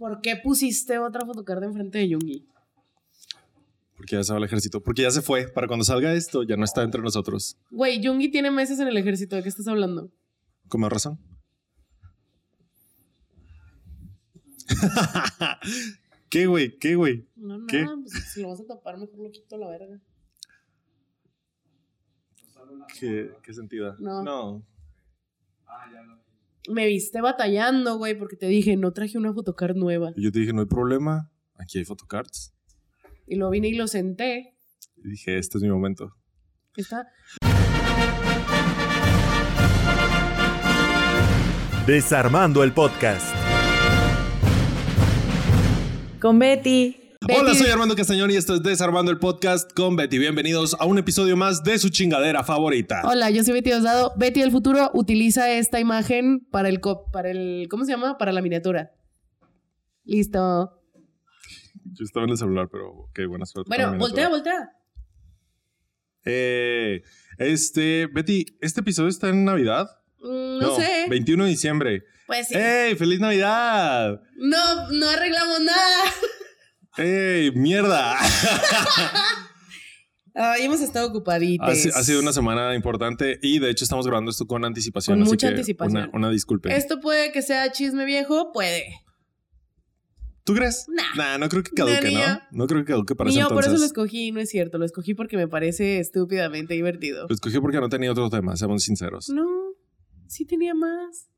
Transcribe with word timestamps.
¿Por 0.00 0.22
qué 0.22 0.34
pusiste 0.34 0.98
otra 0.98 1.26
photocard 1.26 1.62
enfrente 1.62 1.98
de 1.98 2.08
Yungi? 2.08 2.48
Porque 3.98 4.16
ya 4.16 4.24
se 4.24 4.32
va 4.32 4.38
al 4.38 4.44
ejército. 4.44 4.82
Porque 4.82 5.02
ya 5.02 5.10
se 5.10 5.20
fue. 5.20 5.46
Para 5.48 5.66
cuando 5.66 5.84
salga 5.84 6.14
esto, 6.14 6.42
ya 6.42 6.56
no 6.56 6.64
está 6.64 6.82
entre 6.82 7.02
nosotros. 7.02 7.58
Güey, 7.70 8.00
Yungi 8.00 8.30
tiene 8.30 8.50
meses 8.50 8.80
en 8.80 8.88
el 8.88 8.96
ejército. 8.96 9.36
¿De 9.36 9.42
qué 9.42 9.50
estás 9.50 9.68
hablando? 9.68 10.10
Con 10.68 10.80
más 10.80 10.90
razón. 10.90 11.18
¿Qué, 16.30 16.46
güey? 16.46 16.78
¿Qué, 16.78 16.94
güey? 16.94 17.28
No, 17.36 17.58
no, 17.58 17.66
¿Qué? 17.66 17.84
pues 17.84 18.32
si 18.32 18.40
lo 18.40 18.48
vas 18.48 18.60
a 18.60 18.66
tapar, 18.66 18.96
mejor 18.96 19.18
lo 19.18 19.30
quito 19.30 19.56
a 19.56 19.58
la 19.58 19.68
verga. 19.68 20.00
¿Qué, 22.98 23.32
qué 23.42 23.52
sentido? 23.52 23.96
No. 23.98 24.22
No. 24.22 24.62
Me 26.68 26.86
viste 26.86 27.20
batallando, 27.20 27.96
güey, 27.96 28.18
porque 28.18 28.36
te 28.36 28.46
dije, 28.46 28.76
no 28.76 28.92
traje 28.92 29.16
una 29.16 29.32
photocard 29.32 29.76
nueva. 29.76 30.12
Y 30.16 30.24
Yo 30.24 30.32
te 30.32 30.40
dije, 30.40 30.52
no 30.52 30.60
hay 30.60 30.66
problema. 30.66 31.30
Aquí 31.56 31.78
hay 31.78 31.84
photocards. 31.84 32.54
Y 33.26 33.36
lo 33.36 33.48
vine 33.50 33.68
y 33.68 33.74
lo 33.74 33.86
senté. 33.86 34.56
Y 34.96 35.10
dije, 35.10 35.38
este 35.38 35.58
es 35.58 35.62
mi 35.62 35.70
momento. 35.70 36.14
Está. 36.76 37.06
Desarmando 41.86 42.62
el 42.62 42.72
podcast. 42.72 43.34
Con 46.20 46.38
Betty. 46.38 46.99
Hola, 47.28 47.54
soy 47.54 47.68
Armando 47.68 47.94
Castañón 47.94 48.30
y 48.30 48.36
esto 48.36 48.54
es 48.54 48.62
Desarmando 48.62 49.10
el 49.12 49.18
Podcast 49.18 49.72
con 49.74 49.94
Betty. 49.94 50.18
Bienvenidos 50.18 50.74
a 50.80 50.86
un 50.86 50.96
episodio 50.96 51.36
más 51.36 51.62
de 51.62 51.78
su 51.78 51.90
chingadera 51.90 52.44
favorita. 52.44 53.02
Hola, 53.04 53.28
yo 53.28 53.44
soy 53.44 53.52
Betty 53.52 53.72
Osdado. 53.72 54.14
Betty 54.16 54.40
del 54.40 54.50
futuro 54.50 54.90
utiliza 54.94 55.50
esta 55.50 55.78
imagen 55.80 56.46
para 56.50 56.70
el, 56.70 56.80
co- 56.80 57.10
para 57.12 57.30
el. 57.30 57.66
¿Cómo 57.70 57.84
se 57.84 57.90
llama? 57.92 58.16
Para 58.16 58.32
la 58.32 58.40
miniatura. 58.40 58.92
Listo. 60.04 60.80
Yo 61.92 62.04
estaba 62.04 62.24
en 62.24 62.30
el 62.30 62.38
celular, 62.38 62.68
pero 62.72 62.88
ok, 62.90 63.20
buena 63.28 63.44
suerte. 63.44 63.68
Bueno, 63.68 63.98
voltea, 63.98 64.30
voltea. 64.30 64.70
Eh, 66.24 67.02
este, 67.36 68.06
Betty, 68.06 68.46
¿este 68.62 68.80
episodio 68.80 69.10
está 69.10 69.28
en 69.28 69.44
Navidad? 69.44 69.90
Mm, 70.20 70.58
no, 70.58 70.74
sé. 70.74 71.04
21 71.10 71.44
de 71.44 71.50
diciembre. 71.50 72.02
Pues 72.26 72.48
sí. 72.48 72.54
¡Ey! 72.56 72.94
¡Feliz 72.96 73.20
Navidad! 73.20 74.22
No, 74.38 74.90
no 74.90 75.08
arreglamos 75.10 75.60
nada. 75.60 75.98
¡Ey! 76.96 77.52
¡Mierda! 77.52 78.16
Ay, 80.34 80.62
hemos 80.64 80.80
estado 80.80 81.08
ocupaditos. 81.08 81.68
ha, 81.68 81.74
si- 81.74 81.88
ha 81.88 82.02
sido 82.04 82.20
una 82.20 82.32
semana 82.32 82.74
importante 82.74 83.38
y 83.42 83.58
de 83.58 83.68
hecho 83.70 83.84
estamos 83.84 84.06
grabando 84.06 84.30
esto 84.30 84.46
con 84.46 84.64
anticipación. 84.64 85.16
Con 85.16 85.22
así 85.22 85.30
mucha 85.30 85.48
que 85.48 85.54
anticipación. 85.54 86.02
Una, 86.04 86.10
una 86.14 86.30
disculpe. 86.30 86.74
Esto 86.74 87.00
puede 87.00 87.32
que 87.32 87.42
sea 87.42 87.70
chisme 87.72 88.04
viejo, 88.04 88.52
puede. 88.52 88.84
¿Tú 90.44 90.54
crees? 90.54 90.86
Nah. 90.88 91.14
Nah, 91.16 91.38
no 91.38 91.48
creo 91.48 91.62
que 91.62 91.70
caduque, 91.72 92.10
¿no? 92.12 92.40
No 92.52 92.66
creo 92.66 92.80
que 92.84 92.92
caduque 92.92 93.14
para 93.14 93.28
Ni 93.30 93.36
yo 93.36 93.48
por 93.48 93.58
eso 93.58 93.70
lo 93.70 93.74
entonces. 93.76 93.86
escogí, 93.88 94.32
no 94.32 94.40
es 94.40 94.48
cierto. 94.48 94.78
Lo 94.78 94.84
escogí 94.84 95.14
porque 95.14 95.36
me 95.36 95.48
parece 95.48 95.98
estúpidamente 95.98 96.74
divertido. 96.74 97.26
Lo 97.28 97.34
escogí 97.34 97.58
porque 97.60 97.78
no 97.80 97.88
tenía 97.88 98.10
otro 98.10 98.30
tema, 98.30 98.56
seamos 98.56 98.82
sinceros. 98.84 99.28
No, 99.28 99.46
sí 100.28 100.46
tenía 100.46 100.74
más. 100.74 101.28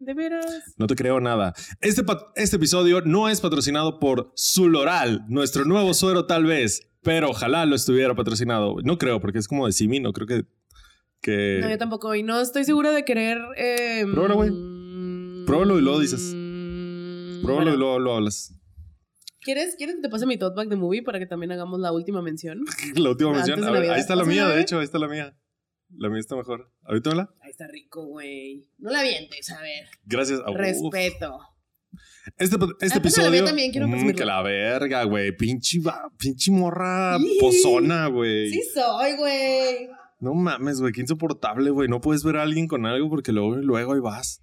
De 0.00 0.14
veras. 0.14 0.74
No 0.78 0.86
te 0.86 0.94
creo 0.96 1.20
nada. 1.20 1.52
Este, 1.82 2.02
este 2.34 2.56
episodio 2.56 3.02
no 3.02 3.28
es 3.28 3.40
patrocinado 3.42 4.00
por 4.00 4.32
Zuloral, 4.34 5.24
nuestro 5.28 5.66
nuevo 5.66 5.92
suero 5.92 6.24
tal 6.24 6.44
vez, 6.46 6.90
pero 7.02 7.28
ojalá 7.28 7.66
lo 7.66 7.76
estuviera 7.76 8.14
patrocinado. 8.14 8.76
No 8.82 8.96
creo, 8.96 9.20
porque 9.20 9.38
es 9.38 9.46
como 9.46 9.66
de 9.66 9.72
Simi, 9.72 10.00
no 10.00 10.14
creo 10.14 10.26
que... 10.26 10.44
que... 11.20 11.58
No, 11.60 11.68
yo 11.68 11.76
tampoco. 11.76 12.14
Y 12.14 12.22
no 12.22 12.40
estoy 12.40 12.64
segura 12.64 12.92
de 12.92 13.04
querer. 13.04 13.38
Eh, 13.58 14.06
Pruébalo, 14.10 14.36
güey. 14.36 14.50
mm, 14.50 15.44
Pruébalo 15.44 15.78
y 15.78 15.82
luego 15.82 16.00
dices. 16.00 16.32
mm, 16.34 17.42
Pruébalo 17.42 17.56
bueno. 17.56 17.74
y 17.74 17.78
luego 17.78 17.98
lo 17.98 18.14
hablas. 18.16 18.54
¿Quieres, 19.42 19.74
¿Quieres 19.76 19.96
que 19.96 20.02
te 20.02 20.08
pase 20.08 20.24
mi 20.26 20.38
tote 20.38 20.56
bag 20.56 20.68
de 20.68 20.76
movie 20.76 21.02
para 21.02 21.18
que 21.18 21.26
también 21.26 21.52
hagamos 21.52 21.78
la 21.78 21.92
última 21.92 22.22
mención? 22.22 22.60
La 22.94 23.10
última 23.10 23.32
mención. 23.32 23.60
ver, 23.60 23.90
ahí 23.90 24.00
está 24.00 24.14
la 24.16 24.22
¿Vas 24.22 24.28
a 24.28 24.32
mía, 24.32 24.48
de 24.48 24.60
hecho, 24.62 24.78
ahí 24.78 24.84
está 24.84 24.98
la 24.98 25.08
mía. 25.08 25.34
La 25.96 26.08
mía 26.08 26.20
está 26.20 26.36
mejor. 26.36 26.72
¿Ahorita 26.84 27.14
la? 27.14 27.30
Ahí 27.42 27.50
está 27.50 27.66
rico, 27.68 28.04
güey. 28.06 28.66
No 28.78 28.90
la 28.90 29.02
vientes, 29.02 29.50
a 29.50 29.60
ver. 29.60 29.86
Gracias. 30.04 30.40
a 30.44 30.52
Respeto. 30.52 31.38
Este, 32.38 32.56
este 32.56 32.56
Ah, 32.56 32.66
la 32.80 32.86
mía 32.86 32.96
episodio. 32.98 33.44
también, 33.44 33.70
quiero 33.72 33.88
Mm, 33.88 33.90
presumirlo. 33.90 34.18
que 34.18 34.24
la 34.24 34.42
verga, 34.42 35.04
güey. 35.04 35.36
Pinche, 35.36 35.78
pinche 36.18 36.50
morra 36.52 37.18
Sí. 37.18 37.38
pozona, 37.40 38.06
güey. 38.06 38.50
Sí 38.50 38.62
soy, 38.72 39.16
güey. 39.16 39.88
No 40.20 40.34
mames, 40.34 40.80
güey. 40.80 40.92
Qué 40.92 41.00
insoportable, 41.00 41.70
güey. 41.70 41.88
No 41.88 42.00
puedes 42.00 42.22
ver 42.24 42.36
a 42.36 42.42
alguien 42.42 42.68
con 42.68 42.86
algo 42.86 43.08
porque 43.08 43.32
luego, 43.32 43.56
luego 43.56 43.94
ahí 43.94 44.00
vas. 44.00 44.42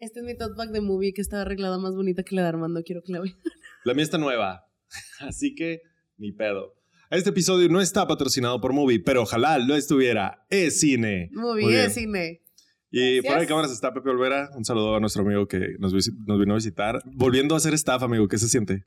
Este 0.00 0.18
es 0.20 0.24
mi 0.26 0.36
tote 0.36 0.54
bag 0.56 0.70
de 0.70 0.80
movie 0.80 1.12
que 1.14 1.20
está 1.20 1.42
arreglada 1.42 1.78
más 1.78 1.94
bonita 1.94 2.24
que 2.24 2.34
la 2.34 2.42
de 2.42 2.48
Armando. 2.48 2.82
Quiero 2.82 3.02
que 3.02 3.12
la 3.12 3.20
vean. 3.20 3.36
La 3.84 3.94
mía 3.94 4.02
está 4.04 4.18
nueva. 4.18 4.66
Así 5.20 5.54
que, 5.54 5.82
ni 6.16 6.32
pedo. 6.32 6.74
Este 7.12 7.28
episodio 7.28 7.68
no 7.68 7.82
está 7.82 8.06
patrocinado 8.08 8.58
por 8.58 8.72
Movie, 8.72 8.98
pero 9.00 9.20
ojalá 9.20 9.58
lo 9.58 9.76
estuviera. 9.76 10.46
Es 10.48 10.80
cine. 10.80 11.28
Movie, 11.32 11.64
Muy 11.64 11.72
bien. 11.74 11.84
es 11.84 11.92
cine. 11.94 12.40
Y 12.90 13.16
Gracias. 13.16 13.24
fuera 13.26 13.40
de 13.42 13.46
cámaras 13.46 13.70
está 13.70 13.92
Pepe 13.92 14.08
Olvera. 14.08 14.48
Un 14.54 14.64
saludo 14.64 14.96
a 14.96 15.00
nuestro 15.00 15.20
amigo 15.20 15.46
que 15.46 15.76
nos, 15.78 15.92
vino 15.92 16.52
a 16.54 16.56
visitar. 16.56 17.02
Volviendo 17.04 17.54
a 17.54 17.60
ser 17.60 17.74
staff, 17.74 18.02
amigo, 18.02 18.26
¿qué 18.28 18.38
se 18.38 18.48
siente? 18.48 18.84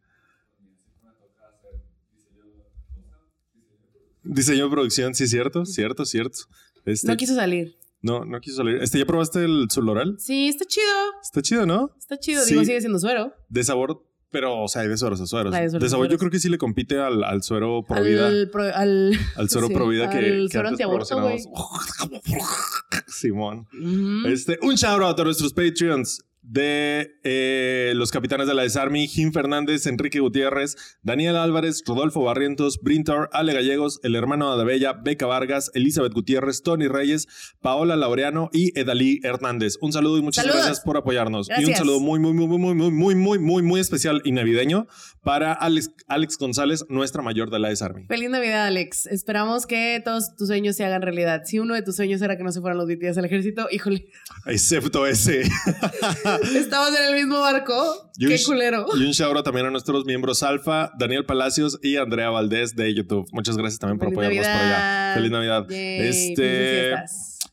Diseño 4.23 4.65
de 4.65 4.71
producción, 4.71 5.13
sí, 5.13 5.27
cierto, 5.27 5.63
cierto, 5.65 6.03
cierto. 6.03 6.39
Este, 6.83 7.07
No 7.07 7.15
quiso 7.17 7.35
salir. 7.35 7.75
no, 8.01 8.25
no 8.25 8.39
quiso 8.41 8.57
salir. 8.57 8.81
Este, 8.81 8.97
¿ya 8.97 9.05
probaste 9.05 9.43
el 9.45 9.67
Soloral? 9.69 10.15
Sí, 10.19 10.47
está 10.47 10.65
chido. 10.65 10.85
Está 11.21 11.41
chido, 11.43 11.67
¿no? 11.67 11.91
Está 11.99 12.17
chido. 12.19 12.43
Sí. 12.43 12.53
Digo, 12.53 12.65
sigue 12.65 12.79
siendo 12.79 12.97
suero. 12.97 13.33
De 13.49 13.63
sabor, 13.63 14.03
pero, 14.35 14.59
o 14.63 14.67
sea, 14.67 14.81
hay 14.81 14.89
de 14.89 14.97
sueros 14.97 15.21
a 15.21 15.25
sueros. 15.25 15.53
De 15.53 15.69
De, 15.79 15.89
sabor, 15.89 16.09
yo 16.09 16.17
creo 16.17 16.29
que 16.29 16.39
sí 16.39 16.49
le 16.49 16.57
compite 16.57 16.99
al, 16.99 17.23
al 17.23 17.41
suero 17.41 17.85
Provida. 17.87 18.27
Al, 18.27 18.49
pro- 18.51 18.75
al, 18.75 19.17
Al 19.37 19.49
suero 19.49 19.67
Sí, 19.69 19.73
Provida 19.73 20.09
que, 20.09 20.17
al 20.17 20.47
que 20.47 20.49
suero 20.51 20.67
antiaborto, 20.67 21.21
güey. 21.21 21.39
Simón. 23.07 23.67
Ujú. 23.73 24.27
Este, 24.27 24.59
un 24.61 24.75
shout 24.75 25.01
out 25.01 25.17
a 25.19 25.23
nuestros 25.23 25.53
Patreons 25.53 26.21
de 26.47 27.17
eh, 27.23 27.93
los 27.95 28.11
capitanes 28.11 28.47
de 28.47 28.53
la 28.53 28.63
Desarmy, 28.63 29.07
Jim 29.07 29.31
Fernández, 29.31 29.87
Enrique 29.87 30.19
Gutiérrez, 30.19 30.75
Daniel 31.01 31.37
Álvarez, 31.37 31.83
Rodolfo 31.85 32.23
Barrientos, 32.23 32.79
Brintar, 32.81 33.29
Ale 33.33 33.53
Gallegos, 33.53 33.99
el 34.03 34.15
hermano 34.15 34.55
de 34.57 34.63
Bella, 34.63 34.93
Beca 34.93 35.25
Vargas, 35.25 35.71
Elizabeth 35.73 36.13
Gutiérrez, 36.13 36.61
Tony 36.61 36.87
Reyes, 36.87 37.27
Paola 37.61 37.95
Laureano 37.95 38.49
y 38.53 38.77
Edalí 38.79 39.19
Hernández. 39.23 39.77
Un 39.81 39.91
saludo 39.91 40.17
y 40.17 40.21
muchas 40.21 40.43
Saludos. 40.43 40.65
gracias 40.65 40.85
por 40.85 40.97
apoyarnos. 40.97 41.47
Y 41.57 41.65
un 41.65 41.75
saludo 41.75 41.99
muy, 41.99 42.19
muy, 42.19 42.33
muy, 42.33 42.47
muy, 42.47 42.57
muy, 42.57 42.75
muy, 42.75 42.91
muy, 42.91 43.15
muy, 43.15 43.39
muy, 43.39 43.63
muy 43.63 43.79
especial 43.79 44.21
y 44.23 44.31
navideño 44.31 44.87
para 45.23 45.53
Alex, 45.53 45.91
Alex 46.07 46.37
González, 46.37 46.85
nuestra 46.89 47.21
mayor 47.23 47.49
de 47.49 47.59
la 47.59 47.69
Desarmy. 47.69 48.05
Feliz 48.05 48.29
Navidad, 48.29 48.67
Alex. 48.67 49.07
Esperamos 49.07 49.65
que 49.65 50.01
todos 50.03 50.35
tus 50.35 50.47
sueños 50.47 50.75
se 50.75 50.85
hagan 50.85 51.01
realidad. 51.01 51.41
Si 51.45 51.59
uno 51.59 51.73
de 51.73 51.81
tus 51.81 51.95
sueños 51.95 52.21
era 52.21 52.37
que 52.37 52.43
no 52.43 52.51
se 52.51 52.61
fueran 52.61 52.77
los 52.77 52.87
BTS 52.87 53.17
al 53.17 53.25
ejército, 53.25 53.67
híjole, 53.71 54.05
Excepto 54.45 55.07
ese. 55.07 55.43
estamos 56.55 56.89
en 56.97 57.05
el 57.09 57.13
mismo 57.13 57.39
barco. 57.39 58.11
Y 58.17 58.27
Qué 58.27 58.37
culero. 58.45 58.85
Y 58.95 59.03
un 59.03 59.11
shout 59.11 59.35
out 59.35 59.43
también 59.43 59.65
a 59.65 59.71
nuestros 59.71 60.05
miembros 60.05 60.43
Alfa, 60.43 60.91
Daniel 60.97 61.25
Palacios 61.25 61.79
y 61.81 61.97
Andrea 61.97 62.29
Valdés 62.29 62.75
de 62.75 62.93
YouTube. 62.93 63.27
Muchas 63.31 63.57
gracias 63.57 63.79
también 63.79 63.99
por 63.99 64.09
Feliz 64.09 64.25
apoyarnos 64.25 64.47
por 64.47 64.65
allá. 64.65 64.79
Navidad. 64.79 65.15
Feliz 65.15 65.31
Navidad. 65.31 65.65
Yay, 65.69 66.07
este, 66.07 66.93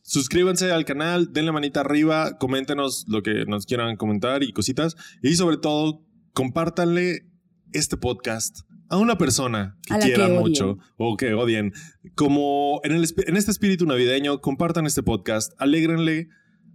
suscríbanse 0.03 0.71
al 0.71 0.85
canal, 0.85 1.33
denle 1.33 1.51
manita 1.51 1.81
arriba, 1.81 2.37
coméntenos 2.37 3.05
lo 3.07 3.23
que 3.23 3.45
nos 3.45 3.65
quieran 3.65 3.97
comentar 3.97 4.43
y 4.43 4.53
cositas. 4.53 4.95
Y 5.21 5.35
sobre 5.35 5.57
todo, 5.57 6.05
compártanle 6.33 7.27
este 7.73 7.97
podcast 7.97 8.59
a 8.89 8.97
una 8.97 9.17
persona 9.17 9.77
que 9.87 9.97
quieran 9.99 10.33
mucho 10.33 10.77
o 10.97 11.17
que 11.17 11.33
odien. 11.33 11.73
Como 12.15 12.79
en, 12.83 12.91
el, 12.91 13.07
en 13.25 13.37
este 13.37 13.51
espíritu 13.51 13.85
navideño, 13.85 14.39
compartan 14.39 14.85
este 14.85 15.01
podcast, 15.01 15.51
alégrenle 15.57 16.29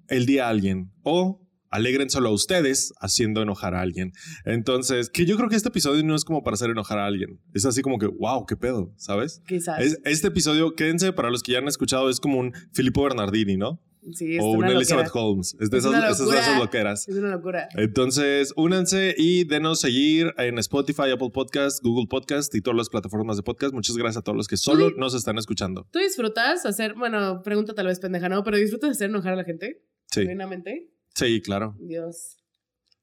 el 0.08 0.26
día 0.26 0.46
a 0.46 0.48
alguien 0.48 0.90
o 1.02 1.40
alegren 1.70 2.10
solo 2.10 2.28
a 2.28 2.32
ustedes 2.32 2.92
haciendo 3.00 3.42
enojar 3.42 3.74
a 3.74 3.80
alguien. 3.80 4.12
Entonces, 4.44 5.10
que 5.10 5.26
yo 5.26 5.36
creo 5.36 5.48
que 5.48 5.56
este 5.56 5.68
episodio 5.68 6.02
no 6.04 6.14
es 6.14 6.24
como 6.24 6.42
para 6.42 6.54
hacer 6.54 6.70
enojar 6.70 6.98
a 6.98 7.06
alguien. 7.06 7.40
Es 7.54 7.64
así 7.66 7.82
como 7.82 7.98
que, 7.98 8.06
wow, 8.06 8.46
qué 8.46 8.56
pedo, 8.56 8.92
¿sabes? 8.96 9.42
Quizás. 9.46 9.80
Es- 9.80 9.98
este 10.04 10.28
episodio, 10.28 10.74
quédense, 10.74 11.12
para 11.12 11.30
los 11.30 11.42
que 11.42 11.52
ya 11.52 11.58
han 11.58 11.68
escuchado, 11.68 12.08
es 12.10 12.20
como 12.20 12.38
un 12.38 12.52
Filippo 12.72 13.02
Bernardini, 13.02 13.56
¿no? 13.56 13.82
sí, 14.14 14.36
es 14.36 14.42
o 14.42 14.52
una 14.52 14.68
Elizabeth 14.70 15.06
locura. 15.06 15.24
Holmes. 15.24 15.54
Es 15.60 15.68
de 15.68 15.78
Es 15.78 15.84
esas, 15.84 16.20
esas, 16.20 16.32
esas 16.32 16.58
loqueras. 16.58 17.06
Es 17.08 17.16
una 17.16 17.28
locura. 17.28 17.68
Entonces, 17.76 18.54
únanse 18.56 19.14
y 19.18 19.44
denos 19.44 19.80
seguir 19.80 20.32
en 20.38 20.58
Spotify, 20.58 21.10
Apple 21.12 21.28
Podcast, 21.30 21.82
Google 21.82 22.06
Podcast 22.08 22.54
y 22.54 22.62
todas 22.62 22.78
las 22.78 22.88
plataformas 22.88 23.36
de 23.36 23.42
podcast. 23.42 23.74
Muchas 23.74 23.96
gracias 23.98 24.18
a 24.18 24.22
todos 24.22 24.36
los 24.36 24.48
que 24.48 24.56
solo 24.56 24.92
nos 24.96 25.14
están 25.14 25.36
escuchando. 25.36 25.86
¿Tú 25.90 25.98
disfrutas 25.98 26.64
hacer, 26.64 26.94
bueno, 26.94 27.42
pregunta 27.42 27.74
tal 27.74 27.86
vez 27.86 27.98
pendeja, 28.00 28.30
¿no? 28.30 28.42
Pero 28.44 28.56
disfrutas 28.56 28.90
hacer 28.92 29.10
enojar 29.10 29.34
a 29.34 29.36
la 29.36 29.44
gente? 29.44 29.82
Sí, 30.10 30.20
Genuinamente. 30.20 30.88
Sí, 31.18 31.40
claro. 31.42 31.76
Dios. 31.80 32.36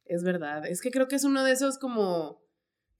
Es 0.05 0.23
verdad. 0.23 0.65
Es 0.67 0.81
que 0.81 0.91
creo 0.91 1.07
que 1.07 1.15
es 1.15 1.23
uno 1.23 1.43
de 1.43 1.51
esos 1.51 1.77
como, 1.77 2.41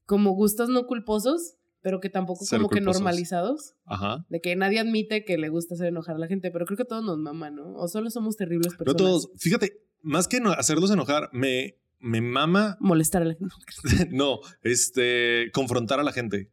como 0.06 0.32
gustos 0.32 0.70
no 0.70 0.88
culposos, 0.88 1.56
pero 1.82 2.00
que 2.00 2.10
tampoco 2.10 2.44
Ser 2.46 2.58
como 2.60 2.70
que 2.70 2.78
culposos. 2.80 3.02
normalizados. 3.02 3.76
Ajá. 3.86 4.26
De 4.30 4.42
que 4.42 4.56
nadie 4.56 4.80
admite 4.80 5.24
que 5.24 5.38
le 5.38 5.50
gusta 5.50 5.76
hacer 5.76 5.88
enojar 5.88 6.16
a 6.16 6.20
la 6.20 6.28
gente, 6.28 6.50
pero 6.50 6.66
creo 6.66 6.78
que 6.78 6.86
todos 6.86 7.04
nos 7.04 7.18
maman, 7.20 7.56
¿no? 7.56 7.76
O 7.76 7.88
solo 7.88 8.10
somos 8.10 8.38
terribles 8.38 8.76
personas. 8.76 9.00
No 9.02 9.08
todos. 9.08 9.30
Fíjate, 9.38 9.82
más 10.02 10.28
que 10.28 10.40
no 10.40 10.52
hacerlos 10.52 10.90
enojar, 10.90 11.30
me, 11.32 11.78
me 12.00 12.22
mama, 12.22 12.78
Molestar 12.80 13.22
a 13.22 13.26
la 13.26 13.36
gente. 13.36 13.54
no, 14.12 14.40
este, 14.64 15.52
confrontar 15.54 16.00
a 16.00 16.04
la 16.04 16.12
gente. 16.12 16.50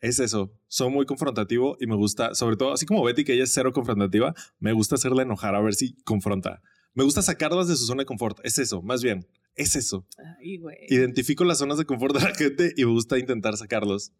Es 0.00 0.18
eso. 0.20 0.52
Soy 0.68 0.90
muy 0.90 1.04
confrontativo 1.04 1.76
y 1.80 1.86
me 1.86 1.96
gusta, 1.96 2.34
sobre 2.34 2.56
todo, 2.56 2.72
así 2.72 2.86
como 2.86 3.02
Betty, 3.04 3.24
que 3.24 3.34
ella 3.34 3.44
es 3.44 3.52
cero 3.52 3.72
confrontativa, 3.72 4.34
me 4.58 4.72
gusta 4.72 4.94
hacerla 4.94 5.22
enojar 5.22 5.54
a 5.54 5.60
ver 5.60 5.74
si 5.74 5.94
confronta. 6.04 6.62
Me 6.94 7.04
gusta 7.04 7.22
sacarlas 7.22 7.68
de 7.68 7.76
su 7.76 7.86
zona 7.86 8.02
de 8.02 8.06
confort. 8.06 8.38
Es 8.42 8.58
eso, 8.58 8.82
más 8.82 9.02
bien. 9.02 9.26
Es 9.54 9.76
eso. 9.76 10.06
Ay, 10.38 10.58
güey. 10.58 10.76
Identifico 10.88 11.44
las 11.44 11.58
zonas 11.58 11.78
de 11.78 11.84
confort 11.84 12.14
de 12.16 12.22
la 12.22 12.34
gente 12.34 12.72
y 12.76 12.84
me 12.84 12.92
gusta 12.92 13.18
intentar 13.18 13.56
sacarlos. 13.56 14.12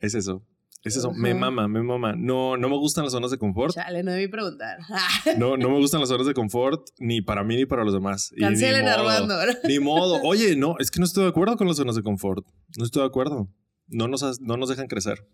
Es 0.00 0.14
eso. 0.14 0.44
Es 0.82 0.96
eso. 0.96 1.12
Me 1.12 1.32
mama, 1.32 1.66
me 1.66 1.82
mama. 1.82 2.14
No, 2.14 2.58
no 2.58 2.68
me 2.68 2.76
gustan 2.76 3.04
las 3.04 3.12
zonas 3.12 3.30
de 3.30 3.38
confort. 3.38 3.74
Chale, 3.74 4.02
no 4.02 4.12
debí 4.12 4.28
preguntar. 4.28 4.78
No, 5.38 5.56
no 5.56 5.70
me 5.70 5.78
gustan 5.78 6.00
las 6.00 6.10
zonas 6.10 6.26
de 6.26 6.34
confort 6.34 6.88
ni 6.98 7.22
para 7.22 7.42
mí 7.42 7.56
ni 7.56 7.64
para 7.64 7.84
los 7.84 7.94
demás. 7.94 8.32
Cancelen. 8.38 8.86
Armando. 8.86 9.34
Ni 9.66 9.78
modo. 9.78 10.20
Oye, 10.24 10.56
no, 10.56 10.76
es 10.78 10.90
que 10.90 11.00
no 11.00 11.06
estoy 11.06 11.24
de 11.24 11.30
acuerdo 11.30 11.56
con 11.56 11.66
las 11.68 11.78
zonas 11.78 11.96
de 11.96 12.02
confort. 12.02 12.46
No 12.76 12.84
estoy 12.84 13.00
de 13.00 13.06
acuerdo. 13.06 13.48
No 13.86 14.08
nos, 14.08 14.40
no 14.42 14.56
nos 14.58 14.68
dejan 14.68 14.86
crecer. 14.86 15.26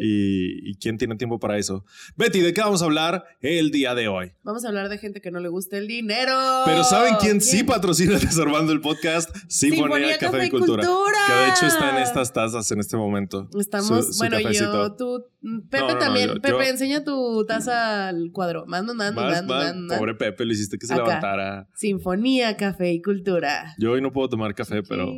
Y, 0.00 0.70
y 0.70 0.74
quién 0.76 0.98
tiene 0.98 1.16
tiempo 1.16 1.38
para 1.38 1.56
eso. 1.58 1.84
Betty, 2.16 2.40
¿de 2.40 2.52
qué 2.52 2.60
vamos 2.60 2.82
a 2.82 2.84
hablar 2.84 3.24
el 3.40 3.70
día 3.70 3.94
de 3.94 4.08
hoy? 4.08 4.32
Vamos 4.42 4.64
a 4.64 4.68
hablar 4.68 4.88
de 4.88 4.98
gente 4.98 5.20
que 5.20 5.30
no 5.30 5.40
le 5.40 5.48
gusta 5.48 5.78
el 5.78 5.86
dinero. 5.88 6.32
Pero 6.66 6.84
¿saben 6.84 7.14
quién 7.20 7.40
sí 7.40 7.64
patrocina 7.64 8.18
Desarmando 8.18 8.72
el 8.72 8.80
podcast? 8.80 9.34
Sinfonía, 9.48 10.18
Café, 10.18 10.46
y 10.46 10.50
Cultura. 10.50 10.82
Que 11.26 11.32
de 11.32 11.48
hecho 11.50 11.66
está 11.66 11.96
en 11.96 12.02
estas 12.02 12.32
tazas 12.32 12.70
en 12.70 12.80
este 12.80 12.96
momento. 12.96 13.48
Estamos, 13.58 14.06
Su- 14.06 14.12
su 14.12 14.18
bueno, 14.18 14.36
cafecito. 14.42 14.72
yo, 14.72 14.92
tú, 14.96 15.24
mm, 15.40 15.60
Pepe 15.68 15.80
No, 15.82 15.88
no, 15.88 15.94
no, 15.94 15.98
también. 16.00 16.28
yo- 16.28 16.34
Pepe, 16.34 16.48
yo- 16.50 16.62
enseña 16.62 17.04
tu 17.04 17.44
taza 17.46 18.08
al 18.08 18.30
cuadro. 18.32 18.64
Mando, 18.66 18.94
mando, 18.94 19.20
mando, 19.20 19.54
mando. 19.54 19.96
Pobre 19.96 20.14
Pepe, 20.14 20.44
lo 20.44 20.52
hiciste 20.52 20.78
que 20.78 20.86
se 20.86 20.94
Acá. 20.94 21.04
levantara. 21.04 21.68
Sinfonía, 21.74 22.56
café 22.56 22.92
y 22.92 23.00
cultura. 23.02 23.74
Yo 23.78 23.92
hoy 23.92 24.00
no 24.02 24.12
puedo 24.12 24.28
tomar 24.28 24.54
café, 24.54 24.82
pero. 24.82 25.12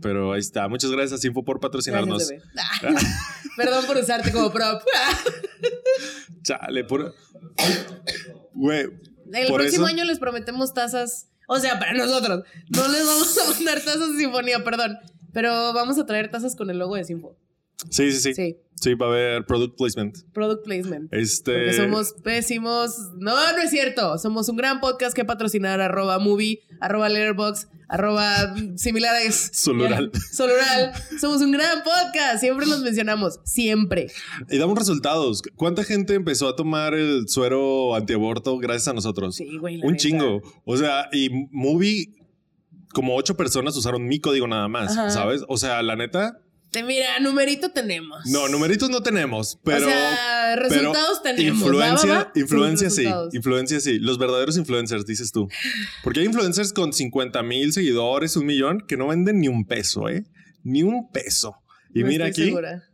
Pero 0.00 0.32
ahí 0.32 0.40
está. 0.40 0.68
Muchas 0.68 0.90
gracias, 0.90 1.24
Info, 1.24 1.44
por 1.44 1.60
patrocinarnos. 1.60 2.28
Gracias, 2.82 3.04
Perdón 3.56 3.86
por 3.86 3.96
usarte 3.96 4.32
como 4.32 4.50
prop. 4.52 4.82
Chale, 6.42 6.84
por. 6.84 7.14
Güey, 8.54 8.80
El 9.32 9.48
Por 9.48 9.60
próximo 9.60 9.86
eso- 9.86 9.94
año 9.94 10.04
les 10.04 10.18
prometemos 10.18 10.74
tazas. 10.74 11.28
O 11.48 11.58
sea, 11.58 11.78
para 11.78 11.94
nosotros. 11.94 12.44
No 12.68 12.88
les 12.88 13.04
vamos 13.06 13.38
a 13.38 13.50
mandar 13.52 13.80
tazas 13.80 14.12
de 14.12 14.18
sinfonía, 14.18 14.62
perdón. 14.64 14.96
Pero 15.32 15.72
vamos 15.72 15.98
a 15.98 16.06
traer 16.06 16.30
tazas 16.30 16.56
con 16.56 16.70
el 16.70 16.78
logo 16.78 16.96
de 16.96 17.04
Sinfo. 17.04 17.36
Sí, 17.88 18.12
sí, 18.12 18.20
sí, 18.20 18.34
sí. 18.34 18.56
Sí. 18.74 18.94
va 18.94 19.06
a 19.06 19.08
haber 19.10 19.44
product 19.46 19.76
placement. 19.76 20.16
Product 20.32 20.64
placement. 20.64 21.12
Este. 21.12 21.52
Porque 21.52 21.72
somos 21.76 22.14
pésimos. 22.24 22.94
No, 23.18 23.34
no 23.52 23.58
es 23.62 23.70
cierto. 23.70 24.18
Somos 24.18 24.48
un 24.48 24.56
gran 24.56 24.80
podcast 24.80 25.14
que 25.14 25.24
patrocinar 25.24 25.80
arroba 25.80 26.18
movie, 26.18 26.60
arroba 26.80 27.08
letterbox, 27.10 27.68
arroba 27.88 28.54
similares. 28.76 29.50
Solural. 29.52 30.10
Ya, 30.12 30.20
Solural. 30.32 30.92
Somos 31.20 31.42
un 31.42 31.52
gran 31.52 31.82
podcast. 31.82 32.40
Siempre 32.40 32.66
los 32.66 32.80
mencionamos. 32.80 33.40
Siempre. 33.44 34.06
Y 34.48 34.56
damos 34.58 34.78
resultados. 34.78 35.42
¿Cuánta 35.56 35.84
gente 35.84 36.14
empezó 36.14 36.48
a 36.48 36.56
tomar 36.56 36.94
el 36.94 37.28
suero 37.28 37.94
antiaborto 37.94 38.56
gracias 38.58 38.88
a 38.88 38.92
nosotros? 38.94 39.36
Sí, 39.36 39.58
güey. 39.58 39.76
la 39.76 39.84
Un 39.86 39.92
neta. 39.92 40.02
chingo. 40.02 40.40
O 40.64 40.76
sea, 40.78 41.08
y 41.12 41.28
Movie, 41.50 42.14
como 42.94 43.14
ocho 43.14 43.36
personas 43.36 43.76
usaron 43.76 44.06
mi 44.08 44.20
código 44.20 44.46
nada 44.48 44.68
más, 44.68 44.92
Ajá. 44.96 45.10
¿sabes? 45.10 45.42
O 45.48 45.58
sea, 45.58 45.82
la 45.82 45.96
neta, 45.96 46.40
Te 46.70 46.84
mira, 46.84 47.18
numerito 47.18 47.70
tenemos. 47.70 48.24
no, 48.26 48.48
numeritos 48.48 48.90
no 48.90 49.02
tenemos, 49.02 49.58
pero. 49.64 49.86
o 49.86 49.90
sea, 49.90 50.54
resultados 50.56 51.20
pero 51.22 51.36
tenemos. 51.36 51.62
Influencia, 51.62 52.08
¿va, 52.08 52.14
va, 52.18 52.24
va? 52.24 52.32
influencia 52.36 52.90
sí, 52.90 53.06
influencia 53.32 53.80
sí. 53.80 53.98
Los 53.98 54.18
verdaderos 54.18 54.56
influencers, 54.56 55.04
dices 55.04 55.32
tú. 55.32 55.48
Porque 56.04 56.20
hay 56.20 56.26
influencers 56.26 56.72
con 56.72 56.92
50 56.92 57.42
mil 57.42 57.72
seguidores, 57.72 58.36
un 58.36 58.46
millón, 58.46 58.84
que 58.86 58.96
no 58.96 59.08
venden 59.08 59.40
ni 59.40 59.48
un 59.48 59.64
peso, 59.66 60.08
¿eh? 60.08 60.24
Ni 60.62 60.82
un 60.84 61.10
peso. 61.10 61.56
Y 61.92 62.00
No 62.02 62.06
mira 62.06 62.28
estoy 62.28 62.44
aquí, 62.44 62.50
segura. 62.50 62.84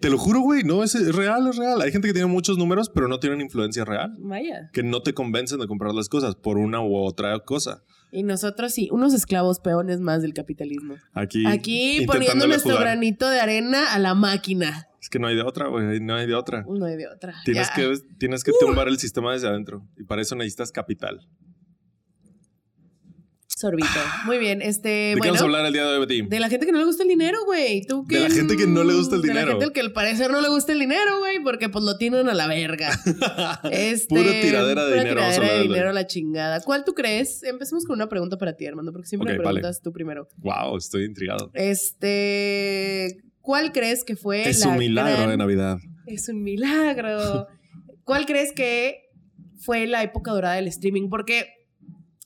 te 0.00 0.08
lo 0.08 0.16
juro, 0.16 0.40
güey, 0.40 0.62
no, 0.62 0.82
es, 0.82 0.94
es 0.94 1.14
real, 1.14 1.46
es 1.48 1.56
real. 1.56 1.82
Hay 1.82 1.92
gente 1.92 2.08
que 2.08 2.14
tiene 2.14 2.28
muchos 2.28 2.56
números, 2.56 2.90
pero 2.94 3.06
no 3.08 3.20
tienen 3.20 3.42
influencia 3.42 3.84
real. 3.84 4.14
Vaya. 4.18 4.70
Que 4.72 4.82
no 4.82 5.02
te 5.02 5.12
convencen 5.12 5.58
de 5.60 5.66
comprar 5.66 5.92
las 5.92 6.08
cosas 6.08 6.36
por 6.36 6.56
una 6.56 6.80
u 6.80 6.96
otra 6.96 7.38
cosa. 7.40 7.82
Y 8.14 8.22
nosotros 8.22 8.72
sí, 8.72 8.88
unos 8.92 9.12
esclavos 9.12 9.58
peones 9.58 10.00
más 10.00 10.22
del 10.22 10.34
capitalismo. 10.34 10.94
Aquí, 11.14 11.44
Aquí 11.46 12.06
poniendo 12.06 12.46
nuestro 12.46 12.70
jugar. 12.72 12.86
granito 12.86 13.28
de 13.28 13.40
arena 13.40 13.92
a 13.92 13.98
la 13.98 14.14
máquina. 14.14 14.86
Es 15.02 15.08
que 15.10 15.18
no 15.18 15.26
hay 15.26 15.34
de 15.34 15.42
otra, 15.42 15.66
güey, 15.66 15.98
no 16.00 16.14
hay 16.14 16.26
de 16.28 16.34
otra. 16.34 16.64
No 16.68 16.86
hay 16.86 16.96
de 16.96 17.08
otra. 17.08 17.34
Tienes 17.44 17.68
Ya. 17.68 17.74
que, 17.74 17.94
tienes 18.18 18.44
que 18.44 18.52
tumbar 18.60 18.86
el 18.88 18.98
sistema 18.98 19.32
desde 19.32 19.48
adentro. 19.48 19.86
Y 19.98 20.04
para 20.04 20.22
eso 20.22 20.36
necesitas 20.36 20.70
capital. 20.70 21.26
Sorbito. 23.56 23.86
Muy 24.26 24.38
bien. 24.38 24.60
Este, 24.62 24.88
¿De 24.88 25.14
qué 25.22 25.28
vamos 25.28 25.40
a 25.40 25.44
hablar 25.44 25.64
el 25.64 25.72
día 25.72 25.82
de 25.84 25.88
hoy, 25.96 26.00
Betty? 26.00 26.22
De 26.22 26.40
la 26.40 26.48
gente 26.48 26.66
que 26.66 26.72
no 26.72 26.78
le 26.78 26.84
gusta 26.86 27.04
el 27.04 27.08
dinero, 27.08 27.38
güey. 27.44 27.82
¿Tú 27.86 28.04
De 28.08 28.18
la 28.18 28.28
gente 28.30 28.56
que 28.56 28.66
no 28.66 28.82
le 28.82 28.94
gusta 28.94 29.14
el 29.14 29.22
De 29.22 29.28
la 29.28 29.34
dinero. 29.40 29.58
gente 29.60 29.72
que 29.72 29.80
al 29.80 29.92
parecer 29.92 30.30
no 30.32 30.40
le 30.40 30.48
gusta 30.48 30.72
el 30.72 30.80
dinero, 30.80 31.18
güey, 31.20 31.40
porque 31.42 31.68
pues 31.68 31.84
lo 31.84 31.96
tienen 31.96 32.28
a 32.28 32.34
la 32.34 32.46
verga. 32.48 32.90
Este, 33.70 34.08
Pura 34.14 34.30
tiradera 34.42 34.84
de 34.86 34.90
pura 34.90 35.02
dinero, 35.02 35.20
vamos 35.20 35.36
a 35.36 35.40
tiradera 35.40 35.56
de 35.62 35.68
dinero 35.68 35.90
a 35.90 35.92
la 35.92 36.06
chingada. 36.06 36.60
¿Cuál 36.62 36.84
tú 36.84 36.94
crees? 36.94 37.42
Empecemos 37.44 37.84
con 37.84 37.94
una 37.94 38.08
pregunta 38.08 38.36
para 38.38 38.56
ti, 38.56 38.66
Armando, 38.66 38.92
porque 38.92 39.06
siempre 39.08 39.32
me 39.32 39.38
vale. 39.38 39.60
preguntas 39.60 39.80
tú 39.82 39.92
primero. 39.92 40.28
wow, 40.38 40.76
estoy 40.76 41.04
intrigado. 41.04 41.50
Este, 41.54 43.18
¿cuál 43.40 43.72
crees 43.72 44.02
que 44.04 44.16
fue 44.16 44.48
Es 44.48 44.60
la 44.64 44.68
un 44.72 44.78
milagro 44.78 45.16
gran- 45.16 45.30
de 45.30 45.36
Navidad. 45.36 45.78
Es 46.06 46.28
un 46.28 46.42
milagro. 46.42 47.46
¿Cuál 48.04 48.26
crees 48.26 48.52
que 48.52 48.98
fue 49.58 49.86
la 49.86 50.02
época 50.02 50.32
dorada 50.32 50.56
del 50.56 50.66
streaming? 50.68 51.08
Porque 51.08 51.53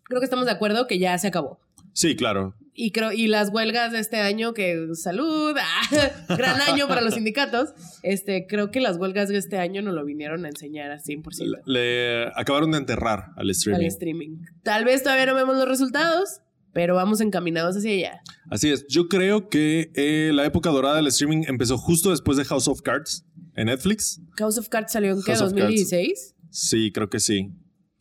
creo 0.08 0.20
que 0.20 0.24
estamos 0.24 0.46
de 0.46 0.52
acuerdo 0.52 0.86
que 0.86 0.98
ya 0.98 1.16
se 1.18 1.28
acabó. 1.28 1.60
Sí, 1.92 2.14
claro. 2.16 2.54
Y 2.74 2.92
creo, 2.92 3.10
y 3.12 3.26
las 3.26 3.50
huelgas 3.52 3.90
de 3.90 3.98
este 3.98 4.18
año, 4.18 4.54
que 4.54 4.86
salud, 4.94 5.56
ah, 5.60 6.10
gran 6.36 6.60
año 6.60 6.86
para 6.86 7.00
los 7.00 7.14
sindicatos. 7.14 7.70
Este, 8.04 8.46
creo 8.46 8.70
que 8.70 8.80
las 8.80 8.98
huelgas 8.98 9.28
de 9.28 9.36
este 9.38 9.58
año 9.58 9.82
nos 9.82 9.94
lo 9.94 10.04
vinieron 10.04 10.44
a 10.44 10.48
enseñar 10.48 10.92
al 10.92 11.00
100% 11.00 11.62
Le 11.66 12.28
acabaron 12.36 12.70
de 12.70 12.78
enterrar 12.78 13.32
al 13.36 13.50
streaming. 13.50 13.80
al 13.80 13.86
streaming. 13.86 14.36
Tal 14.62 14.84
vez 14.84 15.02
todavía 15.02 15.26
no 15.26 15.34
vemos 15.34 15.56
los 15.56 15.66
resultados, 15.66 16.40
pero 16.72 16.94
vamos 16.94 17.20
encaminados 17.20 17.76
hacia 17.76 17.90
allá. 17.90 18.20
Así 18.48 18.70
es. 18.70 18.86
Yo 18.88 19.08
creo 19.08 19.48
que 19.48 19.90
eh, 19.96 20.30
la 20.32 20.44
época 20.44 20.70
dorada 20.70 20.96
del 20.96 21.08
streaming 21.08 21.46
empezó 21.48 21.78
justo 21.78 22.10
después 22.10 22.38
de 22.38 22.44
House 22.44 22.68
of 22.68 22.82
Cards 22.82 23.26
en 23.56 23.66
Netflix. 23.66 24.20
House 24.36 24.56
of 24.56 24.68
Cards 24.68 24.92
salió 24.92 25.10
en 25.14 25.22
qué, 25.24 25.32
House 25.32 25.42
of 25.42 25.52
Cards. 25.52 25.74
2016. 25.74 26.36
Sí, 26.50 26.92
creo 26.92 27.10
que 27.10 27.18
sí. 27.18 27.50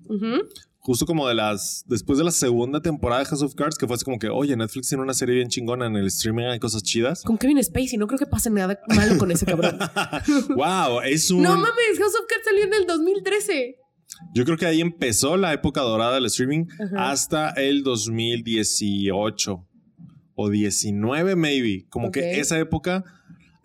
Ujú. 0.06 0.44
Justo 0.88 1.06
como 1.06 1.28
de 1.28 1.36
las. 1.36 1.84
Después 1.86 2.18
de 2.18 2.24
la 2.24 2.32
segunda 2.32 2.82
temporada 2.82 3.20
de 3.20 3.26
House 3.26 3.42
of 3.42 3.56
Cards, 3.56 3.78
que 3.78 3.86
fue 3.86 3.98
así 3.98 4.06
como 4.06 4.20
que, 4.20 4.30
oye, 4.30 4.56
Netflix 4.56 4.88
tiene 4.88 5.04
una 5.04 5.14
serie 5.14 5.36
bien 5.36 5.50
chingona 5.50 5.86
en 5.86 5.98
el 5.98 6.08
streaming, 6.08 6.46
hay 6.46 6.60
cosas 6.60 6.82
chidas. 6.82 7.24
Con 7.24 7.38
Kevin 7.38 7.62
Spacey, 7.62 7.98
no 7.98 8.08
creo 8.08 8.18
que 8.18 8.26
pase 8.26 8.50
nada 8.50 8.80
malo 8.88 9.18
con 9.18 9.30
ese 9.30 9.46
cabrón. 9.46 9.78
wow, 10.56 11.02
es 11.04 11.30
un. 11.30 11.44
No 11.44 11.58
mames, 11.58 12.00
House 12.00 12.14
of 12.18 12.26
Cards 12.30 12.46
salió 12.46 12.64
en 12.64 12.74
el 12.74 12.86
2013. 12.86 13.76
Yo 14.34 14.46
creo 14.46 14.58
que 14.58 14.66
ahí 14.66 14.80
empezó 14.80 15.36
la 15.36 15.52
época 15.52 15.82
dorada 15.82 16.16
del 16.16 16.26
streaming 16.28 16.68
Ajá. 16.80 17.12
hasta 17.12 17.50
el 17.50 17.84
2018 17.84 19.68
o 20.36 20.50
19, 20.50 21.36
maybe. 21.36 21.86
Como 21.90 22.12
que 22.12 22.40
esa 22.40 22.58
época 22.60 23.04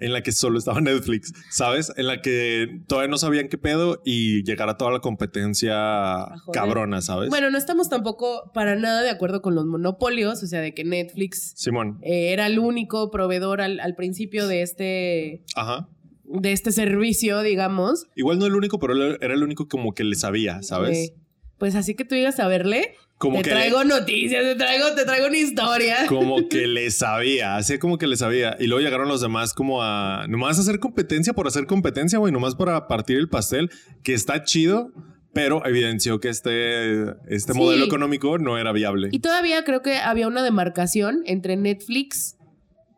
en 0.02 0.12
la 0.12 0.22
que 0.22 0.32
solo 0.32 0.58
estaba 0.58 0.80
Netflix, 0.82 1.32
¿sabes? 1.50 1.92
En 1.96 2.06
la 2.06 2.20
que 2.20 2.80
todavía 2.86 3.08
no 3.10 3.18
sabían 3.18 3.48
qué 3.48 3.58
pedo 3.58 4.02
y 4.04 4.42
llegara 4.44 4.76
toda 4.76 4.90
la 4.90 5.00
competencia 5.00 6.28
cabrona, 6.52 7.00
¿sabes? 7.00 7.30
Bueno, 7.30 7.50
no 7.50 7.58
estamos 7.58 7.88
tampoco 7.88 8.50
para 8.52 8.76
nada 8.76 9.02
de 9.02 9.10
acuerdo 9.10 9.42
con 9.42 9.54
los 9.54 9.66
monopolios, 9.66 10.42
o 10.42 10.46
sea, 10.46 10.60
de 10.60 10.74
que 10.74 10.84
Netflix 10.84 11.52
Simón. 11.56 11.98
eh, 12.02 12.32
era 12.32 12.46
el 12.46 12.58
único 12.58 13.10
proveedor 13.10 13.60
al, 13.60 13.80
al 13.80 13.94
principio 13.94 14.46
de 14.46 14.62
este, 14.62 15.44
Ajá. 15.56 15.88
de 16.24 16.52
este 16.52 16.72
servicio, 16.72 17.40
digamos. 17.42 18.06
Igual 18.16 18.38
no 18.38 18.46
el 18.46 18.54
único, 18.54 18.78
pero 18.78 18.94
era 19.14 19.34
el 19.34 19.42
único 19.42 19.68
como 19.68 19.94
que 19.94 20.04
le 20.04 20.16
sabía, 20.16 20.62
¿sabes? 20.62 20.98
Eh, 20.98 21.14
pues 21.58 21.76
así 21.76 21.94
que 21.94 22.04
tú 22.04 22.14
digas 22.16 22.40
a 22.40 22.48
verle, 22.48 22.94
Como 23.22 23.36
te 23.38 23.44
que 23.44 23.50
traigo 23.50 23.84
noticias, 23.84 24.42
te 24.42 24.56
traigo, 24.56 24.94
te 24.96 25.04
traigo 25.04 25.28
una 25.28 25.38
historia. 25.38 26.06
como 26.08 26.48
que 26.48 26.66
le 26.66 26.90
sabía, 26.90 27.56
hacía 27.56 27.78
como 27.78 27.96
que 27.96 28.08
le 28.08 28.16
sabía. 28.16 28.56
Y 28.58 28.66
luego 28.66 28.82
llegaron 28.84 29.06
los 29.08 29.20
demás 29.20 29.54
como 29.54 29.80
a 29.80 30.26
nomás 30.28 30.58
hacer 30.58 30.80
competencia 30.80 31.32
por 31.32 31.46
hacer 31.46 31.66
competencia, 31.66 32.18
güey, 32.18 32.32
nomás 32.32 32.56
para 32.56 32.88
partir 32.88 33.18
el 33.18 33.28
pastel, 33.28 33.70
que 34.02 34.12
está 34.12 34.42
chido, 34.42 34.90
pero 35.32 35.64
evidenció 35.64 36.18
que 36.18 36.30
este, 36.30 37.02
este 37.28 37.52
Sí. 37.52 37.58
modelo 37.60 37.84
económico 37.84 38.38
no 38.38 38.58
era 38.58 38.72
viable. 38.72 39.08
Y 39.12 39.20
todavía 39.20 39.62
creo 39.62 39.82
que 39.82 39.98
había 39.98 40.26
una 40.26 40.42
demarcación 40.42 41.22
entre 41.24 41.56
Netflix. 41.56 42.36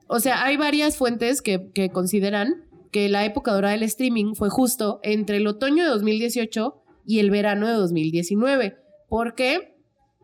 O 0.07 0.21
sea, 0.21 0.43
hay 0.45 0.57
varias 0.57 0.97
fuentes 0.97 1.43
que, 1.43 1.71
que 1.75 1.91
consideran 1.91 2.65
que 2.93 3.11
la 3.11 3.27
época 3.27 3.53
dorada 3.53 3.75
del 3.75 3.83
streaming 3.83 4.35
fue 4.35 4.49
justo 4.49 5.01
entre 5.03 5.37
el 5.37 5.47
otoño 5.47 5.85
de 5.85 5.91
2018 5.91 6.75
y 7.07 7.19
el 7.19 7.31
verano 7.31 7.67
de 7.69 7.75
2019. 7.75 8.77
¿Por 9.11 9.35
qué? 9.35 9.74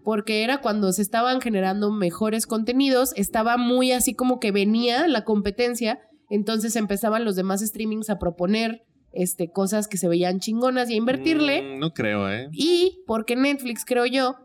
Porque 0.05 0.43
era 0.43 0.61
cuando 0.61 0.93
se 0.93 1.03
estaban 1.03 1.41
generando 1.41 1.91
mejores 1.93 2.47
contenidos, 2.47 3.13
estaba 3.17 3.57
muy 3.57 3.93
así 3.93 4.15
como 4.15 4.41
que 4.41 4.51
venía 4.53 5.07
la 5.09 5.25
competencia, 5.25 6.01
entonces 6.31 6.77
empezaban 6.77 7.25
los 7.25 7.37
demás 7.37 7.61
streamings 7.61 8.09
a 8.11 8.19
proponer 8.19 8.83
este, 9.13 9.51
cosas 9.51 9.89
que 9.89 9.99
se 9.99 10.09
veían 10.09 10.39
chingonas 10.41 10.89
y 10.89 10.95
a 10.95 10.97
invertirle. 10.97 11.77
Mm, 11.77 11.81
no 11.81 11.93
creo, 11.93 12.31
¿eh? 12.31 12.49
Y 12.53 13.03
porque 13.07 13.37
Netflix, 13.37 13.85
creo 13.85 14.07
yo, 14.07 14.37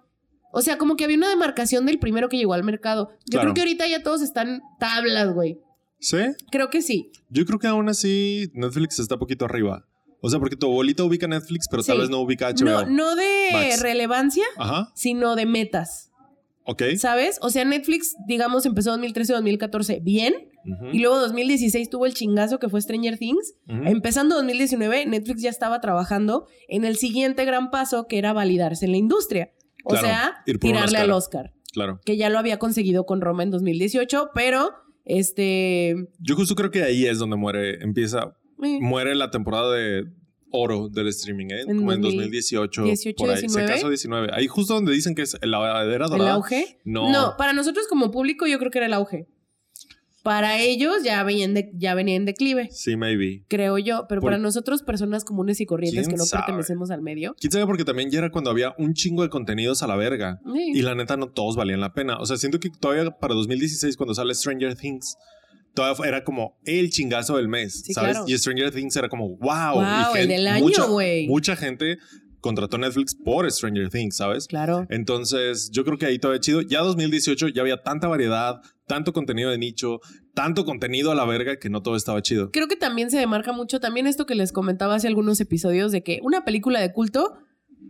O 0.58 0.62
sea, 0.62 0.78
como 0.78 0.96
que 0.96 1.04
había 1.04 1.18
una 1.18 1.28
demarcación 1.28 1.86
del 1.86 2.00
primero 2.00 2.30
que 2.30 2.38
llegó 2.38 2.54
al 2.54 2.64
mercado. 2.64 3.10
Yo 3.26 3.40
Claro. 3.40 3.42
creo 3.42 3.54
que 3.56 3.62
ahorita 3.62 3.88
ya 3.90 4.02
todos 4.04 4.22
están 4.22 4.62
tablas, 4.80 5.34
güey. 5.34 5.60
¿Sí? 6.00 6.18
Creo 6.50 6.70
que 6.70 6.82
sí. 6.82 7.12
Yo 7.30 7.46
creo 7.46 7.60
que 7.60 7.68
aún 7.68 7.90
así 7.90 8.50
Netflix 8.54 9.00
está 9.00 9.18
poquito 9.18 9.44
arriba. 9.44 9.86
O 10.26 10.30
sea, 10.30 10.40
porque 10.40 10.56
tu 10.56 10.66
abuelita 10.68 11.04
ubica 11.04 11.28
Netflix, 11.28 11.68
pero 11.70 11.84
tal 11.84 12.00
vez 12.00 12.10
no 12.10 12.20
ubica 12.20 12.50
HBO. 12.50 12.66
No, 12.66 12.86
no 12.88 13.16
de 13.16 13.50
Max. 13.54 13.82
relevancia, 13.82 14.44
Ajá, 14.58 14.92
sino 14.96 15.36
de 15.36 15.46
metas. 15.46 16.12
ok. 16.64 16.82
¿Sabes? 16.98 17.38
O 17.42 17.50
sea, 17.50 17.64
Netflix, 17.66 18.16
digamos, 18.28 18.66
empezó 18.66 18.92
2013-2014 18.98 20.02
bien. 20.04 20.34
Y 20.92 21.00
luego 21.00 21.20
2016 21.20 21.92
tuvo 21.92 22.08
el 22.08 22.16
chingazo 22.16 22.58
que 22.58 22.70
fue 22.70 22.82
Stranger 22.82 23.20
Things. 23.20 23.54
ujú. 23.70 23.84
Empezando 23.86 24.34
2019, 24.36 25.06
Netflix 25.06 25.44
ya 25.44 25.52
estaba 25.52 25.80
trabajando 25.80 26.48
en 26.68 26.86
el 26.86 26.96
siguiente 26.98 27.46
gran 27.46 27.70
paso 27.70 28.08
que 28.08 28.18
era 28.18 28.34
validarse 28.34 28.86
en 28.86 28.92
la 28.92 28.98
industria. 28.98 29.52
O 29.84 29.92
Claro, 29.92 30.08
sea, 30.08 30.44
tirarle 30.60 30.98
al 30.98 31.12
Oscar. 31.12 31.54
Claro. 31.72 32.00
Que 32.04 32.18
ya 32.18 32.30
lo 32.32 32.40
había 32.40 32.58
conseguido 32.58 33.06
con 33.06 33.22
Roma 33.22 33.44
en 33.44 33.52
2018, 33.52 34.32
pero 34.34 34.72
este. 35.04 35.96
Yo 36.20 36.36
justo 36.36 36.56
creo 36.56 36.72
que 36.72 36.82
ahí 36.84 37.06
es 37.06 37.20
donde 37.20 37.36
muere, 37.36 37.84
empieza, 37.84 38.36
muere 38.58 39.16
la 39.16 39.32
temporada 39.32 39.74
de 39.74 40.06
oro 40.52 40.88
del 40.90 41.08
streaming, 41.10 41.48
¿eh? 41.48 41.62
En 41.68 41.78
Como 41.78 41.92
en 41.94 42.02
2000, 42.02 42.18
2018. 42.22 42.84
18, 42.84 43.16
por 43.18 43.30
ahí. 43.30 43.36
Se 43.38 43.42
19. 43.44 43.74
casó 43.74 43.90
19. 43.90 44.30
Ahí 44.34 44.48
justo 44.48 44.74
donde 44.74 44.94
dicen 44.94 45.14
que 45.16 45.24
es 45.24 45.38
la 45.42 45.84
era 45.84 46.06
¿El 46.06 46.12
dorada. 46.12 46.34
auge? 46.34 46.80
No. 46.86 47.36
para 47.38 47.54
nosotros 47.54 47.88
como 47.88 48.12
público 48.12 48.48
yo 48.48 48.58
creo 48.60 48.72
que 48.72 48.78
era 48.80 48.88
el 48.88 48.94
auge. 48.94 49.28
Para 50.24 50.60
ellos 50.60 51.04
ya 51.04 51.22
venían 51.24 51.54
de, 51.54 51.70
ya 51.76 51.94
venía 51.94 52.16
en 52.16 52.26
declive, 52.26 52.70
Sí, 52.72 52.96
maybe. 52.96 53.44
creo 53.48 53.78
yo. 53.78 54.06
Pero 54.10 54.22
Por- 54.22 54.32
para 54.32 54.40
nosotros, 54.42 54.82
personas 54.82 55.24
comunes 55.24 55.62
y 55.62 55.68
corrientes 55.68 56.08
¿Quién 56.08 56.16
que 56.16 56.18
no 56.18 56.26
sabe? 56.26 56.46
pertenecemos 56.48 56.90
al 56.90 57.04
medio. 57.04 57.36
¿Quién 57.40 57.52
sabe? 57.52 57.68
Porque 57.68 57.86
también 57.86 58.10
ya 58.10 58.18
era 58.18 58.32
cuando 58.32 58.50
había 58.50 58.74
un 58.80 58.96
chingo 58.96 59.22
de 59.22 59.30
contenidos 59.30 59.84
a 59.84 59.88
la 59.88 59.96
verga. 59.96 60.40
Y 60.74 60.82
la 60.82 60.96
neta 60.96 61.16
no 61.16 61.28
todos 61.30 61.56
valían 61.56 61.80
la 61.80 61.94
pena. 61.94 62.18
O 62.18 62.26
sea, 62.26 62.38
siento 62.38 62.60
que 62.60 62.72
todavía 62.72 63.12
para 63.12 63.36
2016 63.36 63.98
cuando 63.98 64.16
sale 64.16 64.34
Stranger 64.34 64.76
Things, 64.76 65.16
todavía 65.76 66.08
era 66.08 66.24
como 66.24 66.58
el 66.66 66.90
chingazo 66.90 67.38
del 67.38 67.48
mes, 67.48 67.82
Sí, 67.84 67.94
¿sabes? 67.94 68.12
claro. 68.14 68.26
Y 68.28 68.38
Stranger 68.38 68.72
Things 68.72 68.96
era 68.96 69.10
como, 69.10 69.38
wow. 69.38 69.76
Wow, 69.76 70.16
y 70.16 70.20
el 70.32 70.48
año, 70.48 70.64
mucha-. 70.64 70.88
Mucha 71.28 71.56
gente 71.56 71.98
contrató 72.42 72.78
Netflix 72.78 73.16
por 73.16 73.52
Stranger 73.52 73.90
Things, 73.90 74.18
¿sabes? 74.18 74.48
Claro. 74.48 74.86
Entonces, 74.92 75.72
yo 75.72 75.84
creo 75.84 75.98
que 75.98 76.06
ahí 76.06 76.20
todavía 76.20 76.40
chido. 76.40 76.62
Ya 76.62 76.82
2018 76.82 77.48
ya 77.48 77.62
había 77.64 77.82
tanta 77.82 78.08
variedad, 78.08 78.62
tanto 78.86 79.14
contenido 79.14 79.50
de 79.50 79.58
nicho, 79.58 80.00
tanto 80.36 80.64
contenido 80.64 81.12
a 81.12 81.16
la 81.16 81.26
verga 81.26 81.58
que 81.58 81.72
no 81.72 81.82
todo 81.82 81.96
estaba 81.96 82.22
chido. 82.22 82.52
Creo 82.52 82.68
que 82.68 82.76
también 82.76 83.10
se 83.10 83.18
demarca 83.18 83.52
mucho 83.52 83.80
también 83.80 84.06
esto 84.06 84.28
que 84.28 84.36
les 84.36 84.52
comentaba 84.52 84.94
hace 84.94 85.08
algunos 85.08 85.40
episodios 85.42 85.92
de 85.92 86.04
que 86.04 86.20
una 86.22 86.46
película 86.46 86.80
de 86.82 86.92
culto 86.94 87.36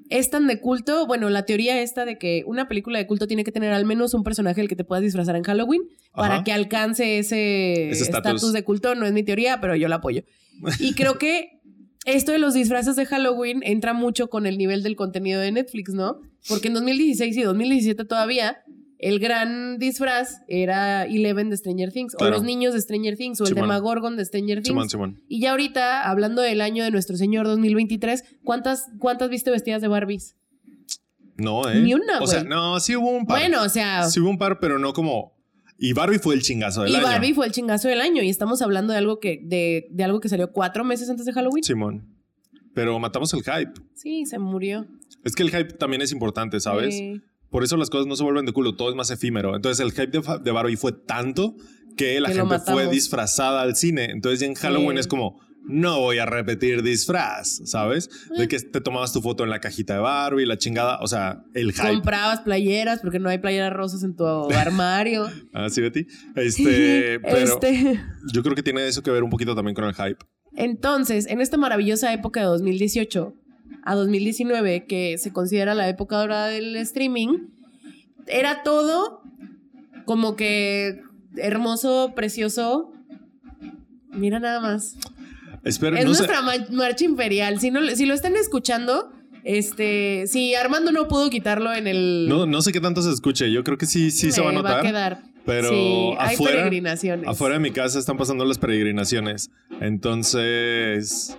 es 0.10 0.30
tan 0.30 0.48
de 0.48 0.60
culto, 0.60 1.08
bueno, 1.08 1.30
la 1.30 1.46
teoría 1.46 1.82
esta 1.82 2.06
de 2.06 2.18
que 2.18 2.44
una 2.46 2.68
película 2.68 3.00
de 3.00 3.08
culto 3.08 3.28
tiene 3.28 3.44
que 3.44 3.52
tener 3.52 3.74
al 3.74 3.86
menos 3.86 4.14
un 4.14 4.24
personaje 4.24 4.62
del 4.62 4.70
que 4.70 4.76
te 4.76 4.84
puedas 4.84 5.04
disfrazar 5.04 5.36
en 5.36 5.44
Halloween 5.44 5.84
para 6.14 6.44
que 6.44 6.52
alcance 6.52 7.18
ese 7.18 7.90
estatus 7.90 8.54
de 8.54 8.64
culto, 8.64 8.96
no 8.96 9.06
es 9.06 9.14
mi 9.14 9.24
teoría, 9.24 9.60
pero 9.62 9.76
yo 9.76 9.88
la 9.88 9.98
apoyo. 9.98 10.24
Y 10.80 10.94
creo 10.94 11.18
que 11.18 11.60
esto 12.06 12.32
de 12.32 12.38
los 12.38 12.54
disfraces 12.54 12.96
de 12.96 13.06
Halloween 13.06 13.62
entra 13.64 13.94
mucho 13.94 14.30
con 14.30 14.46
el 14.46 14.58
nivel 14.58 14.84
del 14.84 14.96
contenido 14.96 15.42
de 15.42 15.52
Netflix, 15.52 15.94
¿no? 15.94 16.22
Porque 16.48 16.68
en 16.68 16.76
2016 16.76 17.36
y 17.36 17.42
2017 17.42 18.06
todavía 18.06 18.58
el 19.06 19.20
gran 19.20 19.78
disfraz 19.78 20.42
era 20.48 21.04
Eleven 21.04 21.52
de 21.52 21.58
Stranger 21.58 21.92
Things, 21.92 22.16
o 22.20 22.28
los 22.28 22.42
niños 22.42 22.74
de 22.74 22.82
Stranger 22.82 23.16
Things, 23.16 23.40
o 23.40 23.46
el. 23.46 23.54
Demagorgon 23.54 24.18
de 24.18 24.26
Stranger 24.26 24.64
Things. 24.64 24.68
Simón, 24.70 24.90
Simón. 24.90 25.22
Y 25.30 25.42
ya 25.42 25.52
ahorita, 25.52 26.10
hablando 26.10 26.42
del 26.42 26.60
año 26.60 26.84
de 26.84 26.90
nuestro 26.90 27.16
señor 27.16 27.46
2023, 27.46 28.24
¿cuántas, 28.44 28.88
cuántas 28.98 29.30
viste 29.30 29.52
vestidas 29.52 29.84
de 29.84 29.90
Barbies? 29.90 30.36
No, 31.38 31.70
¿eh? 31.70 31.82
Ni 31.82 31.94
una, 31.94 32.20
O 32.20 32.26
sea, 32.26 32.44
no, 32.44 32.80
sí 32.80 32.96
hubo 32.96 33.12
un 33.12 33.28
par. 33.28 33.42
Bueno, 33.42 33.62
o 33.62 33.70
sea, 33.70 34.10
Sí 34.10 34.20
hubo 34.20 34.30
un 34.30 34.40
par, 34.40 34.60
pero 34.60 34.80
no 34.80 34.92
como... 34.94 35.36
Y 35.78 35.94
Barbie 35.94 36.18
fue 36.18 36.34
el 36.34 36.42
chingazo 36.42 36.82
del 36.82 36.94
y 36.94 36.96
año. 36.96 37.04
Barbie 37.04 37.34
fue 37.36 37.46
el 37.46 37.52
chingazo 37.52 37.88
del 37.88 38.02
año 38.02 38.24
y 38.24 38.30
estamos 38.30 38.64
hablando 38.64 38.92
de 38.92 38.98
algo 38.98 39.20
que, 39.20 39.40
de, 39.44 39.88
de 39.92 40.04
algo 40.04 40.20
que 40.20 40.30
salió 40.30 40.52
cuatro 40.52 40.84
meses 40.84 41.12
antes 41.12 41.28
de 41.28 41.34
Halloween. 41.34 41.64
Simón. 41.64 42.08
Pero 42.74 42.98
matamos 42.98 43.32
el 43.36 43.44
hype. 43.44 43.74
Sí, 43.94 44.26
se 44.26 44.40
murió. 44.40 44.88
Es 45.24 45.36
que 45.36 45.44
el 45.44 45.52
hype 45.52 45.74
también 45.74 46.02
es 46.02 46.12
importante, 46.12 46.60
¿sabes? 46.60 46.96
Eh, 46.96 47.22
Por 47.56 47.64
eso 47.64 47.78
las 47.78 47.90
cosas 47.90 48.06
no 48.06 48.18
se 48.18 48.24
vuelven 48.24 48.46
de 48.46 48.52
culo, 48.52 48.76
todo 48.76 48.90
es 48.90 48.96
más 48.96 49.10
efímero. 49.12 49.56
Entonces 49.56 49.80
el 49.86 49.94
hype 49.94 50.08
de, 50.20 50.40
de 50.44 50.52
Barbie 50.52 50.76
fue 50.76 50.92
tanto 50.92 51.56
que 51.96 52.20
la 52.20 52.28
Que 52.28 52.36
gente 52.36 52.60
fue 52.60 52.90
disfrazada 52.90 53.62
al 53.62 53.78
cine. 53.78 54.10
Entonces 54.12 54.42
ya 54.42 54.48
en 54.48 54.56
Halloween 54.56 54.98
Sí. 54.98 55.00
es 55.00 55.08
como, 55.08 55.40
no 55.64 56.02
voy 56.02 56.18
a 56.18 56.26
repetir 56.26 56.84
disfraz, 56.84 57.62
¿sabes? 57.64 58.10
De 58.38 58.50
que 58.50 58.60
te 58.60 58.82
tomabas 58.82 59.14
tu 59.14 59.22
foto 59.22 59.46
en 59.46 59.50
la 59.50 59.62
cajita 59.62 59.94
de 59.94 60.00
Barbie, 60.02 60.46
la 60.46 60.58
chingada, 60.58 61.00
o 61.00 61.08
sea, 61.08 61.44
el 61.54 61.72
hype. 61.72 61.88
comprabas 61.94 62.42
playeras 62.42 63.00
porque 63.00 63.20
no 63.20 63.30
hay 63.30 63.38
playeras 63.38 63.72
rosas 63.72 64.04
en 64.04 64.18
tu 64.18 64.26
armario. 64.52 65.30
Ah, 65.54 65.70
sí, 65.70 65.80
Betty. 65.80 66.08
Este, 66.36 67.20
pero 67.24 67.38
Este, 67.38 68.04
yo 68.34 68.44
creo 68.44 68.56
que 68.56 68.64
tiene 68.64 68.86
eso 68.86 69.02
que 69.02 69.12
ver 69.12 69.24
un 69.24 69.30
poquito 69.30 69.56
también 69.56 69.76
con 69.76 69.86
el 69.86 69.94
hype. 69.94 70.18
Entonces, 70.58 71.26
en 71.28 71.40
esta 71.40 71.56
maravillosa 71.56 72.12
época 72.12 72.42
de 72.42 72.48
2018 72.48 73.34
a 73.86 73.96
2019, 73.96 74.86
que 74.86 75.18
se 75.18 75.32
considera 75.32 75.74
la 75.76 75.88
época 75.88 76.18
dorada 76.18 76.48
del 76.48 76.76
streaming, 76.78 77.48
era 78.28 78.64
todo 78.64 79.22
como 80.06 80.36
que 80.36 81.02
hermoso, 81.38 82.14
precioso. 82.16 82.92
Mira 84.12 84.40
nada 84.40 84.60
más. 84.60 84.96
Espero, 85.64 85.98
Es 85.98 86.04
no 86.06 86.12
nuestra 86.12 86.42
ma- 86.42 86.54
marcha 86.72 87.06
imperial. 87.06 87.60
Si, 87.60 87.72
no, 87.72 87.86
si 87.96 88.06
lo 88.06 88.14
están 88.14 88.36
escuchando, 88.36 89.12
este, 89.44 90.26
si 90.28 90.56
Armando 90.56 90.92
no 90.92 91.08
pudo 91.08 91.30
quitarlo 91.30 91.74
en 91.74 91.88
el... 91.88 92.28
No, 92.30 92.46
no 92.46 92.62
sé 92.62 92.72
qué 92.72 92.80
tanto 92.82 93.02
se 93.02 93.12
escuche. 93.12 93.52
Yo 93.52 93.64
creo 93.64 93.78
que 93.78 93.86
sí, 93.88 94.12
sí 94.12 94.32
se 94.32 94.42
va 94.42 94.50
a 94.50 94.54
notar. 94.54 94.82
quedar. 94.84 95.24
Pero 95.46 95.70
sí, 95.70 96.16
hay 96.20 96.34
afuera, 96.36 96.56
peregrinaciones. 96.58 97.28
afuera 97.28 97.54
de 97.56 97.60
mi 97.60 97.72
casa 97.72 98.00
están 98.00 98.18
pasando 98.18 98.46
las 98.46 98.58
peregrinaciones. 98.58 99.52
Entonces, 99.80 101.38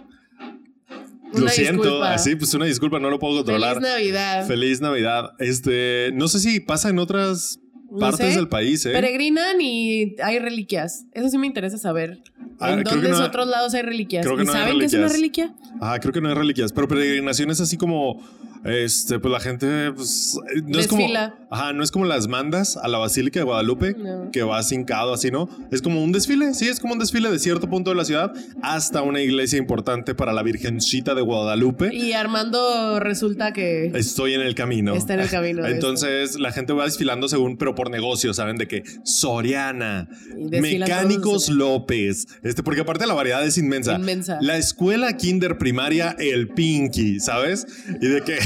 lo 1.32 1.48
siento. 1.48 1.82
disculpa. 1.82 2.14
Así, 2.14 2.36
pues 2.36 2.52
una 2.54 2.64
disculpa, 2.66 2.98
no 2.98 3.10
lo 3.10 3.18
puedo 3.18 3.36
controlar. 3.36 3.74
Feliz 3.76 3.88
Navidad. 3.90 4.46
Feliz 4.46 4.80
Navidad. 4.80 5.30
Este, 5.38 6.10
no 6.14 6.28
sé 6.28 6.38
si 6.40 6.60
pasa 6.60 6.88
en 6.88 6.98
otras 6.98 7.58
No 7.90 7.98
partes 7.98 8.30
sé. 8.30 8.36
del 8.36 8.48
país, 8.48 8.84
¿eh? 8.86 8.92
Peregrinan 8.92 9.60
y 9.60 10.16
hay 10.22 10.38
reliquias. 10.38 11.04
Eso 11.12 11.28
sí 11.30 11.38
me 11.38 11.46
interesa 11.46 11.78
saber. 11.78 12.20
Ah, 12.58 12.72
¿En 12.72 12.84
dónde 12.84 13.08
que 13.08 13.12
no- 13.12 13.24
otros 13.24 13.46
lados 13.48 13.74
hay 13.74 13.82
reliquias? 13.82 14.24
creo 14.24 14.36
que 14.36 14.44
¿Y 14.44 14.46
no 14.46 14.52
hay 14.52 14.58
saben 14.60 14.78
qué 14.78 14.84
es 14.86 14.94
una 14.94 15.08
reliquia? 15.08 15.54
Ah, 15.80 15.98
creo 16.00 16.12
que 16.12 16.20
no 16.20 16.28
hay 16.28 16.34
reliquias, 16.34 16.72
pero 16.72 16.88
peregrinaciones 16.88 17.60
así 17.60 17.76
como, 17.76 18.22
este, 18.66 19.18
pues 19.18 19.32
la 19.32 19.40
gente, 19.40 19.92
pues, 19.92 20.38
no 20.64 20.78
es 20.78 20.86
como, 20.88 21.06
ajá, 21.50 21.72
no 21.72 21.82
es 21.82 21.90
como 21.90 22.04
las 22.04 22.28
mandas 22.28 22.76
a 22.76 22.88
la 22.88 22.98
Basílica 22.98 23.40
de 23.40 23.44
Guadalupe, 23.44 23.94
No. 23.98 24.30
que 24.32 24.42
va 24.42 24.60
hincado 24.70 25.12
así, 25.12 25.30
¿no? 25.30 25.48
Es 25.70 25.80
como 25.82 26.02
un 26.02 26.12
desfile, 26.12 26.52
sí, 26.54 26.66
es 26.68 26.80
como 26.80 26.94
un 26.94 26.98
desfile 26.98 27.30
de 27.30 27.38
cierto 27.38 27.68
punto 27.68 27.90
de 27.90 27.96
la 27.96 28.04
ciudad 28.04 28.32
hasta 28.62 29.02
una 29.02 29.20
iglesia 29.20 29.58
importante 29.58 30.14
para 30.14 30.32
la 30.32 30.42
Virgencita 30.42 31.14
de 31.14 31.22
Guadalupe. 31.22 31.94
Y 31.94 32.12
Armando 32.12 32.98
resulta 33.00 33.52
que 33.52 33.92
Estoy 33.94 34.34
en 34.34 34.40
el 34.40 34.54
camino. 34.54 34.94
está 34.94 35.14
en 35.14 35.20
el 35.20 35.28
camino. 35.30 35.64
Entonces 35.66 36.38
la 36.38 36.52
gente 36.52 36.72
va 36.72 36.84
desfilando 36.84 37.28
según, 37.28 37.56
pero 37.56 37.74
por 37.74 37.90
negocio, 37.90 38.34
¿saben? 38.34 38.56
De 38.56 38.66
que 38.66 38.82
Soriana, 39.04 40.08
Mecánicos 40.50 41.48
López, 41.48 42.26
este, 42.42 42.62
porque 42.62 42.80
aparte 42.80 43.06
la 43.06 43.14
variedad 43.14 43.44
es 43.44 43.58
inmensa. 43.58 43.94
Inmensa. 43.94 44.38
La 44.40 44.56
escuela 44.56 45.16
kinder 45.16 45.58
primaria 45.58 46.16
El 46.18 46.48
Pinky, 46.48 47.20
¿sabes? 47.20 47.66
Y 48.00 48.06
de 48.06 48.22
que... 48.22 48.38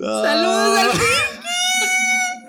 ¡Saludos 0.00 0.78
al 0.78 0.88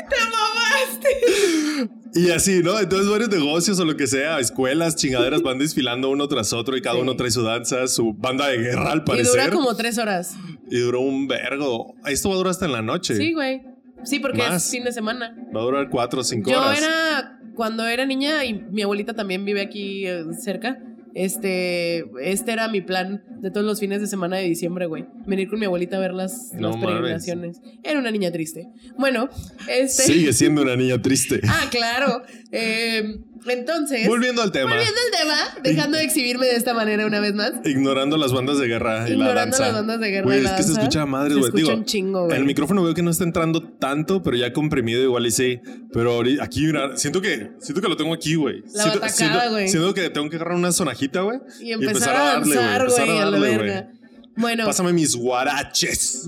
¡Te 0.09 0.15
mamaste! 0.31 1.89
Y 2.15 2.31
así, 2.31 2.61
¿no? 2.63 2.79
Entonces 2.79 3.09
varios 3.09 3.29
negocios 3.29 3.79
o 3.79 3.85
lo 3.85 3.97
que 3.97 4.07
sea, 4.07 4.39
escuelas, 4.39 4.95
chingaderas 4.95 5.41
van 5.41 5.59
desfilando 5.59 6.09
uno 6.09 6.27
tras 6.27 6.53
otro 6.53 6.77
y 6.77 6.81
cada 6.81 6.95
Sí. 6.95 7.01
uno 7.01 7.15
trae 7.15 7.31
su 7.31 7.43
danza, 7.43 7.87
su 7.87 8.13
banda 8.13 8.47
de 8.47 8.57
guerra 8.57 8.91
al 8.93 8.99
Y 8.99 9.01
parecer. 9.01 9.31
dura 9.31 9.49
como 9.49 9.75
tres 9.75 9.97
horas. 9.97 10.33
Y 10.71 10.79
duró 10.79 11.01
un 11.01 11.27
vergo. 11.27 11.95
Esto 12.05 12.29
va 12.29 12.35
a 12.35 12.37
durar 12.37 12.51
hasta 12.51 12.65
en 12.65 12.71
la 12.71 12.81
noche. 12.81 13.15
Sí, 13.15 13.33
güey. 13.33 13.61
Sí, 14.03 14.19
porque 14.19 14.37
Más. 14.37 14.63
es 14.65 14.71
fin 14.71 14.83
de 14.83 14.91
semana. 14.93 15.35
Va 15.55 15.61
a 15.61 15.63
durar 15.63 15.89
cuatro 15.89 16.21
o 16.21 16.23
cinco 16.23 16.49
Yo 16.51 16.59
horas. 16.61 16.79
era, 16.81 17.39
cuando 17.55 17.85
era 17.87 18.05
niña, 18.05 18.45
y 18.45 18.53
mi 18.53 18.81
abuelita 18.83 19.13
también 19.13 19.43
vive 19.45 19.61
aquí 19.61 20.05
eh, 20.07 20.23
cerca, 20.39 20.79
este, 21.15 22.03
este 22.21 22.51
era 22.51 22.67
mi 22.67 22.81
plan 22.81 23.23
de 23.39 23.49
todos 23.49 23.65
los 23.65 23.79
fines 23.79 24.01
de 24.01 24.07
semana 24.07 24.35
de 24.35 24.43
diciembre, 24.43 24.85
güey. 24.85 25.05
Venir 25.25 25.49
con 25.49 25.59
mi 25.59 25.65
abuelita 25.65 25.95
a 25.95 26.01
ver 26.01 26.13
las, 26.13 26.51
No 26.53 26.71
las 26.71 26.77
peregrinaciones. 26.77 27.61
Era 27.83 27.99
una 27.99 28.11
niña 28.11 28.31
triste. 28.31 28.67
Bueno, 28.97 29.29
este... 29.69 30.03
Sigue 30.03 30.33
siendo 30.33 30.61
una 30.61 30.75
niña 30.75 31.01
triste. 31.01 31.39
Ah, 31.47 31.67
claro. 31.71 32.21
Eh, 32.51 33.21
entonces, 33.47 34.07
Volviendo 34.07 34.41
al 34.41 34.51
tema. 34.51 34.71
volviendo 34.71 34.99
al 35.05 35.19
tema, 35.19 35.37
dejando 35.63 35.97
de 35.97 36.03
exhibirme 36.03 36.45
de 36.45 36.55
esta 36.55 36.73
manera 36.73 37.05
una 37.05 37.19
vez 37.19 37.33
más. 37.33 37.53
Ignorando 37.63 38.17
las 38.17 38.33
bandas 38.33 38.57
de 38.59 38.67
guerra 38.67 39.09
y 39.09 39.15
la 39.15 39.33
danza. 39.33 39.67
las 39.67 39.73
bandas 39.73 39.99
de 39.99 40.09
guerra 40.09 40.25
Güey, 40.25 40.39
y 40.39 40.43
la 40.43 40.51
es 40.51 40.55
que 40.55 40.63
se 40.63 40.71
escucha 40.73 41.05
madre, 41.05 41.35
güey. 41.35 41.51
Digo, 41.51 41.73
un 41.73 41.85
chingo, 41.85 42.25
güey. 42.25 42.37
el 42.37 42.45
micrófono 42.45 42.83
veo 42.83 42.93
que 42.93 43.03
no 43.03 43.11
está 43.11 43.23
entrando 43.23 43.61
tanto, 43.61 44.23
pero 44.23 44.37
ya 44.37 44.51
comprimido 44.53 45.01
igual 45.03 45.25
y 45.25 45.31
sí. 45.31 45.59
Pero 45.93 46.21
aquí, 46.41 46.65
mira, 46.65 46.97
siento 46.97 47.21
que, 47.21 47.51
siento 47.59 47.81
que 47.81 47.87
lo 47.87 47.97
tengo 47.97 48.13
aquí, 48.13 48.35
güey. 48.35 48.61
La 48.73 48.83
siento, 48.83 48.99
batacada, 48.99 49.49
güey. 49.49 49.67
Siento 49.67 49.93
que 49.93 50.09
tengo 50.09 50.29
que 50.29 50.35
agarrar 50.37 50.55
una 50.55 50.71
sonajita, 50.71 51.21
güey. 51.21 51.39
Y 51.61 51.71
empezar, 51.73 52.15
a 52.15 52.23
darle, 52.23 52.55
danzar, 52.55 52.81
empezar 52.81 53.05
güey, 53.05 53.17
a 53.17 53.25
darle, 53.25 53.39
verga. 53.39 53.91
Bueno, 54.37 54.65
Pásame 54.65 54.91
mis 54.91 55.15
guaraches. 55.15 56.27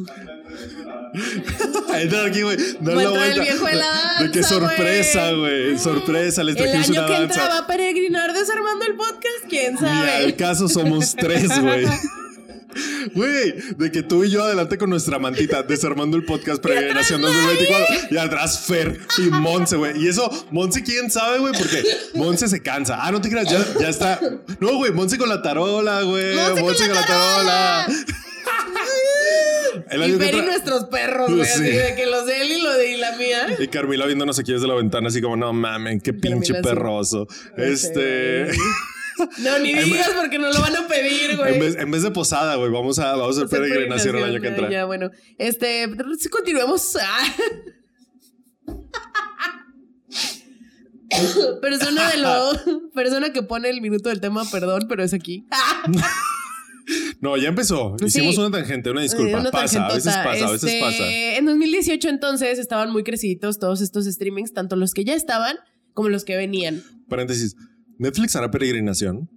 Entra 1.94 2.26
aquí, 2.26 2.42
güey. 2.42 2.58
La 2.58 2.64
entrar 2.94 3.02
el 3.02 3.10
vuelta. 3.10 3.42
viejo 3.42 3.66
de 3.66 3.76
la 3.76 4.16
De 4.20 4.32
que 4.32 4.40
danza, 4.42 4.50
sorpresa, 4.56 5.32
güey. 5.34 5.78
Sorpresa, 5.80 6.44
les 6.44 6.56
El 6.56 6.64
trajimos 6.64 6.90
año 6.90 7.00
una 7.00 7.08
que 7.08 7.14
danza. 7.14 7.42
entra 7.42 7.48
va 7.50 7.58
a 7.60 7.68
peregrinar 7.68 8.34
desarmando 8.34 8.86
el 8.86 8.96
podcast, 8.96 9.46
quién 9.50 9.78
sabe. 9.78 10.12
al 10.12 10.36
caso 10.36 10.68
somos 10.68 11.16
tres, 11.16 11.60
güey. 11.62 11.86
Güey, 13.16 13.54
de 13.78 13.92
que 13.92 14.04
tú 14.04 14.24
y 14.24 14.30
yo 14.30 14.44
adelante 14.44 14.78
con 14.78 14.92
nuestra 14.92 15.18
mantita, 15.18 15.64
desarmando 15.64 16.16
el 16.16 16.26
podcast 16.26 16.62
Peregrinación 16.62 17.22
2024. 17.22 17.96
Y 18.12 18.18
atrás 18.18 18.60
Fer 18.68 19.00
y 19.18 19.22
Monse, 19.32 19.78
güey. 19.78 19.98
Y 20.04 20.08
eso, 20.08 20.30
Monse, 20.52 20.84
quién 20.84 21.10
sabe, 21.10 21.40
güey, 21.40 21.54
porque 21.58 21.84
Monse 22.14 22.48
se 22.48 22.62
cansa. 22.62 23.00
Ah, 23.02 23.12
no 23.12 23.20
te 23.20 23.30
creas, 23.32 23.50
ya, 23.50 23.66
ya 23.80 23.90
está. 23.90 24.20
No, 24.60 24.76
güey, 24.76 24.92
Monse 24.92 25.18
con 25.18 25.28
la 25.30 25.42
tarola, 25.42 26.04
güey. 26.04 26.36
Monse 26.36 26.62
con 26.62 26.74
con 26.76 26.88
la 26.90 27.02
la 27.02 27.08
tarola. 27.08 27.88
Y 29.91 30.12
Fer 30.13 30.36
y 30.36 30.41
nuestros 30.41 30.86
perros, 30.86 31.34
güey. 31.34 31.46
Sí. 31.46 31.51
Así 31.51 31.72
de 31.72 31.96
que 31.96 32.05
los 32.05 32.25
de 32.25 32.41
él 32.41 32.51
y 32.51 32.62
lo 32.62 32.74
de 32.74 32.91
y 32.91 32.98
la 32.98 33.15
mía. 33.15 33.48
Y 33.60 33.67
Carmila 33.67 34.05
viéndonos 34.05 34.39
aquí 34.39 34.53
desde 34.53 34.67
la 34.67 34.75
ventana, 34.75 35.10
así 35.10 35.22
como, 35.22 35.36
no 35.36 35.51
mamen, 35.53 36.00
qué 36.00 36.12
Carmila, 36.12 36.36
pinche 36.36 36.53
sí. 36.55 36.62
perroso. 36.62 37.27
Este. 37.57 38.48
No, 39.39 39.57
ni 39.60 39.74
digas 39.74 40.12
porque 40.15 40.38
no 40.38 40.51
lo 40.51 40.62
van 40.62 40.75
a 40.75 40.88
pedir, 40.88 41.38
güey. 41.38 41.55
En 41.55 41.60
vez, 41.60 41.75
en 41.75 41.89
vez 41.89 42.03
de 42.03 42.12
posada, 42.12 42.55
güey, 42.55 42.72
vamos 42.72 43.00
a, 43.00 43.15
vamos 43.15 43.39
a 43.39 43.46
hacer 43.46 43.50
peregrinación 43.50 44.15
el 44.15 44.24
año 44.24 44.39
que 44.39 44.48
entra. 44.48 44.69
Ya, 44.69 44.86
bueno. 44.86 45.10
Este, 45.39 45.88
sí, 46.19 46.29
continuemos. 46.29 46.98
Persona 51.62 52.12
de 52.12 52.17
lo 52.17 52.91
persona 52.93 53.31
que 53.31 53.41
pone 53.41 53.69
el 53.69 53.81
minuto 53.81 54.10
del 54.10 54.19
tema, 54.19 54.43
perdón, 54.51 54.88
pero 54.89 55.03
es 55.03 55.13
aquí. 55.13 55.48
No, 57.20 57.36
ya 57.38 57.50
empezó. 57.50 57.96
Sí. 58.00 58.06
Hicimos 58.06 58.38
una 58.38 58.52
tangente, 58.52 58.92
una 58.92 59.02
disculpa. 59.02 59.40
una 59.40 59.52
pasa, 59.52 59.88
a 59.88 59.94
veces 59.94 60.14
pasa, 60.14 60.48
a 60.48 60.52
veces 60.52 60.72
Este, 60.72 60.80
pasa. 60.82 61.38
En 61.38 61.46
2018 61.46 62.10
entonces 62.10 62.60
estaban 62.60 62.92
muy 62.92 63.04
creciditos 63.04 63.60
todos 63.60 63.82
estos 63.82 64.06
streamings, 64.06 64.54
tanto 64.54 64.76
los 64.76 64.94
que 64.94 65.04
ya 65.04 65.16
estaban 65.16 65.58
como 65.94 66.10
los 66.10 66.24
que 66.26 66.36
venían. 66.36 66.84
Paréntesis. 67.10 67.56
¿Netflix 67.98 68.36
hará 68.36 68.52
peregrinación? 68.52 69.30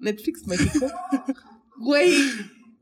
Netflix 0.00 0.46
México. 0.46 0.86
Güey, 1.82 2.12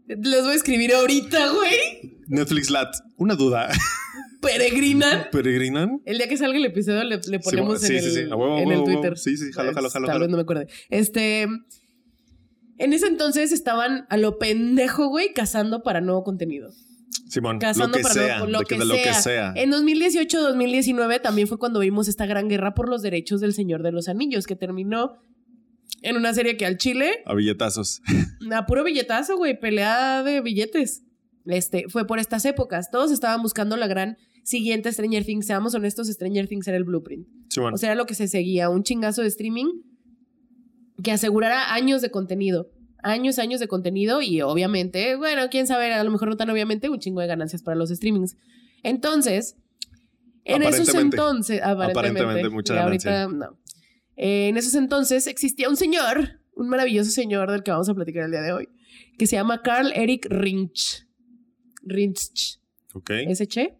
les 0.09 0.43
voy 0.43 0.51
a 0.51 0.55
escribir 0.55 0.93
ahorita, 0.93 1.53
güey. 1.53 2.19
Netflix 2.27 2.69
Lat. 2.69 2.97
Una 3.17 3.37
duda. 3.37 3.69
Peregrinan. 4.43 5.29
¿Peregrinan? 5.31 6.01
El 6.05 6.19
día 6.19 6.29
que 6.29 6.37
salga 6.37 6.59
el 6.59 6.65
episodio 6.65 7.05
le, 7.05 7.21
le 7.29 7.39
ponemos 7.39 7.81
sí, 7.81 7.95
en, 7.95 8.03
sí, 8.03 8.07
el, 8.09 8.13
sí. 8.13 8.21
En 8.23 8.33
huevo, 8.33 8.59
el. 8.59 8.85
Twitter. 8.85 9.17
Sí, 9.17 9.37
sí, 9.37 9.53
jalo, 9.53 9.73
jalo, 9.73 9.89
jalo, 9.89 10.07
Tal 10.09 10.19
vez 10.19 10.29
no 10.29 10.37
me 10.37 10.43
acuerde. 10.43 10.67
Este. 10.91 11.47
En 12.79 12.93
ese 12.93 13.07
entonces 13.07 13.53
estaban 13.53 14.07
a 14.09 14.17
lo 14.17 14.39
pendejo, 14.39 15.09
güey, 15.09 15.33
cazando 15.33 15.83
para 15.83 16.01
nuevo 16.01 16.23
contenido. 16.25 16.71
Simón, 17.29 17.57
lo 17.57 17.61
Cazando 17.61 17.97
que 17.97 18.03
para 18.03 18.15
sea. 18.15 18.39
nuevo, 18.39 18.53
lo 18.53 18.59
de, 18.61 18.65
que, 18.65 18.75
que 18.75 18.79
de 18.81 18.85
lo 18.87 18.95
que 18.95 19.15
sea. 19.15 19.53
En 19.57 19.71
2018-2019 19.71 21.21
también 21.21 21.47
fue 21.47 21.59
cuando 21.59 21.81
vimos 21.81 22.09
esta 22.09 22.27
gran 22.27 22.49
guerra 22.49 22.75
por 22.75 22.89
los 22.89 23.03
derechos 23.03 23.41
del 23.41 23.53
Señor 23.53 23.83
de 23.83 23.93
los 23.93 24.09
Anillos, 24.09 24.47
que 24.47 24.57
terminó 24.57 25.19
en 26.03 26.17
una 26.17 26.33
serie 26.33 26.57
que 26.57 26.65
al 26.65 26.79
Chile, 26.79 27.23
A 27.27 27.35
billetazos. 27.35 28.01
a 28.53 28.67
puro 28.67 28.85
billetazo, 28.85 29.37
güey, 29.37 29.59
pelea 29.59 30.23
de 30.23 30.41
billetes. 30.41 31.03
Este, 31.45 31.87
fue 31.89 32.07
por 32.07 32.19
estas 32.19 32.45
épocas. 32.45 32.91
Todos 32.91 33.11
estaban 33.11 33.43
buscando 33.43 33.77
la 33.77 33.87
gran 33.89 34.17
siguiente 34.45 34.93
Stranger 34.93 35.25
Things. 35.25 35.47
Seamos 35.47 35.75
honestos, 35.75 36.09
Stranger 36.09 36.47
Things 36.47 36.69
era 36.69 36.77
el 36.77 36.85
blueprint. 36.85 37.27
Simón. 37.49 37.75
O 37.75 37.79
sea, 37.79 37.91
era 37.91 37.97
lo 37.97 38.07
que 38.07 38.15
se 38.15 38.29
seguía, 38.29 38.71
un 38.71 38.83
chingazo 38.83 39.23
de 39.23 39.29
streaming 39.29 39.67
que 41.03 41.13
asegurara 41.13 41.73
años 41.73 42.03
de 42.03 42.11
contenido. 42.11 42.71
Años, 43.03 43.39
años 43.39 43.61
de 43.61 43.69
contenido 43.69 44.23
y 44.23 44.41
obviamente, 44.43 45.15
bueno, 45.15 45.43
quién 45.51 45.69
sabe, 45.69 45.93
a 45.95 46.03
lo 46.03 46.11
mejor 46.11 46.31
no 46.31 46.37
tan 46.37 46.51
obviamente, 46.51 46.89
un 46.89 46.99
chingo 46.99 47.21
de 47.21 47.29
ganancias 47.29 47.63
para 47.63 47.77
los 47.77 47.91
streamings. 47.91 48.37
Entonces, 48.83 49.57
en 50.45 50.63
esos 50.63 50.93
entonces, 50.95 51.61
aparentemente, 51.63 52.21
Aparentemente, 52.21 52.49
mucha 52.49 52.83
ahorita 52.83 53.29
no. 53.29 53.59
Eh, 54.17 54.49
en 54.49 54.57
esos 54.57 54.75
entonces 54.75 55.29
existía 55.29 55.69
un 55.69 55.77
señor, 55.77 56.41
un 56.55 56.69
maravilloso 56.69 57.11
señor 57.11 57.51
del 57.53 57.63
que 57.63 57.71
vamos 57.71 57.89
a 57.89 57.95
platicar 57.95 58.25
el 58.25 58.33
día 58.33 58.43
de 58.43 58.53
hoy, 58.53 58.69
que 59.17 59.27
se 59.29 59.37
llama 59.37 59.63
Carl 59.63 59.93
Eric 59.95 60.27
Rinch. 60.29 61.07
Rinch, 61.83 62.59
ok. 62.95 63.13
che, 63.47 63.79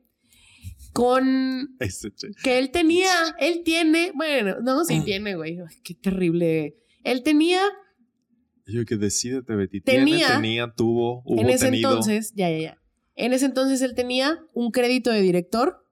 con 0.93 1.77
che. 1.79 2.29
que 2.43 2.59
él 2.59 2.71
tenía, 2.71 3.11
él 3.41 3.63
tiene, 3.65 4.13
bueno, 4.15 4.61
no, 4.63 4.85
sí 4.85 5.01
tiene, 5.01 5.35
güey, 5.35 5.59
qué 5.83 5.95
terrible. 5.95 6.77
Él 7.05 7.23
tenía 7.23 7.61
Yo 8.67 8.85
que 8.85 8.97
decídete, 8.97 9.55
Betty. 9.55 9.81
Tiene, 9.81 10.05
Tenía- 10.05 10.29
tenía, 10.37 10.73
tuvo, 10.77 11.23
hubo 11.25 11.41
en 11.41 11.49
ese 11.51 11.67
tenido. 11.67 11.91
entonces, 11.91 12.33
ya, 12.37 12.51
ya, 12.51 12.59
ya. 12.59 12.79
En 13.15 13.33
ese 13.33 13.47
entonces 13.47 13.81
él 13.83 13.95
tenía 13.95 14.39
un 14.53 14.71
crédito 14.71 15.11
de 15.11 15.21
director, 15.23 15.85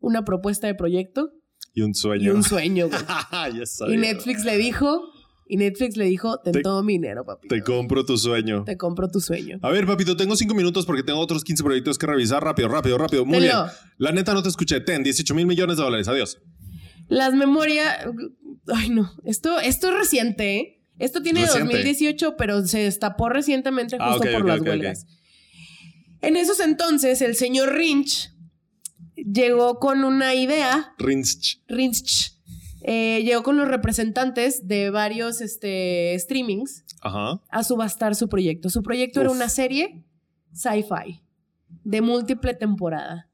una 0.00 0.24
propuesta 0.24 0.66
de 0.66 0.74
proyecto 0.74 1.32
Y 1.74 1.82
un 1.82 1.90
y 1.90 1.94
sueño. 1.94 2.34
un 2.34 2.42
sueño, 2.44 2.88
güey. 2.88 3.00
ya 3.58 3.66
sabía. 3.66 3.94
y 3.94 3.98
Netflix 3.98 4.44
le 4.44 4.56
dijo, 4.56 5.02
y 5.48 5.56
Netflix 5.56 5.96
le 5.96 6.04
dijo, 6.04 6.38
ten 6.38 6.52
Te- 6.52 6.62
todo 6.62 6.82
mi 6.84 6.92
dinero, 6.94 7.24
papi. 7.24 7.48
Te 7.48 7.60
compro 7.62 8.04
tu 8.06 8.16
sueño. 8.16 8.62
Te 8.64 8.76
compro 8.76 9.08
tu 9.08 9.20
sueño. 9.20 9.58
A 9.62 9.70
ver, 9.70 9.84
papito, 9.84 10.16
tengo 10.16 10.36
cinco 10.36 10.54
minutos 10.54 10.86
porque 10.86 11.02
tengo 11.02 11.18
otros 11.18 11.42
15 11.44 11.62
proyectos 11.64 11.98
que 11.98 12.06
revisar. 12.06 12.42
Rápido, 12.42 12.68
rápido, 12.68 12.96
rápido. 12.98 13.24
Muy 13.26 13.40
bien. 13.40 13.50
Tenlo. 13.50 13.66
La 13.98 14.12
neta 14.12 14.32
no 14.32 14.42
te 14.44 14.48
escuché. 14.48 14.80
Ten, 14.80 15.02
18 15.02 15.34
mil 15.34 15.46
millones 15.46 15.76
de 15.76 15.82
dólares. 15.82 16.06
Adiós. 16.08 16.38
Las 17.10 17.34
memorias, 17.34 18.06
ay 18.68 18.88
no, 18.88 19.12
esto, 19.24 19.58
esto 19.58 19.88
es 19.88 19.94
reciente, 19.94 20.56
¿eh? 20.56 20.80
Esto 21.00 21.22
tiene 21.22 21.40
Reciente. 21.40 21.72
2018, 21.72 22.36
pero 22.36 22.64
se 22.66 22.78
destapó 22.80 23.30
recientemente 23.30 23.96
Ah, 23.98 24.12
justo 24.12 24.30
por 24.30 24.46
las 24.46 24.60
huelgas. 24.60 25.06
En 26.20 26.36
esos 26.36 26.60
entonces, 26.60 27.20
el 27.22 27.34
señor 27.34 27.74
Rinch 27.74 28.32
llegó 29.16 29.78
con 29.78 30.04
una 30.04 30.34
idea. 30.34 30.94
Rinch. 30.98 31.62
Rinch 31.68 32.36
eh, 32.82 33.22
llegó 33.24 33.42
con 33.42 33.56
los 33.56 33.66
representantes 33.66 34.68
de 34.68 34.90
varios 34.90 35.40
este, 35.40 36.16
streamings 36.18 36.84
Ajá. 37.00 37.40
a 37.48 37.64
subastar 37.64 38.14
su 38.14 38.28
proyecto. 38.28 38.70
Su 38.70 38.82
proyecto 38.82 39.20
era 39.20 39.30
una 39.30 39.48
serie 39.48 40.04
sci-fi 40.52 41.22
de 41.82 42.00
múltiple 42.02 42.54
temporada. 42.54 43.30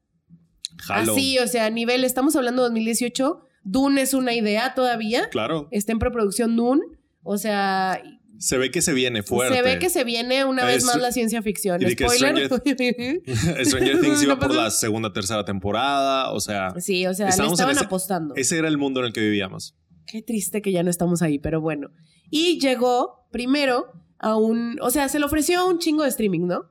Jalo. 0.77 1.11
Así, 1.11 1.37
o 1.39 1.47
sea, 1.47 1.65
a 1.65 1.69
nivel, 1.69 2.05
estamos 2.05 2.35
hablando 2.35 2.63
de 2.63 2.69
2018. 2.69 3.43
Dune 3.69 4.01
es 4.01 4.13
una 4.13 4.33
idea 4.33 4.73
todavía. 4.73 5.29
Claro. 5.29 5.67
Está 5.71 5.91
en 5.91 5.99
preproducción 5.99 6.55
Dune. 6.55 6.81
O 7.23 7.37
sea, 7.37 8.01
Se 8.39 8.57
ve 8.57 8.71
que 8.71 8.81
se 8.81 8.93
viene 8.93 9.23
fuerte. 9.23 9.55
se 9.55 9.61
ve 9.61 9.79
que 9.79 9.89
se 9.89 10.03
viene 10.05 10.45
una 10.45 10.63
vez 10.63 10.77
Es- 10.77 10.83
más 10.85 10.97
la 11.01 11.11
ciencia 11.11 11.41
ficción. 11.41 11.81
y 11.81 11.91
Spoiler. 11.91 12.47
Stranger 12.47 12.47
Things 14.01 14.23
iba 14.23 14.35
No 14.35 14.39
por 14.39 14.53
la 14.53 14.69
segunda, 14.71 15.11
tercera 15.11 15.43
temporada. 15.43 16.31
O 16.31 16.39
sea, 16.39 16.73
sí, 16.79 17.05
o 17.07 17.13
sea, 17.13 17.25
le 17.27 17.31
estaban 17.45 17.75
ese- 17.75 17.85
apostando. 17.85 18.33
ese 18.35 18.57
era 18.57 18.67
el 18.67 18.77
mundo 18.77 19.01
en 19.01 19.07
el 19.07 19.13
que 19.13 19.21
vivíamos. 19.21 19.75
Qué 20.05 20.21
triste 20.21 20.61
que 20.61 20.71
ya 20.71 20.83
no 20.83 20.89
estamos 20.89 21.21
ahí, 21.21 21.37
pero 21.39 21.59
bueno. 21.59 21.89
Y 22.29 22.59
llegó 22.59 23.27
primero 23.31 23.87
a 24.19 24.37
un, 24.37 24.77
o 24.81 24.89
sea, 24.89 25.09
se 25.09 25.19
le 25.19 25.25
ofreció 25.25 25.67
un 25.67 25.79
chingo 25.79 26.03
de 26.03 26.09
streaming, 26.09 26.47
¿no? 26.47 26.63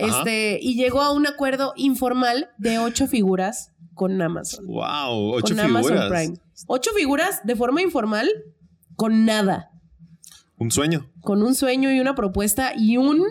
Ajá. 0.00 0.18
Este, 0.18 0.58
y 0.62 0.74
llegó 0.76 1.02
a 1.02 1.12
un 1.12 1.26
acuerdo 1.26 1.72
informal 1.76 2.50
de 2.58 2.78
ocho 2.78 3.06
figuras 3.08 3.72
con 3.94 4.20
Amazon. 4.20 4.66
Wow, 4.66 5.34
ocho 5.34 5.54
con 5.54 5.64
figuras. 5.64 5.90
Amazon 5.90 6.08
Prime. 6.10 6.38
Ocho 6.66 6.90
figuras 6.96 7.40
de 7.44 7.56
forma 7.56 7.82
informal 7.82 8.28
con 8.96 9.24
nada. 9.24 9.70
Un 10.56 10.70
sueño. 10.70 11.10
Con 11.20 11.42
un 11.42 11.54
sueño 11.54 11.92
y 11.92 12.00
una 12.00 12.14
propuesta 12.14 12.72
y 12.76 12.96
un 12.96 13.22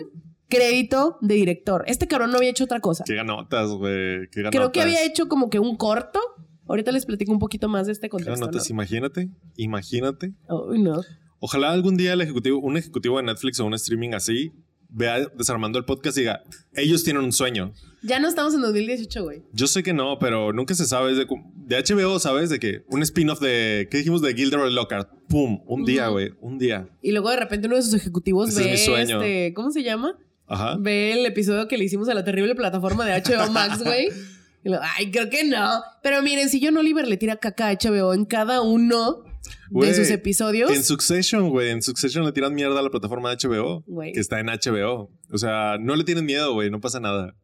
crédito 0.48 1.18
de 1.20 1.34
director. 1.34 1.84
Este 1.86 2.06
cabrón 2.06 2.30
no 2.30 2.36
había 2.36 2.50
hecho 2.50 2.64
otra 2.64 2.80
cosa. 2.80 3.04
Qué 3.06 3.14
ganotas, 3.14 3.70
güey. 3.70 4.28
Qué 4.30 4.42
ganotas. 4.42 4.50
Creo 4.50 4.72
que 4.72 4.82
había 4.82 5.04
hecho 5.04 5.28
como 5.28 5.50
que 5.50 5.58
un 5.58 5.76
corto. 5.76 6.20
Ahorita 6.66 6.92
les 6.92 7.06
platico 7.06 7.32
un 7.32 7.38
poquito 7.38 7.68
más 7.68 7.86
de 7.86 7.92
este 7.92 8.06
Qué 8.06 8.10
contexto. 8.10 8.40
ganotas. 8.40 8.70
Imagínate. 8.70 9.30
Imagínate. 9.56 10.34
Uy, 10.48 10.80
no. 10.82 11.00
Ojalá 11.40 11.72
algún 11.72 11.96
día 11.96 12.12
el 12.14 12.20
ejecutivo, 12.20 12.58
un 12.60 12.76
ejecutivo 12.76 13.18
de 13.18 13.24
Netflix 13.24 13.60
o 13.60 13.66
un 13.66 13.74
streaming 13.74 14.14
así 14.14 14.52
vea 14.88 15.26
desarmando 15.36 15.78
el 15.78 15.84
podcast 15.84 16.16
y 16.16 16.20
diga, 16.20 16.42
ellos 16.74 17.02
tienen 17.04 17.24
un 17.24 17.32
sueño. 17.32 17.72
Ya 18.06 18.20
no 18.20 18.28
estamos 18.28 18.54
en 18.54 18.60
2018, 18.60 19.22
güey. 19.24 19.42
Yo 19.52 19.66
sé 19.66 19.82
que 19.82 19.92
no, 19.92 20.18
pero 20.18 20.52
nunca 20.52 20.74
se 20.74 20.84
sabe. 20.84 21.14
De, 21.14 21.26
de 21.26 21.82
HBO, 21.82 22.18
¿sabes? 22.18 22.50
De 22.50 22.58
que 22.58 22.84
un 22.88 23.02
spin-off 23.02 23.40
de, 23.40 23.88
¿qué 23.90 23.98
dijimos? 23.98 24.20
De 24.20 24.34
Gilderoy 24.34 24.72
Lockhart. 24.72 25.08
¡Pum! 25.28 25.62
Un 25.66 25.84
día, 25.84 26.08
güey. 26.08 26.32
Un 26.40 26.58
día. 26.58 26.88
Y 27.00 27.12
luego 27.12 27.30
de 27.30 27.36
repente 27.36 27.66
uno 27.66 27.76
de 27.76 27.82
sus 27.82 27.94
ejecutivos 27.94 28.50
Ese 28.50 28.60
es 28.60 28.66
ve 28.66 28.72
mi 28.72 28.78
sueño. 28.78 29.22
este, 29.22 29.54
¿cómo 29.54 29.70
se 29.70 29.82
llama? 29.82 30.18
Ajá. 30.46 30.76
Ve 30.78 31.12
el 31.14 31.24
episodio 31.24 31.66
que 31.66 31.78
le 31.78 31.84
hicimos 31.84 32.08
a 32.08 32.14
la 32.14 32.24
terrible 32.24 32.54
plataforma 32.54 33.06
de 33.06 33.22
HBO 33.22 33.50
Max, 33.50 33.82
güey. 33.82 34.08
Y 34.66 34.70
lo, 34.70 34.78
Ay, 34.82 35.10
creo 35.10 35.28
que 35.28 35.44
no. 35.44 35.82
Pero 36.02 36.22
miren, 36.22 36.48
si 36.48 36.58
John 36.64 36.78
Oliver 36.78 37.06
le 37.06 37.18
tira 37.18 37.36
caca 37.36 37.68
a 37.68 37.74
HBO 37.74 38.14
en 38.14 38.24
cada 38.24 38.62
uno 38.62 39.22
de 39.70 39.94
sus 39.94 40.08
episodios. 40.08 40.70
En 40.70 40.82
Succession, 40.82 41.50
güey. 41.50 41.68
En 41.68 41.82
Succession 41.82 42.24
le 42.24 42.32
tiran 42.32 42.54
mierda 42.54 42.80
a 42.80 42.82
la 42.82 42.88
plataforma 42.88 43.28
de 43.28 43.46
HBO. 43.46 43.84
Güey. 43.86 44.12
Que 44.12 44.20
está 44.20 44.40
en 44.40 44.46
HBO. 44.46 45.10
O 45.30 45.36
sea, 45.38 45.76
no 45.78 45.94
le 45.96 46.04
tienen 46.04 46.24
miedo, 46.24 46.54
güey. 46.54 46.70
No 46.70 46.80
pasa 46.80 46.98
nada. 46.98 47.34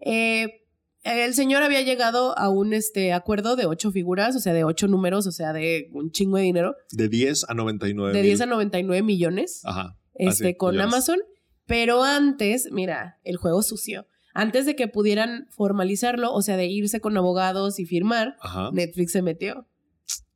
Eh, 0.00 0.62
el 1.04 1.34
señor 1.34 1.62
había 1.62 1.82
llegado 1.82 2.38
a 2.38 2.48
un 2.48 2.72
este, 2.72 3.12
acuerdo 3.12 3.56
de 3.56 3.66
ocho 3.66 3.90
figuras, 3.90 4.36
o 4.36 4.40
sea, 4.40 4.52
de 4.52 4.64
ocho 4.64 4.86
números, 4.86 5.26
o 5.26 5.32
sea, 5.32 5.52
de 5.52 5.88
un 5.92 6.10
chingo 6.12 6.36
de 6.36 6.44
dinero, 6.44 6.76
De 6.92 7.08
10 7.08 7.46
a 7.48 7.54
99. 7.54 8.12
de 8.12 8.20
mil. 8.20 8.28
10 8.28 8.40
a 8.42 8.46
99 8.46 9.02
millones 9.02 9.62
Ajá. 9.64 9.98
este, 10.14 10.44
así, 10.48 10.56
con 10.56 10.72
millones. 10.72 10.92
Amazon. 10.94 11.18
Pero 11.66 12.02
antes, 12.04 12.68
mira, 12.70 13.18
el 13.24 13.36
juego 13.36 13.62
sucio. 13.62 14.06
Antes 14.34 14.64
de 14.64 14.76
que 14.76 14.88
pudieran 14.88 15.46
formalizarlo, 15.50 16.32
o 16.32 16.40
sea, 16.42 16.56
de 16.56 16.66
irse 16.66 17.00
con 17.00 17.16
abogados 17.16 17.78
y 17.78 17.84
firmar, 17.84 18.36
Ajá. 18.40 18.70
Netflix 18.72 19.12
se 19.12 19.22
metió. 19.22 19.66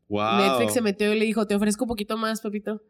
Wow. 0.09 0.37
Netflix 0.39 0.75
se 0.75 0.81
metió 0.83 1.13
y 1.13 1.19
le 1.19 1.25
dijo, 1.25 1.47
te 1.47 1.55
ofrezco 1.55 1.85
un 1.85 1.89
poquito 1.89 2.17
más, 2.17 2.41
papito. 2.41 2.83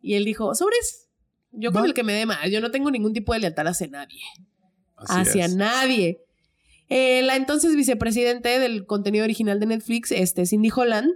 Y 0.00 0.14
él 0.14 0.24
dijo, 0.24 0.54
sobres. 0.54 1.08
Yo 1.52 1.70
con 1.72 1.82
Va. 1.82 1.86
el 1.86 1.94
que 1.94 2.02
me 2.02 2.12
dé 2.14 2.26
más. 2.26 2.50
Yo 2.50 2.60
no 2.60 2.70
tengo 2.70 2.90
ningún 2.90 3.12
tipo 3.12 3.32
de 3.32 3.40
lealtad 3.40 3.66
hacia 3.68 3.86
nadie. 3.86 4.20
Así 4.96 5.20
hacia 5.30 5.44
es. 5.46 5.56
nadie. 5.56 6.20
Eh, 6.88 7.22
la 7.22 7.36
entonces 7.36 7.74
vicepresidente 7.76 8.58
del 8.58 8.86
contenido 8.86 9.24
original 9.24 9.58
de 9.60 9.66
Netflix, 9.66 10.12
este, 10.12 10.46
Cindy 10.46 10.70
Holland, 10.74 11.10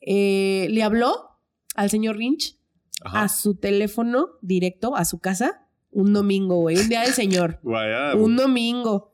eh, 0.00 0.66
le 0.70 0.82
habló 0.82 1.38
al 1.74 1.90
señor 1.90 2.16
Lynch 2.16 2.56
Ajá. 3.02 3.22
a 3.24 3.28
su 3.28 3.54
teléfono 3.54 4.28
directo, 4.40 4.96
a 4.96 5.04
su 5.04 5.18
casa, 5.18 5.66
un 5.90 6.12
domingo, 6.12 6.56
güey. 6.56 6.78
Un 6.78 6.88
día 6.88 7.02
del 7.02 7.12
señor. 7.12 7.60
Un 8.16 8.36
domingo. 8.36 9.08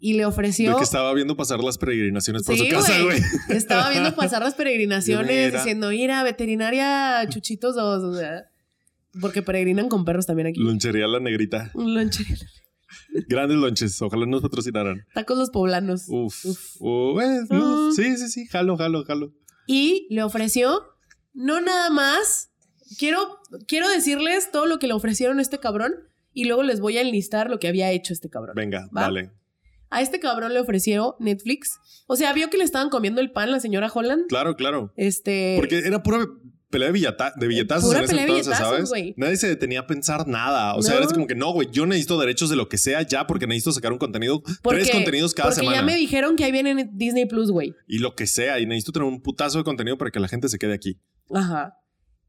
Y 0.00 0.12
le 0.12 0.18
de 0.20 0.26
ofreció. 0.26 0.76
que 0.76 0.84
estaba 0.84 1.12
viendo 1.12 1.36
pasar 1.36 1.58
las 1.62 1.76
peregrinaciones 1.76 2.44
por 2.44 2.56
Sí, 2.56 2.68
su 2.68 2.76
casa, 2.76 3.02
güey. 3.02 3.20
Estaba 3.48 3.90
viendo 3.90 4.14
pasar 4.14 4.42
las 4.42 4.54
peregrinaciones, 4.56 5.52
diciendo, 5.52 5.90
mira, 5.90 6.22
veterinaria 6.22 7.26
Chuchitos 7.28 7.74
2. 7.74 8.04
O 8.04 8.14
sea, 8.14 8.44
porque 9.20 9.42
peregrinan 9.42 9.88
con 9.88 10.04
perros 10.04 10.24
también 10.24 10.46
aquí. 10.48 10.60
Lonchería 10.60 11.08
la 11.08 11.18
negrita. 11.18 11.72
Lonchería. 11.74 12.36
Grandes 13.28 13.58
lonches. 13.58 14.00
Ojalá 14.02 14.26
nos 14.26 14.42
patrocinaran. 14.42 15.04
Tacos 15.14 15.38
los 15.38 15.50
poblanos. 15.50 16.04
Uf. 16.08 16.44
Uf. 16.44 16.76
Eh, 16.80 17.40
uf. 17.42 17.50
Ah. 17.50 17.90
Sí, 17.94 18.16
sí, 18.16 18.28
sí. 18.28 18.46
Jalo, 18.46 18.76
jalo, 18.76 19.04
jalo. 19.04 19.32
Y 19.66 20.06
le 20.10 20.22
ofreció, 20.22 20.82
no 21.34 21.60
nada 21.60 21.90
más, 21.90 22.50
quiero, 22.98 23.38
quiero 23.66 23.88
decirles 23.88 24.50
todo 24.50 24.66
lo 24.66 24.78
que 24.78 24.86
le 24.86 24.94
ofrecieron 24.94 25.38
a 25.38 25.42
este 25.42 25.58
cabrón 25.58 25.94
y 26.32 26.44
luego 26.44 26.62
les 26.62 26.80
voy 26.80 26.96
a 26.98 27.02
enlistar 27.02 27.50
lo 27.50 27.58
que 27.58 27.68
había 27.68 27.90
hecho 27.90 28.12
este 28.12 28.30
cabrón. 28.30 28.54
Venga, 28.56 28.88
¿Va? 28.96 29.02
dale. 29.02 29.32
A 29.90 30.02
este 30.02 30.20
cabrón 30.20 30.52
le 30.52 30.60
ofreció 30.60 31.16
Netflix. 31.18 31.78
O 32.06 32.16
sea, 32.16 32.32
vio 32.32 32.50
que 32.50 32.58
le 32.58 32.64
estaban 32.64 32.90
comiendo 32.90 33.20
el 33.20 33.32
pan 33.32 33.50
la 33.50 33.60
señora 33.60 33.90
Holland. 33.92 34.26
Claro, 34.28 34.54
claro. 34.54 34.92
Este. 34.96 35.56
Porque 35.58 35.78
era 35.78 36.02
pura 36.02 36.26
pelea 36.70 36.88
de, 36.88 36.92
billeta- 36.98 37.32
de 37.36 37.46
billetazos 37.46 37.86
Pura 37.88 37.98
en 38.00 38.04
ese 38.04 38.20
entonces, 38.20 38.46
billetazos, 38.46 38.88
¿sabes? 38.90 39.14
Nadie 39.16 39.36
se 39.36 39.48
detenía 39.48 39.80
a 39.80 39.86
pensar 39.86 40.26
nada. 40.28 40.74
O 40.74 40.82
sea, 40.82 40.94
No. 40.94 41.00
eres 41.00 41.12
como 41.12 41.26
que 41.26 41.34
no, 41.34 41.52
güey, 41.52 41.68
yo 41.72 41.86
necesito 41.86 42.18
derechos 42.20 42.50
de 42.50 42.56
lo 42.56 42.68
que 42.68 42.76
sea 42.78 43.02
ya 43.02 43.26
porque 43.26 43.46
necesito 43.46 43.72
sacar 43.72 43.92
un 43.92 43.98
contenido, 43.98 44.42
porque- 44.62 44.80
tres 44.82 44.90
contenidos 44.90 45.32
cada 45.34 45.48
porque 45.48 45.60
semana. 45.60 45.76
ya 45.78 45.82
me 45.82 45.96
dijeron 45.96 46.36
que 46.36 46.44
ahí 46.44 46.52
viene 46.52 46.70
en 46.70 46.90
Disney 46.96 47.26
Plus, 47.26 47.50
güey. 47.50 47.74
Y 47.86 47.98
lo 47.98 48.14
que 48.14 48.26
sea. 48.26 48.58
Y 48.60 48.66
necesito 48.66 48.92
tener 48.92 49.08
un 49.08 49.20
putazo 49.22 49.58
de 49.58 49.64
contenido 49.64 49.96
para 49.98 50.10
que 50.10 50.20
la 50.20 50.28
gente 50.28 50.48
se 50.48 50.58
quede 50.58 50.74
aquí. 50.74 50.98
Ajá. 51.32 51.74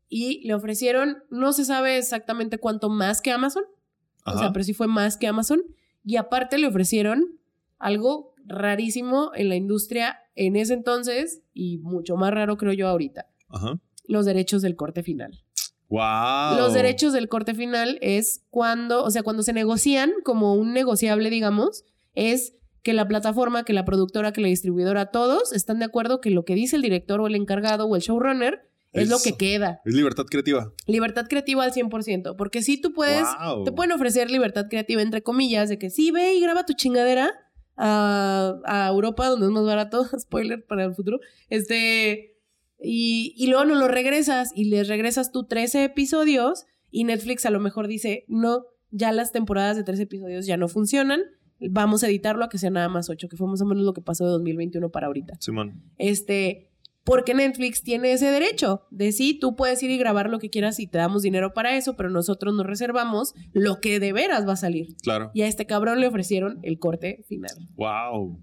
Y 0.07 0.45
le 0.47 0.53
ofrecieron, 0.55 1.17
no 1.29 1.53
se 1.53 1.65
sabe 1.65 1.97
exactamente 1.97 2.57
cuánto 2.57 2.89
más 2.89 3.21
que 3.21 3.31
Amazon. 3.31 3.63
Ajá. 4.23 4.37
O 4.37 4.39
sea, 4.39 4.53
pero 4.53 4.63
sí 4.63 4.73
fue 4.73 4.87
más 4.87 5.17
que 5.17 5.27
Amazon. 5.27 5.61
Y 6.03 6.15
aparte 6.15 6.57
le 6.57 6.67
ofrecieron 6.67 7.39
algo 7.77 8.33
rarísimo 8.45 9.31
en 9.35 9.49
la 9.49 9.55
industria 9.55 10.17
en 10.35 10.55
ese 10.55 10.73
entonces 10.73 11.41
y 11.53 11.77
mucho 11.79 12.15
más 12.15 12.31
raro 12.31 12.57
creo 12.57 12.73
yo 12.73 12.87
ahorita. 12.87 13.27
Ajá. 13.49 13.79
Los 14.09 14.25
derechos 14.25 14.63
del 14.63 14.75
corte 14.75 15.03
final. 15.03 15.43
Wow. 15.87 16.57
Los 16.57 16.73
derechos 16.73 17.13
del 17.13 17.29
corte 17.29 17.53
final 17.53 17.99
es 18.01 18.43
cuando, 18.49 19.03
o 19.03 19.11
sea, 19.11 19.21
cuando 19.23 19.43
se 19.43 19.53
negocian 19.53 20.11
como 20.23 20.55
un 20.55 20.73
negociable, 20.73 21.29
digamos, 21.29 21.83
es 22.15 22.53
que 22.81 22.93
la 22.93 23.07
plataforma, 23.07 23.63
que 23.63 23.73
la 23.73 23.85
productora, 23.85 24.31
que 24.31 24.41
la 24.41 24.47
distribuidora, 24.47 25.11
todos 25.11 25.53
están 25.53 25.77
de 25.79 25.85
acuerdo 25.85 26.21
que 26.21 26.31
lo 26.31 26.43
que 26.43 26.55
dice 26.55 26.75
el 26.75 26.81
director 26.81 27.21
o 27.21 27.27
el 27.27 27.35
encargado 27.35 27.85
o 27.85 27.95
el 27.95 28.01
showrunner 28.01 28.67
es, 28.93 29.09
lo 29.09 29.19
que 29.19 29.37
queda. 29.37 29.81
Es 29.85 29.93
libertad 29.93 30.25
creativa. 30.25 30.71
Libertad 30.87 31.27
creativa 31.27 31.63
al 31.63 31.71
100%, 31.71 32.35
porque 32.35 32.63
si 32.63 32.81
tú 32.81 32.93
puedes, 32.93 33.27
Wow. 33.43 33.63
te 33.63 33.71
pueden 33.71 33.91
ofrecer 33.91 34.31
libertad 34.31 34.65
creativa 34.69 35.03
entre 35.03 35.21
comillas, 35.21 35.69
de 35.69 35.77
que 35.77 35.91
sí, 35.91 36.09
ve 36.09 36.33
y 36.33 36.41
graba 36.41 36.65
tu 36.65 36.73
chingadera 36.73 37.31
a, 37.77 38.55
a 38.65 38.87
Europa, 38.87 39.27
donde 39.27 39.45
es 39.45 39.51
más 39.51 39.65
barato, 39.65 40.07
spoiler 40.19 40.65
para 40.65 40.85
el 40.85 40.95
futuro, 40.95 41.19
este, 41.49 42.38
y, 42.81 43.33
y 43.37 43.47
luego 43.47 43.65
no 43.65 43.75
lo 43.75 43.87
regresas 43.87 44.51
y 44.55 44.65
les 44.65 44.87
regresas 44.87 45.31
tú 45.31 45.45
13 45.45 45.83
episodios 45.83 46.65
y 46.91 47.03
Netflix 47.03 47.45
a 47.45 47.49
lo 47.49 47.59
mejor 47.59 47.87
dice, 47.87 48.25
no, 48.27 48.65
ya 48.91 49.11
las 49.11 49.31
temporadas 49.31 49.77
de 49.77 49.83
13 49.83 50.03
episodios 50.03 50.45
ya 50.45 50.57
no 50.57 50.67
funcionan, 50.67 51.21
vamos 51.59 52.03
a 52.03 52.07
editarlo 52.07 52.43
a 52.45 52.49
que 52.49 52.57
sea 52.57 52.69
nada 52.69 52.89
más 52.89 53.09
8, 53.09 53.27
que 53.29 53.37
fue 53.37 53.47
más 53.47 53.61
o 53.61 53.65
menos 53.65 53.83
lo 53.83 53.93
que 53.93 54.01
pasó 54.01 54.25
de 54.25 54.31
2021 54.31 54.89
para 54.89 55.07
ahorita. 55.07 55.35
Simón. 55.39 55.83
Este, 55.97 56.71
porque 57.03 57.33
Netflix 57.33 57.83
tiene 57.83 58.11
ese 58.13 58.31
derecho 58.31 58.83
de 58.91 59.11
sí, 59.11 59.37
tú 59.37 59.55
puedes 59.55 59.81
ir 59.83 59.91
y 59.91 59.97
grabar 59.97 60.29
lo 60.29 60.39
que 60.39 60.49
quieras 60.49 60.79
y 60.79 60.87
te 60.87 60.97
damos 60.97 61.21
dinero 61.21 61.53
para 61.53 61.75
eso, 61.75 61.95
pero 61.95 62.09
nosotros 62.09 62.53
nos 62.53 62.65
reservamos 62.65 63.33
lo 63.53 63.81
que 63.81 63.99
de 63.99 64.13
veras 64.13 64.47
va 64.47 64.53
a 64.53 64.57
salir. 64.57 64.95
Claro. 65.01 65.31
Y 65.33 65.41
a 65.41 65.47
este 65.47 65.65
cabrón 65.65 65.99
le 66.01 66.07
ofrecieron 66.07 66.59
el 66.63 66.79
corte 66.79 67.23
final. 67.27 67.51
Wow. 67.75 68.39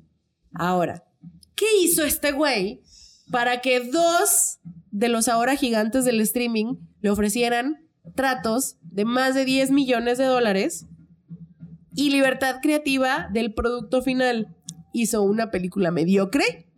Ahora, 0.53 1.05
¿qué 1.55 1.66
hizo 1.81 2.05
este 2.05 2.33
güey 2.33 2.81
para 3.31 3.61
que 3.61 3.81
dos 3.81 4.59
de 4.91 5.09
los 5.09 5.29
ahora 5.29 5.57
gigantes 5.57 6.05
del 6.05 6.21
streaming 6.21 6.77
le 7.01 7.11
ofrecieran 7.11 7.87
tratos 8.15 8.77
de 8.83 9.05
más 9.05 9.35
de 9.35 9.45
10 9.45 9.71
millones 9.71 10.17
de 10.19 10.25
dólares 10.25 10.87
y 11.95 12.11
libertad 12.11 12.57
creativa 12.62 13.29
del 13.33 13.53
producto 13.55 14.03
final? 14.03 14.55
Hizo 14.93 15.23
una 15.23 15.51
película 15.51 15.91
mediocre 15.91 16.71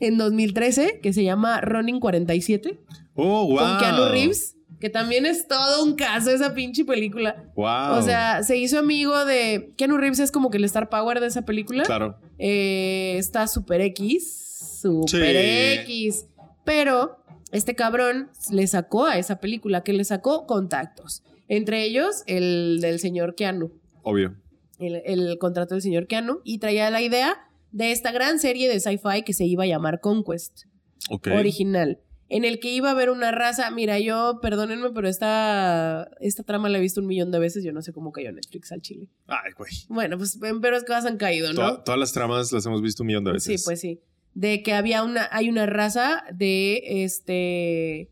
en 0.00 0.16
2013 0.16 1.00
que 1.02 1.12
se 1.12 1.24
llama 1.24 1.60
Running 1.60 2.00
47 2.00 2.80
Oh, 3.20 3.46
wow. 3.48 3.56
con 3.58 3.78
Keanu 3.78 4.04
Reeves, 4.12 4.56
que 4.78 4.90
también 4.90 5.26
es 5.26 5.48
todo 5.48 5.82
un 5.82 5.96
caso 5.96 6.30
esa 6.30 6.54
pinche 6.54 6.84
película. 6.84 7.50
Wow. 7.56 7.98
O 7.98 8.02
sea, 8.02 8.44
se 8.44 8.56
hizo 8.56 8.78
amigo 8.78 9.24
de 9.24 9.74
Keanu 9.76 9.96
Reeves 9.96 10.20
es 10.20 10.30
como 10.30 10.50
que 10.50 10.58
el 10.58 10.64
star 10.64 10.88
power 10.88 11.18
de 11.18 11.26
esa 11.26 11.42
película. 11.42 11.82
Claro. 11.82 12.16
Eh, 12.38 13.16
está 13.18 13.48
super 13.48 13.80
X, 13.80 14.47
super 14.80 15.34
Sí. 15.36 15.80
X. 15.82 16.26
Pero 16.64 17.16
este 17.52 17.74
cabrón 17.74 18.30
le 18.50 18.66
sacó 18.66 19.06
a 19.06 19.18
esa 19.18 19.40
película, 19.40 19.82
que 19.82 19.92
le 19.92 20.04
sacó 20.04 20.46
contactos. 20.46 21.22
Entre 21.48 21.82
ellos, 21.84 22.22
el 22.26 22.78
del 22.82 22.98
señor 23.00 23.34
Keanu, 23.34 23.72
Obvio. 24.02 24.34
el, 24.78 25.02
el 25.06 25.38
contrato 25.38 25.74
del 25.74 25.82
señor 25.82 26.06
Keanu, 26.06 26.40
y 26.44 26.58
traía 26.58 26.90
la 26.90 27.00
idea 27.00 27.38
de 27.72 27.92
esta 27.92 28.12
gran 28.12 28.38
serie 28.38 28.68
de 28.68 28.80
sci-fi 28.80 29.22
que 29.24 29.32
se 29.32 29.44
iba 29.46 29.64
a 29.64 29.66
llamar 29.66 30.00
Conquest, 30.00 30.64
Ok. 31.10 31.28
original, 31.34 32.00
en 32.28 32.44
el 32.44 32.60
que 32.60 32.70
iba 32.70 32.88
a 32.88 32.92
haber 32.92 33.08
una 33.08 33.30
raza. 33.30 33.70
Mira, 33.70 33.98
yo, 33.98 34.40
perdónenme, 34.42 34.90
pero 34.90 35.08
esta, 35.08 36.10
esta 36.20 36.42
trama 36.42 36.68
la 36.68 36.76
he 36.76 36.80
visto 36.82 37.00
un 37.00 37.06
millón 37.06 37.30
de 37.30 37.38
veces. 37.38 37.64
Yo 37.64 37.72
no 37.72 37.80
sé 37.80 37.94
cómo 37.94 38.12
cayó 38.12 38.30
Netflix 38.32 38.70
al 38.72 38.82
chile. 38.82 39.08
Ay, 39.26 39.52
güey. 39.56 39.70
Bueno, 39.88 40.18
pues 40.18 40.38
pero 40.60 40.76
es 40.76 40.84
que 40.84 40.92
han 40.92 41.16
caído, 41.16 41.48
¿no? 41.54 41.60
Toda- 41.60 41.84
todas 41.84 41.98
las 41.98 42.12
tramas 42.12 42.52
las 42.52 42.66
hemos 42.66 42.82
visto 42.82 43.02
un 43.02 43.06
millón 43.06 43.24
de 43.24 43.32
veces. 43.32 43.60
Sí, 43.60 43.64
pues 43.64 43.80
sí. 43.80 44.02
De 44.38 44.62
que 44.62 44.72
había 44.72 45.02
una, 45.02 45.28
hay 45.32 45.48
una 45.48 45.66
raza 45.66 46.22
de 46.32 47.02
este 47.02 48.08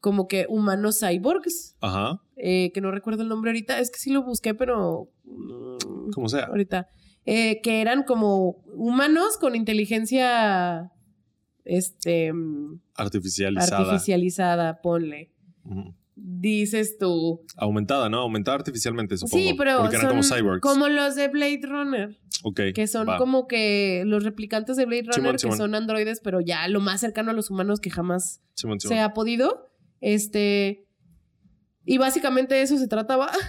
como 0.00 0.28
que 0.28 0.46
humanos 0.48 1.00
cyborgs, 1.00 1.76
Ajá. 1.82 2.22
eh, 2.36 2.72
que 2.72 2.80
no 2.80 2.90
recuerdo 2.90 3.22
el 3.22 3.28
nombre 3.28 3.50
ahorita, 3.50 3.78
es 3.80 3.90
que 3.90 3.98
sí 3.98 4.10
lo 4.10 4.22
busqué, 4.22 4.54
pero 4.54 5.10
mm, 5.24 6.10
Como 6.14 6.30
sea. 6.30 6.44
ahorita, 6.46 6.88
eh, 7.26 7.60
que 7.60 7.82
eran 7.82 8.04
como 8.04 8.62
humanos 8.72 9.36
con 9.38 9.54
inteligencia 9.56 10.90
este 11.64 12.32
mm, 12.32 12.80
Artificializada. 12.94 13.82
artificializada, 13.92 14.80
ponle. 14.80 15.32
Ujú. 15.64 15.92
Dices 16.18 16.96
tú. 16.98 17.42
Aumentada, 17.58 18.08
¿no? 18.08 18.20
Aumentada 18.20 18.56
artificialmente, 18.56 19.18
supongo. 19.18 19.36
sí, 19.44 19.54
pero 19.56 19.80
Porque 19.80 19.96
eran 19.96 20.08
son 20.08 20.18
como 20.18 20.22
cyborgs. 20.36 20.60
como 20.62 20.88
los 20.88 21.14
de 21.14 21.28
Blade 21.28 21.60
Runner. 21.62 22.18
Ok. 22.42 22.60
Que 22.74 22.86
son 22.86 23.06
va. 23.06 23.18
como 23.18 23.46
que 23.46 24.02
los 24.06 24.24
replicantes 24.24 24.76
de 24.78 24.86
Blade 24.86 25.02
Runner, 25.02 25.14
Simón, 25.16 25.32
que 25.34 25.38
Simón. 25.40 25.56
son 25.58 25.74
androides, 25.74 26.20
pero 26.24 26.40
ya 26.40 26.66
lo 26.68 26.80
más 26.80 27.00
cercano 27.00 27.30
a 27.32 27.34
los 27.34 27.50
humanos 27.50 27.80
que 27.80 27.90
jamás 27.90 28.40
Simón. 28.54 28.80
se 28.80 28.98
ha 28.98 29.12
podido. 29.12 29.68
Este. 30.00 30.86
Y 31.84 31.98
básicamente 31.98 32.54
de 32.54 32.62
eso 32.62 32.78
se 32.78 32.88
trataba. 32.88 33.30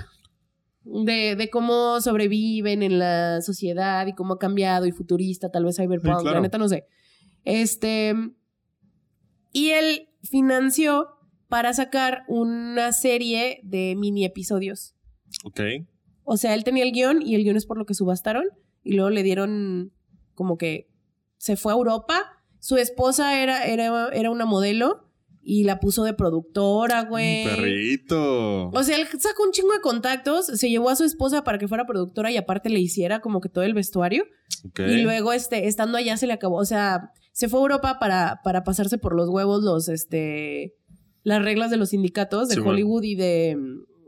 De, 0.89 1.35
de 1.35 1.49
cómo 1.49 1.99
sobreviven 1.99 2.81
en 2.81 2.97
la 2.97 3.41
sociedad 3.41 4.07
y 4.07 4.13
cómo 4.13 4.35
ha 4.35 4.39
cambiado 4.39 4.85
y 4.85 4.93
futurista, 4.93 5.51
tal 5.51 5.65
vez 5.65 5.75
cyberpunk, 5.75 6.15
Sí, 6.19 6.21
claro. 6.21 6.35
la 6.35 6.41
neta 6.41 6.57
no 6.57 6.69
sé. 6.69 6.85
Este. 7.43 8.13
Y 9.51 9.71
él 9.71 10.07
financió 10.23 11.09
para 11.47 11.73
sacar 11.73 12.23
una 12.27 12.91
serie 12.93 13.59
de 13.63 13.95
mini 13.97 14.25
episodios. 14.25 14.95
Ok. 15.43 15.61
O 16.23 16.37
sea, 16.37 16.53
él 16.53 16.63
tenía 16.63 16.83
el 16.83 16.91
guion 16.91 17.21
y 17.21 17.35
el 17.35 17.43
guion 17.43 17.57
es 17.57 17.65
por 17.65 17.77
lo 17.77 17.85
que 17.85 17.93
subastaron 17.93 18.43
y 18.83 18.93
luego 18.93 19.09
le 19.09 19.23
dieron 19.23 19.93
como 20.35 20.57
que 20.57 20.89
se 21.37 21.55
fue 21.55 21.71
a 21.71 21.75
Europa. 21.75 22.43
Su 22.59 22.77
esposa 22.77 23.41
era, 23.41 23.65
era, 23.65 24.09
era 24.09 24.29
una 24.29 24.45
modelo 24.45 25.07
y 25.41 25.63
la 25.63 25.79
puso 25.79 26.03
de 26.03 26.13
productora, 26.13 27.03
güey. 27.03 27.45
Un 27.45 27.55
perrito. 27.55 28.69
O 28.69 28.83
sea, 28.83 28.97
él 28.97 29.07
sacó 29.17 29.43
un 29.43 29.51
chingo 29.51 29.71
de 29.71 29.79
contactos, 29.79 30.47
se 30.47 30.69
llevó 30.69 30.89
a 30.89 30.97
su 30.97 31.05
esposa 31.05 31.45
para 31.45 31.57
que 31.57 31.69
fuera 31.69 31.85
productora 31.85 32.29
y 32.31 32.35
aparte 32.35 32.69
le 32.69 32.81
hiciera 32.81 33.21
como 33.21 33.39
que 33.39 33.47
todo 33.47 33.63
el 33.63 33.73
vestuario. 33.73 34.25
Ok. 34.65 34.79
Y 34.79 35.03
luego, 35.03 35.31
este, 35.31 35.67
estando 35.67 35.97
allá 35.97 36.17
se 36.17 36.27
le 36.27 36.33
acabó. 36.33 36.57
O 36.57 36.65
sea, 36.65 37.13
se 37.31 37.47
fue 37.47 37.59
a 37.59 37.61
Europa 37.61 37.97
para, 37.97 38.41
para 38.43 38.65
pasarse 38.65 38.97
por 38.97 39.15
los 39.15 39.29
huevos 39.29 39.63
los, 39.63 39.87
este, 39.87 40.75
las 41.27 41.43
reglas 41.43 41.69
de 41.71 41.77
los 41.77 41.89
sindicatos 41.89 42.47
de 42.47 42.55
Sí, 42.55 42.59
bueno. 42.61 42.71
Hollywood 42.73 43.03
y 43.03 43.15
de, 43.15 43.57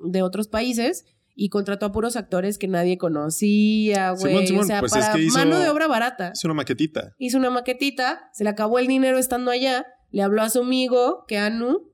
de 0.06 0.22
otros 0.22 0.48
países. 0.48 1.06
y 1.42 1.48
contrató 1.50 1.86
a 1.86 1.92
puros 1.94 2.18
actores 2.18 2.58
que 2.58 2.68
nadie 2.68 2.98
conocía, 2.98 4.12
güey. 4.12 4.58
O 4.58 4.64
sea, 4.64 4.82
pues 4.82 4.94
es 4.94 5.00
para 5.06 5.14
que 5.16 5.22
hizo- 5.24 5.38
mano 5.38 5.58
de 5.58 5.70
obra 5.70 5.88
barata. 5.88 6.32
Es 6.34 6.44
una 6.44 6.54
maquetita. 6.54 7.14
Hizo 7.18 7.38
una 7.38 7.50
maquetita, 7.50 8.30
se 8.34 8.44
le 8.44 8.50
acabó 8.50 8.78
el 8.78 8.88
dinero 8.88 9.18
estando 9.18 9.50
allá, 9.50 9.86
le 10.12 10.22
habló 10.22 10.42
a 10.42 10.50
su 10.50 10.60
amigo, 10.60 11.24
Keanu, 11.30 11.92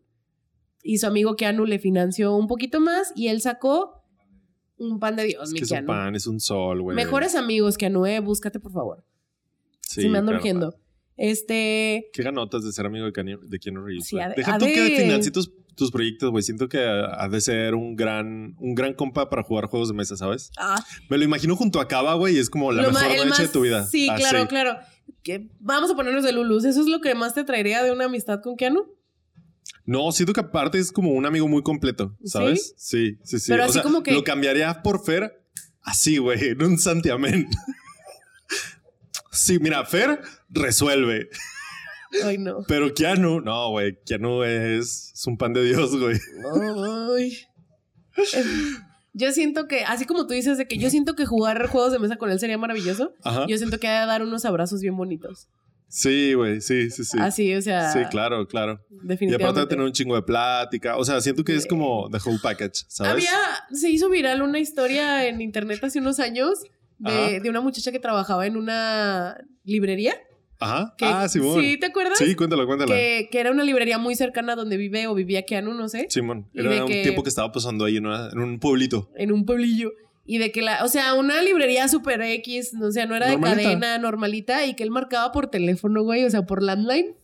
y 0.82 0.98
su 0.98 1.06
amigo 1.08 1.36
Keanu 1.36 1.66
le 1.66 1.78
financió 1.78 2.36
un 2.36 2.48
poquito 2.48 2.80
más 2.80 3.12
y 3.16 3.28
él 3.28 3.40
sacó 3.42 4.04
un 4.78 5.00
pan 5.00 5.16
de 5.16 5.26
Dios, 5.26 5.44
Es 5.44 5.52
mi 5.54 5.60
que 5.60 5.66
es 5.66 5.72
un 5.72 5.86
pan, 5.86 6.16
es 6.16 6.26
un 6.28 6.40
sol, 6.40 6.82
güey. 6.82 6.96
Mejores 6.96 7.36
amigos, 7.36 7.78
Keanu, 7.78 8.06
eh, 8.08 8.20
búscate 8.22 8.60
por 8.60 8.72
favor. 8.72 9.06
Sí, 9.82 10.02
si 10.02 10.10
me 10.10 10.18
ando 10.18 10.32
claro, 10.32 10.42
urgiendo. 10.42 10.76
Este, 11.18 12.10
Qué 12.14 12.24
ganotas 12.24 12.64
de 12.64 12.72
ser 12.72 12.86
amigo 12.86 13.06
de, 13.06 13.14
Keanu- 13.14 13.40
de 13.42 13.60
Keanu 13.60 13.86
Reeves. 13.86 14.06
Sí, 14.08 14.18
de- 14.18 14.34
Deja 14.36 14.58
tú 14.58 14.66
que 14.66 14.82
de- 14.82 14.98
financie 14.98 15.32
tus, 15.32 15.52
tus 15.76 15.92
proyectos, 15.92 16.30
güey. 16.32 16.44
Siento 16.44 16.68
que 16.68 16.80
ha 16.80 17.28
de 17.30 17.42
ser 17.42 17.74
un 17.76 17.96
gran, 17.96 18.56
un 18.60 18.76
gran 18.76 18.94
compa 18.94 19.30
para 19.30 19.44
jugar 19.44 19.66
juegos 19.68 19.88
de 19.90 19.94
mesa, 19.96 20.18
¿sabes? 20.18 20.52
ah, 20.58 20.84
Me 21.10 21.18
lo 21.18 21.24
imagino 21.24 21.56
junto 21.56 21.80
a 21.80 21.88
Cava, 21.88 22.16
güey, 22.16 22.36
y 22.36 22.40
es 22.40 22.50
como 22.50 22.72
la 22.72 22.82
lo 22.84 22.92
mejor 22.92 23.10
noche 23.16 23.30
más- 23.30 23.40
de 23.40 23.48
tu 23.48 23.62
vida. 23.62 23.86
Sí, 23.86 24.10
Así. 24.10 24.22
claro, 24.24 24.48
claro. 24.48 24.78
Que 25.24 25.50
vamos 25.60 25.90
a 25.92 25.96
ponernos 25.96 26.24
de 26.24 26.32
Lulus. 26.34 26.66
¿Eso 26.66 26.82
es 26.82 26.88
lo 26.88 27.00
que 27.02 27.16
más 27.16 27.34
te 27.34 27.44
traería 27.44 27.82
de 27.84 27.92
una 27.92 28.06
amistad 28.06 28.42
con 28.42 28.56
Keanu? 28.58 28.86
No, 29.86 30.12
siento 30.12 30.34
que 30.34 30.40
aparte 30.40 30.80
es 30.80 30.92
como 30.92 31.12
un 31.12 31.26
amigo 31.26 31.48
muy 31.48 31.62
completo, 31.62 32.16
¿sabes? 32.24 32.74
Sí, 32.78 33.18
sí, 33.24 33.40
sí. 33.40 33.52
Pero 33.52 33.64
o 33.64 33.66
así 33.66 33.74
sea, 33.74 33.84
como 33.84 34.02
que- 34.04 34.12
lo 34.14 34.24
cambiaría 34.24 34.82
por 34.82 35.04
Fer 35.06 35.42
así, 35.82 36.18
güey, 36.18 36.44
en 36.50 36.64
un 36.64 36.78
santiamén. 36.80 37.48
Sí, 39.36 39.60
mira, 39.60 39.86
Fer 39.86 40.22
resuelve, 40.50 41.30
Ay, 42.24 42.38
no. 42.38 42.64
pero 42.68 42.94
Keanu, 42.94 43.42
no, 43.42 43.70
güey, 43.72 43.98
Keanu 44.06 44.44
es, 44.44 45.12
es 45.14 45.28
un 45.28 45.38
pan 45.38 45.54
de 45.54 45.64
Dios, 45.64 45.98
güey. 46.00 46.18
Ay. 47.18 47.38
Yo 49.14 49.32
siento 49.32 49.68
que, 49.68 49.86
así 49.86 50.06
como 50.06 50.28
tú 50.28 50.34
dices, 50.34 50.58
de 50.58 50.68
que 50.68 50.78
yo 50.78 50.90
siento 50.90 51.16
que 51.16 51.26
jugar 51.26 51.68
juegos 51.68 51.94
de 51.94 52.00
mesa 52.00 52.18
con 52.18 52.32
él 52.32 52.40
sería 52.40 52.58
maravilloso. 52.58 53.14
Ajá. 53.24 53.46
Yo 53.48 53.58
siento 53.58 53.80
que 53.80 53.88
ha 53.88 54.02
de 54.02 54.08
dar 54.08 54.22
unos 54.24 54.44
abrazos 54.44 54.82
bien 54.82 54.98
bonitos. 54.98 55.48
Sí, 55.88 56.34
güey, 56.34 56.60
sí, 56.60 56.90
sí, 56.90 57.06
sí. 57.06 57.18
Así, 57.22 57.56
o 57.56 57.62
sea. 57.62 57.94
Sí, 57.94 58.00
claro, 58.12 58.46
claro. 58.48 58.82
Y 58.90 59.08
Definitivamente. 59.08 59.44
aparte 59.44 59.60
de 59.62 59.68
tener 59.68 59.86
un 59.86 59.94
chingo 59.94 60.16
de 60.16 60.24
plática. 60.24 60.98
O 60.98 61.06
sea, 61.06 61.22
siento 61.22 61.46
que 61.46 61.56
es 61.56 61.66
como 61.66 62.10
the 62.10 62.18
whole 62.26 62.40
package, 62.42 62.84
¿sabes? 62.90 63.14
Había, 63.14 63.40
se 63.72 63.90
hizo 63.90 64.10
viral 64.10 64.42
una 64.42 64.60
historia 64.60 65.26
en 65.28 65.40
internet 65.40 65.82
hace 65.84 66.00
unos 66.00 66.20
años 66.20 66.60
de, 66.98 67.50
una 67.50 67.62
muchacha 67.62 67.92
que 67.92 68.00
trabajaba 68.00 68.46
en 68.48 68.58
una 68.58 69.38
librería. 69.64 70.16
Ajá. 70.60 70.94
Que, 70.98 71.06
ah, 71.06 71.28
Simón. 71.28 71.62
Sí, 71.62 71.78
¿te 71.78 71.88
acuerdas? 71.88 72.18
Sí, 72.18 72.34
cuéntala, 72.36 72.66
cuéntala. 72.66 72.96
Que, 72.96 73.28
que 73.30 73.40
era 73.40 73.52
una 73.52 73.64
librería 73.64 73.98
muy 73.98 74.16
cercana 74.16 74.54
a 74.54 74.56
donde 74.56 74.78
vive 74.78 75.06
o 75.08 75.14
vivía 75.14 75.44
Keanu, 75.46 75.74
no 75.74 75.90
sé. 75.90 76.08
Simón. 76.10 76.48
Era 76.54 76.86
un 76.86 76.90
que- 76.92 77.04
tiempo 77.04 77.24
que 77.24 77.30
estaba 77.30 77.52
pasando 77.52 77.84
ahí 77.86 77.98
en, 77.98 78.06
una- 78.06 78.30
en 78.32 78.40
un 78.40 78.60
pueblito. 78.60 79.10
en 79.16 79.32
un 79.32 79.46
pueblillo. 79.46 79.92
Y 80.28 80.40
de 80.40 80.52
que 80.52 80.62
la, 80.64 80.84
o 80.84 80.88
sea, 80.88 81.14
una 81.14 81.42
librería 81.44 81.88
super 81.88 82.20
X, 82.22 82.72
o 82.82 82.92
sea, 82.92 83.06
no 83.06 83.16
era 83.16 83.28
de 83.30 83.40
cadena, 83.40 83.98
normalita, 84.00 84.66
y 84.66 84.74
que 84.74 84.82
él 84.84 84.90
marcaba 84.90 85.32
por 85.32 85.48
teléfono, 85.52 86.02
güey, 86.04 86.24
o 86.24 86.30
sea, 86.32 86.48
por 86.48 86.64
landline. 86.64 87.16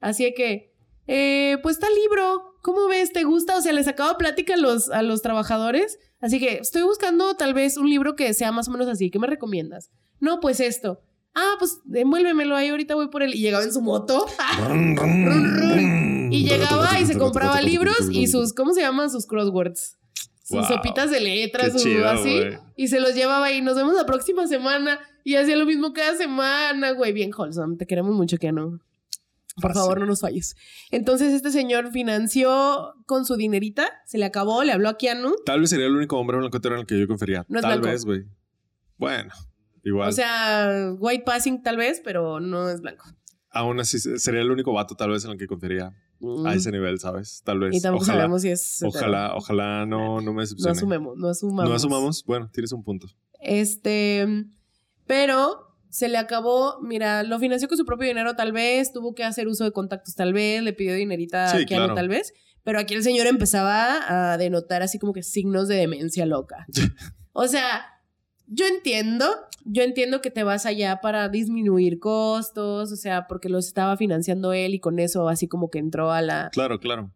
Así 0.00 0.32
que, 0.34 0.72
eh, 1.06 1.58
pues 1.62 1.76
está 1.76 1.86
libro, 2.02 2.56
¿cómo 2.62 2.88
ves? 2.88 3.12
¿Te 3.12 3.22
gusta? 3.22 3.56
O 3.56 3.60
sea, 3.60 3.72
le 3.72 3.84
sacaba 3.84 4.18
plática 4.18 4.54
a 4.54 4.56
los, 4.56 4.90
a 4.90 5.02
los 5.02 5.22
trabajadores. 5.22 6.00
Así 6.22 6.38
que 6.38 6.54
estoy 6.58 6.82
buscando 6.82 7.34
tal 7.36 7.52
vez 7.52 7.76
un 7.76 7.90
libro 7.90 8.16
que 8.16 8.32
sea 8.32 8.50
más 8.52 8.68
o 8.68 8.70
menos 8.70 8.88
así. 8.88 9.10
¿Qué 9.10 9.18
me 9.18 9.26
recomiendas? 9.26 9.90
No, 10.20 10.40
pues 10.40 10.60
esto. 10.60 11.00
Ah, 11.34 11.56
pues 11.58 11.78
envuélvemelo 11.92 12.54
ahí, 12.56 12.68
ahorita 12.68 12.94
voy 12.94 13.08
por 13.08 13.22
él. 13.22 13.34
Y 13.34 13.40
llegaba 13.40 13.64
en 13.64 13.72
su 13.72 13.80
moto. 13.82 14.24
Run, 14.68 14.96
run, 14.96 15.26
Run, 15.26 15.60
run. 15.60 16.32
Y 16.32 16.44
llegaba 16.48 16.98
y 17.00 17.04
se 17.06 17.18
compraba 17.18 17.60
libros 17.60 18.08
y 18.10 18.26
sus, 18.28 18.54
¿cómo 18.54 18.72
se 18.72 18.80
llaman? 18.80 19.10
Sus 19.10 19.26
crosswords. 19.26 19.98
Sus 20.44 20.58
Wow. 20.58 20.64
sopitas 20.68 21.10
de 21.10 21.20
letras, 21.20 21.72
sus 21.72 21.82
chido, 21.82 22.08
así. 22.08 22.40
Y 22.76 22.88
se 22.88 23.00
los 23.00 23.14
llevaba 23.14 23.52
y 23.52 23.60
nos 23.62 23.76
vemos 23.76 23.94
la 23.94 24.06
próxima 24.06 24.46
semana. 24.46 24.98
Y 25.24 25.36
hacía 25.36 25.56
lo 25.56 25.66
mismo 25.66 25.92
cada 25.92 26.16
semana, 26.16 26.92
güey. 26.92 27.12
Bien 27.12 27.30
wholesome. 27.36 27.76
Te 27.76 27.86
queremos 27.86 28.14
mucho, 28.14 28.36
que 28.38 28.50
no. 28.52 28.80
Por 29.60 29.74
favor, 29.74 30.00
no 30.00 30.06
nos 30.06 30.20
falles. 30.20 30.56
Entonces, 30.90 31.32
este 31.34 31.50
señor 31.50 31.90
financió 31.92 32.94
con 33.06 33.24
su 33.26 33.36
dinerita, 33.36 33.86
se 34.06 34.16
le 34.18 34.24
acabó, 34.24 34.64
le 34.64 34.72
habló 34.72 34.88
a 34.88 34.96
Keanu. 34.96 35.34
Tal 35.44 35.60
vez 35.60 35.70
sería 35.70 35.86
el 35.86 35.94
único 35.96 36.16
hombre 36.18 36.38
blanco 36.38 36.58
en 36.62 36.72
el 36.72 36.86
que 36.86 36.98
yo 36.98 37.06
confiaría. 37.06 37.44
No 37.48 37.58
es 37.58 37.62
Tal 37.62 37.80
blanco. 37.80 37.92
vez, 37.92 38.04
güey. 38.04 38.24
Bueno, 38.96 39.32
igual. 39.84 40.08
O 40.08 40.12
sea, 40.12 40.92
white 40.98 41.24
passing 41.24 41.62
tal 41.62 41.76
vez, 41.76 42.00
pero 42.02 42.40
no 42.40 42.70
es 42.70 42.80
blanco. 42.80 43.04
Aún 43.50 43.78
así 43.80 43.98
sería 43.98 44.40
el 44.40 44.50
único 44.50 44.72
vato 44.72 44.94
tal 44.94 45.10
vez 45.10 45.24
en 45.26 45.32
el 45.32 45.38
que 45.38 45.46
confiaría 45.46 45.92
Mm. 46.20 46.46
a 46.46 46.54
ese 46.54 46.70
nivel, 46.70 47.00
¿sabes? 47.00 47.42
Tal 47.44 47.58
vez. 47.58 47.74
y 47.76 47.80
tampoco 47.80 48.04
ojalá, 48.04 48.18
sabemos 48.20 48.42
si 48.42 48.48
es. 48.50 48.80
ojalá, 48.84 49.34
ojalá 49.34 49.84
no, 49.86 50.20
no 50.20 50.30
me 50.32 50.36
No 50.36 50.40
decepcione. 50.42 50.70
asumemos, 50.70 51.16
no 51.18 51.28
asumamos. 51.28 51.68
No 51.68 51.74
asumamos. 51.74 52.24
Bueno, 52.24 52.48
tienes 52.52 52.70
un 52.72 52.84
punto. 52.84 53.08
Este, 53.40 54.24
pero 55.06 55.71
se 55.92 56.08
le 56.08 56.16
acabó, 56.16 56.80
mira, 56.80 57.22
lo 57.22 57.38
financió 57.38 57.68
con 57.68 57.76
su 57.76 57.84
propio 57.84 58.08
dinero 58.08 58.34
tal 58.34 58.50
vez, 58.52 58.92
tuvo 58.92 59.14
que 59.14 59.24
hacer 59.24 59.46
uso 59.46 59.64
de 59.64 59.72
contactos 59.72 60.14
tal 60.14 60.32
vez, 60.32 60.62
le 60.62 60.72
pidió 60.72 60.94
dinerita 60.94 61.48
Sí, 61.48 61.62
a 61.62 61.66
Keanu 61.66 61.84
claro. 61.84 61.94
tal 61.94 62.08
vez, 62.08 62.32
pero 62.64 62.78
aquí 62.78 62.94
el 62.94 63.02
señor 63.02 63.26
empezaba 63.26 64.32
a 64.32 64.38
denotar 64.38 64.82
así 64.82 64.98
como 64.98 65.12
que 65.12 65.22
signos 65.22 65.68
de 65.68 65.76
demencia 65.76 66.24
loca. 66.26 66.66
o 67.32 67.46
sea, 67.46 67.84
yo 68.46 68.66
entiendo, 68.66 69.26
yo 69.64 69.82
entiendo 69.82 70.20
que 70.22 70.30
te 70.30 70.44
vas 70.44 70.64
allá 70.66 71.00
para 71.02 71.28
disminuir 71.28 71.98
costos, 71.98 72.90
o 72.90 72.96
sea, 72.96 73.26
porque 73.26 73.48
los 73.50 73.66
estaba 73.66 73.96
financiando 73.96 74.52
él 74.54 74.74
y 74.74 74.80
con 74.80 74.98
eso 74.98 75.28
así 75.28 75.46
como 75.46 75.68
que 75.70 75.78
entró 75.78 76.10
a 76.10 76.22
la 76.22 76.48
Claro, 76.52 76.78
claro. 76.80 77.12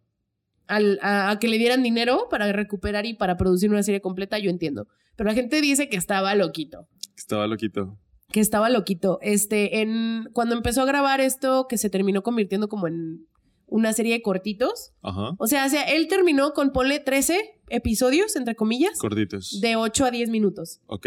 al- 0.67 0.99
a, 1.03 1.31
a 1.31 1.39
que 1.39 1.49
le 1.49 1.59
dieran 1.59 1.83
dinero 1.83 2.29
para 2.31 2.53
recuperar 2.53 3.07
y 3.07 3.15
para 3.15 3.37
producir 3.37 3.71
una 3.71 3.83
serie 3.83 4.01
completa, 4.03 4.39
yo 4.39 4.51
entiendo. 4.51 4.87
Pero 5.17 5.29
la 5.31 5.35
gente 5.35 5.61
dice 5.63 5.89
que 5.89 5.97
estaba 5.97 6.35
loquito 6.35 6.89
Estaba 7.17 7.47
loquito. 7.47 7.99
Que 8.31 8.41
estaba 8.41 8.69
loquito. 8.71 9.19
Este, 9.23 9.81
en 9.81 10.29
cuando 10.33 10.55
empezó 10.55 10.83
a 10.83 10.87
grabar 10.87 11.21
esto, 11.21 11.67
que 11.69 11.79
se 11.79 11.91
terminó 11.91 12.23
convirtiendo 12.23 12.69
como 12.69 12.89
en 12.89 13.27
una 13.67 13.93
serie 13.93 14.15
de 14.15 14.23
cortitos. 14.23 14.93
Ajá. 15.03 15.35
O 15.39 15.47
sea, 15.47 15.67
o 15.67 15.69
sea, 15.69 15.83
él 15.83 16.09
terminó 16.09 16.53
con, 16.53 16.73
ponle 16.73 17.01
13 17.01 17.61
episodios, 17.69 18.37
entre 18.37 18.55
comillas, 18.55 18.99
Cortitos. 18.99 19.61
de 19.61 19.77
8 19.77 20.05
a 20.05 20.11
10 20.11 20.31
minutos. 20.31 20.81
Ok. 20.87 21.07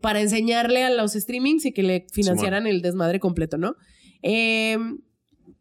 Para 0.00 0.20
enseñarle 0.20 0.82
a 0.82 0.90
los 0.90 1.12
streamings 1.12 1.64
y 1.64 1.72
que 1.72 1.82
le 1.82 2.06
financiaran 2.12 2.66
el 2.66 2.82
desmadre 2.82 3.20
completo, 3.20 3.56
¿no? 3.56 3.76
Eh, 4.22 4.76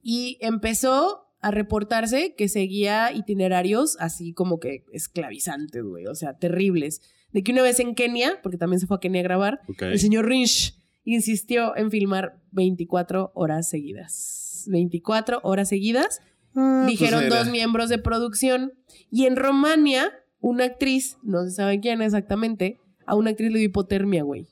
y 0.02 0.38
empezó 0.42 1.26
a 1.42 1.52
reportarse 1.52 2.34
que 2.36 2.50
seguía 2.50 3.12
itinerarios 3.14 3.98
así 4.00 4.34
como 4.34 4.60
que 4.60 4.84
esclavizantes, 4.92 5.84
güey. 5.84 6.08
O 6.08 6.16
sea, 6.16 6.38
terribles. 6.38 7.02
De 7.32 7.44
que 7.44 7.52
una 7.52 7.62
vez 7.62 7.80
en 7.80 7.94
Kenia, 7.94 8.40
porque 8.42 8.58
también 8.58 8.80
se 8.80 8.88
fue 8.88 8.98
a 8.98 9.00
Kenia 9.00 9.22
a 9.22 9.24
grabar, 9.24 9.60
el 9.80 10.00
señor 10.00 10.26
Rinch 10.28 10.76
insistió 11.06 11.76
en 11.78 11.90
filmar 11.92 12.42
24 12.52 13.32
horas 13.36 13.70
seguidas. 13.70 14.66
24 14.68 15.40
horas 15.44 15.70
seguidas. 15.70 16.20
Ah, 16.56 16.86
Dijeron 16.88 17.20
pues 17.22 17.30
mira. 17.30 17.40
dos 17.44 17.52
miembros 17.52 17.90
de 17.90 17.98
producción. 18.00 18.74
Y 19.12 19.26
en 19.26 19.36
Romania, 19.36 20.12
una 20.40 20.66
actriz, 20.66 21.18
no 21.24 21.44
se 21.46 21.52
sabe 21.52 21.80
quién 21.80 22.02
exactamente, 22.02 22.80
a 23.06 23.16
una 23.16 23.32
actriz 23.32 23.52
le 23.52 23.60
dio 23.60 23.68
hipotermia, 23.68 24.24
güey. 24.24 24.48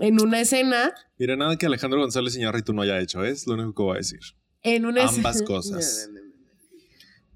En 0.00 0.20
una 0.20 0.40
escena, 0.40 0.92
Mira, 1.18 1.34
nada 1.36 1.56
que 1.56 1.66
Alejandro 1.66 1.98
González 2.00 2.36
Iñárritu 2.36 2.72
no 2.72 2.82
haya 2.82 3.00
hecho, 3.00 3.24
¿eh? 3.24 3.30
es 3.30 3.46
lo 3.48 3.54
único 3.54 3.74
que 3.74 3.82
voy 3.82 3.94
a 3.94 3.98
decir. 3.98 4.20
en 4.62 4.86
una 4.86 5.02
escena- 5.04 5.16
Ambas 5.30 5.42
cosas. 5.42 6.08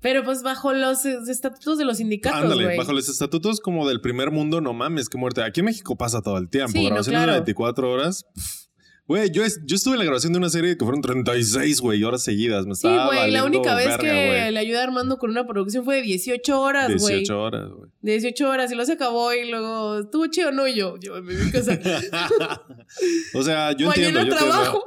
Pero 0.03 0.25
pues 0.25 0.43
bajo 0.43 0.73
los 0.73 1.07
estatutos 1.07 1.79
de 1.79 1.85
los 1.85 1.99
sindicatos, 1.99 2.43
Ándale, 2.43 2.77
bajo 2.77 2.93
los 2.93 3.09
estatutos 3.09 3.61
como 3.61 3.88
del 3.88 4.01
primer 4.01 4.33
mundo, 4.33 4.61
no 4.61 4.73
mames, 4.75 5.09
qué 5.09 5.17
muerte. 5.17 5.43
Aquí 5.43 5.61
en 5.61 5.67
México 5.67 5.97
pasa 5.97 6.21
todo 6.21 6.37
el 6.38 6.49
tiempo. 6.49 6.73
Sí, 6.73 6.83
no, 6.83 6.88
Grabaciones 6.88 7.21
de 7.21 7.27
claro. 7.27 7.33
24 7.33 7.91
horas. 7.91 8.27
Güey, 9.09 9.31
yo, 9.33 9.45
es- 9.45 9.61
yo 9.67 9.75
estuve 9.77 9.95
en 9.95 9.99
la 9.99 10.05
grabación 10.05 10.33
de 10.33 10.38
una 10.38 10.49
serie 10.49 10.77
que 10.79 10.85
fueron 10.85 11.03
36, 11.03 11.81
güey, 11.81 12.03
horas 12.05 12.23
seguidas. 12.23 12.67
Me 12.67 12.75
Sí, 12.77 12.87
güey, 12.88 13.31
la 13.33 13.45
única 13.45 13.75
vez 13.75 13.88
verga, 13.88 14.03
que 14.03 14.27
güey. 14.27 14.53
le 14.53 14.59
ayudé 14.59 14.79
a 14.79 14.85
Armando 14.85 15.19
con 15.19 15.31
una 15.31 15.45
producción 15.47 15.85
fue 15.85 15.97
de 15.97 16.03
18 16.03 16.61
horas, 16.61 16.87
güey. 17.01 17.17
18 17.17 17.43
horas, 17.43 17.69
güey. 17.69 17.91
De 18.01 18.12
18 18.12 18.49
horas 18.49 18.71
y 18.71 18.75
luego 18.75 18.87
se 18.87 18.93
acabó 18.93 19.33
y 19.35 19.51
luego 19.51 19.99
estuvo 20.01 20.27
chido, 20.29 20.53
no, 20.53 20.67
y 20.69 20.75
yo, 20.75 20.97
yo 21.01 21.21
me 21.21 21.35
vi 21.35 21.51
casa. 21.51 21.79
o 23.35 23.43
sea, 23.43 23.73
yo 23.73 23.88
Mañana 23.88 24.21
entiendo, 24.21 24.25
yo 24.25 24.37
trabajo. 24.37 24.87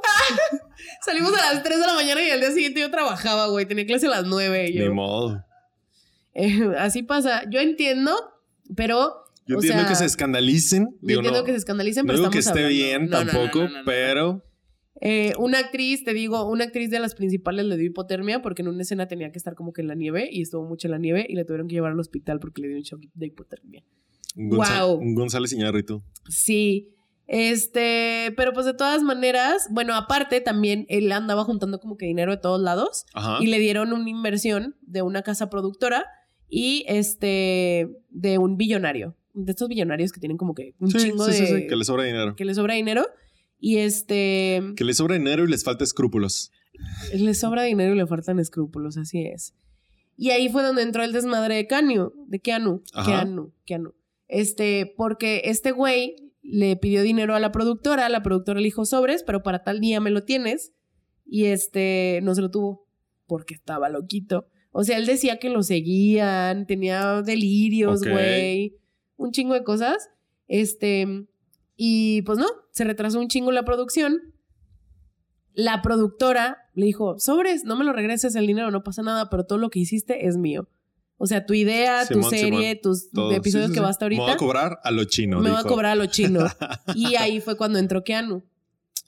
Salimos 1.04 1.32
a 1.38 1.52
las 1.54 1.62
3 1.62 1.78
de 1.78 1.86
la 1.86 1.94
mañana 1.94 2.22
y 2.26 2.30
al 2.30 2.40
día 2.40 2.50
siguiente 2.52 2.80
yo 2.80 2.90
trabajaba, 2.90 3.46
güey. 3.48 3.66
Tenía 3.66 3.86
clase 3.86 4.06
a 4.06 4.10
las 4.10 4.24
9. 4.24 4.70
Y 4.70 4.78
entiendo. 4.78 4.84
yo, 4.84 4.88
Ni 4.90 4.94
modo. 4.96 5.44
Eh, 6.34 6.72
así 6.78 7.02
pasa. 7.02 7.42
Yo 7.50 7.60
entiendo, 7.60 8.12
pero. 8.74 9.24
Yo 9.46 9.56
o 9.56 9.58
entiendo 9.58 9.80
sea, 9.82 9.88
que 9.88 9.94
se 9.96 10.04
escandalicen. 10.04 10.84
Yo 10.84 10.96
Digo, 11.02 11.20
entiendo 11.20 11.40
no, 11.40 11.44
que 11.44 11.52
se 11.52 11.58
escandalicen, 11.58 12.04
no 12.04 12.08
pero 12.08 12.18
digo 12.20 12.30
que 12.30 12.38
estamos 12.38 12.58
esté 12.60 12.66
hablando- 12.66 12.86
bien 12.86 13.10
No, 13.10 13.18
no, 13.18 13.24
no, 13.24 13.32
tampoco, 13.32 13.58
no, 13.64 13.68
no, 13.68 13.78
no. 13.78 13.84
pero 13.84 14.42
Eh, 15.00 15.34
una 15.38 15.58
actriz, 15.58 16.04
te 16.04 16.14
digo, 16.14 16.48
una 16.50 16.64
actriz 16.64 16.90
de 16.90 16.98
las 17.00 17.14
principales 17.14 17.66
le 17.66 17.76
dio 17.76 17.86
hipotermia 17.86 18.40
porque 18.40 18.62
en 18.62 18.68
una 18.68 18.80
escena 18.82 19.06
tenía 19.08 19.30
que 19.30 19.36
estar 19.38 19.54
como 19.54 19.72
que 19.74 19.82
en 19.82 19.88
la 19.88 19.94
nieve 19.94 20.28
y 20.32 20.40
estuvo 20.42 20.66
mucho 20.66 20.86
en 20.88 20.92
la 20.92 20.98
nieve 20.98 21.26
y 21.28 21.34
le 21.34 21.44
tuvieron 21.44 21.68
que 21.68 21.74
llevar 21.74 21.92
al 21.92 22.00
hospital 22.00 22.40
porque 22.40 22.62
le 22.62 22.68
dio 22.68 22.76
un 22.78 22.82
shock 22.82 23.02
de 23.12 23.26
hipotermia. 23.26 23.84
un, 24.36 24.48
Gonza- 24.50 24.86
un 24.86 25.14
González 25.14 25.52
Iñárritu. 25.52 26.02
Sí. 26.28 26.88
Este, 27.28 28.32
pero 28.36 28.52
pues 28.52 28.64
de 28.66 28.74
todas 28.74 29.02
maneras, 29.02 29.66
bueno, 29.70 29.94
aparte 29.94 30.40
también 30.40 30.86
él 30.88 31.10
andaba 31.12 31.44
juntando 31.44 31.78
como 31.80 31.96
que 31.96 32.06
dinero 32.06 32.30
de 32.32 32.38
todos 32.38 32.60
lados 32.60 33.04
Ajá. 33.14 33.38
y 33.42 33.46
le 33.46 33.58
dieron 33.58 33.92
una 33.92 34.08
inversión 34.08 34.76
de 34.82 35.02
una 35.02 35.22
casa 35.22 35.50
productora 35.50 36.06
y 36.48 36.84
este 36.88 37.88
de 38.10 38.38
un 38.38 38.56
billonario, 38.56 39.16
de 39.36 39.52
estos 39.52 39.68
millonarios 39.68 40.12
que 40.12 40.20
tienen 40.20 40.36
como 40.36 40.54
que 40.54 40.74
un 40.78 40.90
Sí, 40.90 40.98
chingo 40.98 41.24
sí, 41.26 41.32
sí, 41.32 41.40
de... 41.52 41.60
sí, 41.62 41.66
que 41.68 41.76
les 41.76 41.86
sobra 41.86 42.04
dinero. 42.04 42.34
que 42.36 42.44
les 42.44 42.56
sobra 42.56 42.74
dinero. 42.74 43.06
Y 43.58 43.78
este... 43.78 44.62
Que 44.76 44.84
les 44.84 44.96
sobra 44.98 45.14
dinero 45.16 45.44
y 45.44 45.48
les 45.48 45.64
falta 45.64 45.84
escrúpulos. 45.84 46.50
Les 47.14 47.38
sobra 47.38 47.62
dinero 47.62 47.94
y 47.94 47.96
le 47.98 48.06
faltan 48.06 48.38
escrúpulos, 48.38 48.96
así 48.96 49.24
es. 49.26 49.54
Y 50.16 50.30
ahí 50.30 50.48
fue 50.48 50.62
donde 50.62 50.82
entró 50.82 51.02
el 51.04 51.12
desmadre 51.12 51.54
de 51.56 51.66
Keanu, 51.66 52.12
de 52.26 52.40
Keanu, 52.40 52.82
Ajá. 52.92 53.22
Keanu, 53.22 53.52
Keanu. 53.64 53.94
Este, 54.28 54.92
porque 54.96 55.42
este 55.44 55.72
güey 55.72 56.16
le 56.42 56.76
pidió 56.76 57.02
dinero 57.02 57.34
a 57.34 57.40
la 57.40 57.52
productora, 57.52 58.08
la 58.08 58.22
productora 58.22 58.60
le 58.60 58.64
dijo 58.66 58.84
sobres, 58.84 59.22
pero 59.22 59.42
para 59.42 59.62
tal 59.62 59.80
día 59.80 60.00
me 60.00 60.10
lo 60.10 60.24
tienes. 60.24 60.72
Y 61.24 61.46
este, 61.46 62.20
no 62.22 62.34
se 62.34 62.42
lo 62.42 62.50
tuvo, 62.50 62.86
porque 63.26 63.54
estaba 63.54 63.88
loquito. 63.88 64.46
O 64.70 64.84
sea, 64.84 64.98
él 64.98 65.06
decía 65.06 65.38
que 65.38 65.48
lo 65.48 65.62
seguían, 65.62 66.66
tenía 66.66 67.22
delirios, 67.22 68.02
güey, 68.02 68.74
un 69.16 69.32
chingo 69.32 69.54
de 69.54 69.64
cosas. 69.64 70.08
Este, 70.48 71.26
y 71.76 72.22
pues 72.22 72.38
no, 72.38 72.46
se 72.70 72.84
retrasó 72.84 73.18
un 73.20 73.28
chingo 73.28 73.50
la 73.52 73.64
producción 73.64 74.20
la 75.58 75.80
productora 75.80 76.58
le 76.74 76.84
dijo, 76.84 77.18
sobres, 77.18 77.64
no 77.64 77.76
me 77.76 77.84
lo 77.86 77.94
regreses 77.94 78.34
el 78.34 78.46
dinero, 78.46 78.70
no 78.70 78.82
pasa 78.82 79.00
nada, 79.02 79.30
pero 79.30 79.44
todo 79.46 79.58
lo 79.58 79.70
que 79.70 79.78
hiciste 79.78 80.26
es 80.26 80.36
mío. 80.36 80.68
O 81.16 81.26
sea, 81.26 81.46
tu 81.46 81.54
idea, 81.54 82.04
tu 82.06 82.22
serie, 82.24 82.72
Simón. 82.72 82.78
tus 82.82 83.10
Todo. 83.10 83.32
episodios 83.32 83.68
Sí, 83.68 83.72
sí, 83.72 83.74
que 83.74 83.78
sí. 83.80 83.82
va 83.84 83.88
hasta 83.88 84.06
Me 84.06 84.16
voy 84.16 84.20
ahorita, 84.20 84.34
a 84.34 84.36
cobrar 84.36 84.78
a 84.84 84.90
lo 84.90 85.04
chino. 85.04 85.40
me 85.40 85.50
va 85.50 85.60
a 85.60 85.64
cobrar 85.64 85.92
a 85.92 85.94
lo 85.94 86.04
chino. 86.06 86.40
y 86.94 87.14
ahí 87.14 87.40
fue 87.40 87.56
cuando 87.56 87.78
entró 87.78 88.04
Keanu 88.04 88.44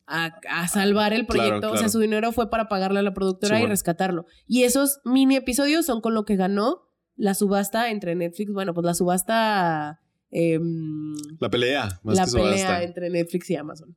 a, 0.06 0.38
a 0.48 0.68
salvar 0.68 1.12
el 1.12 1.26
Claro, 1.26 1.48
proyecto. 1.48 1.70
O 1.70 1.76
sea, 1.76 1.90
su 1.90 1.98
dinero 1.98 2.32
fue 2.32 2.48
para 2.48 2.66
pagarle 2.70 3.00
a 3.00 3.02
la 3.02 3.12
productora 3.12 3.60
y 3.60 3.66
rescatarlo. 3.66 4.24
Y 4.46 4.62
esos 4.62 5.00
mini 5.04 5.36
episodios 5.36 5.84
son 5.84 6.00
con 6.00 6.14
lo 6.14 6.24
que 6.24 6.36
ganó 6.36 6.87
la 7.18 7.34
subasta 7.34 7.90
entre 7.90 8.14
Netflix. 8.14 8.50
Bueno, 8.52 8.72
pues 8.72 8.84
la 8.86 8.94
subasta... 8.94 10.00
em, 10.30 11.14
La 11.40 11.50
pelea, 11.50 12.00
más 12.02 12.16
la 12.16 12.24
que 12.24 12.32
pelea 12.32 12.48
subasta. 12.56 12.82
entre 12.82 13.10
Netflix 13.10 13.50
y 13.50 13.56
Amazon. 13.56 13.94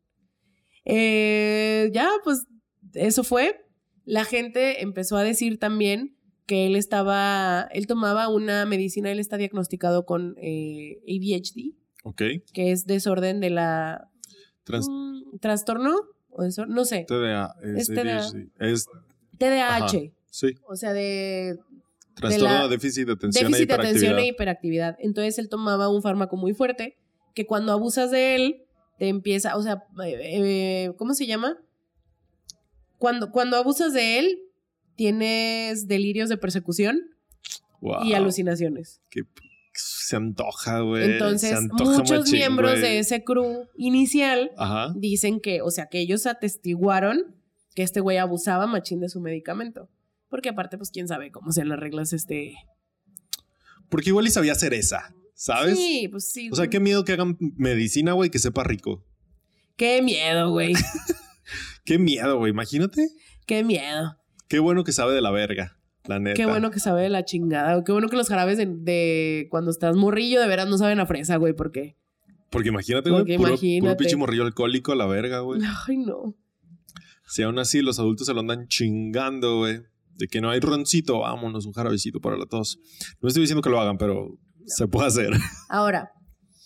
Eh, 0.85 1.89
ya, 1.93 2.09
pues 2.23 2.45
eso 2.93 3.23
fue. 3.23 3.55
La 4.03 4.25
gente 4.25 4.81
empezó 4.81 5.15
a 5.17 5.23
decir 5.23 5.59
también 5.59 6.17
que 6.47 6.65
él 6.67 6.75
estaba, 6.75 7.69
él 7.71 7.87
tomaba 7.87 8.27
una 8.27 8.65
medicina, 8.65 9.11
él 9.11 9.19
está 9.19 9.37
diagnosticado 9.37 10.05
con 10.05 10.35
eh, 10.41 10.97
ADHD, 11.07 11.75
Ok. 12.03 12.21
que 12.53 12.71
es 12.71 12.85
desorden 12.85 13.39
de 13.39 13.51
la... 13.51 14.09
Trans- 14.63 14.89
mm, 14.89 15.37
¿Trastorno? 15.39 15.95
¿O 16.29 16.43
desor- 16.43 16.67
no 16.67 16.83
sé. 16.85 17.05
TDA. 17.07 17.55
Es, 17.61 17.89
Es 17.89 17.95
TDA. 17.95 18.31
Es, 18.59 18.85
TDAH. 19.37 19.75
Ajá. 19.85 19.87
sí. 20.29 20.55
O 20.67 20.75
sea, 20.75 20.93
de 20.93 21.57
Trastorno 22.21 22.53
la- 22.55 22.63
de 22.63 22.69
déficit 22.69 23.05
de 23.07 23.13
atención 23.13 23.51
déficit 23.51 23.63
e 23.63 23.67
de 23.67 23.73
atención 23.73 23.95
hiperactividad. 24.13 24.19
e 24.19 24.27
hiperactividad. 24.27 24.95
Entonces 24.99 25.37
él 25.39 25.49
tomaba 25.49 25.89
un 25.89 26.01
fármaco 26.01 26.37
muy 26.37 26.53
fuerte 26.53 26.97
que 27.35 27.45
cuando 27.45 27.71
abusas 27.73 28.11
de 28.11 28.35
él 28.35 28.63
te 28.99 29.07
empieza, 29.09 29.57
o 29.57 29.63
sea, 29.63 29.83
eh, 30.05 30.85
eh, 30.87 30.93
¿cómo 30.97 31.13
se 31.13 31.25
llama? 31.27 31.57
Cuando, 32.97 33.31
cuando 33.31 33.57
abusas 33.57 33.93
de 33.93 34.19
él 34.19 34.39
tienes 34.95 35.87
delirios 35.87 36.29
de 36.29 36.37
persecución 36.37 37.01
y 37.81 37.85
Wow, 37.85 38.15
alucinaciones. 38.15 39.01
que 39.09 39.23
se 39.73 40.15
antoja, 40.17 40.81
güey. 40.81 41.13
Entonces 41.13 41.53
antoja 41.53 41.97
muchos 41.99 42.19
machín, 42.19 42.33
miembros 42.35 42.71
güey. 42.71 42.81
de 42.83 42.99
ese 42.99 43.23
crew 43.23 43.67
inicial 43.77 44.51
Ajá. 44.57 44.93
dicen 44.95 45.39
que, 45.39 45.61
o 45.61 45.71
sea, 45.71 45.87
que 45.87 45.99
ellos 45.99 46.25
atestiguaron 46.27 47.35
que 47.73 47.81
este 47.83 48.01
güey 48.01 48.17
abusaba 48.17 48.67
machín 48.67 48.99
de 48.99 49.09
su 49.09 49.21
medicamento. 49.21 49.89
Porque 50.31 50.49
aparte, 50.49 50.77
pues 50.77 50.89
quién 50.89 51.09
sabe 51.09 51.29
cómo 51.29 51.51
sean 51.51 51.69
las 51.69 51.79
reglas 51.79 52.13
este... 52.13 52.55
Porque 53.89 54.09
igual 54.09 54.25
y 54.25 54.31
sabía 54.31 54.53
hacer 54.53 54.73
esa, 54.73 55.13
¿sabes? 55.35 55.77
Sí, 55.77 56.07
pues 56.09 56.31
sí. 56.31 56.49
O 56.49 56.55
sea, 56.55 56.69
qué 56.69 56.79
miedo 56.79 57.03
que 57.03 57.11
hagan 57.11 57.37
medicina, 57.57 58.13
güey, 58.13 58.29
que 58.29 58.39
sepa 58.39 58.63
rico. 58.63 59.05
Qué 59.75 60.01
miedo, 60.01 60.49
güey. 60.49 60.73
Qué 61.83 61.99
miedo, 61.99 62.37
güey. 62.37 62.51
Imagínate. 62.51 63.09
Qué 63.45 63.65
miedo. 63.65 64.15
Qué 64.47 64.59
bueno 64.59 64.85
que 64.85 64.93
sabe 64.93 65.13
de 65.13 65.21
la 65.21 65.31
verga, 65.31 65.77
la 66.05 66.19
neta. 66.19 66.35
Qué 66.35 66.45
bueno 66.45 66.71
que 66.71 66.79
sabe 66.79 67.01
de 67.01 67.09
la 67.09 67.25
chingada. 67.25 67.83
Qué 67.83 67.91
bueno 67.91 68.07
que 68.07 68.15
los 68.15 68.29
jarabes 68.29 68.57
de, 68.57 68.67
de 68.67 69.47
cuando 69.49 69.71
estás 69.71 69.97
morrillo 69.97 70.39
de 70.39 70.47
veras 70.47 70.69
no 70.69 70.77
saben 70.77 71.01
a 71.01 71.05
fresa, 71.05 71.35
güey, 71.35 71.53
porque. 71.53 71.97
Porque 72.49 72.69
imagínate, 72.69 73.09
güey, 73.09 73.23
puro, 73.25 73.37
puro 73.37 73.49
imagínate. 73.49 73.97
pinche 73.97 74.15
morrillo 74.15 74.43
alcohólico 74.43 74.93
a 74.93 74.95
la 74.95 75.07
verga, 75.07 75.39
güey. 75.39 75.59
Ay, 75.87 75.97
no. 75.97 76.37
Si 77.27 77.43
aún 77.43 77.59
así 77.59 77.81
los 77.81 77.99
adultos 77.99 78.27
se 78.27 78.33
lo 78.33 78.39
andan 78.39 78.69
chingando, 78.69 79.57
güey. 79.57 79.81
De 80.15 80.27
que 80.27 80.41
no 80.41 80.49
hay 80.49 80.59
roncito, 80.59 81.19
vámonos, 81.19 81.65
un 81.65 81.73
jarabecito 81.73 82.19
para 82.19 82.37
la 82.37 82.45
tos. 82.45 82.79
No 83.21 83.27
estoy 83.27 83.41
diciendo 83.41 83.61
que 83.61 83.69
lo 83.69 83.79
hagan, 83.79 83.97
pero 83.97 84.37
se 84.65 84.87
puede 84.87 85.07
hacer. 85.07 85.31
Ahora, 85.69 86.11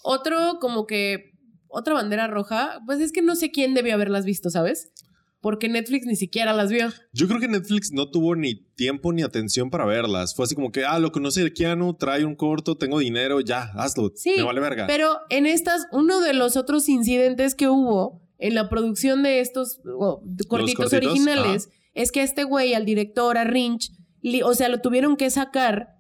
otro 0.03 0.58
como 0.60 0.86
que. 0.86 1.31
Otra 1.67 1.93
bandera 1.93 2.27
roja, 2.27 2.79
pues 2.86 3.01
es 3.01 3.12
que 3.12 3.21
no 3.21 3.36
sé 3.36 3.51
quién 3.51 3.73
debió 3.73 3.95
haberlas 3.95 4.23
visto, 4.23 4.49
¿sabes? 4.49 4.93
Porque 5.41 5.67
Netflix 5.67 6.05
ni 6.05 6.15
siquiera 6.15 6.53
las 6.53 6.71
vio. 6.71 6.88
Yo 7.12 7.27
creo 7.27 7.41
que 7.41 7.49
Netflix 7.49 7.91
no 7.91 8.10
tuvo 8.10 8.34
ni 8.36 8.65
tiempo 8.75 9.12
ni 9.12 9.23
atención 9.23 9.69
para 9.69 9.86
verlas. 9.86 10.36
Fue 10.36 10.45
así 10.45 10.55
como 10.55 10.71
que, 10.71 10.86
ah, 10.86 10.99
lo 10.99 11.12
conoce 11.12 11.51
Keanu, 11.51 11.95
trae 11.95 12.23
un 12.23 12.36
corto, 12.36 12.77
tengo 12.77 12.99
dinero, 12.99 13.41
ya, 13.41 13.71
hazlo. 13.75 14.13
Sí, 14.15 14.36
Me 14.38 14.43
vale 14.43 14.62
verga. 14.62 14.88
Pero 14.88 15.17
en 15.29 15.45
estas, 15.45 15.86
uno 15.91 16.21
de 16.21 16.34
los 16.34 16.55
otros 16.55 16.88
incidentes 16.88 17.55
que 17.55 17.67
hubo 17.67 18.21
en 18.38 18.55
la 18.55 18.69
producción 18.69 19.21
de 19.23 19.41
estos 19.41 19.81
oh, 19.86 20.21
cortitos, 20.47 20.75
cortitos, 20.75 20.93
originales 20.93 21.69
es 21.95 22.12
que 22.12 22.19
a 22.21 22.23
este 22.23 22.43
güey, 22.43 22.75
al 22.75 22.86
director, 22.86 23.38
a 23.39 23.43
Rinch, 23.43 23.91
li- 24.21 24.43
o 24.43 24.53
sea, 24.53 24.69
lo 24.69 24.79
tuvieron 24.81 25.17
que 25.17 25.29
sacar 25.31 25.95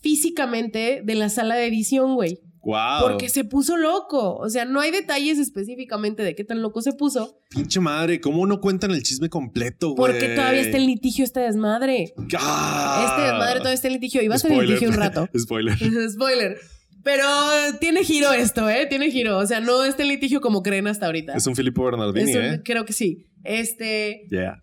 físicamente 0.00 1.02
de 1.04 1.14
la 1.14 1.28
sala 1.28 1.54
de 1.56 1.66
edición, 1.66 2.14
güey. 2.14 2.40
Wow. 2.64 3.00
Porque 3.00 3.28
se 3.28 3.42
puso 3.42 3.76
loco. 3.76 4.36
O 4.36 4.48
sea, 4.48 4.64
no 4.64 4.80
hay 4.80 4.92
detalles 4.92 5.38
específicamente 5.38 6.22
de 6.22 6.36
qué 6.36 6.44
tan 6.44 6.62
loco 6.62 6.80
se 6.80 6.92
puso. 6.92 7.40
Pinche 7.50 7.80
madre, 7.80 8.20
¿cómo 8.20 8.46
no 8.46 8.60
cuentan 8.60 8.92
el 8.92 9.02
chisme 9.02 9.28
completo, 9.28 9.94
güey? 9.96 10.12
Porque 10.12 10.28
todavía 10.36 10.60
está 10.60 10.76
en 10.76 10.86
litigio 10.86 11.24
este 11.24 11.40
desmadre. 11.40 12.14
¡Ah! 12.38 13.06
Este 13.08 13.22
desmadre 13.22 13.54
todavía 13.58 13.74
está 13.74 13.88
en 13.88 13.94
litigio. 13.94 14.22
Iba 14.22 14.34
a 14.34 14.36
estar 14.36 14.50
en 14.52 14.56
Spoiler. 14.58 14.74
litigio 14.74 14.94
un 14.94 15.00
rato. 15.00 15.28
Spoiler. 15.36 15.76
Spoiler. 16.10 16.56
Pero 17.02 17.24
tiene 17.80 18.04
giro 18.04 18.32
esto, 18.32 18.68
¿eh? 18.68 18.86
Tiene 18.86 19.10
giro. 19.10 19.38
O 19.38 19.46
sea, 19.46 19.58
no 19.58 19.82
está 19.84 20.04
en 20.04 20.10
litigio 20.10 20.40
como 20.40 20.62
creen 20.62 20.86
hasta 20.86 21.06
ahorita. 21.06 21.34
Es 21.34 21.46
un 21.48 21.56
Filippo 21.56 21.84
Bernardini, 21.84 22.32
un- 22.36 22.42
¿eh? 22.44 22.60
Creo 22.64 22.84
que 22.84 22.92
sí. 22.92 23.26
Este. 23.42 24.22
Yeah. 24.30 24.62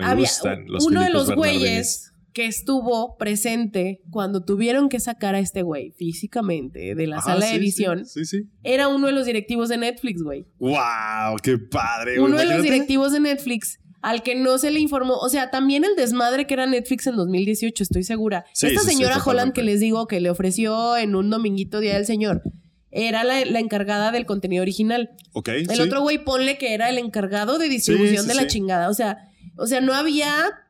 Me 0.00 0.06
había 0.06 0.24
gustan 0.24 0.64
los 0.66 0.84
uno 0.84 1.02
de 1.02 1.10
los 1.10 1.34
güeyes 1.34 2.12
que 2.32 2.46
estuvo 2.46 3.16
presente 3.16 4.02
cuando 4.10 4.44
tuvieron 4.44 4.88
que 4.88 5.00
sacar 5.00 5.34
a 5.34 5.40
este 5.40 5.62
güey 5.62 5.92
físicamente 5.92 6.94
de 6.94 7.06
la 7.06 7.20
sala 7.20 7.46
sí, 7.46 7.52
de 7.52 7.58
edición 7.58 8.06
Sí, 8.06 8.24
sí. 8.24 8.42
era 8.62 8.88
uno 8.88 9.08
de 9.08 9.12
los 9.12 9.26
directivos 9.26 9.68
de 9.68 9.78
Netflix, 9.78 10.22
güey. 10.22 10.46
¡Wow! 10.58 11.36
¡Qué 11.42 11.58
padre, 11.58 12.18
güey! 12.18 12.30
Uno 12.30 12.38
de 12.38 12.46
los 12.46 12.62
directivos 12.62 13.12
de 13.12 13.20
Netflix 13.20 13.80
al 14.02 14.22
que 14.22 14.34
no 14.34 14.56
se 14.58 14.70
le 14.70 14.80
informó, 14.80 15.18
o 15.18 15.28
sea, 15.28 15.50
también 15.50 15.84
el 15.84 15.94
desmadre 15.94 16.46
que 16.46 16.54
era 16.54 16.66
Netflix 16.66 17.06
en 17.06 17.16
2018, 17.16 17.82
estoy 17.82 18.02
segura. 18.02 18.46
Sí, 18.54 18.68
Esta 18.68 18.80
sí, 18.80 18.86
sí, 18.86 18.92
señora 18.94 19.22
Holland 19.22 19.52
que 19.52 19.62
les 19.62 19.80
digo 19.80 20.06
que 20.06 20.20
le 20.20 20.30
ofreció 20.30 20.96
en 20.96 21.14
un 21.14 21.28
dominguito 21.28 21.80
Día 21.80 21.94
del 21.94 22.06
Señor, 22.06 22.42
era 22.90 23.24
la, 23.24 23.44
la 23.44 23.60
encargada 23.60 24.10
del 24.10 24.26
contenido 24.26 24.62
original. 24.62 25.10
Ok, 25.32 25.48
El 25.48 25.80
otro 25.80 26.00
güey 26.00 26.24
ponle 26.24 26.58
que 26.58 26.74
era 26.74 26.88
el 26.88 26.98
encargado 26.98 27.58
de 27.58 27.68
distribución 27.68 28.26
de 28.26 28.34
la 28.34 28.46
chingada. 28.46 28.88
O 28.88 28.94
sea, 28.94 29.29
o 29.56 29.66
sea, 29.66 29.80
no 29.80 29.94
había. 29.94 30.66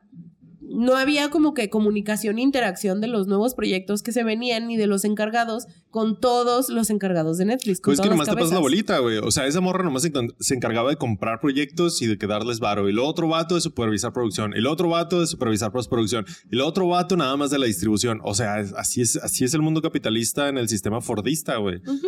No 0.73 0.95
había 0.95 1.29
como 1.29 1.53
que 1.53 1.69
comunicación 1.69 2.37
e 2.37 2.41
interacción 2.41 3.01
de 3.01 3.07
los 3.07 3.27
nuevos 3.27 3.53
proyectos 3.55 4.03
que 4.03 4.11
se 4.11 4.23
venían 4.23 4.67
ni 4.67 4.77
de 4.77 4.87
los 4.87 5.05
encargados 5.05 5.67
con 5.89 6.19
todos 6.19 6.69
los 6.69 6.89
encargados 6.89 7.37
de 7.37 7.45
Netflix. 7.45 7.81
Con 7.81 7.91
Pues 7.91 7.99
es 7.99 8.03
que 8.03 8.09
nomás 8.09 8.29
te 8.29 8.35
pasas 8.35 8.51
la 8.51 8.59
bolita, 8.59 8.99
güey. 8.99 9.17
O 9.17 9.31
sea, 9.31 9.45
esa 9.45 9.61
morra 9.61 9.83
nomás 9.83 10.03
se, 10.39 10.53
encargaba 10.53 10.89
de 10.89 10.95
comprar 10.95 11.39
proyectos 11.39 12.01
y 12.01 12.07
de 12.07 12.17
quedarles 12.17 12.59
varo. 12.59 12.87
Y 12.87 12.91
el 12.91 12.99
otro 12.99 13.27
vato 13.27 13.55
de 13.55 13.61
supervisar 13.61 14.13
producción. 14.13 14.53
El 14.53 14.67
otro 14.67 14.89
vato 14.89 15.19
de 15.19 15.27
supervisar 15.27 15.71
postproducción. 15.71 16.25
Y 16.49 16.55
el 16.55 16.61
otro 16.61 16.87
vato 16.87 17.17
nada 17.17 17.35
más 17.35 17.49
de 17.49 17.59
la 17.59 17.65
distribución. 17.65 18.19
O 18.23 18.33
sea, 18.33 18.55
así 18.77 19.01
es, 19.01 19.17
así 19.17 19.43
es 19.43 19.53
el 19.53 19.61
mundo 19.61 19.81
capitalista 19.81 20.47
en 20.47 20.57
el 20.57 20.69
sistema 20.69 21.01
Fordista, 21.01 21.57
güey. 21.57 21.77
Ujú. 21.77 22.07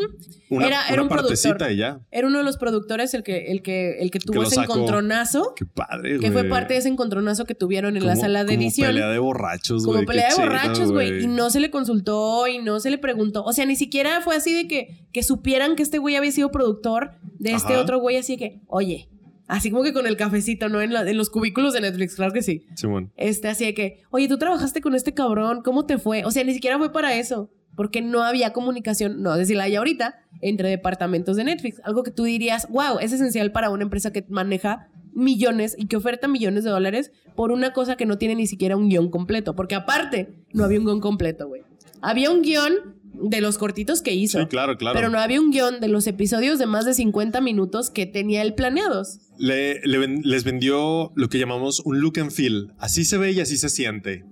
Una, 0.50 0.68
Era- 0.68 0.88
era 0.88 0.94
una 0.94 1.04
un 1.04 1.10
partecita 1.10 1.72
y 1.72 1.78
ya. 1.78 2.00
Era 2.12 2.28
uno 2.28 2.38
de 2.38 2.44
los 2.44 2.58
productores 2.58 3.14
el 3.14 3.24
que, 3.24 3.52
el 3.52 3.62
que, 3.62 4.00
el 4.00 4.12
que 4.12 4.20
tuvo 4.20 4.42
lo 4.44 4.48
ese 4.48 4.62
encontronazo. 4.62 5.54
Qué 5.56 5.66
padre, 5.66 6.18
güey. 6.18 6.20
Que 6.20 6.32
fue 6.32 6.46
parte 6.46 6.74
de 6.74 6.80
ese 6.80 6.90
encontronazo 6.90 7.46
que 7.46 7.56
tuvieron 7.56 7.98
en 7.98 8.06
la 8.06 8.16
sala 8.16 8.44
de 8.46 8.53
como 8.58 8.70
pelea 8.88 9.10
de 9.10 9.20
borrachos, 9.20 9.86
güey. 9.86 9.96
como 9.98 10.08
pelea 10.08 10.30
de 10.30 10.36
borrachos, 10.36 10.92
güey. 10.92 11.24
Y 11.24 11.28
no 11.28 11.50
se 11.50 11.60
le 11.60 11.70
consultó 11.72 12.48
y 12.48 12.60
no 12.60 12.80
se 12.80 12.90
le 12.90 12.98
preguntó. 12.98 13.44
O 13.44 13.54
sea, 13.54 13.66
ni 13.66 13.76
siquiera 13.76 14.22
fue 14.22 14.36
así 14.36 14.54
de 14.54 14.68
que, 14.68 15.08
que 15.12 15.24
supieran 15.24 15.76
que 15.76 15.84
este 15.84 15.98
güey 15.98 16.16
había 16.16 16.32
sido 16.32 16.52
productor 16.52 17.12
de 17.40 17.54
este 17.54 17.78
otro 17.78 18.00
güey. 18.00 18.18
Así 18.18 18.38
que, 18.38 18.62
oye, 18.68 19.10
así 19.48 19.70
como 19.72 19.84
que 19.84 19.94
con 19.94 20.08
el 20.08 20.18
cafecito, 20.18 20.70
¿no? 20.70 20.82
En, 20.82 20.94
la- 20.94 21.10
en 21.10 21.18
los 21.18 21.30
cubículos 21.30 21.74
de 21.74 21.82
Netflix, 21.82 22.16
claro 22.16 22.32
que 22.34 22.42
sí. 22.44 22.66
Simón. 22.76 23.12
Este, 23.18 23.48
así 23.48 23.66
de 23.66 23.74
que, 23.74 24.02
oye, 24.12 24.28
tú 24.28 24.38
trabajaste 24.38 24.82
con 24.82 24.96
este 24.96 25.14
cabrón, 25.14 25.62
¿cómo 25.64 25.86
te 25.86 25.98
fue? 25.98 26.24
O 26.26 26.32
sea, 26.32 26.44
ni 26.44 26.54
siquiera 26.54 26.78
fue 26.78 26.92
para 26.92 27.16
eso. 27.16 27.50
Porque 27.76 28.04
no 28.04 28.22
había 28.22 28.54
comunicación, 28.54 29.24
no 29.24 29.36
sé 29.36 29.48
si 29.48 29.56
la 29.56 29.64
hay 29.64 29.76
ahorita, 29.76 30.14
entre 30.42 30.70
departamentos 30.70 31.38
de 31.38 31.44
Netflix. 31.44 31.82
Algo 31.84 32.04
que 32.04 32.12
tú 32.12 32.24
dirías, 32.24 32.68
wow, 32.70 33.00
es 33.02 33.12
esencial 33.14 33.52
para 33.52 33.72
una 33.72 33.82
empresa 33.82 34.14
que 34.14 34.24
maneja 34.30 34.90
millones 35.16 35.76
y 35.78 35.88
que 35.88 35.96
oferta 35.98 36.28
millones 36.28 36.64
de 36.64 36.70
dólares 36.70 37.12
por 37.36 37.52
una 37.52 37.74
cosa 37.74 37.96
que 37.98 38.06
no 38.06 38.18
tiene 38.18 38.36
ni 38.36 38.48
siquiera 38.48 38.76
un 38.78 38.90
guion 38.90 39.10
completo. 39.10 39.56
Porque 39.56 39.76
aparte, 39.76 40.34
no 40.54 40.64
había 40.64 40.80
un 40.80 40.86
guion 40.86 41.00
completo, 41.00 41.48
güey. 41.48 41.62
Había 42.02 42.32
un 42.32 42.42
guion, 42.42 42.74
de 43.14 43.42
los 43.42 43.60
cortitos 43.60 44.02
que 44.02 44.14
hizo. 44.16 44.40
Sí, 44.40 44.48
claro, 44.48 44.76
claro. 44.76 44.96
Pero 44.96 45.10
no 45.10 45.20
había 45.20 45.40
un 45.40 45.52
guion 45.52 45.80
de 45.80 45.88
los 45.88 46.08
episodios 46.08 46.58
de 46.58 46.66
más 46.66 46.84
de 46.86 46.96
50 46.96 47.42
minutos 47.42 47.92
que 47.92 48.06
tenía 48.08 48.42
él 48.42 48.56
planeados. 48.56 49.20
Le- 49.38 49.80
les 49.84 50.44
vendió 50.44 51.12
lo 51.16 51.30
que 51.30 51.38
llamamos 51.38 51.80
un 51.86 52.00
look 52.00 52.20
and 52.20 52.32
feel. 52.32 52.74
Así 52.80 53.06
se 53.06 53.18
ve 53.20 53.32
y 53.32 53.40
así 53.40 53.58
se 53.58 53.70
siente. 53.70 54.26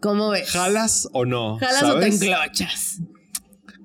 ¿Cómo 0.00 0.30
ves? 0.30 0.50
¿Jalas 0.50 1.08
o 1.12 1.24
no? 1.26 1.58
Jalas 1.58 1.82
o 1.84 1.94
te 2.00 2.10
¿Sabes? 2.10 2.22
enclochas. 2.22 3.00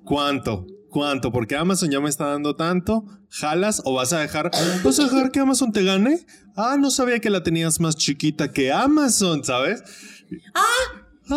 ¿Cuánto? 0.04 0.66
¿Cuánto? 0.94 1.32
Porque 1.32 1.56
Amazon 1.56 1.90
ya 1.90 2.00
me 2.00 2.08
está 2.08 2.28
dando 2.28 2.56
tanto. 2.56 3.04
¿Jalas 3.32 3.82
o 3.84 3.96
vas 3.96 4.14
a 4.14 4.20
dejar? 4.20 4.52
¿Vas 4.84 5.00
a 5.00 5.06
dejar 5.06 5.32
que 5.32 5.40
Amazon 5.40 5.72
te 5.72 5.84
gane? 5.84 6.24
Ah, 6.56 6.78
no 6.80 6.92
sabía 6.92 7.18
que 7.18 7.32
la 7.32 7.42
tenías 7.42 7.80
más 7.80 7.96
chiquita 7.96 8.52
que 8.54 8.72
Amazon, 8.72 9.44
¿sabes? 9.44 9.82
Ah, 10.54 11.32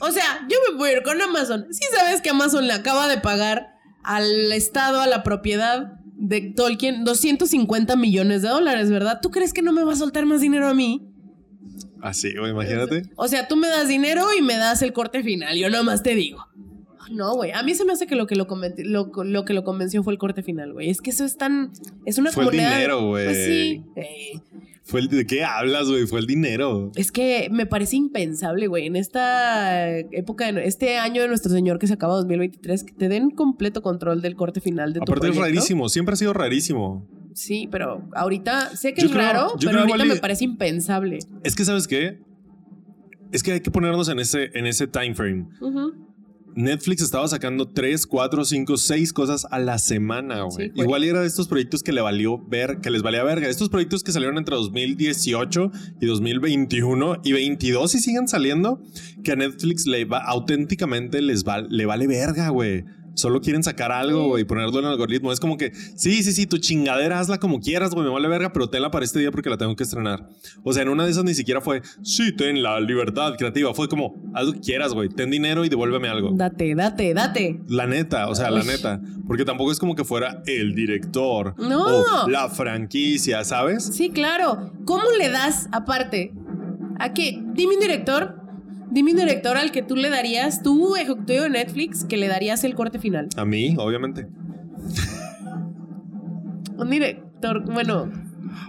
O 0.00 0.12
sea, 0.12 0.46
yo 0.50 0.58
me 0.70 0.76
voy 0.76 0.90
a 0.90 0.92
ir 0.98 1.02
con 1.02 1.18
Amazon. 1.18 1.66
Sí 1.70 1.80
sabes 1.96 2.20
que 2.20 2.28
Amazon 2.28 2.66
le 2.66 2.74
acaba 2.74 3.08
de 3.08 3.16
pagar 3.16 3.68
al 4.04 4.52
Estado, 4.52 5.00
a 5.00 5.06
la 5.06 5.22
propiedad 5.22 5.94
de 6.18 6.52
Tolkien, 6.54 7.04
250 7.04 7.96
millones 7.96 8.42
de 8.42 8.48
dólares, 8.48 8.90
¿verdad? 8.90 9.20
¿Tú 9.22 9.30
crees 9.30 9.54
que 9.54 9.62
no 9.62 9.72
me 9.72 9.82
va 9.82 9.94
a 9.94 9.96
soltar 9.96 10.26
más 10.26 10.42
dinero 10.42 10.68
a 10.68 10.74
mí? 10.74 11.10
Así, 12.02 12.36
güey, 12.36 12.50
imagínate. 12.50 13.04
O 13.16 13.28
sea, 13.28 13.48
tú 13.48 13.56
me 13.56 13.68
das 13.68 13.88
dinero 13.88 14.26
y 14.38 14.42
me 14.42 14.58
das 14.58 14.82
el 14.82 14.92
corte 14.92 15.22
final. 15.22 15.56
Yo 15.56 15.70
nomás 15.70 16.02
te 16.02 16.14
digo. 16.14 16.44
No, 17.10 17.34
güey. 17.34 17.52
A 17.52 17.62
mí 17.62 17.74
se 17.74 17.84
me 17.84 17.92
hace 17.92 18.06
que 18.06 18.14
lo 18.16 18.26
que 18.26 18.36
lo, 18.36 18.46
conven- 18.46 18.74
lo, 18.84 19.10
lo 19.24 19.44
que 19.44 19.52
lo 19.54 19.64
convenció 19.64 20.02
fue 20.02 20.12
el 20.12 20.18
corte 20.18 20.42
final, 20.42 20.72
güey. 20.72 20.90
Es 20.90 21.00
que 21.00 21.10
eso 21.10 21.24
es 21.24 21.36
tan. 21.36 21.70
Es 22.06 22.18
una 22.18 22.30
Fue 22.30 22.44
el 22.44 22.50
dinero, 22.50 23.06
güey. 23.08 23.24
Pues 23.24 23.44
sí. 23.46 23.82
eh, 23.96 24.40
Fue 24.84 25.00
el, 25.00 25.08
¿De 25.08 25.26
qué 25.26 25.44
hablas, 25.44 25.88
güey? 25.88 26.06
Fue 26.06 26.18
el 26.20 26.26
dinero. 26.26 26.90
Es 26.96 27.12
que 27.12 27.48
me 27.50 27.66
parece 27.66 27.96
impensable, 27.96 28.66
güey, 28.68 28.86
en 28.86 28.96
esta 28.96 29.88
época, 29.98 30.50
de- 30.52 30.64
este 30.66 30.96
año 30.98 31.22
de 31.22 31.28
nuestro 31.28 31.50
Señor 31.52 31.78
que 31.78 31.86
se 31.86 31.94
acaba 31.94 32.14
2023, 32.16 32.84
que 32.84 32.92
te 32.92 33.08
den 33.08 33.30
completo 33.30 33.82
control 33.82 34.22
del 34.22 34.34
corte 34.36 34.60
final 34.60 34.92
de 34.92 35.00
tu 35.00 35.12
Aparte 35.12 35.28
es 35.28 35.36
rarísimo, 35.36 35.88
siempre 35.88 36.14
ha 36.14 36.16
sido 36.16 36.32
rarísimo. 36.32 37.06
Sí, 37.34 37.68
pero 37.70 38.08
ahorita 38.14 38.74
sé 38.76 38.94
que 38.94 39.02
Yo 39.02 39.06
es 39.08 39.12
creo- 39.12 39.24
raro, 39.24 39.52
pero 39.60 39.80
ahorita 39.80 40.04
me 40.04 40.16
parece 40.16 40.44
impensable. 40.44 41.18
Es 41.44 41.54
que, 41.54 41.64
¿sabes 41.64 41.86
qué? 41.86 42.18
Es 43.30 43.42
que 43.42 43.52
hay 43.52 43.60
que 43.60 43.70
ponernos 43.70 44.08
en 44.08 44.18
ese, 44.20 44.50
en 44.54 44.66
ese 44.66 44.86
time 44.86 45.14
frame. 45.14 45.46
Netflix 46.58 47.02
estaba 47.02 47.28
sacando 47.28 47.68
3, 47.68 48.04
4, 48.04 48.44
5, 48.44 48.76
6 48.76 49.12
cosas 49.12 49.46
a 49.48 49.60
la 49.60 49.78
semana, 49.78 50.42
güey. 50.42 50.70
Sí. 50.70 50.72
Igual 50.74 51.04
era 51.04 51.20
de 51.20 51.28
estos 51.28 51.46
proyectos 51.46 51.84
que 51.84 51.92
le 51.92 52.00
valió 52.00 52.44
ver, 52.48 52.80
que 52.80 52.90
les 52.90 53.02
valía 53.02 53.22
verga. 53.22 53.48
Estos 53.48 53.68
proyectos 53.68 54.02
que 54.02 54.10
salieron 54.10 54.38
entre 54.38 54.56
2018 54.56 55.70
y 56.00 56.06
2021 56.06 57.20
y 57.22 57.32
22 57.32 57.94
y 57.94 57.98
siguen 58.00 58.26
saliendo, 58.26 58.82
que 59.22 59.30
a 59.30 59.36
Netflix 59.36 59.86
le 59.86 60.04
va, 60.04 60.18
auténticamente 60.18 61.22
les 61.22 61.44
va, 61.44 61.60
le 61.60 61.86
vale 61.86 62.08
verga, 62.08 62.48
güey. 62.48 62.84
Solo 63.18 63.40
quieren 63.40 63.64
sacar 63.64 63.90
algo, 63.90 64.28
güey, 64.28 64.42
y 64.42 64.44
ponerlo 64.44 64.78
en 64.78 64.84
el 64.84 64.92
algoritmo. 64.92 65.32
Es 65.32 65.40
como 65.40 65.56
que, 65.56 65.72
sí, 65.74 66.22
sí, 66.22 66.32
sí, 66.32 66.46
tu 66.46 66.58
chingadera 66.58 67.18
hazla 67.18 67.38
como 67.38 67.58
quieras, 67.58 67.90
güey, 67.92 68.06
me 68.06 68.12
vale 68.12 68.28
verga, 68.28 68.52
pero 68.52 68.70
tenla 68.70 68.92
para 68.92 69.04
este 69.04 69.18
día 69.18 69.32
porque 69.32 69.50
la 69.50 69.56
tengo 69.56 69.74
que 69.74 69.82
estrenar. 69.82 70.28
O 70.62 70.72
sea, 70.72 70.84
en 70.84 70.88
una 70.88 71.04
de 71.04 71.10
esas 71.10 71.24
ni 71.24 71.34
siquiera 71.34 71.60
fue, 71.60 71.82
sí, 72.04 72.30
ten 72.36 72.62
la 72.62 72.78
libertad 72.78 73.34
creativa. 73.36 73.74
Fue 73.74 73.88
como, 73.88 74.14
haz 74.34 74.46
lo 74.46 74.52
que 74.52 74.60
quieras, 74.60 74.94
güey, 74.94 75.08
ten 75.08 75.30
dinero 75.32 75.64
y 75.64 75.68
devuélveme 75.68 76.08
algo. 76.08 76.30
Date, 76.32 76.76
date, 76.76 77.12
date. 77.12 77.60
La 77.66 77.88
neta, 77.88 78.28
o 78.28 78.36
sea, 78.36 78.52
la 78.52 78.62
neta. 78.62 79.00
Porque 79.26 79.44
tampoco 79.44 79.72
es 79.72 79.80
como 79.80 79.96
que 79.96 80.04
fuera 80.04 80.40
el 80.46 80.76
director 80.76 81.54
No. 81.58 81.84
o 82.24 82.28
la 82.28 82.48
franquicia, 82.48 83.42
¿sabes? 83.44 83.84
Sí, 83.84 84.10
claro. 84.10 84.72
¿Cómo 84.84 85.02
le 85.18 85.28
das 85.28 85.68
aparte? 85.72 86.32
¿A 87.00 87.12
qué? 87.12 87.42
Dime 87.54 87.74
un 87.74 87.80
director. 87.80 88.37
Dime 88.90 89.12
un 89.12 89.18
director 89.18 89.56
al 89.56 89.70
que 89.70 89.82
tú 89.82 89.96
le 89.96 90.10
darías, 90.10 90.62
tú, 90.62 90.96
ejecutivo 90.96 91.42
de 91.42 91.50
Netflix, 91.50 92.04
que 92.04 92.16
le 92.16 92.28
darías 92.28 92.64
el 92.64 92.74
corte 92.74 92.98
final. 92.98 93.28
A 93.36 93.44
mí, 93.44 93.76
obviamente. 93.78 94.26
Un 96.78 96.90
director, 96.90 97.64
bueno, 97.64 98.08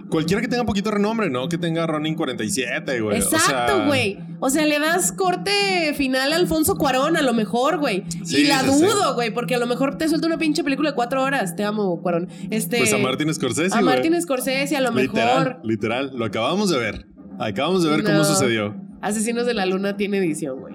Cualquiera 0.08 0.42
que 0.42 0.48
tenga 0.48 0.64
poquito 0.64 0.90
renombre, 0.90 1.30
¿no? 1.30 1.48
Que 1.48 1.56
tenga 1.58 1.86
Ronin 1.86 2.14
47, 2.14 3.00
güey. 3.00 3.18
Exacto, 3.18 3.86
güey. 3.86 4.18
O, 4.40 4.50
sea, 4.50 4.66
le 4.66 4.78
das 4.78 5.12
corte 5.12 5.94
final 5.96 6.32
a 6.32 6.36
Alfonso 6.36 6.76
Cuarón, 6.76 7.16
a 7.16 7.22
lo 7.22 7.32
mejor, 7.32 7.78
güey. 7.78 8.04
Sí, 8.24 8.42
y 8.42 8.44
la 8.44 8.60
sí, 8.60 8.66
dudo, 8.66 9.14
güey, 9.14 9.32
porque 9.32 9.54
a 9.54 9.58
lo 9.58 9.66
mejor 9.66 9.98
te 9.98 10.08
suelta 10.08 10.26
una 10.26 10.38
pinche 10.38 10.64
película 10.64 10.90
de 10.90 10.94
cuatro 10.96 11.22
horas. 11.22 11.54
Te 11.56 11.64
amo, 11.64 12.00
Cuarón. 12.02 12.28
Este, 12.50 12.78
Pues 12.78 12.92
a 12.92 12.98
Martin 12.98 13.32
Scorsese, 13.32 13.76
A. 13.76 13.80
Martin 13.82 14.20
Scorsese, 14.20 14.76
a 14.76 14.80
lo 14.80 14.90
Literal, 14.92 15.38
mejor. 15.44 15.60
literal. 15.64 16.10
Lo 16.14 16.24
acabamos 16.24 16.70
de 16.70 16.78
ver. 16.78 17.06
Acabamos 17.40 17.82
de 17.82 17.90
ver 17.90 18.04
cómo 18.04 18.24
sucedió. 18.24 18.74
Asesinos 19.00 19.46
de 19.46 19.54
la 19.54 19.64
Luna 19.66 19.96
tiene 19.96 20.18
edición, 20.18 20.60
güey. 20.60 20.74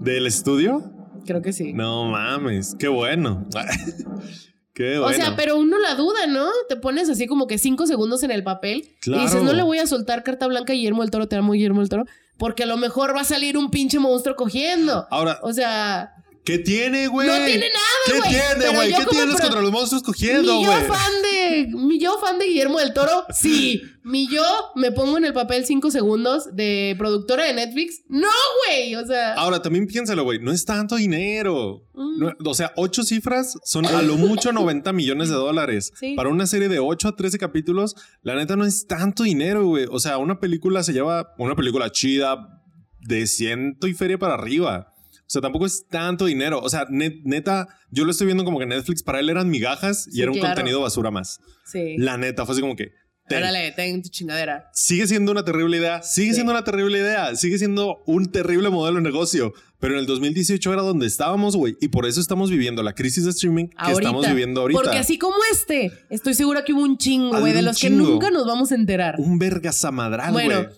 ¿Del 0.00 0.26
estudio? 0.26 0.92
Creo 1.26 1.42
que 1.42 1.52
sí. 1.52 1.72
No 1.72 2.06
mames. 2.10 2.76
Qué 2.78 2.88
bueno. 2.88 3.46
Qué 4.74 4.98
bueno. 4.98 5.06
O 5.06 5.12
sea, 5.12 5.34
pero 5.34 5.58
uno 5.58 5.76
la 5.80 5.96
duda, 5.96 6.26
¿no? 6.28 6.46
Te 6.68 6.76
pones 6.76 7.08
así 7.10 7.26
como 7.26 7.48
que 7.48 7.58
cinco 7.58 7.86
segundos 7.86 8.22
en 8.22 8.30
el 8.30 8.44
papel 8.44 8.94
Claro. 9.00 9.22
y 9.22 9.24
dices, 9.26 9.42
no 9.42 9.52
le 9.52 9.64
voy 9.64 9.78
a 9.78 9.86
soltar 9.88 10.22
carta 10.22 10.46
blanca 10.46 10.72
a 10.72 10.76
Guillermo 10.76 11.02
del 11.02 11.10
Toro, 11.10 11.26
te 11.26 11.34
amo 11.34 11.52
Guillermo 11.52 11.80
del 11.80 11.88
Toro, 11.88 12.04
porque 12.38 12.62
a 12.62 12.66
lo 12.66 12.76
mejor 12.76 13.14
va 13.16 13.22
a 13.22 13.24
salir 13.24 13.58
un 13.58 13.70
pinche 13.70 13.98
monstruo 13.98 14.36
cogiendo. 14.36 15.08
Ahora, 15.10 15.40
O 15.42 15.52
sea, 15.52 16.12
¿qué 16.48 16.58
tiene, 16.58 17.06
güey? 17.08 17.28
No 17.28 17.34
tiene 17.44 17.66
nada, 17.68 17.86
¿Qué 18.06 18.18
güey. 18.18 18.30
tiene, 18.30 18.54
Pero 18.58 18.72
güey? 18.72 18.88
¿Qué 18.94 19.04
tienes 19.10 19.34
pro- 19.36 19.42
contra 19.44 19.60
los 19.60 19.70
monstruos 19.70 20.02
cogiendo, 20.02 20.56
mi 20.58 20.64
yo 20.64 20.70
güey? 20.72 20.84
fan 20.86 21.12
de 21.22 21.66
mi 21.74 21.98
yo 22.00 22.18
fan 22.18 22.38
de 22.38 22.46
Guillermo 22.46 22.78
del 22.78 22.92
Toro, 22.94 23.24
sí. 23.30 23.82
Mi 24.08 24.26
yo 24.26 24.42
me 24.74 24.90
pongo 24.90 25.18
en 25.18 25.26
el 25.26 25.34
papel 25.34 25.66
cinco 25.66 25.90
segundos 25.90 26.56
de 26.56 26.94
productora 26.96 27.44
de 27.44 27.52
Netflix. 27.52 28.00
No, 28.08 28.26
güey. 28.66 28.94
O 28.94 29.04
sea, 29.06 29.34
Ahora, 29.34 29.60
también 29.60 29.86
piénsalo, 29.86 30.24
güey. 30.24 30.38
No 30.38 30.50
es 30.50 30.64
tanto 30.64 30.96
dinero. 30.96 31.82
Mm. 31.92 32.18
No- 32.18 32.32
o 32.46 32.54
sea, 32.54 32.72
ocho 32.76 33.02
cifras 33.02 33.58
son 33.64 33.84
a 33.84 34.00
lo 34.00 34.16
mucho 34.16 34.50
90 34.50 34.94
millones 34.94 35.28
de 35.28 35.34
dólares. 35.34 35.92
Sí. 36.00 36.14
Para 36.14 36.30
una 36.30 36.46
serie 36.46 36.68
de 36.70 36.78
8 36.78 37.08
a 37.08 37.16
13 37.16 37.38
capítulos, 37.38 37.96
la 38.22 38.34
neta 38.34 38.56
no 38.56 38.64
es 38.64 38.86
tanto 38.86 39.24
dinero, 39.24 39.66
güey. 39.66 39.84
O 39.90 39.98
sea, 40.00 40.16
una 40.16 40.40
película 40.40 40.82
se 40.82 40.94
lleva, 40.94 41.34
una 41.36 41.54
película 41.54 41.90
chida, 41.92 42.62
de 43.00 43.26
ciento 43.26 43.88
y 43.88 43.92
feria 43.94 44.16
para 44.18 44.34
arriba. 44.34 44.94
O 45.28 45.30
sea, 45.30 45.42
tampoco 45.42 45.66
es 45.66 45.86
tanto 45.88 46.24
dinero. 46.24 46.58
O 46.62 46.70
sea, 46.70 46.86
net- 46.88 47.20
neta, 47.24 47.68
yo 47.90 48.04
lo 48.06 48.12
estoy 48.12 48.24
viendo 48.26 48.44
como 48.44 48.58
que 48.58 48.64
Netflix 48.64 49.02
para 49.02 49.20
él 49.20 49.28
eran 49.28 49.50
migajas 49.50 50.06
y 50.08 50.12
Sí, 50.12 50.22
era 50.22 50.30
un 50.30 50.38
claro. 50.38 50.54
contenido 50.54 50.80
basura 50.80 51.10
más. 51.10 51.38
sí. 51.66 51.96
La 51.98 52.16
neta, 52.16 52.46
fue 52.46 52.54
así 52.54 52.62
como 52.62 52.74
que... 52.76 52.92
ten. 53.28 53.42
Ten 53.76 54.02
tu 54.02 54.08
chingadera. 54.08 54.70
Sigue 54.72 55.06
siendo 55.06 55.30
una 55.32 55.44
terrible 55.44 55.76
idea, 55.76 56.02
sigue 56.02 56.28
Sí. 56.30 56.34
siendo 56.36 56.52
una 56.52 56.64
terrible 56.64 56.98
idea, 56.98 57.36
sigue 57.36 57.58
siendo 57.58 57.98
un 58.06 58.32
terrible 58.32 58.70
modelo 58.70 58.96
de 58.96 59.02
negocio. 59.02 59.52
Pero 59.78 59.92
en 59.94 60.00
el 60.00 60.06
2018 60.06 60.72
era 60.72 60.80
donde 60.80 61.06
estábamos, 61.06 61.54
güey. 61.56 61.76
Y 61.82 61.88
por 61.88 62.06
eso 62.06 62.22
estamos 62.22 62.50
viviendo 62.50 62.82
la 62.82 62.94
crisis 62.94 63.24
de 63.24 63.30
streaming 63.30 63.66
que 63.66 63.74
Ahorita. 63.76 64.00
estamos 64.00 64.26
viviendo 64.26 64.62
ahorita. 64.62 64.80
Porque 64.80 64.96
así 64.96 65.18
como 65.18 65.36
este, 65.52 65.92
estoy 66.08 66.32
segura 66.32 66.64
que 66.64 66.72
hubo 66.72 66.82
un 66.82 66.96
chingo, 66.96 67.38
güey, 67.38 67.52
de 67.52 67.60
los 67.60 67.78
que 67.78 67.90
nunca 67.90 68.30
nos 68.30 68.46
vamos 68.46 68.72
a 68.72 68.76
enterar. 68.76 69.16
Un 69.18 69.38
verga 69.38 69.72
samadral, 69.72 70.32
güey. 70.32 70.46
Bueno, 70.46 70.68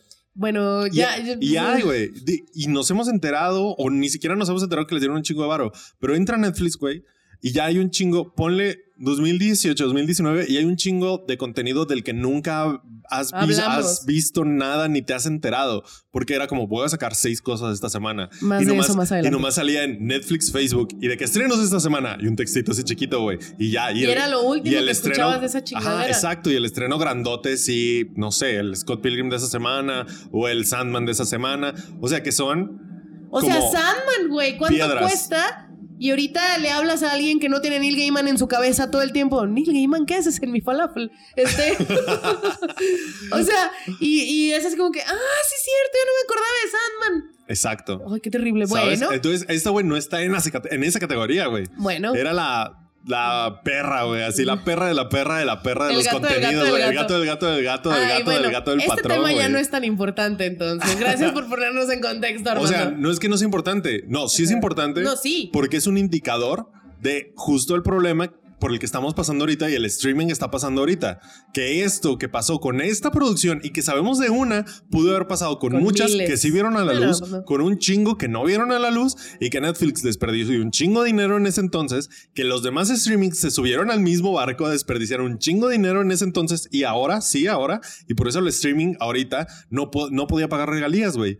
bueno, 0.40 0.86
ya. 0.86 1.18
y 1.38 1.56
hay, 1.56 1.82
güey. 1.82 2.10
Y 2.54 2.68
nos 2.68 2.90
hemos 2.90 3.08
enterado, 3.08 3.74
o 3.76 3.90
ni 3.90 4.08
siquiera 4.08 4.36
nos 4.36 4.48
hemos 4.48 4.62
enterado 4.62 4.86
que 4.86 4.94
les 4.94 5.02
dieron 5.02 5.18
un 5.18 5.22
chingo 5.22 5.42
de 5.42 5.48
varo. 5.48 5.70
Pero 5.98 6.14
entra 6.14 6.38
Netflix, 6.38 6.78
güey, 6.78 7.04
y 7.40 7.52
ya 7.52 7.66
hay 7.66 7.78
un 7.78 7.90
chingo. 7.90 8.34
Ponle 8.34 8.78
2018, 9.00 9.82
2019, 9.84 10.46
y 10.48 10.58
hay 10.58 10.64
un 10.64 10.76
chingo 10.76 11.24
de 11.26 11.38
contenido 11.38 11.86
del 11.86 12.04
que 12.04 12.12
nunca 12.12 12.82
has, 13.08 13.32
Hablamos. 13.32 13.58
has 13.58 14.06
visto 14.06 14.44
nada 14.44 14.88
ni 14.88 15.00
te 15.00 15.14
has 15.14 15.24
enterado. 15.24 15.84
Porque 16.10 16.34
era 16.34 16.46
como, 16.46 16.66
voy 16.66 16.84
a 16.84 16.88
sacar 16.88 17.14
seis 17.14 17.40
cosas 17.40 17.72
esta 17.72 17.88
semana. 17.88 18.28
Más 18.42 18.62
y 18.62 18.66
nomás, 18.66 18.88
eso 18.88 18.96
más 18.96 19.10
Y 19.10 19.30
nomás 19.30 19.54
salía 19.54 19.84
en 19.84 20.06
Netflix, 20.06 20.52
Facebook, 20.52 20.88
y 21.00 21.08
de 21.08 21.16
que 21.16 21.24
estrenos 21.24 21.58
esta 21.60 21.80
semana, 21.80 22.18
y 22.20 22.26
un 22.26 22.36
textito 22.36 22.72
así 22.72 22.82
chiquito, 22.82 23.22
güey. 23.22 23.38
Y 23.58 23.70
ya. 23.70 23.90
Y 23.90 24.04
era 24.04 24.28
lo 24.28 24.42
último 24.42 24.76
que 24.78 24.90
escuchabas 24.90 25.40
de 25.40 25.46
esa 25.46 25.64
chingadera. 25.64 26.00
Ajá, 26.00 26.08
exacto. 26.08 26.50
Y 26.50 26.56
el 26.56 26.66
estreno 26.66 26.98
grandote, 26.98 27.56
sí, 27.56 28.10
no 28.16 28.32
sé, 28.32 28.56
el 28.56 28.76
Scott 28.76 29.00
Pilgrim 29.00 29.30
de 29.30 29.36
esa 29.36 29.46
semana, 29.46 30.06
o 30.30 30.46
el 30.46 30.66
Sandman 30.66 31.06
de 31.06 31.12
esa 31.12 31.24
semana. 31.24 31.74
O 32.02 32.08
sea, 32.08 32.22
que 32.22 32.32
son 32.32 33.26
O 33.30 33.40
sea, 33.40 33.54
Sandman, 33.54 34.28
güey, 34.28 34.58
¿cuánto 34.58 34.74
piedras. 34.76 35.02
cuesta? 35.02 35.69
Y 36.00 36.08
ahorita 36.08 36.56
le 36.56 36.70
hablas 36.70 37.02
a 37.02 37.12
alguien 37.12 37.40
que 37.40 37.50
no 37.50 37.60
tiene 37.60 37.78
Neil 37.78 37.94
Gaiman 37.94 38.26
en 38.26 38.38
su 38.38 38.48
cabeza 38.48 38.90
todo 38.90 39.02
el 39.02 39.12
tiempo. 39.12 39.46
Neil 39.46 39.70
Gaiman, 39.70 40.06
¿qué 40.06 40.14
haces 40.14 40.42
en 40.42 40.50
mi 40.50 40.62
falafel? 40.62 41.10
Este. 41.36 41.72
o 43.32 43.42
sea, 43.42 43.70
y, 44.00 44.22
y 44.22 44.52
es 44.52 44.64
así 44.64 44.78
como 44.78 44.92
que, 44.92 45.02
ah, 45.02 45.04
sí 45.04 45.54
es 45.56 45.62
cierto, 45.62 45.98
yo 45.98 46.06
no 46.06 46.12
me 46.16 46.22
acordaba 46.24 46.48
de 46.64 46.70
Sandman. 46.70 47.36
Exacto. 47.48 48.02
Ay, 48.10 48.20
qué 48.22 48.30
terrible. 48.30 48.66
¿Sabes? 48.66 48.98
Bueno, 49.00 49.12
Entonces, 49.12 49.44
esta 49.50 49.68
güey 49.68 49.84
no 49.84 49.98
está 49.98 50.22
en, 50.22 50.32
en 50.70 50.84
esa 50.84 51.00
categoría, 51.00 51.48
güey. 51.48 51.66
bueno. 51.76 52.14
Era 52.14 52.32
la, 52.32 52.79
la 53.06 53.60
perra, 53.64 54.04
güey. 54.04 54.22
Así, 54.22 54.44
la 54.44 54.62
perra 54.64 54.86
de 54.88 54.94
la 54.94 55.08
perra 55.08 55.38
de 55.38 55.44
la 55.44 55.62
perra 55.62 55.86
de 55.86 55.90
El 55.92 55.96
los 55.98 56.04
gato 56.06 56.18
del 56.20 56.28
contenidos, 56.34 56.62
del 56.64 56.70
güey. 56.70 56.82
El 56.82 56.94
gato. 56.94 57.02
gato 57.02 57.14
del 57.18 57.26
gato 57.26 57.46
del 57.50 57.64
gato 57.64 57.90
del 57.90 58.02
Ay, 58.02 58.08
gato 58.10 58.24
bueno, 58.24 58.42
del 58.42 58.52
gato 58.52 58.70
del 58.70 58.80
este 58.80 58.90
patrón. 58.90 59.12
tema 59.16 59.32
ya 59.32 59.48
no 59.48 59.58
es 59.58 59.70
tan 59.70 59.84
importante, 59.84 60.46
entonces. 60.46 60.96
Gracias 61.00 61.32
por 61.32 61.48
ponernos 61.48 61.90
en 61.90 62.00
contexto, 62.00 62.48
O 62.48 62.52
Armando. 62.52 62.68
sea, 62.70 62.90
no 62.90 63.10
es 63.10 63.18
que 63.18 63.28
no 63.28 63.36
sea 63.36 63.46
importante. 63.46 64.04
No, 64.06 64.28
sí 64.28 64.44
es 64.44 64.50
importante. 64.50 65.00
No, 65.02 65.16
sí. 65.16 65.50
Porque 65.52 65.78
es 65.78 65.86
un 65.86 65.98
indicador 65.98 66.68
de 67.00 67.32
justo 67.36 67.74
el 67.74 67.82
problema 67.82 68.30
por 68.60 68.70
el 68.72 68.78
que 68.78 68.86
estamos 68.86 69.14
pasando 69.14 69.42
ahorita 69.42 69.68
y 69.70 69.74
el 69.74 69.84
streaming 69.86 70.26
está 70.28 70.50
pasando 70.50 70.82
ahorita. 70.82 71.20
Que 71.52 71.82
esto 71.82 72.18
que 72.18 72.28
pasó 72.28 72.60
con 72.60 72.80
esta 72.80 73.10
producción 73.10 73.60
y 73.64 73.70
que 73.70 73.82
sabemos 73.82 74.18
de 74.18 74.30
una, 74.30 74.64
pudo 74.90 75.10
haber 75.16 75.26
pasado 75.26 75.58
con, 75.58 75.72
Con 75.72 75.82
muchas 75.82 76.10
miles. 76.12 76.28
que 76.30 76.36
sí 76.36 76.50
vieron 76.50 76.76
a 76.76 76.84
la 76.84 76.94
luz, 76.94 77.22
no. 77.28 77.44
con 77.44 77.60
un 77.62 77.78
chingo 77.78 78.16
que 78.18 78.28
no 78.28 78.44
vieron 78.44 78.70
a 78.70 78.78
la 78.78 78.90
luz 78.90 79.16
y 79.40 79.50
que 79.50 79.60
Netflix 79.60 80.02
desperdició 80.02 80.60
un 80.62 80.70
chingo 80.70 81.02
de 81.02 81.06
dinero 81.08 81.36
en 81.38 81.46
ese 81.46 81.60
entonces, 81.60 82.08
que 82.34 82.44
los 82.44 82.62
demás 82.62 82.88
streamings 82.88 83.38
se 83.38 83.50
subieron 83.50 83.90
al 83.90 84.00
mismo 84.00 84.32
barco 84.34 84.66
a 84.66 84.70
desperdiciar 84.70 85.20
un 85.22 85.38
chingo 85.38 85.68
de 85.68 85.72
dinero 85.76 86.02
en 86.02 86.10
ese 86.12 86.24
entonces 86.24 86.68
y 86.70 86.84
ahora, 86.84 87.20
sí, 87.22 87.46
ahora, 87.46 87.80
y 88.06 88.14
por 88.14 88.28
eso 88.28 88.38
el 88.40 88.48
streaming 88.48 88.94
ahorita 89.00 89.46
no, 89.70 89.90
po- 89.90 90.10
no 90.10 90.26
podía 90.26 90.48
pagar 90.48 90.68
regalías, 90.68 91.16
güey. 91.16 91.38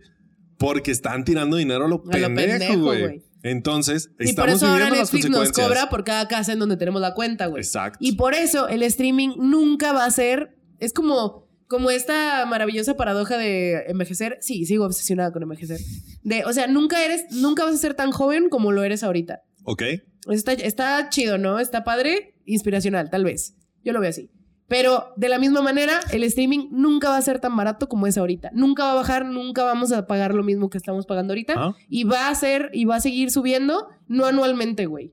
Porque 0.57 0.91
están 0.91 1.23
tirando 1.23 1.57
dinero 1.57 1.85
a 1.85 1.87
lo 1.87 1.95
A 1.95 2.09
pendejo, 2.11 2.77
güey. 2.83 3.21
Entonces, 3.43 4.11
Y 4.19 4.33
por 4.33 4.49
estamos 4.49 4.53
eso 4.55 4.67
ahora 4.67 4.89
Netflix 4.89 5.29
nos 5.29 5.51
cobra 5.51 5.89
por 5.89 6.03
cada 6.03 6.27
casa 6.27 6.53
en 6.53 6.59
donde 6.59 6.77
tenemos 6.77 7.01
la 7.01 7.13
cuenta, 7.13 7.47
güey. 7.47 7.61
Exacto. 7.61 7.97
Y 8.01 8.13
por 8.13 8.33
eso 8.33 8.67
el 8.67 8.83
streaming 8.83 9.29
nunca 9.37 9.93
va 9.93 10.05
a 10.05 10.11
ser. 10.11 10.57
Es 10.79 10.93
como, 10.93 11.47
como 11.67 11.89
esta 11.91 12.45
maravillosa 12.45 12.95
paradoja 12.95 13.37
de 13.37 13.85
envejecer. 13.87 14.37
Sí, 14.41 14.65
sigo 14.65 14.85
obsesionada 14.85 15.31
con 15.31 15.43
envejecer. 15.43 15.79
De, 16.23 16.43
o 16.45 16.53
sea, 16.53 16.67
nunca 16.67 17.03
eres, 17.03 17.25
nunca 17.31 17.65
vas 17.65 17.75
a 17.75 17.77
ser 17.77 17.93
tan 17.95 18.11
joven 18.11 18.49
como 18.49 18.71
lo 18.71 18.83
eres 18.83 19.03
ahorita. 19.03 19.41
Ok. 19.63 19.83
Está, 20.29 20.53
está 20.53 21.09
chido, 21.09 21.37
¿no? 21.37 21.59
Está 21.59 21.83
padre, 21.83 22.35
inspiracional, 22.45 23.09
tal 23.09 23.23
vez. 23.23 23.55
Yo 23.83 23.93
lo 23.93 23.99
veo 23.99 24.09
así. 24.09 24.29
Pero 24.71 25.11
de 25.17 25.27
la 25.27 25.37
misma 25.37 25.61
manera, 25.61 25.99
el 26.13 26.23
streaming 26.23 26.69
nunca 26.71 27.09
va 27.09 27.17
a 27.17 27.21
ser 27.21 27.41
tan 27.41 27.57
barato 27.57 27.89
como 27.89 28.07
es 28.07 28.17
ahorita. 28.17 28.51
Nunca 28.53 28.85
va 28.85 28.93
a 28.93 28.95
bajar, 28.95 29.25
nunca 29.25 29.65
vamos 29.65 29.91
a 29.91 30.07
pagar 30.07 30.33
lo 30.33 30.43
mismo 30.43 30.69
que 30.69 30.77
estamos 30.77 31.05
pagando 31.05 31.33
ahorita. 31.33 31.55
Ah. 31.57 31.75
Y 31.89 32.05
va 32.05 32.29
a 32.29 32.35
ser, 32.35 32.69
y 32.71 32.85
va 32.85 32.95
a 32.95 33.01
seguir 33.01 33.31
subiendo, 33.31 33.89
no 34.07 34.25
anualmente, 34.25 34.85
güey. 34.85 35.11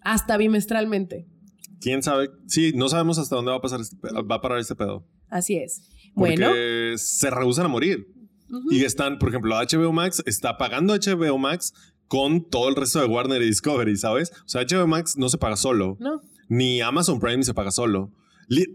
Hasta 0.00 0.36
bimestralmente. 0.36 1.28
¿Quién 1.80 2.02
sabe? 2.02 2.28
Sí, 2.48 2.72
no 2.74 2.88
sabemos 2.88 3.20
hasta 3.20 3.36
dónde 3.36 3.52
va 3.52 3.58
a, 3.58 3.60
pasar 3.60 3.80
este 3.80 3.96
va 4.02 4.34
a 4.34 4.40
parar 4.40 4.58
este 4.58 4.74
pedo. 4.74 5.06
Así 5.28 5.56
es. 5.56 5.88
Porque 6.16 6.34
Bueno. 6.34 6.50
se 6.96 7.30
rehusan 7.30 7.66
a 7.66 7.68
morir. 7.68 8.08
Y 8.68 8.82
están, 8.82 9.20
por 9.20 9.28
ejemplo, 9.28 9.54
HBO 9.54 9.92
Max 9.92 10.24
está 10.26 10.58
pagando 10.58 10.92
HBO 10.96 11.38
Max 11.38 11.72
con 12.08 12.50
todo 12.50 12.68
el 12.68 12.74
resto 12.74 12.98
de 12.98 13.06
Warner 13.06 13.42
y 13.42 13.46
Discovery, 13.46 13.96
¿sabes? 13.96 14.32
O 14.44 14.48
sea, 14.48 14.62
HBO 14.62 14.88
Max 14.88 15.16
no 15.16 15.28
se 15.28 15.38
paga 15.38 15.54
solo. 15.54 15.96
No. 16.00 16.20
Ni 16.48 16.80
Amazon 16.80 17.20
Prime 17.20 17.44
se 17.44 17.54
paga 17.54 17.70
solo. 17.70 18.10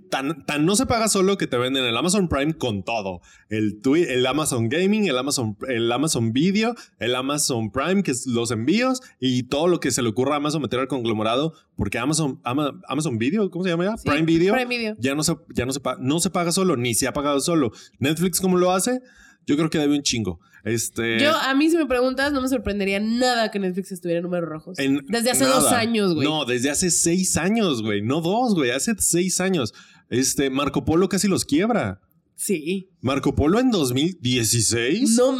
Tan, 0.09 0.45
tan 0.45 0.65
no 0.65 0.75
se 0.75 0.85
paga 0.85 1.07
solo 1.07 1.37
que 1.37 1.47
te 1.47 1.57
venden 1.57 1.83
el 1.85 1.95
Amazon 1.95 2.27
Prime 2.27 2.53
con 2.55 2.83
todo. 2.83 3.21
El, 3.49 3.81
twi- 3.81 4.07
el 4.07 4.25
Amazon 4.25 4.69
Gaming, 4.69 5.05
el 5.07 5.17
Amazon, 5.17 5.57
el 5.67 5.91
Amazon 5.91 6.33
Video, 6.33 6.75
el 6.99 7.15
Amazon 7.15 7.71
Prime, 7.71 8.03
que 8.03 8.11
es 8.11 8.25
los 8.27 8.51
envíos 8.51 9.01
y 9.19 9.43
todo 9.43 9.67
lo 9.67 9.79
que 9.79 9.91
se 9.91 10.01
le 10.01 10.09
ocurra 10.09 10.33
a 10.33 10.37
Amazon 10.37 10.61
meter 10.61 10.79
al 10.79 10.87
conglomerado. 10.87 11.53
Porque 11.75 11.97
Amazon, 11.97 12.39
Ama- 12.43 12.79
Amazon 12.87 13.17
Video, 13.17 13.49
¿cómo 13.51 13.63
se 13.63 13.69
llama 13.69 13.85
ya? 13.85 13.97
Sí, 13.97 14.09
Prime 14.09 14.25
Video. 14.25 14.53
Prime 14.53 14.69
Video. 14.77 14.95
Ya, 14.99 15.15
no 15.15 15.23
se, 15.23 15.35
ya 15.53 15.65
no, 15.65 15.71
se, 15.73 15.79
no 15.99 16.19
se 16.19 16.29
paga 16.29 16.51
solo, 16.51 16.75
ni 16.75 16.93
se 16.93 17.07
ha 17.07 17.13
pagado 17.13 17.39
solo. 17.39 17.71
Netflix, 17.99 18.41
¿cómo 18.41 18.57
lo 18.57 18.71
hace? 18.71 19.01
Yo 19.45 19.55
creo 19.57 19.69
que 19.69 19.77
debe 19.79 19.95
un 19.95 20.03
chingo. 20.03 20.39
Este, 20.63 21.19
Yo, 21.19 21.35
a 21.35 21.53
mí, 21.55 21.69
si 21.69 21.77
me 21.77 21.85
preguntas, 21.85 22.33
no 22.33 22.41
me 22.41 22.49
sorprendería 22.49 22.99
nada 22.99 23.49
que 23.51 23.59
Netflix 23.59 23.91
estuviera 23.91 24.19
en 24.19 24.23
números 24.23 24.49
rojos. 24.49 24.77
En- 24.79 25.05
Desde 25.07 25.31
hace 25.31 25.43
nada. 25.45 25.59
dos 25.61 25.71
años, 25.71 26.13
güey. 26.13 26.27
No, 26.27 26.45
desde 26.45 26.69
hace 26.69 26.91
seis 26.91 27.37
años, 27.37 27.81
güey. 27.81 28.01
No 28.01 28.21
dos, 28.21 28.55
güey. 28.55 28.71
Hace 28.71 28.93
seis 28.99 29.39
años. 29.39 29.73
Este, 30.09 30.49
Marco 30.49 30.83
Polo 30.85 31.07
casi 31.07 31.27
los 31.27 31.45
quiebra. 31.45 32.01
Sí. 32.35 32.89
Marco 33.01 33.35
Polo 33.35 33.59
en 33.59 33.69
2016. 33.69 35.15
No 35.17 35.37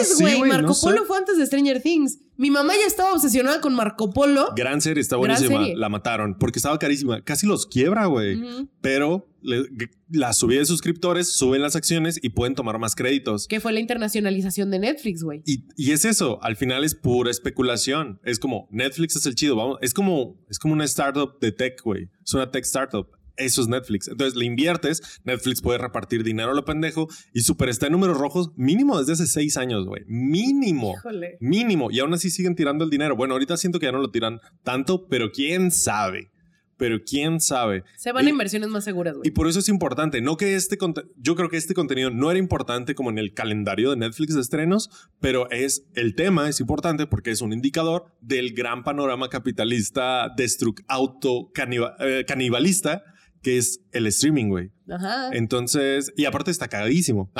así, 0.00 0.22
güey. 0.22 0.40
Marco 0.50 0.68
no 0.68 0.74
sé. 0.74 0.86
Polo 0.86 1.04
fue 1.06 1.16
antes 1.18 1.38
de 1.38 1.46
Stranger 1.46 1.80
Things. 1.82 2.18
Mi 2.38 2.50
mamá 2.50 2.74
ya 2.74 2.86
estaba 2.86 3.12
obsesionada 3.12 3.60
con 3.60 3.74
Marco 3.74 4.10
Polo. 4.10 4.52
Gran 4.56 4.80
serie, 4.80 5.00
está 5.00 5.16
buenísima. 5.16 5.58
serie. 5.60 5.76
La 5.76 5.88
mataron 5.88 6.36
porque 6.38 6.58
estaba 6.58 6.78
carísima. 6.78 7.22
Casi 7.22 7.46
los 7.46 7.66
quiebra, 7.66 8.06
güey. 8.06 8.40
Pero 8.80 9.28
le- 9.42 9.66
la 10.10 10.32
subida 10.32 10.60
de 10.60 10.66
suscriptores, 10.66 11.32
suben 11.32 11.62
las 11.62 11.76
acciones 11.76 12.18
y 12.22 12.30
pueden 12.30 12.54
tomar 12.54 12.78
más 12.78 12.94
créditos. 12.94 13.46
Que 13.48 13.60
fue 13.60 13.72
la 13.72 13.80
internacionalización 13.80 14.70
de 14.70 14.78
Netflix, 14.78 15.22
güey. 15.22 15.42
Y, 15.46 15.64
y 15.76 15.92
es 15.92 16.04
eso, 16.04 16.38
al 16.42 16.56
final 16.56 16.84
es 16.84 16.94
pura 16.94 17.30
especulación. 17.30 18.20
Es 18.24 18.38
como 18.38 18.68
Netflix 18.70 19.16
es 19.16 19.26
el 19.26 19.34
chido, 19.34 19.56
vamos, 19.56 19.78
es 19.80 19.94
como 19.94 20.36
es 20.50 20.58
como 20.58 20.74
una 20.74 20.84
startup 20.84 21.38
de 21.40 21.52
tech, 21.52 21.80
güey. 21.82 22.08
Es 22.24 22.34
una 22.34 22.50
tech 22.50 22.64
startup. 22.64 23.08
Eso 23.36 23.60
es 23.62 23.68
Netflix. 23.68 24.08
Entonces 24.08 24.34
le 24.36 24.46
inviertes, 24.46 25.20
Netflix 25.24 25.60
puede 25.60 25.78
repartir 25.78 26.24
dinero 26.24 26.52
a 26.52 26.54
lo 26.54 26.64
pendejo 26.64 27.06
y 27.32 27.40
super 27.42 27.68
está 27.68 27.86
en 27.86 27.92
números 27.92 28.16
rojos 28.18 28.50
mínimo 28.56 28.98
desde 28.98 29.12
hace 29.12 29.26
seis 29.26 29.56
años, 29.56 29.84
güey. 29.86 30.02
Mínimo. 30.06 30.94
Híjole. 30.98 31.36
Mínimo. 31.40 31.90
Y 31.90 32.00
aún 32.00 32.14
así 32.14 32.30
siguen 32.30 32.54
tirando 32.54 32.84
el 32.84 32.90
dinero. 32.90 33.14
Bueno, 33.16 33.34
ahorita 33.34 33.56
siento 33.56 33.78
que 33.78 33.86
ya 33.86 33.92
no 33.92 33.98
lo 33.98 34.10
tiran 34.10 34.40
tanto, 34.62 35.06
pero 35.08 35.30
quién 35.32 35.70
sabe. 35.70 36.30
Pero 36.78 36.98
quién 37.08 37.40
sabe. 37.40 37.84
Se 37.96 38.12
van 38.12 38.26
a 38.26 38.28
Y- 38.28 38.32
inversiones 38.32 38.68
más 38.68 38.84
seguras, 38.84 39.14
y 39.14 39.18
güey. 39.18 39.30
por 39.30 39.48
eso 39.48 39.60
es 39.60 39.70
importante. 39.70 40.20
No 40.20 40.36
que 40.36 40.56
este 40.56 40.76
yo 41.16 41.34
creo 41.34 41.48
que 41.48 41.56
este 41.56 41.72
contenido 41.72 42.10
no 42.10 42.30
era 42.30 42.38
importante 42.38 42.94
como 42.94 43.08
en 43.08 43.16
el 43.16 43.32
calendario 43.32 43.88
de 43.90 43.96
Netflix 43.96 44.34
de 44.34 44.42
estrenos, 44.42 44.90
pero 45.18 45.50
es 45.50 45.86
el 45.94 46.14
tema 46.14 46.50
es 46.50 46.60
importante 46.60 47.06
porque 47.06 47.30
es 47.30 47.40
un 47.40 47.54
indicador 47.54 48.12
del 48.20 48.52
gran 48.52 48.84
panorama 48.84 49.30
capitalista 49.30 50.28
destruc 50.36 50.82
auto 50.86 51.50
caniba- 51.54 51.94
eh, 51.98 52.26
canibalista 52.28 53.02
que 53.42 53.58
es 53.58 53.80
el 53.92 54.06
streaming, 54.08 54.48
güey. 54.48 54.70
Ajá. 54.90 55.30
Entonces, 55.32 56.12
y 56.16 56.24
aparte 56.24 56.50
está 56.50 56.68
cagadísimo. 56.68 57.30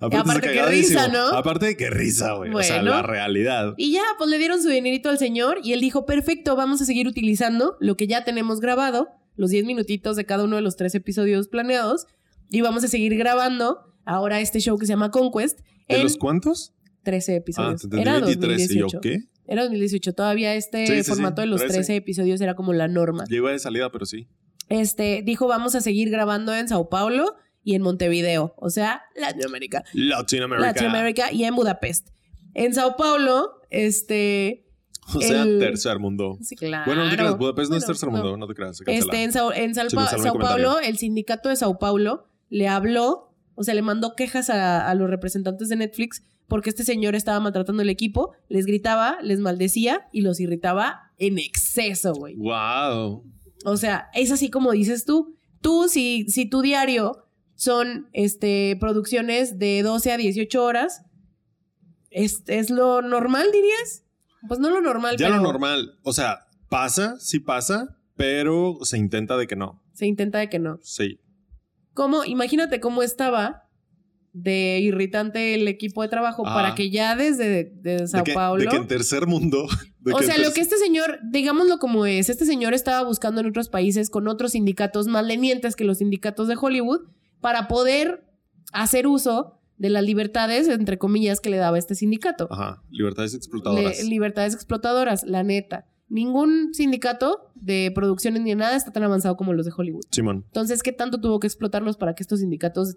aparte, 0.00 0.16
aparte, 0.16 0.52
qué 0.52 0.62
risa, 0.66 1.08
¿no? 1.08 1.26
Aparte, 1.28 1.76
qué 1.76 1.90
risa, 1.90 2.34
güey. 2.34 2.52
O 2.54 2.62
sea, 2.62 2.76
Bueno. 2.76 2.90
la 2.92 3.02
realidad. 3.02 3.74
Y 3.76 3.92
ya, 3.92 4.02
pues 4.18 4.30
le 4.30 4.38
dieron 4.38 4.62
su 4.62 4.68
dinerito 4.68 5.08
al 5.08 5.18
señor 5.18 5.58
y 5.62 5.72
él 5.72 5.80
dijo, 5.80 6.06
perfecto, 6.06 6.56
vamos 6.56 6.80
a 6.82 6.84
seguir 6.84 7.08
utilizando 7.08 7.76
lo 7.80 7.96
que 7.96 8.06
ya 8.06 8.24
tenemos 8.24 8.60
grabado, 8.60 9.08
los 9.36 9.50
10 9.50 9.64
minutitos 9.64 10.16
de 10.16 10.24
cada 10.24 10.44
uno 10.44 10.56
de 10.56 10.62
los 10.62 10.76
tres 10.76 10.94
episodios 10.94 11.48
planeados, 11.48 12.06
y 12.50 12.60
vamos 12.60 12.84
a 12.84 12.88
seguir 12.88 13.16
grabando 13.16 13.78
ahora 14.04 14.40
este 14.40 14.60
show 14.60 14.78
que 14.78 14.86
se 14.86 14.92
llama 14.92 15.10
Conquest 15.10 15.60
¿De 15.88 15.96
en 15.96 16.02
los 16.04 16.16
cuántos? 16.16 16.72
13 17.02 17.32
Ah, 17.32 17.36
episodios. 17.36 17.84
entendí 17.84 18.02
era 18.02 18.20
23. 18.20 18.70
¿Y 18.70 18.78
yo 18.78 18.86
2018. 18.86 19.00
qué? 19.00 19.18
Era 19.46 19.62
2018. 19.62 20.12
Todavía 20.14 20.54
este 20.54 20.86
Sí, 20.86 20.92
sí, 20.96 21.02
sí, 21.02 21.10
formato 21.10 21.40
de 21.42 21.48
los 21.48 21.60
13. 21.60 21.74
13 21.74 21.96
episodios 21.96 22.40
era 22.40 22.54
como 22.54 22.72
la 22.72 22.88
norma. 22.88 23.24
Llegó 23.28 23.48
de 23.48 23.58
salida, 23.58 23.90
pero 23.90 24.06
sí. 24.06 24.26
Este, 24.68 25.22
dijo, 25.24 25.46
vamos 25.46 25.74
a 25.74 25.80
seguir 25.80 26.10
grabando 26.10 26.54
en 26.54 26.68
Sao 26.68 26.88
Paulo 26.88 27.36
y 27.62 27.74
en 27.74 27.82
Montevideo, 27.82 28.54
o 28.56 28.70
sea, 28.70 29.02
Latinoamérica. 29.16 29.84
Latinoamérica. 29.94 30.66
Latinoamérica 30.66 31.32
y 31.32 31.44
en 31.44 31.54
Budapest. 31.54 32.08
En 32.54 32.74
Sao 32.74 32.96
Paulo, 32.96 33.60
este... 33.70 34.66
O 35.14 35.20
sea, 35.20 35.42
el- 35.42 35.58
tercer 35.58 35.98
mundo. 35.98 36.38
Sí, 36.40 36.56
claro. 36.56 36.84
Bueno, 36.86 37.04
no 37.04 37.10
te 37.10 37.16
creas, 37.16 37.36
Budapest 37.36 37.70
no 37.70 37.76
es 37.76 37.84
tercer 37.86 38.08
mundo, 38.08 38.36
no, 38.38 38.46
te 38.46 38.54
creas. 38.54 38.80
Este, 38.86 39.22
en 39.22 39.32
Sao, 39.32 39.52
en 39.52 39.74
Sao 39.74 39.86
Pa-. 39.92 40.38
Paulo, 40.38 40.78
el 40.80 40.96
sindicato 40.96 41.50
de 41.50 41.56
Sao 41.56 41.78
Paulo 41.78 42.26
le 42.48 42.68
habló, 42.68 43.34
o 43.54 43.64
sea, 43.64 43.74
le 43.74 43.82
mandó 43.82 44.14
quejas 44.16 44.48
a, 44.48 44.88
a 44.88 44.94
los 44.94 45.10
representantes 45.10 45.68
de 45.68 45.76
Netflix 45.76 46.22
porque 46.48 46.70
este 46.70 46.84
señor 46.84 47.14
estaba 47.14 47.40
maltratando 47.40 47.82
el 47.82 47.90
equipo, 47.90 48.32
les 48.48 48.66
gritaba, 48.66 49.18
les 49.22 49.40
maldecía 49.40 50.08
y 50.12 50.20
los 50.22 50.40
irritaba 50.40 51.12
en 51.18 51.38
exceso, 51.38 52.14
güey. 52.14 52.34
Wow. 52.36 53.24
O 53.64 53.76
sea, 53.76 54.10
es 54.14 54.30
así 54.30 54.50
como 54.50 54.72
dices 54.72 55.04
tú. 55.04 55.34
Tú, 55.60 55.88
si, 55.88 56.26
si 56.28 56.46
tu 56.46 56.60
diario 56.60 57.26
son 57.54 58.08
este, 58.12 58.76
producciones 58.78 59.58
de 59.58 59.82
12 59.82 60.12
a 60.12 60.16
18 60.16 60.62
horas, 60.62 61.02
¿es, 62.10 62.42
es 62.46 62.70
lo 62.70 63.00
normal, 63.02 63.46
dirías? 63.52 64.04
Pues 64.46 64.60
no 64.60 64.68
lo 64.70 64.80
normal, 64.80 65.16
Ya 65.16 65.26
pero 65.28 65.38
lo 65.38 65.42
normal. 65.42 65.98
O 66.02 66.12
sea, 66.12 66.46
pasa, 66.68 67.18
sí 67.18 67.40
pasa, 67.40 67.96
pero 68.14 68.78
se 68.82 68.98
intenta 68.98 69.36
de 69.36 69.46
que 69.46 69.56
no. 69.56 69.82
se 69.94 70.06
intenta 70.06 70.38
de 70.38 70.50
que 70.50 70.58
no. 70.58 70.78
Sí. 70.82 71.20
¿Cómo? 71.94 72.24
Imagínate 72.24 72.80
cómo 72.80 73.02
estaba 73.02 73.63
de 74.36 74.80
irritante 74.82 75.54
el 75.54 75.66
equipo 75.68 76.02
de 76.02 76.08
trabajo 76.08 76.42
Ah. 76.44 76.54
para 76.54 76.74
que 76.74 76.90
ya 76.90 77.14
desde 77.16 77.64
de 77.80 78.06
Sao 78.08 78.18
de, 78.18 78.24
que, 78.24 78.34
Paulo... 78.34 78.62
de 78.62 78.68
que 78.68 78.76
en 78.76 78.86
tercer 78.88 79.26
mundo. 79.26 79.64
o 80.12 80.22
sea, 80.22 80.36
lo 80.38 80.52
que 80.52 80.60
este 80.60 80.76
señor, 80.76 81.20
digámoslo 81.30 81.78
como 81.78 82.04
es, 82.04 82.28
este 82.28 82.44
señor 82.44 82.74
estaba 82.74 83.02
buscando 83.06 83.40
en 83.40 83.46
otros 83.46 83.68
países 83.68 84.10
con 84.10 84.26
otros 84.28 84.52
sindicatos 84.52 85.06
más 85.06 85.24
lenientes 85.24 85.76
que 85.76 85.84
los 85.84 85.98
sindicatos 85.98 86.48
de 86.48 86.56
Hollywood 86.60 87.02
para 87.40 87.68
poder 87.68 88.24
hacer 88.72 89.06
uso 89.06 89.60
de 89.78 89.90
las 89.90 90.02
libertades, 90.04 90.66
entre 90.68 90.98
comillas, 90.98 91.40
que 91.40 91.50
le 91.50 91.56
daba 91.56 91.78
este 91.78 91.94
sindicato. 91.94 92.48
Ajá, 92.50 92.82
libertades 92.90 93.34
explotadoras. 93.34 94.02
Le- 94.02 94.08
libertades 94.10 94.54
explotadoras, 94.54 95.22
la 95.24 95.42
neta. 95.44 95.86
Ningún 96.08 96.74
sindicato 96.74 97.50
de 97.54 97.90
producciones 97.94 98.42
ni 98.42 98.54
nada 98.54 98.76
está 98.76 98.92
tan 98.92 99.02
avanzado 99.04 99.36
como 99.36 99.52
los 99.52 99.64
de 99.66 99.72
Hollywood. 99.76 100.02
Simón. 100.10 100.44
Entonces, 100.46 100.82
¿qué 100.82 100.92
tanto 100.92 101.20
tuvo 101.20 101.40
que 101.40 101.46
explotarlos 101.46 101.96
para 101.96 102.14
que 102.14 102.22
estos 102.22 102.40
sindicatos... 102.40 102.96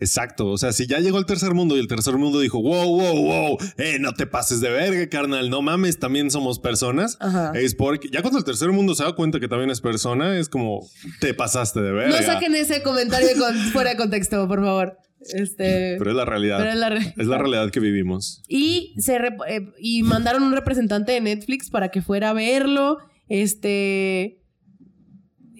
Exacto. 0.00 0.48
O 0.48 0.58
sea, 0.58 0.72
si 0.72 0.86
ya 0.86 0.98
llegó 0.98 1.18
el 1.18 1.26
tercer 1.26 1.54
mundo 1.54 1.76
y 1.76 1.80
el 1.80 1.86
tercer 1.88 2.16
mundo 2.16 2.40
dijo, 2.40 2.60
wow, 2.60 2.88
wow, 3.00 3.16
wow, 3.22 3.58
eh, 3.78 3.98
no 4.00 4.12
te 4.14 4.26
pases 4.26 4.60
de 4.60 4.70
verga, 4.70 5.08
carnal, 5.08 5.50
no 5.50 5.62
mames, 5.62 5.98
también 5.98 6.30
somos 6.30 6.58
personas. 6.58 7.16
Ajá. 7.20 7.52
Es 7.54 7.74
porque 7.74 8.08
ya 8.10 8.22
cuando 8.22 8.38
el 8.38 8.44
tercer 8.44 8.70
mundo 8.72 8.94
se 8.94 9.04
da 9.04 9.12
cuenta 9.14 9.38
que 9.40 9.48
también 9.48 9.70
es 9.70 9.80
persona, 9.80 10.38
es 10.38 10.48
como, 10.48 10.88
te 11.20 11.34
pasaste 11.34 11.80
de 11.80 11.92
verga. 11.92 12.20
No 12.20 12.26
saquen 12.26 12.54
ese 12.54 12.82
comentario 12.82 13.28
con- 13.38 13.56
fuera 13.72 13.90
de 13.90 13.96
contexto, 13.96 14.46
por 14.48 14.60
favor. 14.60 14.96
Este... 15.20 15.96
Pero 15.98 16.10
es 16.10 16.16
la 16.16 16.24
realidad. 16.24 16.58
pero 16.58 16.70
es 16.70 16.76
la 16.78 16.88
re- 16.88 17.14
Es 17.16 17.26
la 17.26 17.36
realidad 17.38 17.70
que 17.70 17.78
vivimos. 17.80 18.42
Y, 18.48 18.94
se 18.98 19.16
eh, 19.16 19.68
y 19.78 20.02
mandaron 20.02 20.42
un 20.42 20.52
representante 20.52 21.12
de 21.12 21.20
Netflix 21.20 21.68
para 21.70 21.90
que 21.90 22.00
fuera 22.00 22.30
a 22.30 22.32
verlo. 22.32 22.98
Este. 23.28 24.39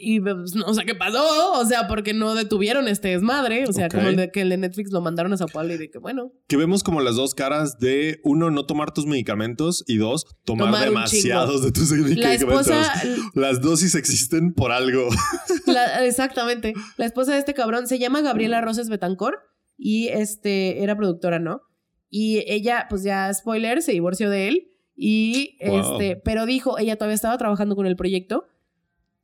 Y 0.02 0.18
pues, 0.20 0.54
no 0.54 0.72
sé 0.72 0.84
qué 0.86 0.94
pasó, 0.94 1.52
o 1.52 1.64
sea, 1.66 1.86
porque 1.86 2.14
no 2.14 2.34
detuvieron 2.34 2.88
este 2.88 3.08
desmadre. 3.08 3.64
O 3.68 3.72
sea, 3.72 3.88
como 3.90 4.10
de 4.12 4.30
que 4.30 4.40
el 4.40 4.48
de 4.48 4.56
Netflix 4.56 4.90
lo 4.92 5.00
mandaron 5.02 5.32
a 5.32 5.36
Sao 5.36 5.46
Paulo 5.48 5.74
y 5.74 5.76
de 5.76 5.90
que, 5.90 5.98
bueno, 5.98 6.32
Que 6.48 6.56
vemos 6.56 6.82
como 6.82 7.00
las 7.00 7.16
dos 7.16 7.34
caras 7.34 7.78
de 7.78 8.20
uno, 8.24 8.50
no 8.50 8.64
tomar 8.66 8.92
tus 8.94 9.04
medicamentos 9.06 9.84
y 9.86 9.98
dos, 9.98 10.24
tomar, 10.44 10.82
demasiados 10.84 11.62
de 11.62 11.72
tus 11.72 11.90
la 11.90 11.96
medicamentos. 11.98 12.42
esposa, 12.66 13.02
Las 13.34 13.60
dosis 13.60 13.94
existen 13.94 14.54
por 14.54 14.72
algo. 14.72 15.08
la- 15.66 16.06
exactamente, 16.06 16.72
la 16.96 17.04
esposa 17.06 17.32
de 17.34 17.38
este 17.38 17.52
cabrón 17.54 17.86
se 17.86 17.98
llama 17.98 18.22
Gabriela 18.22 18.60
Roses 18.60 18.88
Betancor 18.88 19.38
y 19.76 20.08
este 20.08 20.82
era 20.82 20.96
productora, 20.96 21.38
¿no? 21.38 21.60
Y 22.08 22.42
ella, 22.50 22.86
pues 22.88 23.02
ya 23.02 23.32
spoiler, 23.32 23.82
se 23.82 23.92
divorció 23.92 24.30
de 24.30 24.48
él 24.48 24.66
y 24.96 25.56
Wow. 25.64 25.80
este, 26.00 26.16
pero 26.16 26.44
dijo, 26.46 26.78
ella 26.78 26.96
todavía 26.96 27.14
estaba 27.14 27.38
trabajando 27.38 27.76
con 27.76 27.86
el 27.86 27.96
proyecto, 27.96 28.44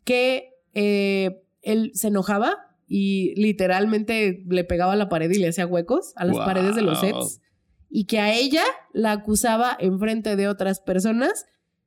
que 0.04 0.50
eh, 0.78 1.42
él 1.62 1.90
se 1.94 2.08
enojaba 2.08 2.54
y 2.86 3.34
literalmente 3.40 4.44
le 4.46 4.62
pegaba 4.64 4.92
a 4.92 4.96
la 4.96 5.08
pared 5.08 5.30
y 5.30 5.38
le 5.38 5.48
hacía 5.48 5.66
huecos 5.66 6.12
a 6.16 6.24
las 6.26 6.36
Wow. 6.36 6.44
paredes 6.44 6.76
de 6.76 6.82
los 6.82 7.00
sets 7.00 7.40
y 7.88 8.04
que 8.04 8.20
a 8.20 8.32
ella 8.34 8.62
la 8.92 9.12
acusaba 9.12 9.74
enfrente 9.80 10.36
de 10.36 10.48
otras 10.48 10.80
personas 10.80 11.46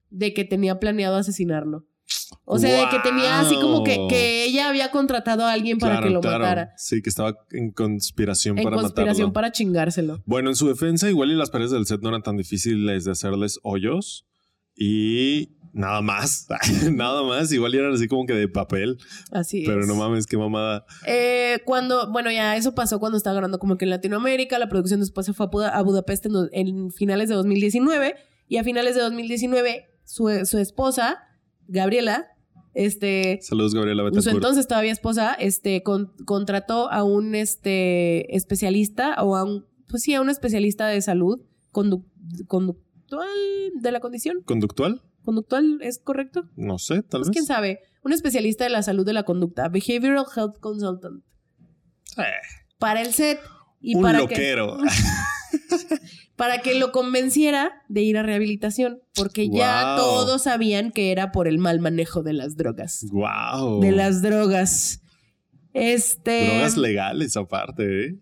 de 0.10 0.34
que 0.34 0.44
tenía 0.44 0.80
planeado 0.80 1.18
asesinarlo. 1.18 1.86
O 2.46 2.58
sea, 2.58 2.86
de 2.86 2.90
que 2.90 2.98
tenía 3.08 3.40
así 3.40 3.56
como 3.56 3.84
que, 3.84 3.96
Wow. 3.98 4.08
que 4.08 4.44
ella 4.46 4.70
había 4.70 4.90
contratado 4.90 5.46
a 5.46 5.52
alguien 5.54 5.78
para 5.78 5.96
Claro, 5.98 6.08
que 6.08 6.14
lo 6.16 6.22
claro. 6.22 6.40
matara. 6.40 6.74
Sí, 6.78 7.02
que 7.04 7.10
estaba 7.10 7.38
en 7.52 7.72
conspiración 7.72 8.58
En 8.58 8.64
para 8.64 8.78
conspiración 8.78 9.28
matarlo. 9.28 9.34
para 9.34 9.52
chingárselo. 9.52 10.24
Bueno, 10.26 10.50
en 10.50 10.56
su 10.56 10.68
defensa, 10.68 11.08
igual 11.10 11.30
y 11.30 11.36
las 11.36 11.52
paredes 11.52 11.70
del 11.72 11.86
set 11.86 12.02
no 12.02 12.10
eran 12.10 12.24
tan 12.24 12.38
difíciles 12.38 13.06
de 13.06 13.12
hacerles 13.12 13.60
hoyos. 13.62 14.26
Y 14.76 15.50
nada 15.74 16.02
más. 16.02 16.48
nada 16.92 17.24
más. 17.24 17.52
Igual 17.52 17.76
eran 17.76 17.94
así 17.94 18.08
como 18.08 18.26
que 18.26 18.34
de 18.34 18.48
papel. 18.48 18.98
Así 19.32 19.64
Pero 19.66 19.82
es. 19.82 19.88
no 19.88 19.96
mames, 19.96 20.26
qué 20.28 20.38
mamada. 20.38 20.86
Eh, 21.06 21.60
cuando, 21.66 22.12
bueno, 22.12 22.32
ya 22.32 22.56
eso 22.56 22.74
pasó 22.76 23.00
cuando 23.00 23.18
estaba 23.18 23.36
grabando 23.36 23.60
como 23.60 23.78
que 23.78 23.86
en 23.86 23.92
Latinoamérica. 23.92 24.58
La 24.60 24.70
producción 24.70 25.00
después 25.00 25.26
se 25.26 25.34
fue 25.34 25.48
a, 25.66 25.70
a 25.70 25.82
Budapest 25.82 26.26
en, 26.52 26.92
finales 26.92 27.30
de 27.30 27.36
2019. 27.36 28.16
Y 28.48 28.58
a 28.58 28.64
finales 28.64 28.96
de 28.96 29.02
2019, 29.02 29.86
su, 30.06 30.28
su 30.46 30.58
esposa, 30.58 31.20
Gabriela, 31.68 32.26
este, 32.74 33.40
Saludos, 33.42 33.76
Gabriela 33.76 34.02
su 34.04 34.06
Betancourt. 34.06 34.36
entonces 34.36 34.68
todavía 34.68 34.92
esposa, 34.92 35.34
este, 35.34 35.84
con- 35.84 36.14
contrató 36.26 36.92
a 36.92 37.04
un 37.04 37.36
este, 37.36 38.36
especialista 38.36 39.22
o 39.24 39.36
a 39.36 39.44
un, 39.44 39.66
pues 39.88 40.02
sí, 40.04 40.14
a 40.16 40.22
un 40.22 40.30
especialista 40.32 40.88
de 40.88 41.02
salud 41.02 41.42
condu- 41.72 42.06
conductual 42.48 43.28
de 43.76 43.92
la 43.92 44.00
condición. 44.00 44.42
¿Conductual? 44.46 45.02
¿Conductual 45.30 45.78
es 45.84 46.00
correcto? 46.00 46.50
No 46.56 46.80
sé, 46.80 47.04
tal 47.04 47.20
Pues 47.22 47.28
vez. 47.30 47.34
quién 47.34 47.46
sabe. 47.46 47.82
Un 48.04 48.14
especialista 48.14 48.64
de 48.64 48.72
la 48.72 48.82
salud 48.82 49.06
de 49.06 49.14
la 49.14 49.22
conducta, 49.24 49.68
Behavioral 49.70 50.26
Health 50.36 50.58
Consultant. 50.60 51.24
Eh, 52.18 52.24
Para 52.80 53.02
el 53.04 53.14
set 53.14 53.40
y 53.80 53.94
un 53.94 54.02
para 54.02 54.26
que, 54.26 54.56
para 56.36 56.60
que 56.64 56.74
lo 56.80 56.92
convenciera 56.92 57.84
de 57.90 58.02
ir 58.02 58.18
a 58.18 58.24
rehabilitación, 58.24 59.02
porque 59.14 59.50
ya 59.50 59.94
todos 59.98 60.42
sabían 60.44 60.92
que 60.92 61.12
era 61.12 61.32
por 61.32 61.48
el 61.48 61.60
mal 61.60 61.80
manejo 61.80 62.24
de 62.24 62.34
las 62.34 62.56
drogas. 62.58 63.06
wow. 63.12 63.80
De 63.82 63.92
las 63.92 64.24
drogas. 64.24 65.02
Este. 65.74 66.48
Drogas 66.48 66.78
legales 66.78 67.38
aparte, 67.38 68.06
¿eh? 68.08 68.20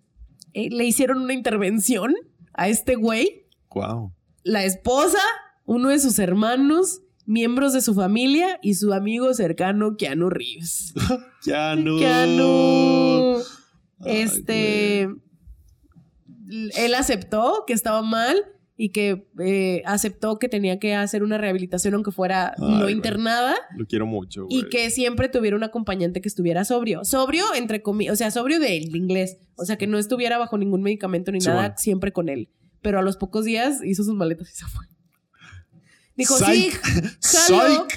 eh, 0.54 0.70
le 0.72 0.84
hicieron 0.84 1.22
una 1.22 1.34
intervención 1.34 2.14
a 2.54 2.68
este 2.68 2.96
güey, 2.96 3.48
Wow. 3.74 4.12
la 4.44 4.66
esposa, 4.66 5.20
uno 5.68 5.90
de 5.90 6.00
sus 6.00 6.18
hermanos, 6.18 7.02
miembros 7.26 7.74
de 7.74 7.82
su 7.82 7.94
familia 7.94 8.58
y 8.64 8.74
su 8.76 8.94
amigo 8.94 9.34
cercano 9.36 9.96
Keanu 9.98 10.30
Reeves. 10.32 10.94
Keanu. 11.46 11.98
Ay, 14.00 14.22
Este. 14.24 15.02
Él 16.50 16.96
aceptó 16.96 17.64
que 17.68 17.74
estaba 17.74 18.02
mal 18.02 18.38
y 18.78 18.90
que 18.90 19.28
eh, 19.40 19.82
aceptó 19.86 20.38
que 20.40 20.48
tenía 20.48 20.80
que 20.80 20.94
hacer 20.96 21.24
una 21.24 21.38
rehabilitación 21.38 21.96
aunque 21.96 22.12
fuera 22.12 22.54
Ay, 22.58 22.70
no 22.76 22.82
güey. 22.84 22.94
internada 22.94 23.56
Lo 23.76 23.86
quiero 23.88 24.06
mucho, 24.06 24.46
güey. 24.46 24.60
y 24.60 24.70
que 24.70 24.90
siempre 24.92 25.28
tuviera 25.30 25.58
un 25.58 25.64
acompañante 25.64 26.22
que 26.22 26.30
estuviera 26.30 26.64
sobrio. 26.64 27.04
Sobrio, 27.04 27.44
entre 27.56 27.82
comillas, 27.82 28.14
o 28.14 28.16
sea, 28.16 28.32
sobrio 28.32 28.60
del 28.60 28.96
inglés. 28.96 29.40
O 29.58 29.66
sea, 29.66 29.78
que 29.78 29.88
no 29.88 29.98
estuviera 29.98 30.38
bajo 30.38 30.58
ningún 30.58 30.84
medicamento 30.84 31.32
ni 31.32 31.42
Sí, 31.42 31.48
nada, 31.50 31.60
bueno. 31.62 31.76
siempre 31.78 32.14
con 32.14 32.30
él. 32.30 32.50
Pero 32.82 33.00
a 33.00 33.02
los 33.02 33.18
pocos 33.18 33.44
días 33.44 33.84
hizo 33.84 34.04
sus 34.04 34.14
maletas 34.16 34.50
y 34.52 34.56
se 34.56 34.66
fue. 34.68 34.86
Dijo, 36.18 36.38
sí, 36.38 36.72
jalo, 37.48 37.88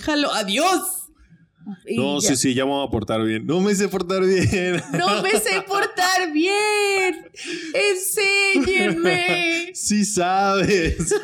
jalo, 0.00 0.32
adiós. 0.34 0.80
Y 1.84 1.96
No, 1.96 2.20
ya. 2.20 2.28
sí, 2.28 2.36
sí, 2.36 2.54
ya 2.54 2.64
me 2.64 2.70
voy 2.70 2.86
a 2.86 2.90
portar 2.90 3.24
bien. 3.24 3.44
No 3.44 3.60
me 3.60 3.74
sé 3.74 3.88
portar 3.88 4.24
bien. 4.24 4.80
No 4.92 5.20
me 5.20 5.32
sé 5.32 5.62
portar 5.66 6.30
bien. 6.32 7.28
Enséñenme. 7.74 9.70
Sí 9.74 10.04
sabes. 10.04 10.96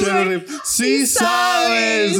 Güey. 0.00 0.24
Reeves, 0.24 0.50
Sí, 0.64 1.06
Sí 1.06 1.06
sabes. 1.06 2.18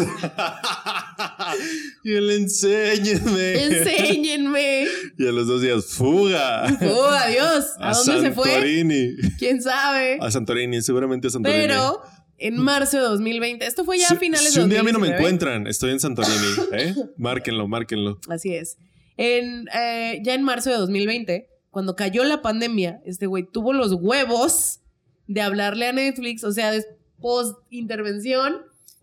y 2.05 2.13
él 2.13 2.31
enséñenme. 2.31 3.65
Enséñenme. 3.65 4.87
Y 5.19 5.27
a 5.27 5.33
los 5.33 5.47
dos 5.47 5.63
días, 5.63 5.87
fuga. 5.87 6.65
Oh, 6.83 7.05
adiós. 7.05 7.65
¿A, 7.79 7.93
dónde 7.93 8.21
se 8.21 8.33
fue? 8.33 8.51
Santorini. 8.51 9.17
¿Quién 9.39 9.63
sabe? 9.63 10.19
A 10.21 10.31
Santorini, 10.31 10.83
seguramente 10.83 11.29
a 11.29 11.31
Santorini. 11.31 11.63
Pero 11.67 12.03
en 12.39 12.57
marzo 12.57 12.97
de 12.99 13.03
2020, 13.05 13.67
esto 13.67 13.85
fue 13.85 13.99
ya 13.99 14.09
si, 14.09 14.15
a 14.15 14.19
finales 14.19 14.53
si 14.53 14.59
de 14.59 14.65
un 14.65 14.71
día 14.71 14.81
a 14.81 14.83
mí 14.83 14.93
no 14.93 14.99
me 14.99 15.09
2019. 15.09 15.19
encuentran, 15.19 15.67
estoy 15.67 15.91
en 15.93 16.01
Santorini. 16.01 16.47
¿eh? 16.73 16.95
Márquenlo, 17.17 17.69
márquenlo. 17.69 18.19
Así 18.29 18.55
es. 18.55 18.79
En, 19.17 19.69
eh, 19.75 20.21
ya 20.23 20.35
en 20.35 20.43
marzo 20.43 20.71
de 20.71 20.77
2020, 20.77 21.49
cuando 21.71 21.97
cayó 21.97 22.25
la 22.25 22.41
pandemia, 22.41 23.01
este 23.05 23.27
güey 23.27 23.45
tuvo 23.45 23.73
los 23.73 23.93
huevos 23.93 24.81
de 25.27 25.41
hablarle 25.43 25.87
a 25.87 25.93
Netflix, 25.93 26.45
o 26.45 26.53
sea, 26.53 26.71
de 26.71 26.85
post 27.21 27.59
intervención 27.71 28.63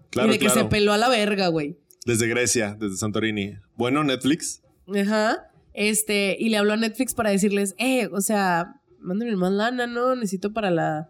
Claro, 0.09 0.29
y 0.29 0.33
de 0.33 0.39
que 0.39 0.45
claro. 0.45 0.61
se 0.61 0.65
peló 0.67 0.93
a 0.93 0.97
la 0.97 1.09
verga, 1.09 1.49
güey. 1.49 1.77
Desde 2.05 2.27
Grecia, 2.27 2.77
desde 2.79 2.95
Santorini. 2.95 3.57
Bueno, 3.75 4.03
Netflix. 4.03 4.61
Ajá. 4.87 5.51
Este, 5.73 6.37
y 6.39 6.47
le 6.49 6.57
habló 6.57 6.73
a 6.73 6.77
Netflix 6.77 7.13
para 7.13 7.31
decirles, 7.31 7.75
eh, 7.77 8.07
o 8.13 8.21
sea, 8.21 8.79
mándenme 8.99 9.35
más 9.35 9.51
lana, 9.51 9.87
¿no? 9.87 10.15
Necesito 10.15 10.53
para 10.53 10.71
la, 10.71 11.09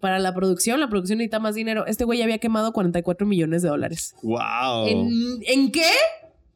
para 0.00 0.18
la 0.18 0.34
producción, 0.34 0.80
la 0.80 0.88
producción 0.88 1.18
necesita 1.18 1.38
más 1.38 1.54
dinero. 1.54 1.86
Este 1.86 2.04
güey 2.04 2.18
ya 2.18 2.24
había 2.24 2.38
quemado 2.38 2.72
44 2.72 3.26
millones 3.26 3.62
de 3.62 3.68
dólares. 3.68 4.14
Wow. 4.22 4.86
¿En, 4.86 5.10
¿En 5.46 5.70
qué? 5.72 5.90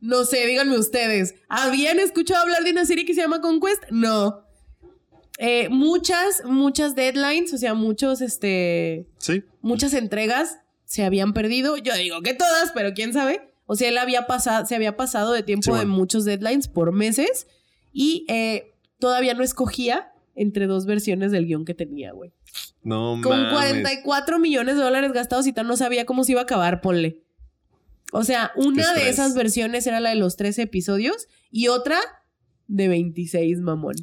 No 0.00 0.24
sé, 0.24 0.46
díganme 0.46 0.78
ustedes. 0.78 1.34
¿Habían 1.48 1.98
escuchado 2.00 2.42
hablar 2.42 2.64
de 2.64 2.72
una 2.72 2.84
serie 2.84 3.04
que 3.04 3.14
se 3.14 3.20
llama 3.20 3.40
Conquest? 3.40 3.82
No. 3.90 4.42
Eh, 5.38 5.68
muchas, 5.70 6.42
muchas 6.44 6.94
deadlines, 6.94 7.52
o 7.52 7.58
sea, 7.58 7.74
muchos, 7.74 8.20
este, 8.20 9.06
Sí. 9.18 9.42
muchas 9.60 9.94
entregas 9.94 10.58
se 10.84 11.04
habían 11.04 11.32
perdido. 11.32 11.76
Yo 11.78 11.94
digo 11.96 12.20
que 12.22 12.34
todas, 12.34 12.72
pero 12.72 12.92
quién 12.94 13.12
sabe. 13.12 13.48
O 13.66 13.74
sea, 13.76 13.88
él 13.88 13.98
había 13.98 14.26
pasado, 14.26 14.66
se 14.66 14.74
había 14.74 14.96
pasado 14.96 15.32
de 15.32 15.42
tiempo 15.42 15.72
Sí, 15.72 15.78
de 15.80 15.86
muchos 15.86 16.24
deadlines 16.24 16.68
por 16.68 16.92
meses 16.92 17.46
y 17.92 18.26
eh, 18.28 18.74
todavía 18.98 19.34
no 19.34 19.42
escogía 19.42 20.12
entre 20.34 20.66
dos 20.66 20.84
versiones 20.86 21.32
del 21.32 21.46
guion 21.46 21.64
que 21.64 21.74
tenía, 21.74 22.12
güey. 22.12 22.32
No 22.82 23.18
Con 23.22 23.42
mames. 23.42 23.52
44 23.52 24.38
millones 24.38 24.76
de 24.76 24.82
dólares 24.82 25.12
gastados 25.12 25.46
y 25.46 25.52
tal 25.52 25.66
no 25.66 25.76
sabía 25.76 26.06
cómo 26.06 26.24
se 26.24 26.32
iba 26.32 26.40
a 26.40 26.44
acabar, 26.44 26.80
ponle. 26.80 27.22
O 28.12 28.24
sea, 28.24 28.52
una 28.56 28.92
de 28.92 29.08
esas 29.08 29.34
versiones 29.34 29.86
era 29.86 30.00
la 30.00 30.10
de 30.10 30.16
los 30.16 30.36
13 30.36 30.62
episodios 30.62 31.28
y 31.50 31.68
otra 31.68 31.98
de 32.66 32.88
26, 32.88 33.60
mamón. 33.60 33.94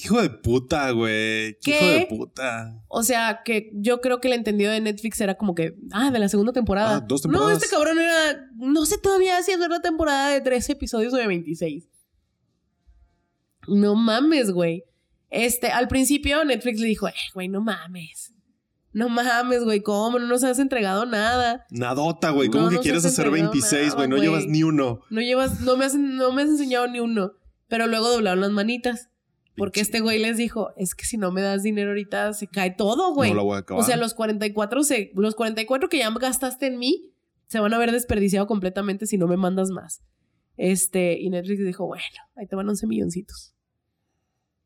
Hijo 0.00 0.22
de 0.22 0.30
puta, 0.30 0.90
güey. 0.92 1.56
Hijo 1.64 1.86
de 1.86 2.06
puta. 2.08 2.82
O 2.86 3.02
sea, 3.02 3.42
que 3.44 3.70
yo 3.74 4.00
creo 4.00 4.20
que 4.20 4.28
el 4.28 4.34
entendido 4.34 4.70
de 4.70 4.80
Netflix 4.80 5.20
era 5.20 5.36
como 5.36 5.56
que, 5.56 5.76
ah, 5.92 6.10
de 6.12 6.18
la 6.20 6.28
segunda 6.28 6.52
temporada. 6.52 6.96
Ah, 6.96 7.00
dos 7.00 7.26
No, 7.26 7.50
este 7.50 7.68
cabrón 7.68 7.98
era, 7.98 8.48
no 8.56 8.86
sé 8.86 8.98
todavía 8.98 9.42
si 9.42 9.50
es 9.52 9.58
una 9.58 9.80
temporada 9.80 10.30
de 10.30 10.40
13 10.40 10.72
episodios 10.72 11.12
o 11.12 11.16
de 11.16 11.26
26. 11.26 11.88
No 13.66 13.96
mames, 13.96 14.52
güey. 14.52 14.84
Este, 15.30 15.68
al 15.68 15.88
principio 15.88 16.44
Netflix 16.44 16.80
le 16.80 16.88
dijo, 16.88 17.08
eh, 17.08 17.14
güey, 17.34 17.48
no 17.48 17.60
mames. 17.60 18.32
No 18.92 19.08
mames, 19.08 19.64
güey, 19.64 19.82
¿cómo? 19.82 20.18
No 20.18 20.26
nos 20.26 20.42
has 20.44 20.58
entregado 20.58 21.04
nada. 21.04 21.66
Nadota, 21.70 22.30
güey. 22.30 22.48
¿Cómo 22.48 22.64
No 22.64 22.70
que 22.70 22.78
quieres 22.78 23.04
hacer 23.04 23.26
entregado 23.26 23.52
26, 23.52 23.82
nada, 23.82 23.96
güey? 23.96 24.08
No 24.08 24.16
llevas 24.16 24.46
ni 24.46 24.62
uno. 24.62 25.00
No 25.10 25.20
llevas, 25.20 25.60
no 25.60 25.76
me 25.76 25.84
has, 25.84 25.94
no 25.94 26.32
me 26.32 26.42
has 26.42 26.48
enseñado 26.48 26.88
ni 26.88 27.00
uno. 27.00 27.32
Pero 27.68 27.86
luego 27.86 28.08
doblaron 28.08 28.40
las 28.40 28.50
manitas. 28.50 29.10
Porque 29.56 29.80
este 29.80 30.00
güey 30.00 30.18
les 30.20 30.36
dijo, 30.36 30.70
es 30.76 30.94
que 30.94 31.04
si 31.04 31.16
no 31.16 31.32
me 31.32 31.42
das 31.42 31.64
dinero 31.64 31.90
ahorita 31.90 32.32
se 32.32 32.46
cae 32.46 32.70
todo, 32.70 33.12
güey. 33.12 33.30
No 33.30 33.36
la 33.36 33.42
voy 33.42 33.56
a 33.56 33.58
acabar. 33.58 33.82
O 33.82 33.86
sea, 33.86 33.96
los 33.96 34.14
44, 34.14 34.84
se, 34.84 35.10
los 35.14 35.34
44 35.34 35.88
que 35.88 35.98
ya 35.98 36.10
gastaste 36.10 36.66
en 36.66 36.78
mí 36.78 37.12
se 37.48 37.58
van 37.58 37.74
a 37.74 37.78
ver 37.78 37.90
desperdiciado 37.90 38.46
completamente 38.46 39.06
si 39.06 39.18
no 39.18 39.26
me 39.26 39.36
mandas 39.36 39.70
más. 39.70 40.02
Este, 40.56 41.18
y 41.18 41.28
Netflix 41.30 41.64
dijo, 41.64 41.86
bueno, 41.86 42.04
ahí 42.36 42.46
te 42.46 42.56
van 42.56 42.68
11 42.68 42.86
milloncitos. 42.86 43.54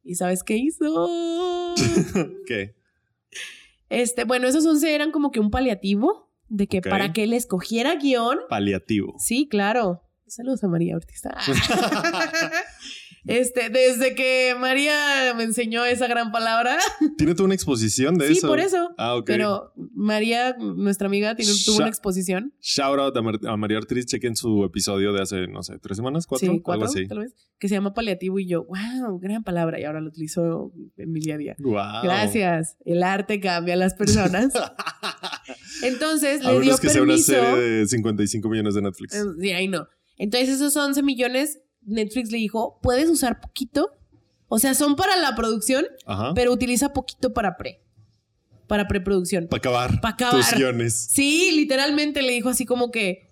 ¿Y 0.02 0.16
sabes 0.16 0.42
qué 0.42 0.56
hizo? 0.56 1.74
¿Qué? 2.46 2.74
este, 3.88 4.24
bueno, 4.24 4.48
esos 4.48 4.64
11 4.66 4.94
eran 4.94 5.10
como 5.12 5.30
que 5.30 5.40
un 5.40 5.50
paliativo 5.50 6.30
de 6.48 6.66
que 6.66 6.82
para 6.82 7.12
que 7.12 7.24
él 7.24 7.32
escogiera 7.32 7.94
guion. 7.96 8.40
Paliativo. 8.48 9.14
Sí, 9.18 9.48
claro. 9.48 10.02
Saludos 10.26 10.64
a 10.64 10.68
María 10.68 10.96
Ortiz. 10.96 11.22
Este, 13.24 13.68
desde 13.70 14.14
que 14.16 14.56
María 14.58 15.32
me 15.36 15.44
enseñó 15.44 15.84
esa 15.84 16.08
gran 16.08 16.32
palabra. 16.32 16.76
¿Tiene 17.18 17.34
toda 17.34 17.44
una 17.44 17.54
exposición 17.54 18.18
de 18.18 18.26
sí, 18.26 18.32
eso? 18.38 18.48
por 18.48 18.58
eso. 18.58 18.90
Ah, 18.98 19.14
ok. 19.14 19.26
Pero 19.26 19.72
María, 19.94 20.56
nuestra 20.58 21.06
amiga, 21.06 21.36
tiene, 21.36 21.52
tuvo 21.64 21.76
una 21.76 21.88
exposición. 21.88 22.52
Shout 22.60 22.98
out 22.98 23.16
a, 23.16 23.22
Mar- 23.22 23.38
a 23.46 23.56
María 23.56 23.78
Ortiz. 23.78 24.06
Chequen 24.06 24.34
su 24.34 24.64
episodio 24.64 25.12
de 25.12 25.22
hace, 25.22 25.46
no 25.46 25.62
sé, 25.62 25.78
tres 25.78 25.96
semanas, 25.96 26.26
cuatro, 26.26 26.50
sí, 26.52 26.60
cuatro, 26.60 26.86
algo 26.86 26.92
así. 26.92 27.06
tal 27.06 27.20
vez. 27.20 27.34
Que 27.60 27.68
se 27.68 27.74
llama 27.76 27.94
paliativo 27.94 28.40
y 28.40 28.46
yo, 28.48 28.64
wow, 28.64 29.20
gran 29.20 29.44
palabra. 29.44 29.78
Y 29.78 29.84
ahora 29.84 30.00
lo 30.00 30.08
utilizo 30.08 30.72
en 30.96 31.12
mi 31.12 31.20
día 31.20 31.36
a 31.36 31.38
día. 31.38 31.56
Wow. 31.60 32.02
Gracias. 32.02 32.76
El 32.84 33.04
arte 33.04 33.38
cambia 33.38 33.74
a 33.74 33.76
las 33.76 33.94
personas. 33.94 34.52
Entonces 35.82 36.44
A 36.44 36.52
le 36.52 36.60
dio 36.60 36.76
que 36.78 36.88
sea 36.88 37.02
una 37.02 37.12
permiso. 37.12 37.32
serie 37.32 37.60
de 37.60 37.86
55 37.86 38.48
millones 38.48 38.74
de 38.74 38.82
Netflix. 38.82 39.14
Eh, 39.14 39.22
Sí, 39.40 39.50
ahí 39.52 39.68
no. 39.68 39.86
Entonces 40.18 40.48
esos 40.50 40.76
11 40.76 41.02
millones, 41.02 41.60
Netflix 41.86 42.30
le 42.30 42.38
dijo, 42.38 42.78
puedes 42.82 43.08
usar 43.08 43.40
poquito. 43.40 43.90
O 44.48 44.58
sea, 44.58 44.74
son 44.74 44.96
para 44.96 45.16
la 45.16 45.34
producción, 45.34 45.86
Ajá. 46.06 46.32
pero 46.34 46.52
utiliza 46.52 46.92
poquito 46.92 47.32
para 47.32 47.56
pre. 47.56 47.80
Para 48.66 48.86
preproducción. 48.88 49.48
Para 49.48 49.58
acabar, 49.58 50.00
Pa' 50.00 50.10
acabar. 50.10 50.36
tus 50.36 50.58
guiones. 50.58 50.94
Sí, 51.10 51.50
literalmente 51.52 52.22
le 52.22 52.32
dijo 52.32 52.48
así 52.50 52.64
como 52.66 52.90
que, 52.90 53.28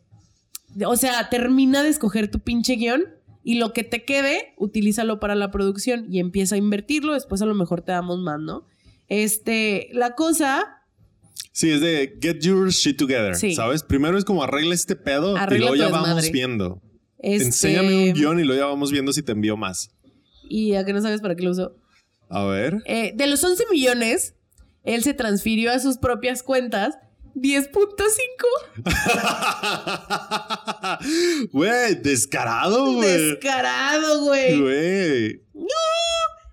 o 0.86 0.96
sea, 0.96 1.28
termina 1.28 1.82
de 1.82 1.88
escoger 1.90 2.30
tu 2.30 2.40
pinche 2.40 2.74
guion 2.76 3.04
y 3.42 3.54
lo 3.56 3.72
que 3.72 3.84
te 3.84 4.04
quede, 4.04 4.54
utilízalo 4.58 5.20
para 5.20 5.34
la 5.34 5.50
producción 5.50 6.06
y 6.12 6.20
empieza 6.20 6.54
a 6.56 6.58
invertirlo, 6.58 7.14
después 7.14 7.40
a 7.42 7.46
lo 7.46 7.54
mejor 7.54 7.82
te 7.82 7.92
damos 7.92 8.18
más, 8.18 8.38
¿no? 8.40 8.64
Este, 9.08 9.88
la 9.92 10.14
cosa, 10.14 10.76
Sí, 11.52 11.70
es 11.70 11.80
de 11.80 12.18
get 12.22 12.40
your 12.40 12.70
shit 12.70 12.96
together, 12.96 13.34
Sí. 13.34 13.54
¿sabes? 13.54 13.82
Primero 13.82 14.16
es 14.16 14.24
como 14.24 14.42
arregla 14.44 14.74
este 14.74 14.94
pedo 14.94 15.36
Arregla 15.36 15.56
y 15.56 15.68
luego 15.68 15.74
ya 15.76 15.88
vamos 15.88 16.30
viendo. 16.30 16.80
Este, 17.22 17.46
Enséñame 17.46 18.08
un 18.08 18.12
guion 18.14 18.40
y 18.40 18.44
luego 18.44 18.60
ya 18.62 18.66
vamos 18.66 18.90
viendo 18.90 19.12
si 19.12 19.22
te 19.22 19.32
envío 19.32 19.56
más. 19.56 19.90
Y 20.48 20.74
a 20.74 20.84
que 20.84 20.92
no 20.92 21.00
sabes 21.00 21.20
para 21.20 21.36
qué 21.36 21.44
lo 21.44 21.52
usó. 21.52 21.76
A 22.28 22.44
ver. 22.44 22.82
Eh, 22.86 23.12
de 23.14 23.26
los 23.26 23.42
11 23.44 23.64
millones, 23.70 24.34
él 24.84 25.02
se 25.02 25.14
transfirió 25.14 25.72
a 25.72 25.78
sus 25.78 25.98
propias 25.98 26.42
cuentas 26.42 26.98
10.5. 27.34 27.70
Güey, 31.52 31.94
descarado, 31.96 32.92
güey. 32.94 33.30
Descarado, 33.30 34.24
güey. 34.24 34.60
Güey. 34.60 35.42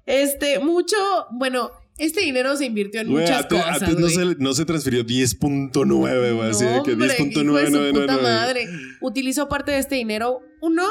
Este, 0.06 0.60
mucho, 0.60 0.96
bueno, 1.32 1.72
este 1.98 2.22
dinero 2.22 2.56
se 2.56 2.66
invirtió 2.66 3.02
en 3.02 3.10
muchas 3.10 3.46
cosas. 3.48 3.82
antes 3.82 3.98
no, 3.98 4.10
se, 4.10 4.36
no 4.40 4.54
se 4.54 4.66
transfirió 4.66 5.04
10.9, 5.06 6.36
güey. 6.36 6.50
Así 6.50 6.64
de 6.66 6.82
que 6.84 6.94
hombre, 6.94 7.08
hijo 7.08 7.24
de 7.26 7.34
su 7.34 7.42
10.999. 7.42 7.92
puta 8.02 8.18
madre. 8.18 8.68
Utilizó 9.02 9.50
parte 9.50 9.72
de 9.72 9.80
este 9.80 9.96
dinero, 9.96 10.42
uno, 10.62 10.84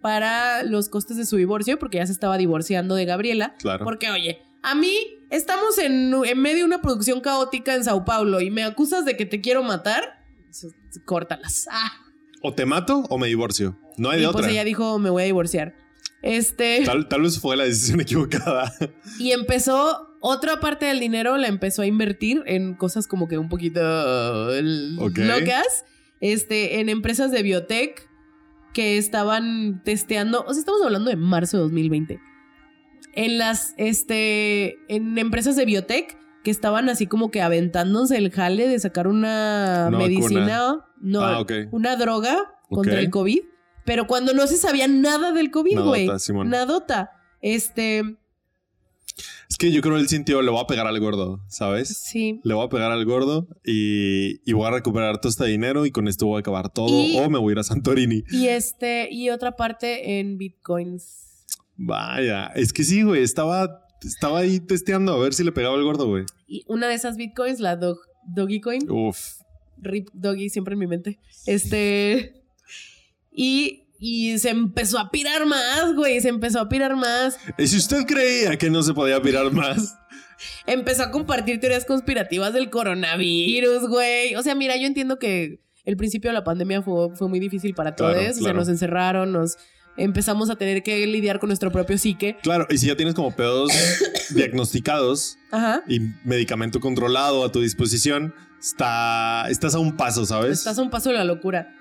para 0.00 0.62
los 0.62 0.88
costes 0.88 1.16
de 1.16 1.26
su 1.26 1.36
divorcio, 1.36 1.78
porque 1.78 1.98
ya 1.98 2.06
se 2.06 2.12
estaba 2.12 2.38
divorciando 2.38 2.94
de 2.94 3.04
Gabriela. 3.04 3.54
Claro. 3.58 3.84
Porque, 3.84 4.10
oye, 4.10 4.38
a 4.62 4.74
mí 4.74 4.96
estamos 5.30 5.78
en, 5.78 6.12
en 6.24 6.38
medio 6.40 6.58
de 6.58 6.64
una 6.64 6.80
producción 6.80 7.20
caótica 7.20 7.74
en 7.74 7.84
Sao 7.84 8.04
Paulo 8.04 8.40
y 8.40 8.50
me 8.50 8.62
acusas 8.62 9.04
de 9.04 9.16
que 9.16 9.26
te 9.26 9.40
quiero 9.40 9.62
matar. 9.62 10.22
Córtalas. 11.04 11.66
Ah. 11.70 11.90
O 12.42 12.54
te 12.54 12.66
mato 12.66 13.04
o 13.08 13.18
me 13.18 13.28
divorcio. 13.28 13.78
No 13.96 14.10
hay 14.10 14.18
Y 14.18 14.22
de 14.22 14.26
pues 14.28 14.36
otra. 14.44 14.50
ella 14.50 14.64
dijo, 14.64 14.98
me 14.98 15.10
voy 15.10 15.22
a 15.22 15.26
divorciar. 15.26 15.74
Este. 16.22 16.82
Tal, 16.84 17.08
tal 17.08 17.22
vez 17.22 17.38
fue 17.38 17.56
la 17.56 17.64
decisión 17.64 18.00
equivocada. 18.02 18.72
Y 19.18 19.32
empezó, 19.32 20.11
otra 20.22 20.60
parte 20.60 20.86
del 20.86 21.00
dinero 21.00 21.36
la 21.36 21.48
empezó 21.48 21.82
a 21.82 21.86
invertir 21.86 22.42
en 22.46 22.74
cosas 22.74 23.06
como 23.06 23.28
que 23.28 23.38
un 23.38 23.48
poquito 23.48 23.80
uh, 23.80 25.04
Ok. 25.04 25.18
locas. 25.18 25.84
Este, 26.20 26.78
en 26.78 26.88
empresas 26.88 27.32
de 27.32 27.42
biotech 27.42 28.08
que 28.72 28.96
estaban 28.96 29.82
testeando. 29.84 30.44
O 30.46 30.52
sea, 30.54 30.60
estamos 30.60 30.80
hablando 30.82 31.10
de 31.10 31.16
marzo 31.16 31.56
de 31.56 31.62
2020. 31.64 32.20
En 33.14 33.36
las, 33.38 33.74
este, 33.76 34.78
en 34.88 35.18
empresas 35.18 35.56
de 35.56 35.64
biotech 35.64 36.16
que 36.44 36.50
estaban 36.50 36.88
así 36.88 37.06
como 37.06 37.30
que 37.30 37.42
aventándose 37.42 38.16
el 38.16 38.30
jale 38.30 38.68
de 38.68 38.78
sacar 38.78 39.08
una, 39.08 39.90
medicina, 39.90 40.86
no, 41.00 41.22
Ah, 41.22 41.44
una 41.72 41.96
droga 41.96 42.54
contra 42.68 43.00
el 43.00 43.10
COVID. 43.10 43.40
Pero 43.84 44.06
cuando 44.06 44.32
no 44.32 44.46
se 44.46 44.56
sabía 44.56 44.86
nada 44.86 45.32
del 45.32 45.50
COVID, 45.50 45.74
Nadota, 45.74 45.88
güey. 45.88 46.08
Simón. 46.20 46.48
Nadota. 46.50 47.10
Este, 47.40 48.16
Es 49.52 49.58
que 49.58 49.70
yo 49.70 49.82
creo 49.82 49.96
que 49.96 50.00
él 50.00 50.08
sintió, 50.08 50.40
le 50.40 50.50
voy 50.50 50.62
a 50.62 50.66
pegar 50.66 50.86
al 50.86 50.98
gordo, 50.98 51.44
¿sabes? 51.46 51.94
sí. 51.98 52.40
Le 52.42 52.54
voy 52.54 52.64
a 52.64 52.70
pegar 52.70 52.90
al 52.90 53.04
gordo 53.04 53.48
y, 53.62 54.40
y 54.50 54.54
voy 54.54 54.66
a 54.66 54.70
recuperar 54.70 55.20
todo 55.20 55.28
este 55.28 55.44
dinero 55.44 55.84
y 55.84 55.90
con 55.90 56.08
esto 56.08 56.24
voy 56.26 56.38
a 56.38 56.40
acabar 56.40 56.72
todo. 56.72 56.88
Y- 56.88 57.18
O 57.18 57.28
me 57.28 57.38
voy 57.38 57.50
a 57.50 57.52
ir 57.52 57.58
a 57.58 57.62
Santorini. 57.62 58.24
Y 58.30 58.46
este, 58.46 59.10
y 59.12 59.28
otra 59.28 59.54
parte 59.54 60.18
en 60.20 60.38
bitcoins. 60.38 61.44
Vaya, 61.76 62.46
es 62.54 62.72
que 62.72 62.82
sí, 62.82 63.02
güey. 63.02 63.22
Estaba, 63.22 63.84
estaba 64.02 64.38
ahí 64.38 64.58
testeando 64.58 65.12
a 65.12 65.18
ver 65.18 65.34
si 65.34 65.44
le 65.44 65.52
pegaba 65.52 65.74
al 65.74 65.84
gordo, 65.84 66.06
güey. 66.08 66.24
Y 66.46 66.64
una 66.66 66.88
de 66.88 66.94
esas 66.94 67.18
bitcoins, 67.18 67.60
la 67.60 67.76
Dog, 67.76 67.98
Doggy 68.26 68.58
Coin, 68.62 68.90
Uf. 68.90 69.18
Rip 69.76 70.08
Doggy 70.14 70.48
siempre 70.48 70.72
en 70.72 70.78
mi 70.78 70.86
mente. 70.86 71.18
Este. 71.44 72.42
Y, 73.30 73.84
y 74.04 74.38
se 74.40 74.50
empezó 74.50 74.98
a 74.98 75.10
pirar 75.12 75.46
más, 75.46 75.94
güey. 75.94 76.20
Se 76.20 76.28
empezó 76.28 76.58
a 76.60 76.68
pirar 76.68 76.96
más. 76.96 77.38
Y 77.56 77.68
si 77.68 77.76
usted 77.76 78.04
creía 78.04 78.58
que 78.58 78.68
no 78.68 78.82
se 78.82 78.92
podía 78.94 79.22
pirar 79.22 79.52
más, 79.52 79.96
Empezó 80.66 81.04
a 81.04 81.10
compartir 81.12 81.60
teorías 81.60 81.84
conspirativas 81.84 82.52
del 82.52 82.68
coronavirus, 82.68 83.88
güey. 83.88 84.34
O 84.34 84.42
sea, 84.42 84.56
mira, 84.56 84.76
yo 84.76 84.88
entiendo 84.88 85.20
que 85.20 85.60
el 85.84 85.96
principio 85.96 86.30
de 86.30 86.34
la 86.34 86.42
pandemia 86.42 86.82
fue, 86.82 87.14
fue 87.14 87.28
muy 87.28 87.38
difícil 87.38 87.74
para 87.74 87.94
Claro, 87.94 88.14
todos. 88.14 88.28
O 88.30 88.32
sea, 88.32 88.40
claro. 88.40 88.58
nos 88.58 88.68
encerraron, 88.68 89.30
nos 89.32 89.56
empezamos 89.96 90.50
a 90.50 90.56
tener 90.56 90.82
que 90.82 91.06
lidiar 91.06 91.38
con 91.38 91.48
nuestro 91.48 91.70
propio 91.70 91.96
psique. 91.96 92.38
claro, 92.42 92.66
y 92.70 92.78
si 92.78 92.86
ya 92.88 92.96
tienes 92.96 93.14
como 93.14 93.36
pedos 93.36 93.70
diagnosticados 94.34 95.38
Ajá. 95.52 95.82
y 95.88 96.00
medicamento 96.24 96.80
controlado 96.80 97.44
a 97.44 97.52
tu 97.52 97.60
disposición, 97.60 98.34
está, 98.60 99.46
estás 99.48 99.74
a 99.76 99.78
un 99.78 99.96
paso, 99.96 100.26
¿sabes? 100.26 100.58
Estás 100.58 100.78
a 100.78 100.82
un 100.82 100.90
paso 100.90 101.10
de 101.10 101.16
la 101.16 101.24
locura. 101.24 101.72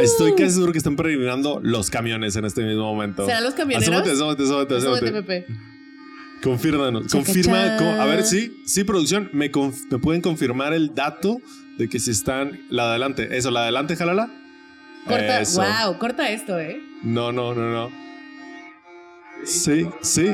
Estoy 0.00 0.32
casi 0.34 0.52
seguro 0.52 0.72
que 0.72 0.78
están 0.78 0.96
peregrinando 0.96 1.60
los 1.62 1.90
camiones 1.90 2.36
en 2.36 2.44
este 2.44 2.62
mismo 2.62 2.82
momento. 2.84 3.26
¿Serán 3.26 3.44
los 3.44 3.54
camioneros? 3.54 3.88
Asómate, 3.88 4.10
asómate, 4.12 4.42
asómate, 4.44 4.74
Asómate, 4.76 5.06
asómate. 5.06 5.22
Pepe. 5.22 5.46
Confírmanos. 6.42 7.06
Chaca, 7.06 7.24
Confirma. 7.24 7.76
a 8.02 8.06
ver, 8.06 8.24
sí, 8.24 8.62
sí, 8.66 8.84
producción. 8.84 9.30
¿Me, 9.32 9.50
conf- 9.52 9.86
me 9.90 9.98
pueden 9.98 10.22
confirmar 10.22 10.72
el 10.72 10.94
dato 10.94 11.38
de 11.78 11.88
que 11.88 11.98
si 12.00 12.10
están. 12.10 12.60
La 12.70 12.84
de 12.84 12.90
adelante. 12.90 13.36
Eso, 13.36 13.50
la 13.50 13.60
de 13.60 13.64
adelante, 13.66 13.96
jalala. 13.96 14.30
Corta, 15.06 15.40
Eso. 15.40 15.60
wow, 15.62 15.98
corta 15.98 16.30
esto, 16.30 16.58
¿eh? 16.58 16.80
No, 17.02 17.32
no, 17.32 17.54
no, 17.54 17.72
no. 17.72 17.90
Sí, 19.44 19.86
sí. 20.02 20.30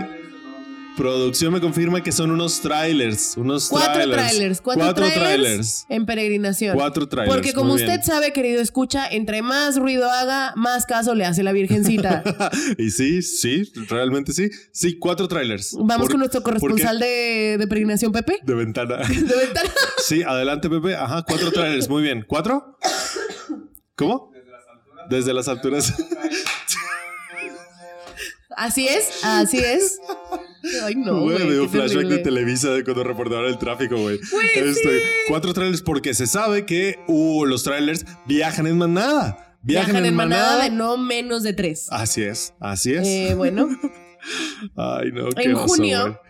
Producción 0.98 1.52
me 1.52 1.60
confirma 1.60 2.02
que 2.02 2.10
son 2.10 2.32
unos 2.32 2.60
trailers. 2.60 3.36
Unos 3.36 3.68
Cuatro 3.68 3.92
trailers. 3.94 4.22
trailers, 4.30 4.60
cuatro, 4.60 4.94
trailers, 4.94 5.20
trailers. 5.20 5.86
en 5.88 6.04
peregrinación. 6.06 6.76
Cuatro 6.76 7.08
trailers. 7.08 7.32
Porque 7.32 7.52
como 7.52 7.74
usted 7.74 7.86
bien. 7.86 8.02
sabe, 8.02 8.32
querido 8.32 8.60
escucha, 8.60 9.06
entre 9.08 9.40
más 9.40 9.76
ruido 9.78 10.10
haga, 10.10 10.52
más 10.56 10.86
caso 10.86 11.14
le 11.14 11.24
hace 11.24 11.44
la 11.44 11.52
virgencita. 11.52 12.24
y 12.78 12.90
sí, 12.90 13.22
sí, 13.22 13.70
realmente 13.88 14.32
sí. 14.32 14.50
Sí, 14.72 14.98
cuatro 14.98 15.28
trailers. 15.28 15.76
Vamos 15.78 15.98
Por- 16.06 16.10
con 16.10 16.18
nuestro 16.18 16.42
corresponsal 16.42 16.98
de, 16.98 17.56
de 17.60 17.66
peregrinación, 17.68 18.10
Pepe. 18.10 18.40
De 18.42 18.54
ventana. 18.54 18.96
De 19.08 19.36
ventana. 19.36 19.70
Sí, 20.04 20.22
adelante, 20.24 20.68
Pepe. 20.68 20.96
Ajá, 20.96 21.22
cuatro 21.22 21.52
trailers. 21.52 21.88
Muy 21.88 22.02
bien. 22.02 22.24
¿Cuatro? 22.26 22.76
¿Cómo? 23.94 24.32
Desde 25.08 25.32
las 25.32 25.46
alturas. 25.46 25.94
Así 28.56 28.88
es, 28.88 29.20
así 29.22 29.58
es. 29.58 30.00
Ay, 30.84 30.94
no, 30.96 31.22
Güey, 31.22 31.38
qué 31.38 31.68
flashback 31.68 32.06
de. 32.06 32.18
Televisa 32.18 32.70
de 32.70 32.84
cuando 32.84 33.04
reportaban 33.04 33.46
el 33.46 33.58
tráfico, 33.58 33.96
güey. 33.96 34.18
Este, 34.54 35.02
Cuatro 35.28 35.54
trailers 35.54 35.82
porque 35.82 36.14
se 36.14 36.26
sabe 36.26 36.66
que 36.66 36.98
uh, 37.06 37.44
los 37.44 37.62
trailers 37.62 38.04
viajan 38.26 38.66
en 38.66 38.78
manada. 38.78 39.56
Viajan 39.62 40.04
en 40.06 40.14
manada 40.14 40.64
de 40.64 40.70
no 40.70 40.96
menos 40.96 41.42
de 41.42 41.52
tres. 41.52 41.86
Así 41.90 42.22
es, 42.22 42.54
así 42.60 42.94
es. 42.94 43.06
Eh, 43.06 43.34
bueno, 43.34 43.68
Ay, 44.76 45.12
no, 45.12 45.28
qué 45.30 45.44
en 45.44 45.54
oso, 45.54 45.66
junio, 45.68 46.20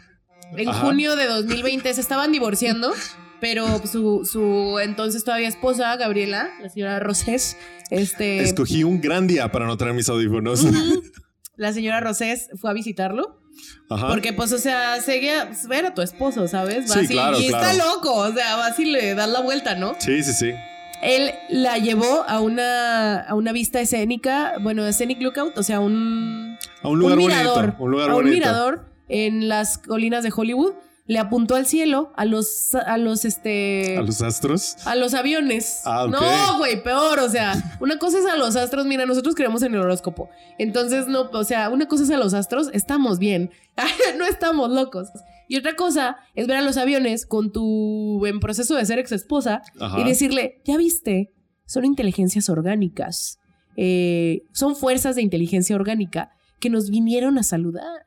en 0.56 0.68
Ajá. 0.68 0.80
junio 0.86 1.16
de 1.16 1.26
2020 1.26 1.94
se 1.94 2.00
estaban 2.00 2.32
divorciando, 2.32 2.92
pero 3.40 3.66
su, 3.86 4.28
su 4.30 4.78
entonces 4.82 5.24
todavía 5.24 5.48
esposa, 5.48 5.96
Gabriela, 5.96 6.48
la 6.60 6.68
señora 6.68 7.00
Rosés, 7.00 7.56
este, 7.90 8.40
Escogí 8.40 8.84
un 8.84 9.00
gran 9.00 9.26
día 9.26 9.50
para 9.50 9.66
no 9.66 9.76
traer 9.76 9.94
mis 9.94 10.08
audífonos. 10.08 10.66
la 11.56 11.72
señora 11.72 12.00
Rosés 12.00 12.48
fue 12.60 12.70
a 12.70 12.74
visitarlo. 12.74 13.40
Ajá. 13.90 14.08
Porque, 14.08 14.32
pues, 14.32 14.52
o 14.52 14.58
sea, 14.58 15.00
seguía 15.00 15.48
ver 15.68 15.86
a 15.86 15.94
tu 15.94 16.02
esposo, 16.02 16.46
¿sabes? 16.48 16.90
Sí, 16.90 17.00
y- 17.04 17.08
claro, 17.08 17.38
está 17.38 17.72
loco, 17.74 18.12
o 18.14 18.32
sea, 18.32 18.56
vas 18.56 18.78
y 18.78 18.84
le 18.84 19.14
das 19.14 19.28
la 19.28 19.40
vuelta, 19.40 19.74
¿no? 19.74 19.94
Sí, 19.98 20.22
sí, 20.22 20.32
sí. 20.32 20.52
Él 21.00 21.32
la 21.48 21.78
llevó 21.78 22.24
a 22.26 22.40
una, 22.40 23.20
a 23.20 23.34
una 23.34 23.52
vista 23.52 23.80
escénica, 23.80 24.54
bueno, 24.60 24.90
scenic 24.92 25.22
lookout, 25.22 25.56
o 25.56 25.62
sea, 25.62 25.78
un, 25.80 26.58
A 26.82 26.88
un 26.88 26.98
lugar 26.98 27.18
un 27.18 27.24
mirador, 27.26 27.56
bonito. 27.66 27.82
Un 27.84 27.90
lugar 27.92 28.10
a 28.10 28.14
un 28.14 28.22
bonito. 28.22 28.34
mirador 28.36 28.92
en 29.08 29.48
las 29.48 29.78
colinas 29.78 30.24
de 30.24 30.32
Hollywood. 30.34 30.72
Le 31.08 31.18
apuntó 31.18 31.54
al 31.54 31.64
cielo 31.64 32.12
a 32.16 32.26
los, 32.26 32.74
a 32.74 32.98
los, 32.98 33.24
este... 33.24 33.96
¿A 33.96 34.02
los 34.02 34.20
astros? 34.20 34.76
A 34.84 34.94
los 34.94 35.14
aviones. 35.14 35.80
Ah. 35.86 36.06
No, 36.08 36.58
güey, 36.58 36.82
peor. 36.82 37.18
O 37.20 37.30
sea, 37.30 37.54
una 37.80 37.98
cosa 37.98 38.18
es 38.18 38.26
a 38.26 38.36
los 38.36 38.56
astros. 38.56 38.84
Mira, 38.84 39.06
nosotros 39.06 39.34
creemos 39.34 39.62
en 39.62 39.74
el 39.74 39.80
horóscopo. 39.80 40.28
Entonces, 40.58 41.08
no, 41.08 41.30
o 41.32 41.44
sea, 41.44 41.70
una 41.70 41.88
cosa 41.88 42.04
es 42.04 42.10
a 42.10 42.18
los 42.18 42.34
astros. 42.34 42.68
Estamos 42.74 43.18
bien. 43.18 43.50
no 44.18 44.26
estamos 44.26 44.70
locos. 44.70 45.08
Y 45.48 45.56
otra 45.56 45.76
cosa 45.76 46.18
es 46.34 46.46
ver 46.46 46.58
a 46.58 46.62
los 46.62 46.76
aviones 46.76 47.24
con 47.24 47.52
tu 47.52 48.26
en 48.26 48.38
proceso 48.38 48.74
de 48.74 48.84
ser 48.84 48.98
ex 48.98 49.10
esposa 49.10 49.62
Ajá. 49.80 49.98
y 49.98 50.04
decirle, 50.04 50.60
ya 50.66 50.76
viste, 50.76 51.32
son 51.64 51.86
inteligencias 51.86 52.50
orgánicas. 52.50 53.38
Eh, 53.76 54.42
son 54.52 54.76
fuerzas 54.76 55.16
de 55.16 55.22
inteligencia 55.22 55.74
orgánica 55.74 56.32
que 56.60 56.68
nos 56.68 56.90
vinieron 56.90 57.38
a 57.38 57.44
saludar, 57.44 58.04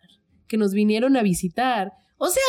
que 0.48 0.58
nos 0.58 0.74
vinieron 0.74 1.18
a 1.18 1.24
visitar. 1.24 1.94
O 2.20 2.28
sea, 2.28 2.44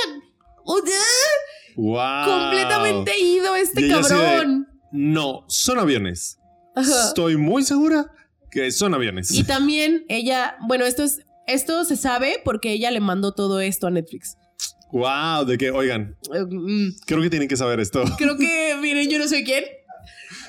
¡Wow! 1.76 2.24
completamente 2.26 3.18
ido 3.20 3.56
este 3.56 3.82
de- 3.82 3.88
cabrón. 3.88 4.68
No, 4.92 5.44
son 5.48 5.78
aviones. 5.78 6.38
Ajá. 6.74 7.08
Estoy 7.08 7.36
muy 7.36 7.62
segura 7.64 8.10
que 8.50 8.70
son 8.70 8.94
aviones. 8.94 9.30
Y 9.30 9.44
también 9.44 10.04
ella, 10.08 10.56
bueno, 10.68 10.84
esto 10.84 11.02
es, 11.04 11.20
esto 11.46 11.84
se 11.84 11.96
sabe 11.96 12.40
porque 12.44 12.72
ella 12.72 12.90
le 12.90 13.00
mandó 13.00 13.32
todo 13.32 13.60
esto 13.60 13.86
a 13.86 13.90
Netflix. 13.90 14.36
¡Wow! 14.92 15.46
De 15.46 15.56
que, 15.56 15.70
oigan, 15.70 16.16
Eh, 16.34 16.44
mm, 16.48 16.90
creo 17.06 17.22
que 17.22 17.30
tienen 17.30 17.48
que 17.48 17.56
saber 17.56 17.80
esto. 17.80 18.04
Creo 18.18 18.36
que, 18.36 18.76
miren, 18.80 19.08
yo 19.08 19.18
no 19.18 19.26
soy 19.26 19.42
quién. 19.44 19.64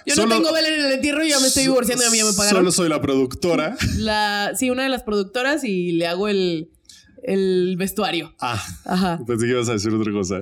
Yo 0.06 0.16
Solo- 0.16 0.28
no 0.28 0.36
tengo 0.42 0.54
vela 0.54 0.68
en 0.68 0.74
el 0.86 0.92
entierro 0.92 1.24
y 1.24 1.30
ya 1.30 1.40
me 1.40 1.48
estoy 1.48 1.64
divorciando 1.64 2.04
y 2.04 2.08
a 2.08 2.10
mí 2.10 2.18
ya 2.18 2.26
me 2.26 2.34
pagaron. 2.34 2.60
Solo 2.60 2.72
soy 2.74 2.90
la 2.90 3.00
productora. 3.02 3.78
La, 3.98 4.52
sí, 4.58 4.70
una 4.70 4.84
de 4.84 4.90
las 4.90 5.04
productoras 5.04 5.64
y 5.64 5.94
le 5.94 6.08
hago 6.08 6.28
el, 6.28 6.72
el 7.24 7.76
vestuario. 7.78 8.34
Ah, 8.40 8.62
Ajá. 8.86 9.20
pensé 9.26 9.46
que 9.46 9.52
ibas 9.52 9.70
a 9.70 9.74
decir 9.74 9.94
otra 9.94 10.12
cosa. 10.12 10.42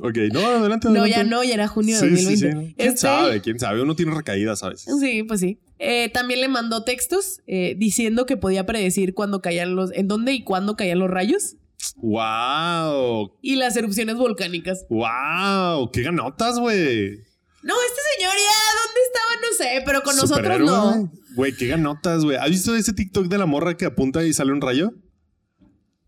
Ok, 0.00 0.16
no, 0.32 0.40
adelante, 0.46 0.86
No, 0.88 1.00
adelante. 1.00 1.10
ya 1.10 1.24
no, 1.24 1.42
ya 1.42 1.54
era 1.54 1.66
junio 1.66 2.00
de 2.00 2.08
Sí, 2.08 2.16
sí, 2.18 2.24
2020. 2.24 2.66
sí. 2.68 2.74
¿Quién 2.76 2.88
Este- 2.88 3.00
sabe? 3.00 3.40
¿Quién 3.40 3.58
sabe? 3.58 3.82
Uno 3.82 3.96
tiene 3.96 4.14
recaídas 4.14 4.62
a 4.62 4.68
veces. 4.68 4.94
Sí, 5.00 5.24
pues 5.24 5.40
sí. 5.40 5.58
Eh, 5.80 6.08
también 6.12 6.40
le 6.40 6.46
mandó 6.48 6.84
textos 6.84 7.40
eh, 7.48 7.74
diciendo 7.76 8.24
que 8.26 8.36
podía 8.36 8.64
predecir 8.64 9.14
cuándo 9.14 9.42
caían 9.42 9.74
los, 9.74 9.92
en 9.92 10.06
dónde 10.06 10.32
y 10.34 10.44
cuándo 10.44 10.76
caían 10.76 10.98
los 11.00 11.10
rayos 11.10 11.56
¡Wow! 11.96 13.32
y 13.42 13.56
las 13.56 13.76
erupciones 13.76 14.16
volcánicas. 14.16 14.86
¡Wow! 14.88 15.90
¡Qué 15.92 16.02
ganotas, 16.02 16.58
güey! 16.60 17.20
No, 17.62 17.74
este 17.88 18.00
señor 18.16 18.32
ya, 18.36 18.56
¿dónde 18.84 19.00
estaba? 19.06 19.32
No 19.42 19.56
sé, 19.56 19.82
pero 19.84 20.02
con 20.02 20.16
nosotros 20.16 20.60
no. 20.60 21.10
güey. 21.34 21.52
Qué 21.56 21.66
ganotas, 21.66 22.24
güey. 22.24 22.36
¿Has 22.36 22.50
visto 22.50 22.74
ese 22.76 22.92
TikTok 22.92 23.26
de 23.26 23.38
la 23.38 23.46
morra 23.46 23.76
que 23.76 23.84
apunta 23.86 24.24
y 24.24 24.32
sale 24.32 24.52
un 24.52 24.60
rayo? 24.60 24.92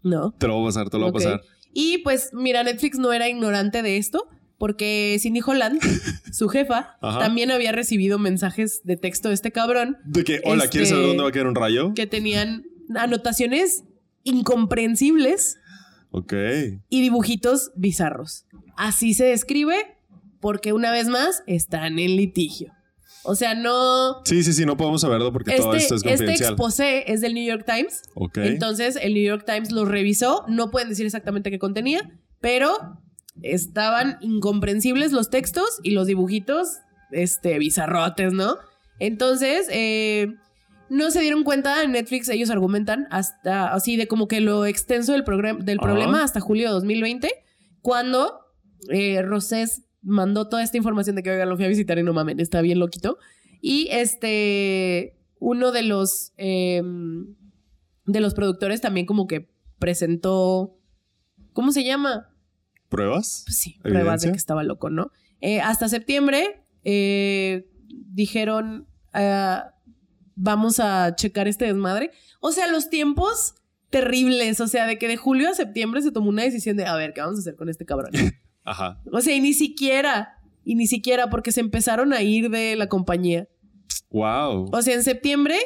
No. 0.02 0.32
Te 0.38 0.46
lo 0.46 0.54
voy 0.54 0.64
a 0.64 0.68
pasar, 0.68 0.90
te 0.90 0.96
lo 0.98 1.04
voy 1.04 1.10
a 1.10 1.12
pasar. 1.12 1.42
Y 1.72 1.98
pues, 1.98 2.30
mira, 2.32 2.62
Netflix 2.64 2.98
no 2.98 3.12
era 3.12 3.28
ignorante 3.28 3.82
de 3.82 3.96
esto, 3.96 4.28
porque 4.58 5.16
Cindy 5.20 5.40
Holland, 5.44 5.80
su 6.32 6.48
jefa, 6.48 6.96
también 7.00 7.50
había 7.50 7.72
recibido 7.72 8.18
mensajes 8.18 8.80
de 8.84 8.96
texto 8.96 9.28
de 9.28 9.34
este 9.34 9.52
cabrón 9.52 9.98
De 10.04 10.24
que, 10.24 10.40
hola, 10.44 10.68
¿quieres 10.68 10.88
saber 10.90 11.06
dónde 11.06 11.22
va 11.22 11.28
a 11.28 11.32
caer 11.32 11.46
un 11.46 11.54
rayo? 11.54 11.94
que 11.94 12.06
tenían 12.06 12.64
anotaciones 12.94 13.84
incomprensibles 14.24 15.58
Ok. 16.10 16.32
y 16.88 17.00
dibujitos 17.02 17.70
bizarros. 17.76 18.46
Así 18.76 19.14
se 19.14 19.24
describe 19.24 19.74
porque 20.40 20.72
una 20.72 20.90
vez 20.90 21.08
más 21.08 21.42
están 21.46 21.98
en 21.98 22.16
litigio. 22.16 22.72
O 23.22 23.34
sea, 23.34 23.54
no... 23.54 24.24
Sí, 24.24 24.42
sí, 24.42 24.52
sí, 24.52 24.64
no 24.64 24.76
podemos 24.76 25.02
saberlo 25.02 25.32
porque 25.32 25.54
todo 25.56 25.74
Este, 25.74 25.94
esto 25.94 25.94
es 25.96 26.02
este 26.02 26.08
confidencial. 26.08 26.52
exposé 26.52 27.12
es 27.12 27.20
del 27.20 27.34
New 27.34 27.44
York 27.44 27.64
Times. 27.66 28.02
ok. 28.14 28.38
Entonces, 28.38 28.98
el 29.00 29.14
New 29.14 29.22
York 29.22 29.44
Times 29.44 29.70
lo 29.72 29.84
revisó. 29.84 30.44
No 30.48 30.70
pueden 30.70 30.88
decir 30.88 31.04
exactamente 31.04 31.50
qué 31.50 31.58
contenía, 31.58 32.10
pero 32.40 32.72
estaban 33.42 34.16
incomprensibles 34.20 35.12
los 35.12 35.28
textos 35.28 35.80
y 35.82 35.90
los 35.90 36.06
dibujitos, 36.06 36.78
este, 37.10 37.58
bizarrotes, 37.58 38.32
¿no? 38.32 38.56
Entonces, 38.98 39.66
eh, 39.70 40.34
no 40.88 41.10
se 41.10 41.20
dieron 41.20 41.44
cuenta 41.44 41.82
en 41.82 41.92
Netflix, 41.92 42.28
ellos 42.28 42.50
argumentan, 42.50 43.06
hasta 43.10 43.72
así 43.72 43.96
de 43.96 44.08
como 44.08 44.28
que 44.28 44.40
lo 44.40 44.66
extenso 44.66 45.12
del, 45.12 45.24
problema 45.24 46.24
hasta 46.24 46.40
julio 46.40 46.68
de 46.68 46.72
2020, 46.72 47.30
cuando 47.80 48.40
eh, 48.90 49.22
Rosés 49.22 49.82
mandó 50.02 50.48
toda 50.48 50.62
esta 50.62 50.76
información 50.76 51.16
de 51.16 51.22
que, 51.22 51.30
oigan, 51.30 51.48
lo 51.48 51.56
fui 51.56 51.64
a 51.64 51.68
visitar 51.68 51.98
y 51.98 52.02
no 52.02 52.12
mamen, 52.12 52.40
está 52.40 52.60
bien 52.60 52.78
loquito. 52.78 53.18
Y 53.60 53.88
este, 53.90 55.18
uno 55.38 55.72
de 55.72 55.82
los, 55.82 56.32
eh, 56.36 56.82
de 58.06 58.20
los 58.20 58.34
productores 58.34 58.80
también 58.80 59.06
como 59.06 59.26
que 59.26 59.50
presentó, 59.78 60.78
¿cómo 61.52 61.72
se 61.72 61.84
llama? 61.84 62.30
¿Pruebas? 62.88 63.44
Pues 63.46 63.58
sí, 63.58 63.78
pruebas 63.82 64.22
de 64.22 64.32
que 64.32 64.36
estaba 64.36 64.62
loco, 64.64 64.90
¿no? 64.90 65.10
Eh, 65.40 65.60
hasta 65.60 65.88
septiembre 65.88 66.64
eh, 66.84 67.70
dijeron, 67.88 68.86
ah, 69.12 69.74
vamos 70.34 70.80
a 70.80 71.14
checar 71.14 71.48
este 71.48 71.66
desmadre. 71.66 72.10
O 72.40 72.52
sea, 72.52 72.66
los 72.66 72.90
tiempos 72.90 73.54
terribles, 73.90 74.60
o 74.60 74.68
sea, 74.68 74.86
de 74.86 74.98
que 74.98 75.08
de 75.08 75.16
julio 75.16 75.48
a 75.50 75.54
septiembre 75.54 76.02
se 76.02 76.12
tomó 76.12 76.30
una 76.30 76.42
decisión 76.42 76.76
de, 76.76 76.86
a 76.86 76.96
ver, 76.96 77.12
¿qué 77.12 77.20
vamos 77.20 77.38
a 77.38 77.40
hacer 77.40 77.56
con 77.56 77.68
este 77.68 77.84
cabrón? 77.84 78.12
Ajá. 78.64 79.00
o 79.12 79.20
sea, 79.20 79.34
y 79.34 79.40
ni 79.40 79.52
siquiera, 79.54 80.38
y 80.64 80.74
ni 80.74 80.86
siquiera 80.86 81.30
porque 81.30 81.52
se 81.52 81.60
empezaron 81.60 82.12
a 82.12 82.22
ir 82.22 82.50
de 82.50 82.76
la 82.76 82.88
compañía. 82.88 83.48
Wow. 84.10 84.70
O 84.72 84.82
sea, 84.82 84.94
en 84.94 85.02
septiembre, 85.02 85.56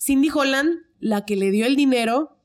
Cindy 0.00 0.28
Holland, 0.32 0.78
la 0.98 1.24
que 1.24 1.36
le 1.36 1.50
dio 1.50 1.66
el 1.66 1.76
dinero, 1.76 2.38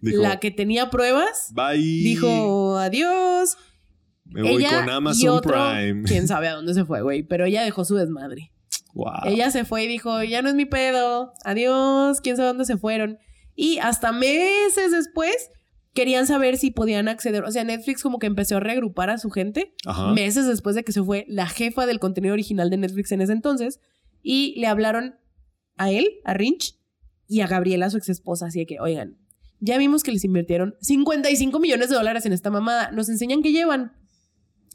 Dijo, 0.00 0.22
la 0.22 0.38
que 0.38 0.50
tenía 0.50 0.90
pruebas, 0.90 1.50
bye. 1.54 1.76
dijo 1.76 2.76
adiós. 2.78 3.56
Me 4.24 4.42
voy 4.42 4.56
ella 4.64 4.80
con 4.80 4.88
y 4.88 4.92
Amazon 4.92 5.28
otro, 5.30 5.52
Prime. 5.52 6.02
quién 6.04 6.28
sabe 6.28 6.48
a 6.48 6.54
dónde 6.54 6.74
se 6.74 6.84
fue, 6.84 7.02
güey, 7.02 7.22
pero 7.22 7.46
ella 7.46 7.62
dejó 7.62 7.84
su 7.84 7.96
desmadre. 7.96 8.52
Wow. 8.94 9.24
Ella 9.26 9.50
se 9.50 9.64
fue 9.64 9.84
y 9.84 9.88
dijo, 9.88 10.22
ya 10.22 10.42
no 10.42 10.48
es 10.48 10.54
mi 10.54 10.66
pedo, 10.66 11.32
adiós, 11.44 12.20
quién 12.20 12.36
sabe 12.36 12.48
dónde 12.48 12.64
se 12.64 12.76
fueron. 12.76 13.18
Y 13.54 13.78
hasta 13.78 14.12
meses 14.12 14.92
después 14.92 15.50
querían 15.98 16.28
saber 16.28 16.58
si 16.58 16.70
podían 16.70 17.08
acceder, 17.08 17.42
o 17.42 17.50
sea, 17.50 17.64
Netflix 17.64 18.04
como 18.04 18.20
que 18.20 18.28
empezó 18.28 18.58
a 18.58 18.60
reagrupar 18.60 19.10
a 19.10 19.18
su 19.18 19.30
gente 19.30 19.74
Ajá. 19.84 20.12
meses 20.12 20.46
después 20.46 20.76
de 20.76 20.84
que 20.84 20.92
se 20.92 21.02
fue 21.02 21.24
la 21.26 21.48
jefa 21.48 21.86
del 21.86 21.98
contenido 21.98 22.34
original 22.34 22.70
de 22.70 22.76
Netflix 22.76 23.10
en 23.10 23.20
ese 23.20 23.32
entonces 23.32 23.80
y 24.22 24.54
le 24.60 24.68
hablaron 24.68 25.16
a 25.76 25.90
él, 25.90 26.20
a 26.24 26.34
Rinch 26.34 26.78
y 27.26 27.40
a 27.40 27.48
Gabriela, 27.48 27.90
su 27.90 27.96
ex 27.96 28.10
esposa, 28.10 28.46
así 28.46 28.60
de 28.60 28.66
que, 28.66 28.78
oigan, 28.78 29.18
ya 29.58 29.76
vimos 29.76 30.04
que 30.04 30.12
les 30.12 30.22
invirtieron 30.22 30.76
55 30.82 31.58
millones 31.58 31.88
de 31.88 31.96
dólares 31.96 32.24
en 32.26 32.32
esta 32.32 32.50
mamada, 32.50 32.92
nos 32.92 33.08
enseñan 33.08 33.42
qué 33.42 33.50
llevan. 33.50 33.92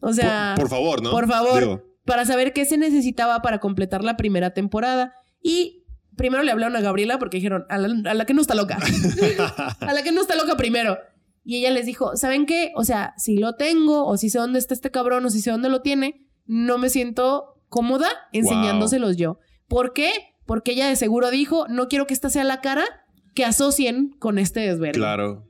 O 0.01 0.11
sea, 0.11 0.55
por, 0.57 0.65
por 0.65 0.71
favor, 0.71 1.01
¿no? 1.01 1.11
por 1.11 1.30
favor, 1.30 1.59
Digo, 1.61 1.84
para 2.03 2.26
saber 2.26 2.51
qué 2.51 2.65
se 2.65 2.78
necesitaba 2.78 3.41
para 3.41 3.59
completar 3.59 4.03
la 4.03 4.17
primera 4.17 4.53
temporada. 4.53 5.13
Y 5.41 5.86
primero 6.17 6.43
le 6.43 6.51
hablaron 6.51 6.76
a 6.76 6.82
Gabriela 6.82 7.17
porque 7.17 7.38
dijeron, 7.38 7.65
a 7.69 7.78
la, 7.78 8.11
a 8.11 8.13
la 8.13 8.26
que 8.26 8.34
no 8.34 8.41
está 8.41 8.55
loca. 8.55 8.78
a 9.80 9.93
la 9.93 10.03
que 10.03 10.11
no 10.11 10.19
está 10.19 10.36
loca 10.36 10.57
primero. 10.57 10.97
Y 11.45 11.57
ella 11.57 11.71
les 11.71 11.85
dijo, 11.85 12.15
¿saben 12.15 12.45
qué? 12.45 12.71
O 12.75 12.83
sea, 12.85 13.13
si 13.17 13.37
lo 13.37 13.55
tengo, 13.55 14.05
o 14.05 14.17
si 14.17 14.29
sé 14.29 14.39
dónde 14.39 14.59
está 14.59 14.73
este 14.73 14.91
cabrón, 14.91 15.25
o 15.25 15.29
si 15.29 15.41
sé 15.41 15.51
dónde 15.51 15.69
lo 15.69 15.81
tiene, 15.81 16.25
no 16.45 16.77
me 16.77 16.89
siento 16.89 17.61
cómoda 17.69 18.07
enseñándoselos 18.31 19.17
yo. 19.17 19.39
¿Por 19.67 19.93
qué? 19.93 20.11
Porque 20.45 20.71
ella 20.73 20.87
de 20.87 20.95
seguro 20.95 21.31
dijo, 21.31 21.67
no 21.67 21.87
quiero 21.87 22.07
que 22.07 22.13
esta 22.13 22.29
sea 22.29 22.43
la 22.43 22.61
cara 22.61 22.85
que 23.33 23.45
asocien 23.45 24.15
con 24.19 24.37
este 24.37 24.61
desvelo. 24.61 24.93
claro. 24.93 25.49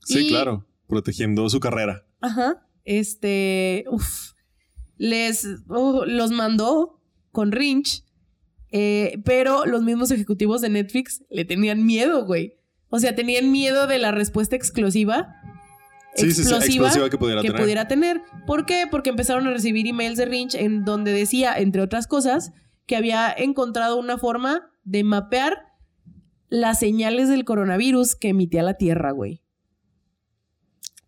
Sí, 0.00 0.26
Y- 0.26 0.28
claro. 0.28 0.66
Protegiendo 0.86 1.48
su 1.48 1.58
carrera. 1.60 2.04
Ajá. 2.20 2.64
Este, 2.84 3.84
uf, 3.90 4.32
les 4.98 5.46
oh, 5.68 6.04
los 6.06 6.30
mandó 6.30 7.00
con 7.32 7.50
Rinch, 7.52 8.04
eh, 8.70 9.20
pero 9.24 9.66
los 9.66 9.82
mismos 9.82 10.10
ejecutivos 10.12 10.60
de 10.60 10.68
Netflix 10.68 11.24
le 11.28 11.44
tenían 11.44 11.84
miedo, 11.84 12.24
güey. 12.24 12.54
O 12.88 12.98
sea, 13.00 13.14
tenían 13.14 13.50
miedo 13.50 13.86
de 13.86 13.98
la 13.98 14.12
respuesta 14.12 14.56
explosiva. 14.56 15.34
Sí, 16.14 16.32
sí, 16.32 16.44
sí, 16.44 16.52
explosiva 16.54 17.10
que 17.10 17.18
pudiera 17.18 17.42
que 17.42 17.48
tener. 17.48 17.62
pudiera 17.62 17.88
tener. 17.88 18.22
¿Por 18.46 18.64
qué? 18.64 18.86
Porque 18.90 19.10
empezaron 19.10 19.46
a 19.46 19.50
recibir 19.50 19.86
emails 19.86 20.16
de 20.16 20.24
Rinch 20.24 20.54
en 20.54 20.84
donde 20.84 21.12
decía, 21.12 21.54
entre 21.56 21.82
otras 21.82 22.06
cosas, 22.06 22.52
que 22.86 22.96
había 22.96 23.30
encontrado 23.36 23.98
una 23.98 24.16
forma 24.16 24.70
de 24.84 25.04
mapear 25.04 25.58
las 26.48 26.78
señales 26.78 27.28
del 27.28 27.44
coronavirus 27.44 28.14
que 28.14 28.28
emitía 28.28 28.62
la 28.62 28.74
Tierra, 28.74 29.10
güey. 29.10 29.42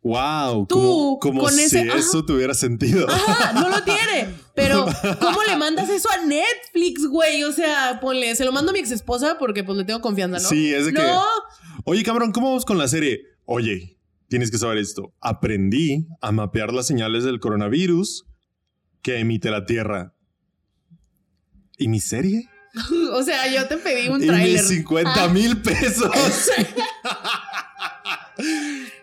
Wow. 0.02 0.66
Tú, 0.66 0.76
como 0.78 1.18
como 1.18 1.40
con 1.42 1.52
si 1.52 1.62
ese- 1.64 1.88
ajá. 1.88 1.98
eso 1.98 2.24
tuviera 2.24 2.54
sentido. 2.54 3.06
Ajá, 3.08 3.52
no 3.52 3.68
lo 3.68 3.82
tiene. 3.82 3.97
Pero, 4.54 4.86
¿cómo 5.20 5.42
le 5.44 5.56
mandas 5.56 5.88
eso 5.90 6.08
a 6.10 6.24
Netflix, 6.24 7.06
güey? 7.06 7.44
O 7.44 7.52
sea, 7.52 7.98
ponle, 8.00 8.34
se 8.36 8.44
lo 8.44 8.52
mando 8.52 8.70
a 8.70 8.72
mi 8.72 8.78
ex 8.80 8.90
esposa 8.90 9.36
porque 9.38 9.64
pues 9.64 9.76
le 9.78 9.84
tengo 9.84 10.00
confianza, 10.00 10.38
¿no? 10.40 10.48
Sí, 10.48 10.72
es 10.74 10.86
de 10.86 10.92
que- 10.92 11.10
Oye, 11.84 12.02
cabrón, 12.02 12.32
¿cómo 12.32 12.48
vamos 12.48 12.64
con 12.64 12.76
la 12.78 12.88
serie? 12.88 13.20
Oye, 13.44 13.98
tienes 14.28 14.50
que 14.50 14.58
saber 14.58 14.78
esto. 14.78 15.14
Aprendí 15.20 16.06
a 16.20 16.32
mapear 16.32 16.72
las 16.72 16.86
señales 16.86 17.24
del 17.24 17.40
coronavirus 17.40 18.26
que 19.02 19.18
emite 19.20 19.50
la 19.50 19.64
Tierra. 19.66 20.14
¿Y 21.78 21.88
mi 21.88 22.00
serie? 22.00 22.48
o 23.12 23.22
sea, 23.22 23.46
yo 23.52 23.66
te 23.68 23.76
pedí 23.78 24.08
un 24.08 24.22
y 24.22 24.26
tráiler. 24.26 24.60
mis 24.60 24.68
50 24.68 25.24
Ah. 25.24 25.28
mil 25.28 25.62
pesos. 25.62 26.10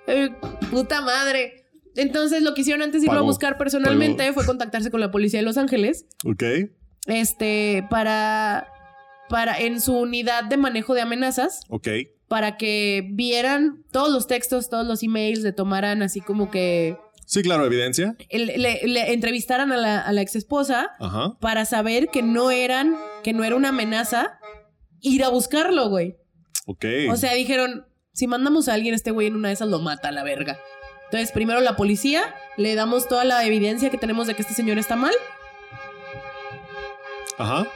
Eh, 0.07 0.29
Puta 0.71 1.01
madre. 1.01 1.64
Entonces 1.95 2.41
lo 2.41 2.53
que 2.53 2.61
hicieron 2.61 2.81
antes 2.81 3.01
de 3.01 3.07
irlo 3.07 3.19
a 3.19 3.23
buscar 3.23 3.57
personalmente 3.57 4.31
fue 4.33 4.45
contactarse 4.45 4.91
con 4.91 4.99
la 5.01 5.11
policía 5.11 5.39
de 5.39 5.45
Los 5.45 5.57
Ángeles. 5.57 6.05
Ok. 6.25 6.43
Este, 7.07 7.85
para. 7.89 8.67
Para. 9.29 9.59
En 9.59 9.81
su 9.81 9.95
unidad 9.97 10.43
de 10.45 10.57
manejo 10.57 10.93
de 10.93 11.01
amenazas. 11.01 11.61
Ok. 11.69 11.87
Para 12.27 12.57
que 12.57 13.07
vieran 13.11 13.83
todos 13.91 14.11
los 14.11 14.27
textos, 14.27 14.69
todos 14.69 14.85
los 14.87 15.03
emails, 15.03 15.41
le 15.41 15.51
tomaran 15.51 16.01
así 16.01 16.21
como 16.21 16.49
que. 16.49 16.97
Sí, 17.27 17.41
claro, 17.41 17.65
evidencia. 17.65 18.15
Le, 18.31 18.57
le- 18.57 18.81
le 18.85 19.13
entrevistaran 19.13 19.71
a 19.71 19.77
la, 19.77 19.99
a 20.01 20.11
la 20.11 20.21
ex 20.21 20.35
esposa 20.35 20.91
Ajá. 20.99 21.37
para 21.39 21.65
saber 21.65 22.09
que 22.09 22.21
no 22.23 22.51
eran. 22.51 22.95
Que 23.23 23.33
no 23.33 23.43
era 23.43 23.55
una 23.55 23.69
amenaza 23.69 24.39
ir 25.01 25.23
a 25.23 25.29
buscarlo, 25.29 25.89
güey. 25.89 26.17
Ok. 26.67 26.85
O 27.11 27.15
sea, 27.15 27.33
dijeron, 27.33 27.85
si 28.13 28.25
mandamos 28.27 28.67
a 28.69 28.73
alguien, 28.73 28.93
este 28.95 29.11
güey 29.11 29.27
en 29.27 29.35
una 29.35 29.49
de 29.49 29.53
esas 29.53 29.69
lo 29.69 29.79
mata 29.79 30.09
a 30.09 30.11
la 30.11 30.23
verga. 30.23 30.59
Entonces, 31.05 31.31
primero 31.31 31.61
la 31.61 31.75
policía, 31.75 32.33
le 32.57 32.75
damos 32.75 33.07
toda 33.07 33.23
la 33.23 33.45
evidencia 33.45 33.89
que 33.89 33.97
tenemos 33.97 34.27
de 34.27 34.33
que 34.35 34.41
este 34.41 34.53
señor 34.53 34.77
está 34.77 34.95
mal 34.95 35.13
Ajá. 37.37 37.67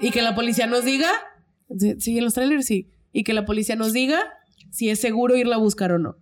y 0.00 0.10
que 0.10 0.22
la 0.22 0.34
policía 0.34 0.66
nos 0.66 0.84
diga, 0.84 1.10
sí, 1.98 2.18
en 2.18 2.24
los 2.24 2.34
trailers 2.34 2.66
sí, 2.66 2.88
y 3.12 3.24
que 3.24 3.34
la 3.34 3.44
policía 3.44 3.76
nos 3.76 3.92
diga 3.92 4.20
si 4.70 4.88
es 4.88 5.00
seguro 5.00 5.36
irla 5.36 5.56
a 5.56 5.58
buscar 5.58 5.92
o 5.92 5.98
no. 5.98 6.16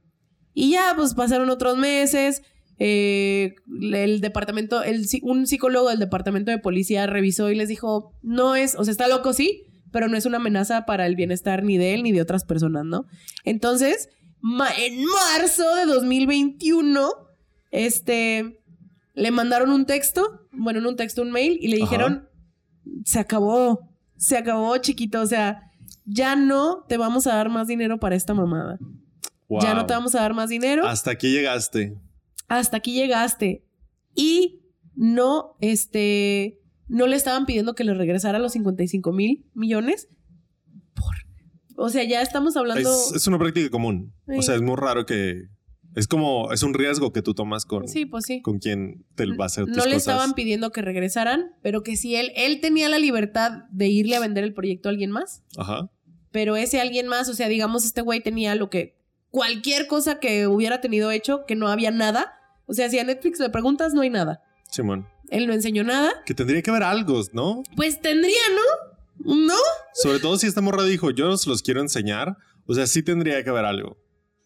Y 0.55 0.71
ya, 0.73 0.93
pues 0.97 1.15
pasaron 1.15 1.51
otros 1.51 1.77
meses. 1.77 2.43
eh, 2.79 3.55
el 3.93 4.21
departamento, 4.21 4.83
el, 4.83 5.05
un 5.23 5.47
psicólogo 5.47 5.89
del 5.91 5.99
departamento 5.99 6.51
de 6.51 6.59
policía 6.59 7.07
revisó 7.07 7.51
y 7.51 7.55
les 7.55 7.69
dijo, 7.69 8.13
no 8.23 8.57
es, 8.57 8.75
o 8.77 8.85
sea, 8.85 8.93
está 8.93 9.09
loco, 9.09 9.33
sí, 9.33 9.65
pero 9.93 10.09
no 10.09 10.17
es 10.17 10.27
una 10.27 10.37
amenaza 10.39 10.87
para 10.87 11.07
el 11.07 11.17
bienestar 11.17 11.63
ni 11.63 11.77
de 11.79 11.95
él 11.95 12.03
ni 12.03 12.13
de 12.13 12.23
otras 12.23 12.45
personas, 12.45 12.85
¿no? 12.85 13.07
Entonces, 13.45 14.09
ma- 14.41 14.71
en 14.77 15.05
marzo 15.05 15.75
de 15.77 15.87
2021, 15.87 17.11
este, 17.71 18.61
le 19.15 19.31
mandaron 19.31 19.71
un 19.71 19.87
texto, 19.87 20.47
bueno, 20.53 20.81
no 20.81 20.91
un 20.91 20.97
texto, 20.97 21.23
un 21.23 21.31
mail, 21.31 21.59
y 21.61 21.69
le 21.69 21.77
Ajá. 21.77 21.85
dijeron, 21.85 22.29
se 23.05 23.19
acabó, 23.19 23.81
se 24.17 24.37
acabó, 24.37 24.77
chiquito, 24.79 25.21
o 25.21 25.27
sea, 25.27 25.71
ya 26.05 26.37
no 26.37 26.85
te 26.89 26.97
vamos 26.97 27.27
a 27.27 27.35
dar 27.35 27.49
más 27.51 27.67
dinero 27.69 27.99
para 27.99 28.17
esta 28.17 28.35
mamada. 28.35 28.79
Ya 29.63 29.73
no 29.75 29.87
te 29.87 29.95
vamos 29.95 30.15
a 30.15 30.21
dar 30.21 30.35
más 30.35 30.51
dinero. 30.51 30.87
Hasta 30.87 31.11
aquí 31.13 31.31
llegaste. 31.31 31.97
Hasta 32.49 32.77
aquí 32.77 32.93
llegaste. 32.93 33.65
Y 34.15 34.61
no, 34.95 35.57
este, 35.61 36.59
no 36.87 37.07
le 37.07 37.17
estaban 37.17 37.47
pidiendo 37.47 37.75
que 37.75 37.85
le 37.85 37.95
regresara 37.95 38.39
los 38.39 38.53
55 38.53 39.11
mil 39.13 39.47
millones. 39.55 40.09
O 41.81 41.89
sea, 41.91 42.03
ya 42.03 42.23
estamos 42.23 42.57
hablando. 42.57 42.91
Es, 42.91 43.13
es 43.15 43.27
una 43.29 43.39
práctica 43.39 43.71
común. 43.71 44.13
Sí. 44.29 44.37
O 44.39 44.43
sea, 44.43 44.57
es 44.57 44.63
muy 44.63 44.75
raro 44.77 45.07
que. 45.07 45.45
Es 45.95 46.09
como. 46.09 46.53
Es 46.53 46.63
un 46.65 46.75
riesgo 46.75 47.13
que 47.13 47.23
tú 47.23 47.35
tomas 47.35 47.65
con, 47.65 47.87
sí, 47.87 48.05
pues 48.05 48.25
sí. 48.27 48.43
con 48.43 48.59
quien 48.59 49.07
te 49.15 49.27
va 49.27 49.45
a 49.45 49.47
hacer 49.47 49.65
tus 49.67 49.77
No 49.77 49.85
le 49.85 49.93
cosas. 49.95 50.09
estaban 50.09 50.35
pidiendo 50.35 50.71
que 50.73 50.83
regresaran, 50.83 51.53
pero 51.63 51.83
que 51.83 51.97
si 51.97 52.17
él, 52.17 52.33
él 52.35 52.61
tenía 52.61 52.89
la 52.89 52.99
libertad 52.99 53.63
de 53.71 53.87
irle 53.89 54.17
a 54.17 54.21
vender 54.21 54.43
el 54.45 54.55
proyecto 54.55 54.89
a 54.89 54.91
alguien 54.91 55.11
más. 55.13 55.45
Ajá. 55.57 55.89
pero 56.33 56.57
ese 56.57 56.81
alguien 56.81 57.07
más, 57.09 57.29
o 57.29 57.35
sea, 57.35 57.49
digamos, 57.49 57.85
este 57.85 58.03
güey 58.03 58.21
tenía 58.21 58.55
lo 58.55 58.69
que 58.71 58.99
cualquier 59.31 59.87
cosa 59.87 60.19
que 60.21 60.47
hubiera 60.47 60.81
tenido 60.81 61.11
hecho, 61.11 61.45
que 61.47 61.55
no 61.55 61.69
había 61.69 61.91
nada. 61.91 62.33
O 62.67 62.75
sea, 62.75 62.91
si 62.91 62.99
a 62.99 63.05
Netflix 63.05 63.39
le 63.41 63.51
preguntas, 63.51 63.95
no 63.95 64.03
hay 64.03 64.11
nada. 64.11 64.43
Simón. 64.71 65.07
Él 65.31 65.47
no 65.47 65.53
enseñó 65.53 65.85
nada. 65.85 66.11
Que 66.27 66.35
tendría 66.35 66.61
que 66.61 66.71
haber 66.71 66.83
algo, 66.83 67.23
¿no? 67.33 67.63
Pues 67.77 68.01
tendría, 68.01 68.43
¿no? 68.55 68.97
¿No? 69.29 69.55
Sobre 69.95 70.21
todo 70.21 70.39
si 70.39 70.47
esta 70.47 70.61
morra 70.61 70.85
dijo, 70.85 71.11
yo 71.11 71.37
se 71.37 71.49
los 71.49 71.63
quiero 71.63 71.81
enseñar. 71.81 72.37
O 72.67 72.75
sea, 72.75 72.87
sí 72.87 73.03
tendría 73.03 73.43
que 73.43 73.51
haber 73.51 73.65
algo. 73.65 73.97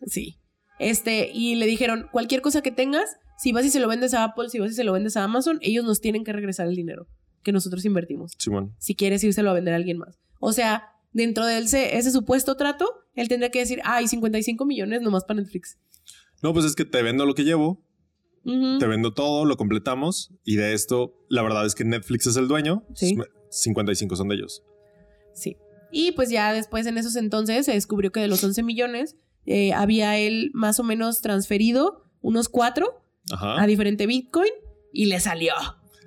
Sí. 0.06 0.38
Este, 0.78 1.30
y 1.32 1.54
le 1.54 1.66
dijeron, 1.66 2.08
cualquier 2.10 2.40
cosa 2.40 2.62
que 2.62 2.70
tengas, 2.70 3.16
si 3.38 3.52
vas 3.52 3.64
y 3.64 3.70
se 3.70 3.80
lo 3.80 3.88
vendes 3.88 4.14
a 4.14 4.24
Apple, 4.24 4.48
si 4.48 4.58
vas 4.58 4.72
y 4.72 4.74
se 4.74 4.84
lo 4.84 4.92
vendes 4.92 5.16
a 5.16 5.24
Amazon, 5.24 5.58
ellos 5.62 5.84
nos 5.84 6.00
tienen 6.00 6.24
que 6.24 6.32
regresar 6.32 6.66
el 6.66 6.76
dinero 6.76 7.06
que 7.42 7.52
nosotros 7.52 7.84
invertimos. 7.84 8.32
Simón. 8.38 8.74
Si 8.78 8.94
quieres 8.94 9.22
írselo 9.24 9.50
a 9.50 9.54
vender 9.54 9.74
a 9.74 9.76
alguien 9.76 9.98
más. 9.98 10.18
O 10.40 10.52
sea, 10.52 10.92
dentro 11.12 11.44
de 11.46 11.58
ese, 11.58 11.96
ese 11.96 12.10
supuesto 12.10 12.56
trato, 12.56 12.88
él 13.14 13.28
tendría 13.28 13.50
que 13.50 13.58
decir, 13.58 13.80
ay, 13.84 14.08
55 14.08 14.64
millones 14.64 15.02
nomás 15.02 15.24
para 15.24 15.40
Netflix. 15.40 15.78
No, 16.42 16.52
pues 16.52 16.64
es 16.64 16.74
que 16.74 16.84
te 16.84 17.02
vendo 17.02 17.26
lo 17.26 17.34
que 17.34 17.44
llevo, 17.44 17.84
te 18.44 18.86
vendo 18.86 19.14
todo, 19.14 19.44
lo 19.44 19.56
completamos. 19.56 20.32
Y 20.44 20.56
de 20.56 20.72
esto, 20.72 21.14
la 21.28 21.42
verdad 21.42 21.64
es 21.64 21.74
que 21.74 21.84
Netflix 21.84 22.26
es 22.26 22.36
el 22.36 22.48
dueño. 22.48 22.84
Sí. 22.94 23.16
55 23.50 24.16
son 24.16 24.28
de 24.28 24.36
ellos. 24.36 24.62
Sí. 25.34 25.56
Y 25.90 26.12
pues 26.12 26.30
ya 26.30 26.52
después 26.52 26.86
en 26.86 26.98
esos 26.98 27.16
entonces 27.16 27.66
se 27.66 27.72
descubrió 27.72 28.12
que 28.12 28.20
de 28.20 28.28
los 28.28 28.42
11 28.42 28.62
millones 28.62 29.16
eh, 29.44 29.72
había 29.72 30.18
él 30.18 30.50
más 30.54 30.80
o 30.80 30.84
menos 30.84 31.20
transferido 31.20 32.04
unos 32.20 32.48
cuatro 32.48 33.04
Ajá. 33.30 33.60
a 33.60 33.66
diferente 33.66 34.06
Bitcoin 34.06 34.50
y 34.92 35.06
le 35.06 35.20
salió. 35.20 35.54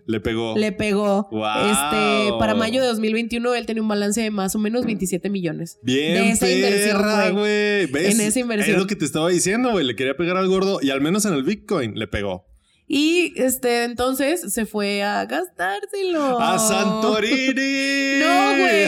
Le 0.07 0.19
pegó. 0.19 0.55
Le 0.55 0.71
pegó. 0.71 1.27
Wow. 1.31 1.71
Este, 1.71 2.37
para 2.37 2.53
mayo 2.53 2.81
de 2.81 2.87
2021 2.87 3.55
él 3.55 3.65
tenía 3.65 3.81
un 3.81 3.87
balance 3.87 4.21
de 4.21 4.29
más 4.29 4.55
o 4.55 4.59
menos 4.59 4.85
27 4.85 5.29
millones. 5.29 5.79
Bien, 5.81 6.13
de 6.13 6.29
esa 6.31 6.49
inversión, 6.49 6.97
perra, 6.97 7.29
güey. 7.31 7.83
En 7.83 8.21
esa 8.21 8.39
inversión. 8.39 8.75
Es 8.75 8.81
lo 8.81 8.87
que 8.87 8.95
te 8.95 9.05
estaba 9.05 9.29
diciendo, 9.29 9.71
güey. 9.71 9.85
Le 9.85 9.95
quería 9.95 10.15
pegar 10.15 10.37
al 10.37 10.47
gordo 10.47 10.79
y 10.81 10.91
al 10.91 11.01
menos 11.01 11.25
en 11.25 11.33
el 11.33 11.43
Bitcoin 11.43 11.97
le 11.97 12.07
pegó. 12.07 12.45
Y 12.87 13.33
este, 13.35 13.83
entonces 13.83 14.53
se 14.53 14.65
fue 14.65 15.01
a 15.01 15.25
gastárselo. 15.25 16.39
¡A 16.39 16.59
Santorini! 16.59 18.19
No, 18.25 18.57
güey. 18.57 18.87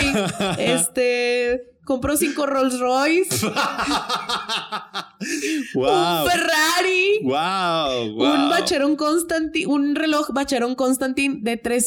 Este, 0.58 1.78
compró 1.88 2.16
cinco 2.18 2.45
Rolls 2.45 2.80
Royce, 2.80 3.48
wow. 5.74 6.24
un 6.24 6.30
Ferrari. 6.30 7.20
Wow, 7.24 8.14
wow. 8.14 8.34
Un 8.34 8.50
Bacheron 8.50 8.95
Constantin, 8.95 9.70
un 9.70 9.95
reloj 9.95 10.30
Bacheron 10.32 10.76
Constantin 10.76 11.43
de 11.43 11.58
Porque 11.58 11.84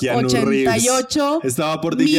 Keanu 0.00 0.28
388 0.28 1.40
Estaba 1.42 1.80
por 1.80 1.96
ti, 1.96 2.16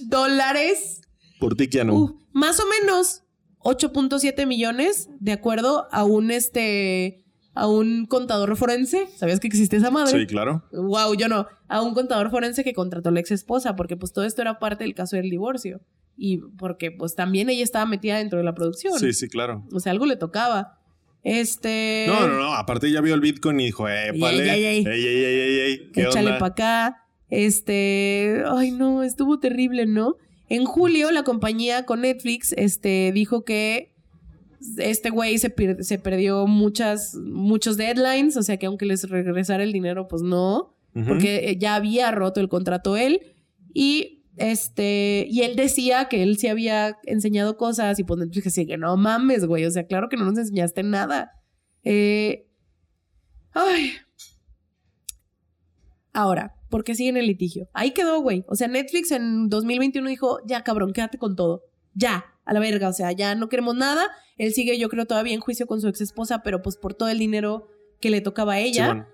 dólares. 0.00 1.00
Por 1.38 1.56
ti. 1.56 1.68
Uh, 1.88 2.18
más 2.32 2.60
o 2.60 2.64
menos 2.66 3.22
8.7 3.60 4.46
millones, 4.46 5.08
de 5.20 5.32
acuerdo 5.32 5.88
a 5.92 6.04
un 6.04 6.30
este 6.30 7.21
a 7.54 7.66
un 7.68 8.06
contador 8.06 8.56
forense. 8.56 9.08
¿Sabías 9.16 9.40
que 9.40 9.46
existe 9.46 9.76
esa 9.76 9.90
madre? 9.90 10.18
sí, 10.20 10.26
claro. 10.26 10.62
Wow, 10.72 11.14
yo 11.14 11.28
no. 11.28 11.46
A 11.68 11.82
un 11.82 11.94
contador 11.94 12.30
forense 12.30 12.64
que 12.64 12.72
contrató 12.72 13.10
a 13.10 13.12
la 13.12 13.20
ex 13.20 13.30
esposa, 13.30 13.76
porque 13.76 13.96
pues 13.96 14.12
todo 14.12 14.24
esto 14.24 14.42
era 14.42 14.58
parte 14.58 14.84
del 14.84 14.94
caso 14.94 15.16
del 15.16 15.30
divorcio. 15.30 15.80
Y 16.16 16.38
porque 16.58 16.90
pues 16.90 17.14
también 17.14 17.48
ella 17.48 17.64
estaba 17.64 17.86
metida 17.86 18.18
dentro 18.18 18.38
de 18.38 18.44
la 18.44 18.54
producción. 18.54 18.98
Sí, 18.98 19.12
sí, 19.12 19.28
claro. 19.28 19.64
O 19.72 19.80
sea, 19.80 19.92
algo 19.92 20.06
le 20.06 20.16
tocaba. 20.16 20.78
Este. 21.24 22.04
No, 22.08 22.26
no, 22.26 22.36
no. 22.38 22.54
Aparte 22.54 22.90
ya 22.90 23.00
vio 23.00 23.14
el 23.14 23.20
Bitcoin 23.20 23.60
y 23.60 23.66
dijo, 23.66 23.88
eh, 23.88 24.12
vale. 24.18 24.42
ey, 24.52 24.64
ey, 24.64 24.84
Ey, 24.86 25.06
ey. 25.06 25.58
ey. 25.60 25.90
¿Qué 25.92 26.02
Échale 26.02 26.32
para 26.32 26.46
acá. 26.46 26.98
Este, 27.30 28.42
ay 28.46 28.72
no, 28.72 29.02
estuvo 29.02 29.38
terrible, 29.38 29.86
¿no? 29.86 30.16
En 30.50 30.66
julio 30.66 31.10
la 31.12 31.22
compañía 31.22 31.86
con 31.86 32.02
Netflix 32.02 32.52
este 32.58 33.10
dijo 33.14 33.42
que 33.44 33.91
este 34.78 35.10
güey 35.10 35.38
se, 35.38 35.54
se 35.80 35.98
perdió 35.98 36.46
muchas 36.46 37.14
muchos 37.14 37.76
deadlines, 37.76 38.36
o 38.36 38.42
sea 38.42 38.56
que 38.56 38.66
aunque 38.66 38.86
les 38.86 39.08
regresara 39.08 39.62
el 39.62 39.72
dinero, 39.72 40.08
pues 40.08 40.22
no, 40.22 40.76
porque 41.06 41.50
eh, 41.50 41.58
ya 41.58 41.74
había 41.74 42.10
roto 42.10 42.40
el 42.40 42.48
contrato 42.48 42.96
él 42.96 43.20
y 43.72 44.24
este 44.36 45.26
y 45.28 45.42
él 45.42 45.56
decía 45.56 46.06
que 46.08 46.22
él 46.22 46.38
sí 46.38 46.48
había 46.48 46.98
enseñado 47.04 47.56
cosas 47.56 47.98
y 47.98 48.04
pues 48.04 48.20
Netflix 48.20 48.44
decía 48.44 48.66
que 48.66 48.78
no 48.78 48.96
mames, 48.96 49.46
güey, 49.46 49.64
o 49.64 49.70
sea, 49.70 49.86
claro 49.86 50.08
que 50.08 50.16
no 50.16 50.24
nos 50.24 50.38
enseñaste 50.38 50.82
nada. 50.82 51.32
Eh, 51.84 52.46
ay, 53.52 53.92
Ahora, 56.12 56.54
¿por 56.68 56.84
qué 56.84 56.94
siguen 56.94 57.16
el 57.16 57.26
litigio? 57.26 57.68
Ahí 57.72 57.92
quedó, 57.92 58.20
güey. 58.20 58.44
O 58.48 58.54
sea, 58.54 58.68
Netflix 58.68 59.10
en 59.12 59.48
2021 59.48 60.08
dijo, 60.08 60.38
ya 60.46 60.62
cabrón, 60.62 60.92
quédate 60.92 61.18
con 61.18 61.36
todo. 61.36 61.64
Ya, 61.94 62.24
a 62.44 62.52
la 62.52 62.60
verga. 62.60 62.88
O 62.88 62.92
sea, 62.92 63.12
ya 63.12 63.34
no 63.34 63.48
queremos 63.48 63.74
nada. 63.74 64.08
Él 64.36 64.52
sigue, 64.52 64.78
yo 64.78 64.88
creo, 64.88 65.06
todavía 65.06 65.34
en 65.34 65.40
juicio 65.40 65.66
con 65.66 65.80
su 65.80 65.88
ex 65.88 66.00
esposa, 66.00 66.42
pero 66.42 66.62
pues 66.62 66.76
por 66.76 66.94
todo 66.94 67.08
el 67.08 67.18
dinero 67.18 67.68
que 68.00 68.10
le 68.10 68.20
tocaba 68.20 68.54
a 68.54 68.58
ella. 68.58 69.08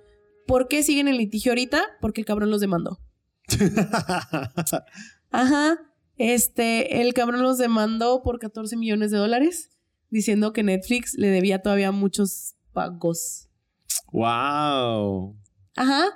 ¿Por 0.47 0.69
qué 0.69 0.83
siguen 0.83 1.09
el 1.09 1.19
litigio 1.19 1.53
ahorita? 1.53 1.83
Porque 2.01 2.23
el 2.23 2.27
cabrón 2.27 2.51
los 2.51 2.61
demandó. 2.61 2.99
Ajá. 5.31 5.79
Este, 6.17 7.01
el 7.01 7.15
cabrón 7.15 7.43
los 7.43 7.59
demandó 7.59 8.23
por 8.23 8.39
14 8.39 8.77
millones 8.77 9.11
de 9.11 9.19
dólares, 9.19 9.71
diciendo 10.11 10.53
que 10.53 10.63
Netflix 10.65 11.15
le 11.15 11.29
debía 11.29 11.63
todavía 11.63 11.93
muchos 11.93 12.57
pagos. 12.73 13.49
wow. 14.11 15.37
Ajá. 15.77 16.07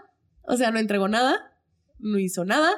O 0.44 0.56
sea, 0.56 0.72
no 0.72 0.80
entregó 0.80 1.06
nada, 1.06 1.56
no 1.98 2.18
hizo 2.18 2.44
nada, 2.44 2.72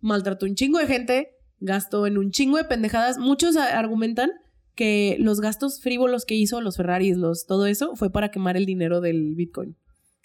maltrató 0.00 0.46
un 0.46 0.54
chingo 0.54 0.78
de 0.78 0.86
gente, 0.86 1.36
gastó 1.62 2.06
en 2.06 2.18
un 2.18 2.30
chingo 2.30 2.56
de 2.58 2.64
pendejadas. 2.64 3.18
Muchos 3.18 3.56
argumentan 3.56 4.30
que 4.74 5.16
los 5.18 5.40
gastos 5.40 5.80
frívolos 5.80 6.24
que 6.24 6.34
hizo, 6.34 6.60
los 6.60 6.76
Ferraris, 6.76 7.16
los, 7.16 7.46
todo 7.46 7.66
eso, 7.66 7.94
fue 7.96 8.10
para 8.10 8.30
quemar 8.30 8.56
el 8.56 8.66
dinero 8.66 9.00
del 9.00 9.34
Bitcoin. 9.34 9.76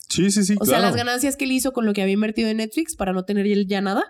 Sí, 0.10 0.32
sí, 0.32 0.44
sí. 0.44 0.56
O 0.60 0.66
sea, 0.66 0.80
las 0.80 0.96
ganancias 0.96 1.36
que 1.36 1.46
él 1.46 1.52
hizo 1.52 1.74
con 1.74 1.86
lo 1.86 1.94
que 1.94 2.02
había 2.02 2.14
invertido 2.14 2.48
en 2.50 2.58
Netflix 2.58 2.96
para 2.96 3.12
no 3.14 3.26
tener 3.26 3.46
él 3.48 3.68
ya 3.68 3.82
nada. 3.82 4.04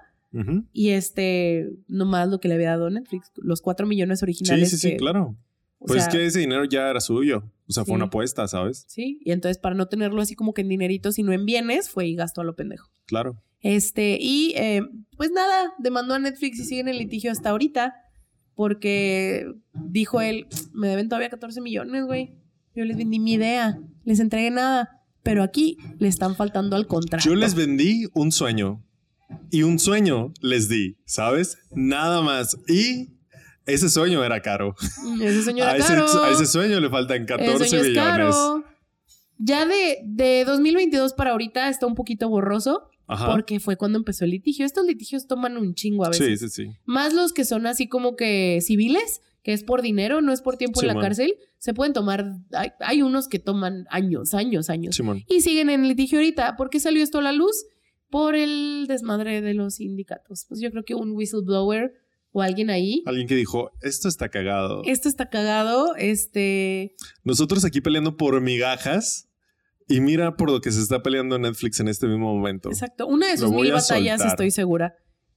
Y 0.71 0.89
este, 0.89 1.67
nomás 1.87 2.29
lo 2.29 2.39
que 2.39 2.47
le 2.47 2.53
había 2.55 2.69
dado 2.69 2.89
Netflix, 2.91 3.31
los 3.37 3.61
cuatro 3.61 3.87
millones 3.87 4.19
Sí, 4.19 4.25
originales. 4.25 4.69
sí, 4.69 4.77
sí, 4.77 4.89
que- 4.91 4.97
claro. 4.97 5.35
Pues 5.79 6.03
sea, 6.03 6.11
que 6.11 6.25
ese 6.25 6.39
dinero 6.39 6.63
ya 6.65 6.89
era 6.89 6.99
suyo. 6.99 7.51
O 7.67 7.71
sea, 7.71 7.83
fue 7.85 7.93
Sí. 7.93 7.95
una 7.95 8.05
apuesta, 8.05 8.47
¿sabes? 8.47 8.85
Sí, 8.87 9.19
y 9.23 9.31
entonces 9.31 9.57
para 9.59 9.73
no 9.75 9.87
tenerlo 9.87 10.21
así 10.21 10.35
como 10.35 10.53
que 10.53 10.61
en 10.61 10.69
dineritos, 10.69 11.15
sino 11.15 11.31
en 11.33 11.45
bienes, 11.45 11.89
fue 11.89 12.07
y 12.07 12.15
gastó 12.15 12.41
a 12.41 12.43
lo 12.43 12.55
pendejo. 12.55 12.89
Claro. 13.05 13.41
Este, 13.67 14.17
y 14.21 14.53
eh, 14.55 14.81
pues 15.17 15.29
nada, 15.31 15.73
demandó 15.77 16.13
a 16.13 16.19
Netflix 16.19 16.57
y 16.59 16.63
sigue 16.63 16.79
en 16.79 16.87
el 16.87 16.97
litigio 16.99 17.33
hasta 17.33 17.49
ahorita, 17.49 17.93
porque 18.55 19.45
dijo 19.73 20.21
él, 20.21 20.47
me 20.71 20.87
deben 20.87 21.09
todavía 21.09 21.29
14 21.29 21.59
millones, 21.59 22.05
güey. 22.05 22.33
Yo 22.73 22.85
les 22.85 22.95
vendí 22.95 23.19
mi 23.19 23.33
idea, 23.33 23.77
les 24.05 24.21
entregué 24.21 24.51
nada, 24.51 25.01
pero 25.21 25.43
aquí 25.43 25.77
le 25.99 26.07
están 26.07 26.35
faltando 26.37 26.77
al 26.77 26.87
contrato. 26.87 27.25
Yo 27.27 27.35
les 27.35 27.55
vendí 27.55 28.07
un 28.13 28.31
sueño. 28.31 28.83
Y 29.51 29.63
un 29.63 29.79
sueño 29.79 30.31
les 30.39 30.69
di, 30.69 30.95
¿sabes? 31.05 31.57
Nada 31.71 32.21
más. 32.21 32.57
Y 32.69 33.09
ese 33.65 33.89
sueño 33.89 34.23
era 34.23 34.41
caro. 34.41 34.75
Mm, 35.03 35.21
Ese 35.23 35.43
sueño 35.43 35.63
era 35.65 35.73
a, 35.73 35.77
ese, 35.77 35.87
caro. 35.93 36.23
a 36.23 36.31
ese 36.31 36.45
sueño 36.45 36.79
le 36.79 36.89
faltan 36.89 37.23
Ese 37.23 37.25
14 37.25 37.65
sueño 37.67 37.83
es 37.83 37.89
millones. 37.89 38.11
caro. 38.35 38.63
Ya 39.39 39.65
de, 39.65 39.99
de 40.05 40.45
2022 40.45 41.11
para 41.13 41.31
ahorita 41.31 41.67
está 41.67 41.85
un 41.85 41.95
poquito 41.95 42.29
borroso, 42.29 42.89
Ajá. 43.07 43.31
porque 43.31 43.59
fue 43.59 43.77
cuando 43.77 43.97
empezó 43.97 44.25
el 44.25 44.31
litigio. 44.31 44.65
Estos 44.65 44.85
litigios 44.85 45.27
toman 45.27 45.57
un 45.57 45.73
chingo 45.73 46.05
a 46.05 46.09
veces. 46.09 46.39
Sí, 46.39 46.49
sí, 46.49 46.65
sí. 46.65 46.71
Más 46.85 47.13
los 47.13 47.33
que 47.33 47.45
son 47.45 47.65
así 47.65 47.87
como 47.87 48.15
que 48.15 48.59
civiles, 48.61 49.21
que 49.43 49.53
es 49.53 49.63
por 49.63 49.81
dinero, 49.81 50.21
no 50.21 50.33
es 50.33 50.41
por 50.41 50.57
tiempo 50.57 50.81
en 50.81 50.87
la 50.87 50.99
cárcel, 50.99 51.35
se 51.57 51.73
pueden 51.73 51.93
tomar, 51.93 52.33
hay, 52.51 52.71
hay 52.81 53.01
unos 53.01 53.27
que 53.27 53.39
toman 53.39 53.85
años, 53.89 54.33
años, 54.33 54.69
años. 54.69 54.95
Simón. 54.95 55.23
Y 55.27 55.41
siguen 55.41 55.69
en 55.69 55.87
litigio 55.87 56.19
ahorita. 56.19 56.57
¿Por 56.57 56.69
qué 56.69 56.79
salió 56.79 57.01
esto 57.01 57.19
a 57.19 57.21
la 57.21 57.31
luz? 57.31 57.65
Por 58.09 58.35
el 58.35 58.85
desmadre 58.87 59.41
de 59.41 59.53
los 59.53 59.75
sindicatos. 59.75 60.45
Pues 60.47 60.59
yo 60.59 60.69
creo 60.71 60.83
que 60.83 60.95
un 60.95 61.11
whistleblower 61.11 61.93
o 62.31 62.41
alguien 62.41 62.69
ahí. 62.69 63.03
Alguien 63.05 63.27
que 63.27 63.35
dijo, 63.35 63.71
esto 63.81 64.07
está 64.07 64.29
cagado. 64.29 64.81
Esto 64.85 65.09
está 65.09 65.29
cagado, 65.29 65.95
este... 65.95 66.95
Nosotros 67.23 67.65
aquí 67.65 67.81
peleando 67.81 68.17
por 68.17 68.39
migajas. 68.41 69.26
Y 69.87 70.01
mira 70.01 70.35
por 70.35 70.51
lo 70.51 70.59
que 70.59 70.71
se 70.71 70.81
está 70.81 71.01
peleando 71.01 71.39
Netflix 71.39 71.79
en 71.79 71.87
este 71.87 72.07
mismo 72.07 72.33
momento. 72.35 72.69
Exacto. 72.69 73.07
Una 73.07 73.27
de 73.27 73.37
sus 73.37 73.51
mil 73.51 73.71
batallas, 73.71 74.23
estoy 74.23 74.51
segura. 74.51 74.95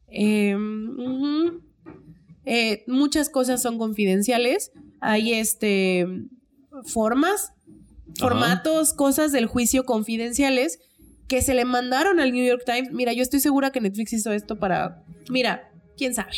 Eh, 0.09 0.57
ujú. 0.57 1.63
Eh, 2.45 2.85
muchas 2.89 3.31
cosas 3.31 3.63
son 3.63 3.79
confidenciales. 3.79 4.73
Hay 5.01 5.35
este 5.35 6.07
formas, 6.85 7.53
formatos, 8.19 8.93
cosas 8.93 9.33
del 9.33 9.47
juicio 9.47 9.85
confidenciales 9.85 10.79
que 11.29 11.43
se 11.43 11.55
le 11.55 11.65
mandaron 11.65 12.19
al 12.19 12.33
New 12.33 12.45
York 12.45 12.65
Times. 12.67 12.91
Mira, 12.91 13.13
yo 13.13 13.23
estoy 13.23 13.39
segura 13.39 13.71
que 13.71 13.81
Netflix 13.81 14.13
hizo 14.13 14.33
esto 14.33 14.59
para. 14.59 15.05
Mira, 15.31 15.71
quién 15.97 16.13
sabe. 16.13 16.33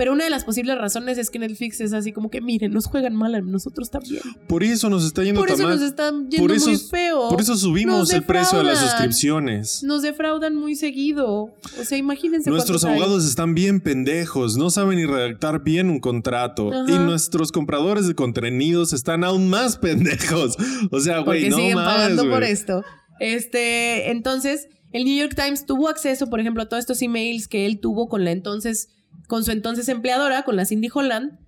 Pero 0.00 0.14
una 0.14 0.24
de 0.24 0.30
las 0.30 0.44
posibles 0.44 0.78
razones 0.78 1.18
es 1.18 1.28
que 1.28 1.38
Netflix 1.38 1.78
es 1.82 1.92
así 1.92 2.10
como 2.10 2.30
que, 2.30 2.40
miren, 2.40 2.72
nos 2.72 2.86
juegan 2.86 3.14
mal 3.14 3.34
a 3.34 3.42
nosotros 3.42 3.90
también. 3.90 4.22
Por 4.48 4.64
eso 4.64 4.88
nos 4.88 5.04
está 5.04 5.22
yendo 5.22 5.42
Por 5.42 5.48
tan 5.48 5.56
eso 5.58 5.64
mal. 5.68 5.76
nos 5.76 5.86
están 5.86 6.30
yendo 6.30 6.38
Por 6.38 6.52
eso- 6.56 6.70
muy 6.70 6.78
feo. 6.78 7.28
Por 7.28 7.38
eso 7.38 7.54
subimos 7.54 8.10
el 8.14 8.22
precio 8.22 8.56
de 8.56 8.64
las 8.64 8.78
suscripciones. 8.78 9.82
Nos 9.82 10.00
defraudan 10.00 10.56
muy 10.56 10.74
seguido. 10.74 11.54
O 11.78 11.84
sea, 11.84 11.98
imagínense. 11.98 12.48
Nuestros 12.48 12.82
hay. 12.84 12.92
abogados 12.94 13.26
están 13.26 13.54
bien 13.54 13.82
pendejos, 13.82 14.56
no 14.56 14.70
saben 14.70 14.96
ni 14.96 15.04
redactar 15.04 15.62
bien 15.64 15.90
un 15.90 16.00
contrato. 16.00 16.72
Ajá. 16.72 16.90
Y 16.90 16.98
nuestros 16.98 17.52
compradores 17.52 18.08
de 18.08 18.14
contenidos 18.14 18.94
están 18.94 19.22
aún 19.22 19.50
más 19.50 19.76
pendejos. 19.76 20.56
O 20.90 21.00
sea, 21.00 21.18
güey, 21.18 21.50
no 21.50 21.56
siguen 21.58 21.74
pagando 21.74 22.26
por 22.26 22.42
esto. 22.42 22.82
Este, 23.18 24.10
entonces, 24.10 24.66
el 24.92 25.04
New 25.04 25.18
York 25.18 25.34
Times 25.36 25.66
tuvo 25.66 25.88
acceso, 25.90 26.30
por 26.30 26.40
ejemplo, 26.40 26.62
a 26.62 26.68
todos 26.70 26.80
estos 26.80 27.02
emails 27.02 27.48
que 27.48 27.66
él 27.66 27.80
tuvo 27.80 28.08
con 28.08 28.24
la 28.24 28.30
entonces, 28.30 28.88
con 29.30 29.44
su 29.44 29.52
entonces 29.52 29.88
empleadora, 29.88 30.42
con 30.42 30.56
la 30.56 30.64
Cindy 30.66 30.88
Holland. 30.92 31.38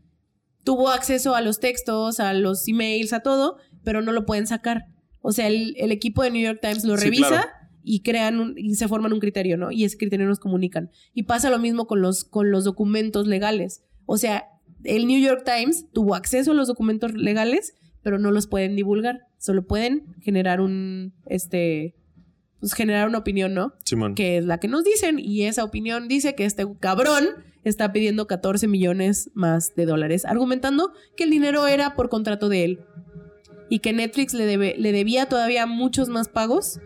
Tuvo 0.63 0.91
acceso 0.91 1.35
a 1.35 1.41
los 1.41 1.59
textos, 1.59 2.21
a 2.21 2.33
los 2.33 2.69
emails, 2.69 3.13
a 3.13 3.21
todo, 3.21 3.57
pero 3.83 4.01
no 4.03 4.13
lo 4.13 4.25
pueden 4.25 4.47
sacar. 4.47 4.87
O 5.21 5.33
sea, 5.33 5.49
el, 5.49 5.75
el 5.77 5.91
equipo 5.91 6.23
de 6.23 6.31
New 6.31 6.41
York 6.43 6.61
Times 6.63 6.85
lo 6.85 6.97
Sí, 6.97 7.05
revisa 7.07 7.29
claro. 7.29 7.49
y 7.83 8.03
crean 8.03 8.39
un- 8.39 8.55
y 8.57 8.77
se 8.77 8.87
forman 8.87 9.13
un 9.13 9.19
criterio, 9.19 9.57
¿no? 9.57 9.73
Y 9.73 9.83
ese 9.83 9.97
criterio 9.99 10.27
nos 10.29 10.39
comunican. 10.39 10.91
Y 11.13 11.25
pasa 11.25 11.51
lo 11.51 11.59
mismo 11.59 11.89
con 11.89 12.01
los, 12.01 12.23
con 12.23 12.53
los 12.53 12.63
documentos 12.63 13.27
legales. 13.27 13.83
O 14.07 14.17
sea, 14.17 14.45
el 14.85 15.09
New 15.09 15.21
York 15.21 15.43
Times 15.45 15.87
tuvo 15.93 16.15
acceso 16.15 16.53
a 16.53 16.55
los 16.55 16.69
documentos 16.69 17.13
legales, 17.15 17.75
pero 18.05 18.21
no 18.21 18.31
los 18.31 18.47
pueden 18.47 18.77
divulgar. 18.77 19.23
Solo 19.39 19.67
pueden 19.67 20.15
generar 20.21 20.61
un, 20.61 21.15
este, 21.27 21.97
pues 22.61 22.75
generar 22.75 23.09
una 23.09 23.19
opinión, 23.19 23.53
¿no? 23.55 23.73
Simón. 23.85 24.15
Que 24.15 24.37
es 24.39 24.45
la 24.45 24.59
que 24.59 24.69
nos 24.69 24.85
dicen. 24.85 25.19
Y 25.19 25.43
esa 25.43 25.65
opinión 25.65 26.07
dice 26.07 26.37
que 26.37 26.45
este 26.45 26.65
cabrón 26.79 27.25
está 27.65 27.93
pidiendo 27.93 28.27
14 28.27 28.67
millones 28.69 29.31
más 29.35 29.75
de 29.75 29.87
dólares, 29.87 30.25
argumentando 30.25 30.93
que 31.17 31.25
el 31.25 31.31
dinero 31.31 31.67
era 31.67 31.95
por 31.95 32.09
contrato 32.09 32.49
de 32.49 32.65
él. 32.65 32.81
Y 33.69 33.79
que 33.79 33.93
Netflix 33.93 34.35
le, 34.35 34.45
debe, 34.45 34.75
le 34.77 34.93
debía 34.93 35.27
todavía 35.27 35.67
muchos 35.67 36.09
más 36.09 36.29
pagos 36.29 36.81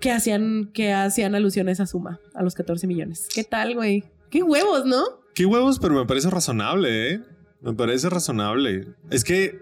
que 0.00 0.10
hacían, 0.10 0.70
que 0.74 0.92
hacían 0.92 1.34
alusión 1.34 1.68
a 1.68 1.72
esa 1.72 1.86
suma, 1.86 2.20
a 2.34 2.42
los 2.42 2.54
14 2.54 2.86
millones. 2.86 3.28
¿Qué 3.34 3.44
tal, 3.44 3.74
güey? 3.74 4.04
Qué 4.30 4.42
huevos, 4.42 4.84
¿no? 4.84 5.02
Qué 5.34 5.46
huevos, 5.46 5.78
pero 5.78 5.94
me 5.94 6.06
parece 6.06 6.28
razonable, 6.30 7.12
¿eh? 7.12 7.20
Me 7.60 7.72
parece 7.72 8.10
razonable. 8.10 8.88
Es 9.10 9.24
que 9.24 9.60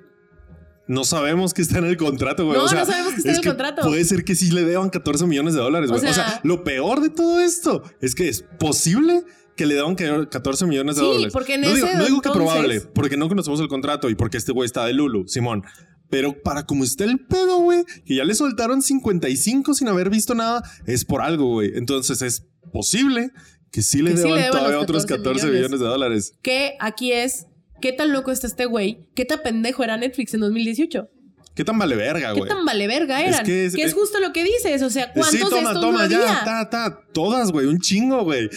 no 0.89 1.05
sabemos 1.05 1.55
qué 1.55 1.63
está 1.63 1.79
en 1.79 1.85
el 1.85 1.97
contrato, 1.97 2.45
güey. 2.47 2.59
No, 2.59 2.65
o 2.65 2.69
sea, 2.69 2.81
no 2.81 2.87
sabemos 2.87 3.13
qué 3.13 3.19
está 3.19 3.29
en 3.29 3.33
es 3.35 3.39
el 3.39 3.43
que 3.45 3.49
contrato. 3.51 3.83
Puede 3.83 4.05
ser 4.05 4.25
que 4.25 4.35
sí 4.35 4.51
le 4.51 4.65
deban 4.65 4.91
14 4.91 5.27
millones 5.27 5.55
de 5.55 5.61
dólares, 5.61 5.91
O 5.91 5.95
güey. 5.95 6.11
O 6.11 6.13
sea, 6.13 6.25
sea- 6.29 6.41
lo 6.43 6.65
peor 6.65 7.01
de 7.01 7.11
todo 7.11 7.41
esto 7.41 7.83
es 8.01 8.15
que 8.15 8.29
es 8.29 8.43
posible 8.59 9.25
que 9.57 9.67
le 9.67 9.75
deban 9.75 9.95
14 9.95 10.67
millones 10.67 10.97
de 10.97 11.03
Sí, 11.03 11.07
dólares. 11.07 11.33
porque 11.33 11.55
en 11.55 11.61
no, 11.63 11.73
digo, 11.73 11.87
ese 11.87 11.97
no 11.97 12.05
digo 12.05 12.21
que 12.23 12.31
probable, 12.31 12.81
porque 12.81 13.17
no 13.17 13.29
conocemos 13.29 13.61
el 13.61 13.69
contrato 13.69 14.09
y 14.11 14.15
porque 14.15 14.37
este 14.39 14.53
güey 14.53 14.67
está 14.67 14.85
de 14.87 14.93
Lulu, 14.95 15.29
Simón. 15.29 15.63
Pero 16.11 16.43
para 16.43 16.67
como 16.67 16.85
está 16.85 17.05
el 17.05 17.19
pedo, 17.27 17.59
güey, 17.61 17.85
que 18.05 18.15
ya 18.17 18.25
le 18.25 18.35
soltaron 18.35 18.83
55 18.83 19.75
sin 19.75 19.89
haber 19.89 20.11
visto 20.11 20.35
nada, 20.35 20.63
es 20.87 21.05
por 21.05 21.23
algo, 21.23 21.47
güey. 21.53 21.73
Entonces 21.75 22.21
es 22.23 22.47
posible 22.73 23.31
que 23.71 23.81
sí 23.83 24.03
le 24.03 24.11
Que 24.11 24.17
sí 24.19 24.23
deban 24.25 24.39
le 24.41 24.49
todavía 24.51 24.79
otros 24.79 25.07
14 25.07 25.23
14 25.23 25.47
millones. 25.47 25.61
millones 25.61 25.81
de 25.81 25.87
dólares. 25.87 26.35
Que 26.43 26.77
aquí 26.81 27.13
es, 27.13 27.47
¿qué 27.81 27.93
tan 27.93 28.13
loco 28.13 28.31
está 28.31 28.47
este 28.47 28.67
güey? 28.67 29.07
¿Qué 29.15 29.25
tan 29.25 29.43
pendejo 29.43 29.83
era 29.85 29.97
Netflix 29.97 30.35
en 30.35 30.41
2018? 30.41 31.09
¿Qué 31.55 31.65
tan 31.65 31.79
vale 31.79 31.97
verga, 31.97 32.33
¿Qué 32.33 32.39
güey? 32.39 32.49
tan 32.49 32.65
vale 32.65 32.87
verga 32.87 33.21
eran? 33.21 33.35
Es 33.35 33.41
que 33.43 33.67
es- 33.67 33.75
que 33.75 33.83
es 33.83 33.89
es- 33.89 33.95
justo 33.95 34.21
lo 34.21 34.33
que 34.33 34.43
dices. 34.43 34.81
O 34.83 34.89
sea, 34.89 35.13
¿cuántos 35.13 35.39
Sí, 35.39 35.45
toma, 35.49 35.59
estos 35.69 35.81
toma, 35.83 36.05
no 36.05 36.11
ya, 36.11 36.17
había? 36.41 36.45
ta, 36.45 36.71
ta, 36.71 37.01
todas, 37.13 37.53
güey, 37.53 37.67
un 37.67 37.79
chingo, 37.79 38.25
güey. 38.25 38.49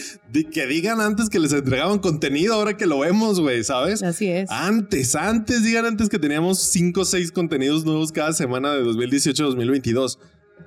Que 0.50 0.66
digan 0.66 1.00
antes 1.02 1.28
que 1.28 1.38
les 1.38 1.52
entregaban 1.52 1.98
contenido 1.98 2.54
ahora 2.54 2.76
que 2.78 2.86
lo 2.86 3.00
vemos, 3.00 3.38
güey, 3.40 3.62
¿sabes? 3.64 4.02
Así 4.02 4.28
es. 4.28 4.50
Antes, 4.50 5.14
antes, 5.14 5.62
digan 5.62 5.84
antes 5.84 6.08
que 6.08 6.18
teníamos 6.18 6.58
5 6.62 7.02
o 7.02 7.04
6 7.04 7.32
contenidos 7.32 7.84
nuevos 7.84 8.12
cada 8.12 8.32
semana 8.32 8.72
de 8.72 8.82
2018-2022. 8.82 10.18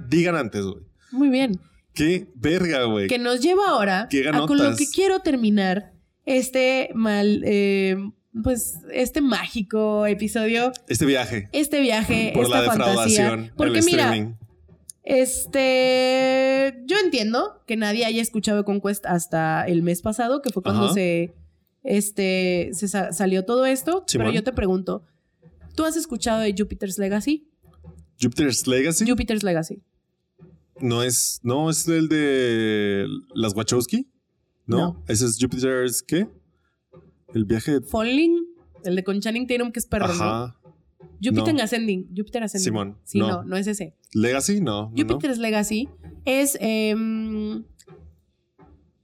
Digan 0.08 0.36
antes, 0.36 0.64
güey. 0.66 0.84
Muy 1.12 1.30
bien. 1.30 1.60
Qué 1.96 2.28
verga, 2.36 2.84
güey. 2.84 3.08
Que 3.08 3.18
nos 3.18 3.40
lleva 3.42 3.70
ahora 3.70 4.08
Qué 4.10 4.28
a 4.30 4.46
con 4.46 4.58
lo 4.60 4.76
que 4.76 4.86
quiero 4.88 5.20
terminar 5.22 5.94
este 6.26 6.90
mal, 6.94 7.42
eh, 7.44 7.98
pues 8.44 8.76
este 8.94 9.22
mágico 9.22 10.06
episodio, 10.06 10.72
Este 10.88 11.06
viaje 11.06 11.50
este 11.52 11.82
viaje, 11.82 12.32
por 12.34 12.44
esta 12.46 12.58
la 12.58 12.64
defraudación, 12.64 13.28
fantasía. 13.30 13.54
Porque 13.56 13.80
el 13.80 13.86
mira, 13.86 14.04
streaming. 14.06 14.34
Este, 15.04 16.84
yo 16.86 16.98
entiendo 17.04 17.62
que 17.66 17.76
nadie 17.78 18.06
haya 18.06 18.22
escuchado 18.22 18.64
Conquest 18.66 19.06
hasta 19.06 19.64
el 19.66 19.82
mes 19.82 20.02
pasado, 20.02 20.42
que 20.42 20.50
fue 20.52 20.62
cuando 20.64 20.86
Ajá. 20.86 20.94
se, 20.94 21.34
este, 21.84 22.70
se 22.74 22.88
sa- 22.88 23.12
salió 23.14 23.46
todo 23.46 23.66
esto. 23.66 24.04
Simón. 24.08 24.28
Pero 24.28 24.36
yo 24.36 24.44
te 24.44 24.52
pregunto, 24.54 25.04
¿tú 25.76 25.84
has 25.86 25.96
escuchado 25.98 26.42
de 26.42 26.54
Jupiter's 26.58 26.98
Legacy? 27.00 27.48
Jupiter's 28.22 28.68
Legacy 28.68 29.10
Jupiter's 29.10 29.44
Legacy. 29.44 29.82
no 30.82 31.04
es, 31.04 31.40
no 31.44 31.70
es 31.70 31.88
el 31.88 32.08
de 32.10 33.08
las 33.34 33.56
Wachowski. 33.56 34.08
No, 34.66 34.78
No. 34.78 35.04
ese 35.08 35.26
es 35.26 35.38
Jupiter's, 35.40 36.04
¿qué? 36.04 36.28
El 37.34 37.46
viaje. 37.46 37.82
Falling, 37.82 38.38
el 38.84 38.96
de 38.96 39.04
con 39.04 39.20
Channing 39.20 39.48
Tatum, 39.48 39.72
que 39.72 39.80
es 39.80 39.86
perro, 39.86 40.08
¿no? 40.08 40.14
Ajá. 40.14 40.56
Jupiter 41.24 41.54
No. 41.54 41.64
Ascending. 41.64 42.08
Jupiter 42.16 42.44
Ascending. 42.44 42.64
Simón, 42.64 42.98
Sí, 43.04 43.20
no. 43.20 43.28
no. 43.30 43.44
no, 43.44 43.58
es 43.58 43.68
ese. 43.68 43.96
Legacy, 44.14 44.62
no. 44.62 44.84
no, 44.84 44.90
no. 44.92 44.96
Jupiter's 44.98 45.38
Legacy 45.38 45.88
es. 46.26 46.58
em, 46.62 47.64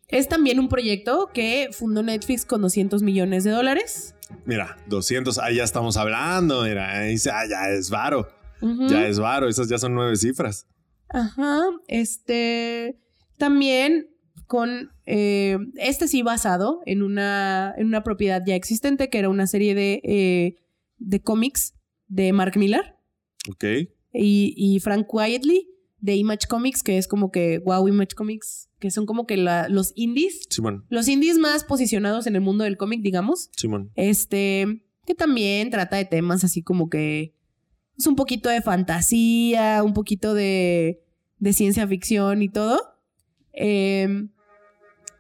es 0.08 0.28
también 0.30 0.60
un 0.60 0.70
proyecto 0.70 1.30
que 1.34 1.70
fundó 1.72 2.04
Netflix 2.04 2.46
con 2.46 2.62
200 2.62 3.02
millones 3.02 3.44
de 3.44 3.52
dólares. 3.52 4.16
Mira, 4.46 4.78
200, 4.88 5.38
ahí 5.40 5.56
ya 5.58 5.64
estamos 5.64 5.98
hablando, 5.98 6.64
mira, 6.64 6.92
ahí 7.00 7.18
se- 7.18 7.32
ah, 7.32 7.46
ya 7.50 7.70
es 7.70 7.90
varo, 7.90 8.28
ya 8.90 9.08
es 9.08 9.20
varo, 9.20 9.48
esas 9.48 9.68
ya 9.68 9.78
son 9.78 9.94
nueve 9.96 10.16
cifras. 10.16 10.68
Ajá. 11.10 11.62
Este. 11.88 13.00
También 13.38 14.08
con. 14.48 14.92
Eh, 15.06 15.58
este 15.76 16.08
sí 16.08 16.22
basado 16.22 16.82
en 16.86 17.02
una, 17.04 17.74
en 17.78 17.88
una 17.88 18.04
propiedad 18.04 18.42
ya 18.46 18.56
existente, 18.56 19.10
que 19.10 19.20
era 19.20 19.30
una 19.30 19.48
serie 19.48 19.76
de, 19.76 20.02
eh, 20.04 20.56
de 20.98 21.22
cómics 21.22 21.74
de 22.08 22.34
Mark 22.34 22.58
Miller 22.58 22.96
Ok, 23.50 23.64
y, 24.14 24.54
y 24.58 24.80
Frank 24.80 25.08
Quietly 25.12 25.68
de 26.00 26.16
Image 26.16 26.48
Comics, 26.48 26.84
que 26.84 26.98
es 26.98 27.08
como 27.08 27.32
que 27.32 27.60
Wow 27.60 27.88
Image 27.88 28.16
Comics, 28.16 28.70
que 28.80 28.92
son 28.92 29.06
como 29.06 29.26
que 29.26 29.38
la- 29.38 29.70
los 29.70 29.92
indies, 29.96 30.46
Simón, 30.50 30.86
los 30.90 31.08
indies 31.08 31.38
más 31.38 31.64
posicionados 31.64 32.28
en 32.28 32.36
el 32.36 32.42
mundo 32.42 32.64
del 32.64 32.78
cómic, 32.78 33.02
digamos. 33.02 33.50
Simón. 33.56 33.92
Este 33.96 34.82
que 35.08 35.14
también 35.16 35.70
trata 35.70 35.98
de 35.98 36.06
temas 36.06 36.44
así 36.44 36.64
como 36.64 36.90
que 36.90 37.36
es 37.98 38.08
un 38.08 38.16
poquito 38.16 38.50
de 38.50 38.62
fantasía, 38.62 39.82
un 39.84 39.94
poquito 39.94 40.34
de, 40.34 41.02
de 41.40 41.54
ciencia 41.54 41.88
ficción 41.88 42.42
y 42.42 42.50
todo. 42.50 42.80
Em, 43.54 44.30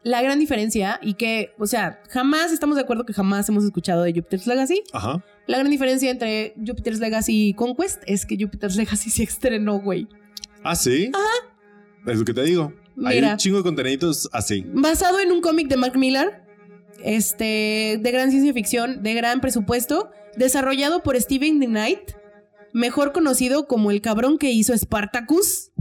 la 0.05 0.21
gran 0.21 0.37
diferencia 0.37 0.99
y 1.01 1.15
que, 1.15 1.55
o 1.57 1.65
sea, 1.65 1.99
jamás 2.09 2.51
estamos 2.51 2.75
de 2.75 2.83
acuerdo 2.83 3.07
que 3.07 3.13
jamás 3.13 3.49
hemos 3.49 3.63
escuchado 3.63 4.03
de 4.03 4.13
Jupiter's 4.13 4.45
Legacy. 4.45 4.83
Ajá. 4.93 5.25
La 5.47 5.57
gran 5.57 5.71
diferencia 5.71 6.11
entre 6.11 6.53
Jupiter's 6.63 6.99
Legacy 6.99 7.47
y 7.47 7.53
Conquest 7.55 8.03
es 8.05 8.27
que 8.27 8.37
Jupiter's 8.39 8.75
Legacy 8.75 9.09
se 9.09 9.23
estrenó, 9.23 9.79
güey. 9.79 10.07
Ah, 10.63 10.75
sí. 10.75 11.09
Ajá. 11.11 12.11
Es 12.11 12.19
lo 12.19 12.23
que 12.23 12.35
te 12.35 12.43
digo. 12.43 12.71
Hay 13.03 13.17
un 13.17 13.35
chingo 13.37 13.57
de 13.57 13.63
conteniditos 13.63 14.29
así. 14.31 14.63
Basado 14.67 15.19
en 15.19 15.31
un 15.31 15.41
cómic 15.41 15.69
de 15.69 15.77
Mark 15.77 15.97
Millar, 15.97 16.45
este, 17.03 17.99
de 17.99 18.11
gran 18.11 18.29
ciencia 18.29 18.53
ficción, 18.53 19.01
de 19.01 19.15
gran 19.15 19.41
presupuesto, 19.41 20.11
desarrollado 20.37 21.01
por 21.01 21.19
Steven 21.19 21.57
Knight, 21.59 22.11
mejor 22.73 23.11
conocido 23.11 23.67
como 23.67 23.89
el 23.89 24.01
cabrón 24.01 24.37
que 24.37 24.51
hizo 24.51 24.77
Spartacus. 24.77 25.71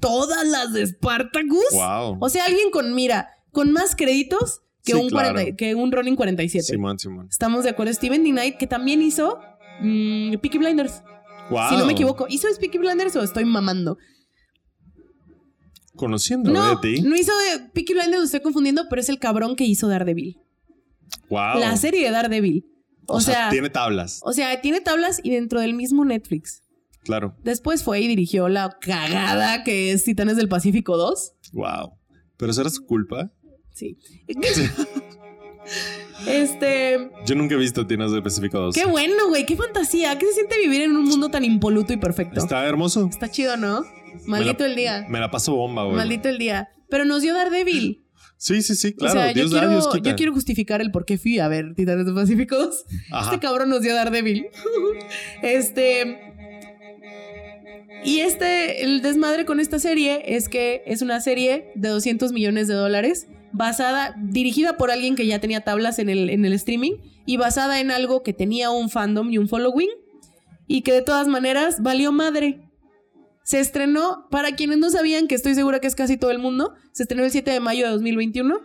Todas 0.00 0.46
las 0.46 0.72
de 0.72 0.86
Spartacus. 0.86 1.64
Wow. 1.72 2.18
O 2.20 2.28
sea, 2.28 2.46
alguien 2.46 2.70
con, 2.70 2.94
mira, 2.94 3.28
con 3.52 3.72
más 3.72 3.94
créditos 3.94 4.60
que, 4.82 4.92
Sí, 4.92 4.98
un, 4.98 5.08
claro. 5.10 5.34
40 5.34 5.56
que 5.56 5.74
un 5.74 5.92
Ronin 5.92 6.16
47. 6.16 6.64
Simón, 6.64 6.98
Simón. 6.98 7.28
Estamos 7.30 7.64
de 7.64 7.70
acuerdo. 7.70 7.92
Steven 7.92 8.24
D. 8.24 8.30
Knight, 8.30 8.56
que 8.56 8.66
también 8.66 9.02
hizo 9.02 9.38
mm, 9.82 10.36
Peaky 10.40 10.58
Blinders. 10.58 11.02
Wow. 11.50 11.68
Si 11.68 11.76
no 11.76 11.86
me 11.86 11.92
equivoco. 11.92 12.26
¿Hizo 12.28 12.48
Peaky 12.58 12.78
Blinders 12.78 13.14
o 13.16 13.22
estoy 13.22 13.44
mamando? 13.44 13.98
Conociendo 15.96 16.50
No, 16.50 16.76
de 16.76 16.96
ti. 16.96 17.02
no 17.02 17.14
hizo 17.14 17.32
Peaky 17.74 17.92
Blinders, 17.92 18.24
estoy 18.24 18.40
confundiendo, 18.40 18.86
pero 18.88 19.00
es 19.00 19.08
el 19.10 19.18
cabrón 19.18 19.54
que 19.54 19.64
hizo 19.64 19.86
Daredevil. 19.86 20.38
Wow. 21.28 21.58
La 21.58 21.76
serie 21.76 22.04
de 22.04 22.10
Daredevil. 22.10 22.66
O, 23.06 23.20
sea, 23.20 23.50
tiene 23.50 23.68
tablas. 23.70 24.20
o 24.24 24.32
sea, 24.32 24.60
tiene 24.60 24.80
tablas 24.80 25.20
y 25.22 25.30
dentro 25.30 25.60
del 25.60 25.74
mismo 25.74 26.04
Netflix. 26.04 26.62
Claro. 27.04 27.34
Después 27.42 27.82
fue 27.82 28.00
y 28.00 28.08
dirigió 28.08 28.48
la 28.48 28.76
cagada 28.80 29.64
que 29.64 29.92
es 29.92 30.04
Titanes 30.04 30.36
del 30.36 30.48
Pacífico 30.48 30.96
2. 30.96 31.32
Wow. 31.52 31.92
Pero 32.36 32.52
eso 32.52 32.60
era 32.60 32.70
su 32.70 32.84
culpa. 32.84 33.30
Sí. 33.74 33.96
este. 36.26 37.10
Yo 37.26 37.34
nunca 37.34 37.54
he 37.54 37.58
visto 37.58 37.86
Tienes 37.86 38.12
del 38.12 38.22
Pacífico 38.22 38.58
2. 38.58 38.74
Qué 38.74 38.86
bueno, 38.86 39.28
güey. 39.28 39.46
Qué 39.46 39.56
fantasía. 39.56 40.18
¿Qué 40.18 40.26
se 40.26 40.34
siente 40.34 40.58
vivir 40.58 40.82
en 40.82 40.96
un 40.96 41.04
mundo 41.04 41.30
tan 41.30 41.44
impoluto 41.44 41.92
y 41.92 41.96
perfecto? 41.96 42.40
Está 42.40 42.66
hermoso. 42.66 43.06
Está 43.08 43.30
chido, 43.30 43.56
¿no? 43.56 43.84
Maldito 44.26 44.64
la- 44.64 44.70
el 44.70 44.76
día. 44.76 45.06
Me 45.08 45.20
la 45.20 45.30
paso 45.30 45.54
bomba, 45.54 45.84
güey. 45.84 45.96
Maldito 45.96 46.28
el 46.28 46.38
día. 46.38 46.68
Pero 46.88 47.04
nos 47.04 47.22
dio 47.22 47.34
Daredevil. 47.34 48.04
Sí, 48.36 48.62
sí, 48.62 48.74
sí, 48.74 48.94
claro. 48.94 49.20
o 49.20 49.22
sea, 49.22 49.34
Dios 49.34 49.50
yo, 49.50 49.56
da, 49.56 49.60
quiero, 49.60 49.80
Dios 49.80 50.02
yo 50.02 50.16
quiero 50.16 50.32
justificar 50.32 50.80
el 50.80 50.90
por 50.90 51.04
qué 51.04 51.18
fui 51.18 51.38
a 51.38 51.48
ver 51.48 51.74
Titanes 51.74 52.06
del 52.06 52.14
Pacífico 52.14 52.56
2. 52.56 52.84
Ajá. 53.10 53.24
Este 53.26 53.38
cabrón 53.38 53.68
nos 53.68 53.82
dio 53.82 53.94
Daredevil. 53.94 54.46
este. 55.42 56.29
Y 58.04 58.20
este, 58.20 58.82
el 58.82 59.02
desmadre 59.02 59.44
con 59.44 59.60
esta 59.60 59.78
serie 59.78 60.36
es 60.36 60.48
que 60.48 60.82
es 60.86 61.02
una 61.02 61.20
serie 61.20 61.70
de 61.74 61.88
200 61.88 62.32
millones 62.32 62.66
de 62.66 62.74
dólares, 62.74 63.26
basada, 63.52 64.14
dirigida 64.18 64.76
por 64.76 64.90
alguien 64.90 65.16
que 65.16 65.26
ya 65.26 65.40
tenía 65.40 65.62
tablas 65.62 65.98
en 65.98 66.08
el, 66.08 66.30
en 66.30 66.44
el 66.44 66.52
streaming 66.54 66.92
y 67.26 67.36
basada 67.36 67.80
en 67.80 67.90
algo 67.90 68.22
que 68.22 68.32
tenía 68.32 68.70
un 68.70 68.90
fandom 68.90 69.30
y 69.30 69.38
un 69.38 69.48
following 69.48 69.90
y 70.66 70.82
que 70.82 70.92
de 70.92 71.02
todas 71.02 71.28
maneras 71.28 71.82
valió 71.82 72.12
madre. 72.12 72.60
Se 73.42 73.58
estrenó, 73.58 74.28
para 74.30 74.52
quienes 74.52 74.78
no 74.78 74.90
sabían, 74.90 75.26
que 75.26 75.34
estoy 75.34 75.54
segura 75.54 75.80
que 75.80 75.88
es 75.88 75.96
casi 75.96 76.16
todo 76.16 76.30
el 76.30 76.38
mundo, 76.38 76.74
se 76.92 77.02
estrenó 77.02 77.24
el 77.24 77.30
7 77.30 77.50
de 77.50 77.60
mayo 77.60 77.86
de 77.86 77.92
2021. 77.92 78.60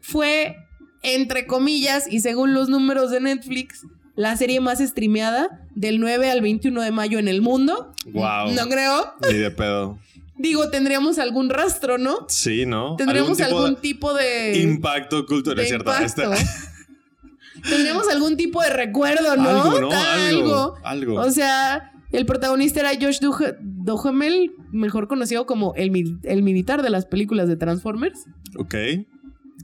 Fue, 0.00 0.56
entre 1.02 1.46
comillas, 1.46 2.10
y 2.10 2.20
según 2.20 2.54
los 2.54 2.68
números 2.68 3.10
de 3.10 3.20
Netflix, 3.20 3.86
la 4.16 4.36
serie 4.36 4.60
más 4.60 4.80
streameada 4.80 5.67
del 5.78 6.00
9 6.00 6.30
al 6.30 6.40
21 6.40 6.82
de 6.82 6.90
mayo 6.90 7.18
en 7.18 7.28
el 7.28 7.40
mundo. 7.40 7.92
Wow. 8.06 8.52
No 8.54 8.68
creo. 8.68 9.14
Ni 9.30 9.38
de 9.38 9.50
pedo. 9.50 9.98
Digo, 10.36 10.70
tendríamos 10.70 11.18
algún 11.18 11.50
rastro, 11.50 11.98
¿no? 11.98 12.26
Sí, 12.28 12.64
¿no? 12.66 12.94
Tendríamos 12.96 13.40
algún, 13.40 13.76
tipo, 13.76 14.14
de... 14.14 14.24
de 14.52 14.58
impacto 14.60 15.26
cultural, 15.26 15.56
de 15.56 15.62
es 15.64 15.68
cierto. 15.68 15.90
impacto. 15.90 16.30
Tendríamos 17.68 18.08
algún 18.08 18.36
tipo 18.36 18.62
de 18.62 18.70
recuerdo, 18.70 19.36
¿no? 19.36 19.48
Algo, 19.50 19.80
¿no? 19.80 19.90
Algo. 19.92 20.74
Algo. 20.84 21.14
O 21.20 21.30
sea, 21.30 21.90
el 22.12 22.24
protagonista 22.24 22.80
era 22.80 22.90
Josh 23.00 23.18
Duha- 23.20 23.56
Duhamel, 23.60 24.52
mejor 24.70 25.08
conocido 25.08 25.44
como 25.46 25.74
el 25.74 25.90
militar 25.90 26.82
de 26.82 26.90
las 26.90 27.06
películas 27.06 27.48
de 27.48 27.56
Transformers. 27.56 28.26
ok. 28.56 28.74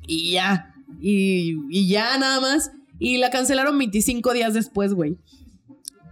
Y 0.06 0.32
ya. 0.32 0.74
Y, 1.00 1.56
y 1.70 1.86
ya 1.88 2.18
nada 2.18 2.40
más. 2.40 2.72
Y 2.98 3.18
la 3.18 3.30
cancelaron 3.30 3.78
25 3.78 4.32
días 4.32 4.54
después, 4.54 4.92
güey. 4.92 5.16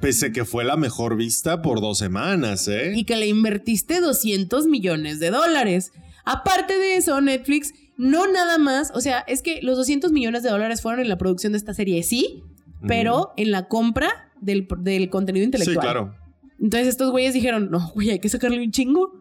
Pese 0.02 0.32
que 0.32 0.44
fue 0.44 0.64
la 0.64 0.76
mejor 0.76 1.16
vista 1.16 1.62
por 1.62 1.80
dos 1.80 1.96
semanas, 1.98 2.68
¿eh? 2.68 2.92
Y 2.94 3.04
que 3.04 3.16
le 3.16 3.26
invertiste 3.28 4.00
200 4.00 4.66
millones 4.66 5.18
de 5.20 5.30
dólares. 5.30 5.92
Aparte 6.24 6.76
de 6.78 6.96
eso, 6.96 7.18
Netflix 7.20 7.72
no 7.96 8.26
nada 8.30 8.58
más, 8.58 8.90
o 8.94 9.00
sea, 9.00 9.20
es 9.20 9.40
que 9.42 9.60
los 9.62 9.76
200 9.78 10.12
millones 10.12 10.42
de 10.42 10.50
dólares 10.50 10.82
fueron 10.82 11.00
en 11.00 11.08
la 11.08 11.16
producción 11.18 11.52
de 11.52 11.58
esta 11.58 11.72
serie, 11.72 12.02
sí, 12.02 12.42
pero 12.86 13.32
en 13.36 13.50
la 13.52 13.68
compra 13.68 14.30
del, 14.40 14.66
del 14.78 15.08
contenido 15.08 15.44
Sí, 15.44 15.46
intelectual. 15.46 15.80
claro. 15.80 16.14
Entonces 16.60 16.88
estos 16.88 17.10
güeyes 17.10 17.32
dijeron, 17.34 17.70
no, 17.70 17.90
güey, 17.94 18.10
hay 18.10 18.18
que 18.18 18.28
sacarle 18.28 18.62
un 18.62 18.70
chingo. 18.70 19.20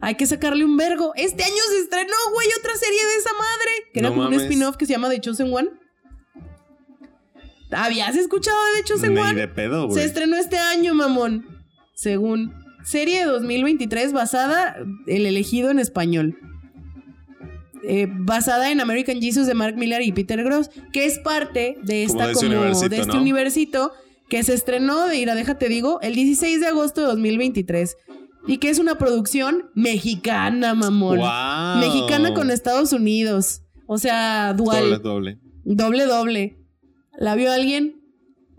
Hay 0.00 0.16
que 0.16 0.26
sacarle 0.26 0.64
un 0.64 0.76
vergo. 0.76 1.12
Este 1.14 1.44
año 1.44 1.62
se 1.70 1.78
estrenó, 1.84 2.12
güey, 2.34 2.48
otra 2.58 2.74
serie 2.76 2.98
de 3.06 3.16
esa 3.18 3.30
madre. 3.34 3.70
Que 3.94 4.00
era 4.00 4.10
un 4.10 4.34
spin-off 4.34 4.76
que 4.76 4.84
se 4.86 4.92
llama 4.94 5.08
The 5.08 5.20
Chosen 5.20 5.52
One. 5.54 5.68
¿Habías 7.72 8.16
escuchado 8.16 8.56
de 8.76 8.84
Chosen 8.84 9.14
de 9.14 9.48
pedo, 9.48 9.88
Se 9.88 9.94
güey. 9.94 10.04
estrenó 10.04 10.36
este 10.36 10.58
año, 10.58 10.94
mamón. 10.94 11.46
Según 11.94 12.52
serie 12.84 13.20
de 13.20 13.26
2023 13.26 14.12
basada 14.12 14.76
El 15.06 15.26
elegido 15.26 15.70
en 15.70 15.78
español. 15.78 16.38
Eh, 17.84 18.06
basada 18.10 18.70
en 18.70 18.80
American 18.80 19.20
Jesus 19.20 19.46
de 19.46 19.54
Mark 19.54 19.76
Miller 19.76 20.02
y 20.02 20.12
Peter 20.12 20.42
Gross, 20.44 20.70
que 20.92 21.04
es 21.04 21.18
parte 21.18 21.76
de 21.82 22.06
Como 22.06 22.22
esta 22.22 22.26
de 22.28 22.34
como 22.34 22.64
este 22.64 23.06
¿no? 23.06 23.20
universito 23.20 23.92
que 24.28 24.44
se 24.44 24.54
estrenó 24.54 25.08
de 25.08 25.18
Ira, 25.18 25.34
déjate 25.34 25.68
digo, 25.68 26.00
el 26.00 26.14
16 26.14 26.60
de 26.60 26.68
agosto 26.68 27.00
de 27.00 27.08
2023 27.08 27.96
y 28.46 28.58
que 28.58 28.70
es 28.70 28.78
una 28.78 28.96
producción 28.96 29.70
mexicana, 29.74 30.74
mamón. 30.74 31.18
Wow. 31.18 31.78
Mexicana 31.80 32.34
con 32.34 32.50
Estados 32.50 32.92
Unidos. 32.92 33.62
O 33.86 33.98
sea, 33.98 34.54
dual. 34.54 34.84
Doble, 34.84 34.98
doble. 34.98 35.38
Doble, 35.64 36.06
doble. 36.06 36.61
¿La 37.18 37.34
vio 37.34 37.52
alguien? 37.52 38.00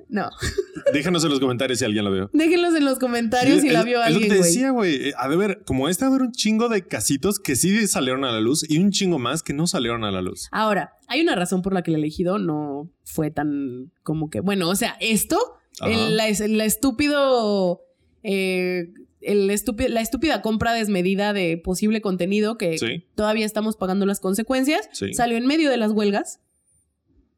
No. 0.10 0.30
Déjanos 0.94 1.24
en 1.24 1.32
los 1.32 1.40
comentarios 1.40 1.80
si 1.80 1.86
alguien 1.86 2.06
lo 2.06 2.12
vio. 2.12 2.30
Déjenlos 2.34 2.76
en 2.76 2.86
los 2.86 3.00
comentarios 3.00 3.62
si 3.62 3.70
la 3.70 3.82
vio 3.84 4.04
es 4.04 4.10
lo 4.14 4.20
que 4.20 4.26
alguien, 4.26 4.30
te 4.32 4.38
güey. 4.38 4.50
decía, 4.50 4.70
güey. 4.70 4.96
Eh, 5.10 5.14
de 5.30 5.36
ver, 5.36 5.64
como 5.66 5.90
este, 5.90 6.06
ha 6.06 6.10
de 6.10 6.16
haber 6.16 6.28
un 6.28 6.32
chingo 6.34 6.70
de 6.70 6.86
casitos 6.86 7.40
que 7.40 7.56
sí 7.56 7.88
salieron 7.88 8.24
a 8.24 8.32
la 8.32 8.40
luz 8.40 8.64
y 8.70 8.78
un 8.78 8.92
chingo 8.92 9.18
más 9.18 9.42
que 9.42 9.54
no 9.54 9.66
salieron 9.66 10.04
a 10.04 10.12
la 10.12 10.22
luz. 10.22 10.50
Ahora, 10.52 10.92
hay 11.08 11.22
una 11.22 11.36
razón 11.36 11.62
por 11.64 11.74
la 11.74 11.82
que 11.82 11.92
el 11.92 11.98
elegido 11.98 12.38
no 12.38 12.92
fue 13.04 13.32
tan 13.32 13.92
como 14.04 14.30
que, 14.30 14.40
bueno, 14.42 14.70
o 14.70 14.76
sea, 14.76 14.96
esto, 15.00 15.40
el- 15.84 16.16
la, 16.16 16.28
es- 16.28 16.48
la 16.48 16.66
estúpido, 16.66 17.82
eh, 18.22 18.94
el 19.22 19.50
estúpi- 19.50 19.88
la 19.88 20.02
estúpida 20.02 20.42
compra 20.44 20.74
desmedida 20.74 21.34
de 21.34 21.58
posible 21.58 22.02
contenido 22.02 22.58
que 22.58 22.78
Sí. 22.78 23.06
todavía 23.16 23.46
estamos 23.46 23.78
pagando 23.78 24.06
las 24.06 24.20
consecuencias, 24.20 24.90
Sí. 24.92 25.14
salió 25.14 25.38
en 25.38 25.48
medio 25.48 25.70
de 25.72 25.78
las 25.78 25.92
huelgas. 25.92 26.40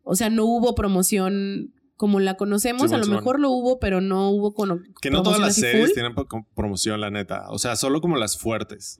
O 0.05 0.15
sea, 0.15 0.29
no 0.29 0.45
hubo 0.45 0.73
promoción 0.75 1.73
como 1.97 2.19
la 2.19 2.35
conocemos, 2.35 2.91
a 2.93 2.97
lo 2.97 3.07
mejor 3.07 3.39
lo 3.39 3.49
hubo, 3.51 3.79
pero 3.79 4.01
no 4.01 4.29
hubo 4.29 4.53
con 4.53 4.83
Que 5.01 5.09
no 5.09 5.23
todas 5.23 5.39
las 5.39 5.55
series 5.55 5.87
full. 5.87 5.93
tienen 5.93 6.13
promoción, 6.53 6.99
la 7.01 7.09
neta. 7.09 7.45
O 7.49 7.57
sea, 7.57 7.75
solo 7.75 7.99
como 8.01 8.15
las 8.17 8.37
fuertes. 8.37 8.97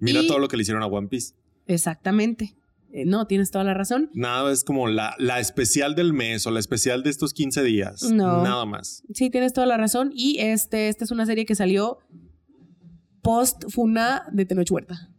Mira 0.00 0.22
y- 0.22 0.26
todo 0.26 0.38
lo 0.38 0.48
que 0.48 0.56
le 0.56 0.62
hicieron 0.62 0.82
a 0.82 0.86
One 0.86 1.08
Piece. 1.08 1.34
Exactamente. 1.66 2.56
Eh, 2.92 3.04
no, 3.04 3.26
tienes 3.26 3.50
toda 3.50 3.64
la 3.64 3.74
razón. 3.74 4.10
Nada 4.14 4.50
es 4.52 4.62
como 4.64 4.86
la, 4.88 5.14
la 5.18 5.40
especial 5.40 5.94
del 5.96 6.12
mes 6.14 6.46
o 6.46 6.50
la 6.52 6.60
especial 6.60 7.02
de 7.02 7.10
estos 7.10 7.34
15 7.34 7.62
días. 7.64 8.02
No. 8.04 8.42
Nada 8.44 8.64
más. 8.64 9.02
Sí, 9.12 9.28
tienes 9.28 9.52
toda 9.52 9.66
la 9.66 9.76
razón. 9.76 10.12
Y 10.14 10.38
este, 10.38 10.88
esta 10.88 11.04
es 11.04 11.10
una 11.10 11.26
serie 11.26 11.44
que 11.46 11.54
salió 11.56 11.98
post 13.22 13.64
Funa 13.70 14.22
de 14.32 14.46
Tenoch 14.46 14.70
Huerta. 14.70 15.10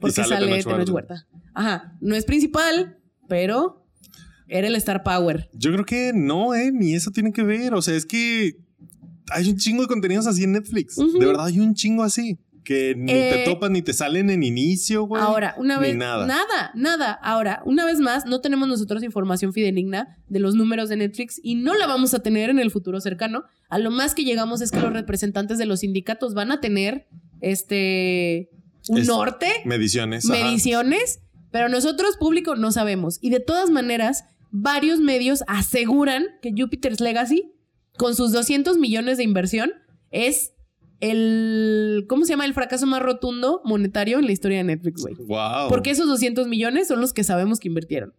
Porque 0.00 0.14
sale 0.16 0.28
sale 0.34 0.46
Tenoch 0.48 0.64
Tenoch 0.64 0.76
Huerta. 0.90 0.92
Huerta. 0.92 1.26
Ajá. 1.54 1.96
No 2.00 2.16
es 2.16 2.24
principal, 2.24 2.98
pero 3.28 3.83
era 4.48 4.68
el 4.68 4.76
Star 4.76 5.02
Power. 5.02 5.48
Yo 5.54 5.72
creo 5.72 5.84
que 5.84 6.12
no, 6.14 6.54
eh, 6.54 6.70
ni 6.72 6.94
eso 6.94 7.10
tiene 7.10 7.32
que 7.32 7.42
ver. 7.42 7.74
O 7.74 7.82
sea, 7.82 7.94
es 7.94 8.06
que 8.06 8.56
hay 9.30 9.48
un 9.50 9.56
chingo 9.56 9.82
de 9.82 9.88
contenidos 9.88 10.26
así 10.26 10.44
en 10.44 10.52
Netflix. 10.52 10.96
De 10.96 11.24
verdad, 11.26 11.46
hay 11.46 11.60
un 11.60 11.74
chingo 11.74 12.02
así. 12.02 12.38
Que 12.62 12.94
ni 12.96 13.12
Eh, 13.12 13.30
te 13.44 13.44
topan 13.52 13.74
ni 13.74 13.82
te 13.82 13.92
salen 13.92 14.30
en 14.30 14.42
inicio, 14.42 15.04
güey. 15.04 15.20
Ahora, 15.22 15.54
una 15.58 15.76
ni 15.76 15.82
vez. 15.88 15.96
nada. 15.96 16.24
Nada, 16.26 16.70
nada. 16.74 17.12
Ahora, 17.12 17.60
una 17.66 17.84
vez 17.84 17.98
más, 18.00 18.24
no 18.24 18.40
tenemos 18.40 18.66
nosotros 18.68 19.02
información 19.02 19.52
fidedigna 19.52 20.16
de 20.30 20.38
los 20.40 20.54
números 20.54 20.88
de 20.88 20.96
Netflix 20.96 21.38
y 21.42 21.56
no 21.56 21.74
la 21.74 21.86
vamos 21.86 22.14
a 22.14 22.20
tener 22.20 22.48
en 22.48 22.58
el 22.58 22.70
futuro 22.70 23.02
cercano. 23.02 23.44
A 23.68 23.78
lo 23.78 23.90
más 23.90 24.14
que 24.14 24.24
llegamos 24.24 24.62
es 24.62 24.70
que 24.70 24.80
los 24.80 24.94
representantes 24.94 25.58
de 25.58 25.66
los 25.66 25.80
sindicatos 25.80 26.32
van 26.32 26.52
a 26.52 26.60
tener 26.62 27.06
este. 27.42 28.48
un 28.88 28.98
Es- 28.98 29.06
norte. 29.08 29.46
Mediciones. 29.66 30.28
ajá. 30.28 30.42
mediciones, 30.44 31.20
pero 31.50 31.68
nosotros, 31.68 32.16
público, 32.16 32.56
no 32.56 32.72
sabemos. 32.72 33.18
Y 33.20 33.30
de 33.30 33.40
todas 33.40 33.68
maneras, 33.70 34.24
varios 34.56 35.00
medios 35.00 35.42
aseguran 35.48 36.26
que 36.40 36.52
Jupiter's 36.56 37.00
Legacy, 37.00 37.52
con 37.98 38.14
sus 38.14 38.30
200 38.30 38.78
millones 38.78 39.18
de 39.18 39.24
inversión, 39.24 39.72
es 40.12 40.52
el, 41.00 42.06
¿cómo 42.08 42.24
se 42.24 42.30
llama? 42.30 42.44
El 42.44 42.54
fracaso 42.54 42.86
más 42.86 43.02
rotundo 43.02 43.60
monetario 43.64 44.20
en 44.20 44.26
la 44.26 44.32
historia 44.32 44.58
de 44.58 44.64
Netflix, 44.64 45.02
güey. 45.02 45.16
Wow. 45.16 45.68
Porque 45.68 45.90
esos 45.90 46.06
200 46.06 46.46
millones 46.46 46.86
son 46.86 47.00
los 47.00 47.12
que 47.12 47.24
sabemos 47.24 47.58
que 47.58 47.66
invirtieron 47.66 48.14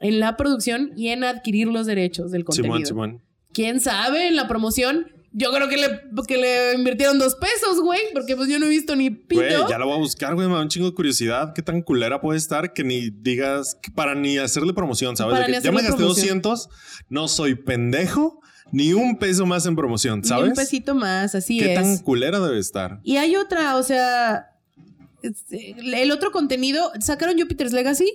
en 0.00 0.18
la 0.18 0.38
producción 0.38 0.92
y 0.96 1.08
en 1.08 1.24
adquirir 1.24 1.68
los 1.68 1.84
derechos 1.86 2.30
del 2.30 2.44
contenido. 2.44 2.74
Simón, 2.76 2.86
Simón. 2.86 3.22
¿Quién 3.52 3.80
sabe? 3.80 4.28
En 4.28 4.36
la 4.36 4.48
promoción, 4.48 5.08
yo 5.36 5.50
creo 5.50 5.68
que 5.68 5.76
le, 5.76 6.00
que 6.28 6.36
le 6.36 6.74
invirtieron 6.74 7.18
dos 7.18 7.34
pesos, 7.34 7.80
güey, 7.80 8.00
porque 8.12 8.36
pues 8.36 8.48
yo 8.48 8.60
no 8.60 8.66
he 8.66 8.68
visto 8.68 8.94
ni 8.94 9.10
pito. 9.10 9.42
Güey, 9.42 9.68
ya 9.68 9.78
lo 9.78 9.86
voy 9.86 9.96
a 9.96 9.98
buscar, 9.98 10.34
güey. 10.36 10.46
Me 10.46 10.54
da 10.54 10.60
un 10.60 10.68
chingo 10.68 10.88
de 10.88 10.94
curiosidad. 10.94 11.52
¿Qué 11.54 11.62
tan 11.62 11.82
culera 11.82 12.20
puede 12.20 12.38
estar 12.38 12.72
que 12.72 12.84
ni 12.84 13.10
digas 13.10 13.76
que 13.82 13.90
para 13.90 14.14
ni 14.14 14.38
hacerle 14.38 14.72
promoción, 14.72 15.16
¿sabes? 15.16 15.32
Para 15.34 15.46
De 15.46 15.52
ni 15.52 15.58
que 15.58 15.64
ya 15.64 15.72
me 15.72 15.82
gasté 15.82 15.96
promoción. 15.96 16.40
200, 16.40 16.68
no 17.08 17.26
soy 17.26 17.56
pendejo, 17.56 18.40
ni 18.70 18.92
un 18.92 19.18
peso 19.18 19.44
más 19.44 19.66
en 19.66 19.74
promoción, 19.74 20.20
Ni 20.20 20.28
¿sabes? 20.28 20.50
un 20.50 20.54
pesito 20.54 20.94
más, 20.94 21.34
así 21.34 21.58
¿Qué 21.58 21.74
es. 21.74 21.80
tan 21.80 21.98
culera 21.98 22.38
debe 22.38 22.60
estar? 22.60 23.00
Y 23.02 23.16
hay 23.16 23.34
otra, 23.34 23.76
o 23.76 23.82
sea, 23.82 24.52
este, 25.22 25.74
el 26.00 26.12
otro 26.12 26.30
contenido, 26.30 26.92
sacaron 27.00 27.36
Jupiter's 27.36 27.72
Legacy, 27.72 28.08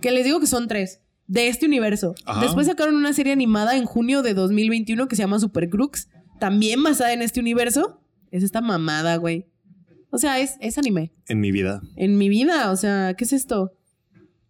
que 0.00 0.10
les 0.10 0.24
digo 0.24 0.40
que 0.40 0.48
son 0.48 0.66
tres, 0.66 1.00
de 1.28 1.46
este 1.46 1.66
universo. 1.66 2.16
Ajá. 2.26 2.40
Después 2.40 2.66
sacaron 2.66 2.96
una 2.96 3.12
serie 3.12 3.32
animada 3.32 3.76
en 3.76 3.84
junio 3.84 4.22
de 4.22 4.34
2021 4.34 5.06
que 5.06 5.14
se 5.14 5.22
llama 5.22 5.38
Super 5.38 5.70
Crux, 5.70 6.08
también 6.38 6.82
basada 6.82 7.12
en 7.12 7.22
este 7.22 7.40
universo. 7.40 8.00
Es 8.30 8.42
esta 8.42 8.60
mamada, 8.60 9.16
güey. 9.16 9.46
O 10.10 10.18
sea, 10.18 10.38
es, 10.38 10.56
es 10.60 10.78
anime. 10.78 11.12
En 11.28 11.40
mi 11.40 11.52
vida. 11.52 11.82
En 11.96 12.18
mi 12.18 12.28
vida, 12.28 12.70
o 12.70 12.76
sea, 12.76 13.14
¿qué 13.16 13.24
es 13.24 13.32
esto? 13.32 13.72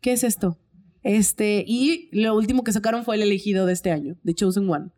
¿Qué 0.01 0.13
es 0.13 0.25
esto? 0.25 0.59
Este, 1.03 1.65
y 1.67 2.09
lo 2.13 2.35
último 2.35 2.65
que 2.65 2.73
sacaron 2.73 3.05
fue 3.05 3.17
el 3.17 3.23
elegido 3.23 3.67
de 3.67 3.75
este 3.75 3.91
año, 3.91 4.17
The 4.25 4.35
Chosen 4.35 4.69
One. 4.69 4.91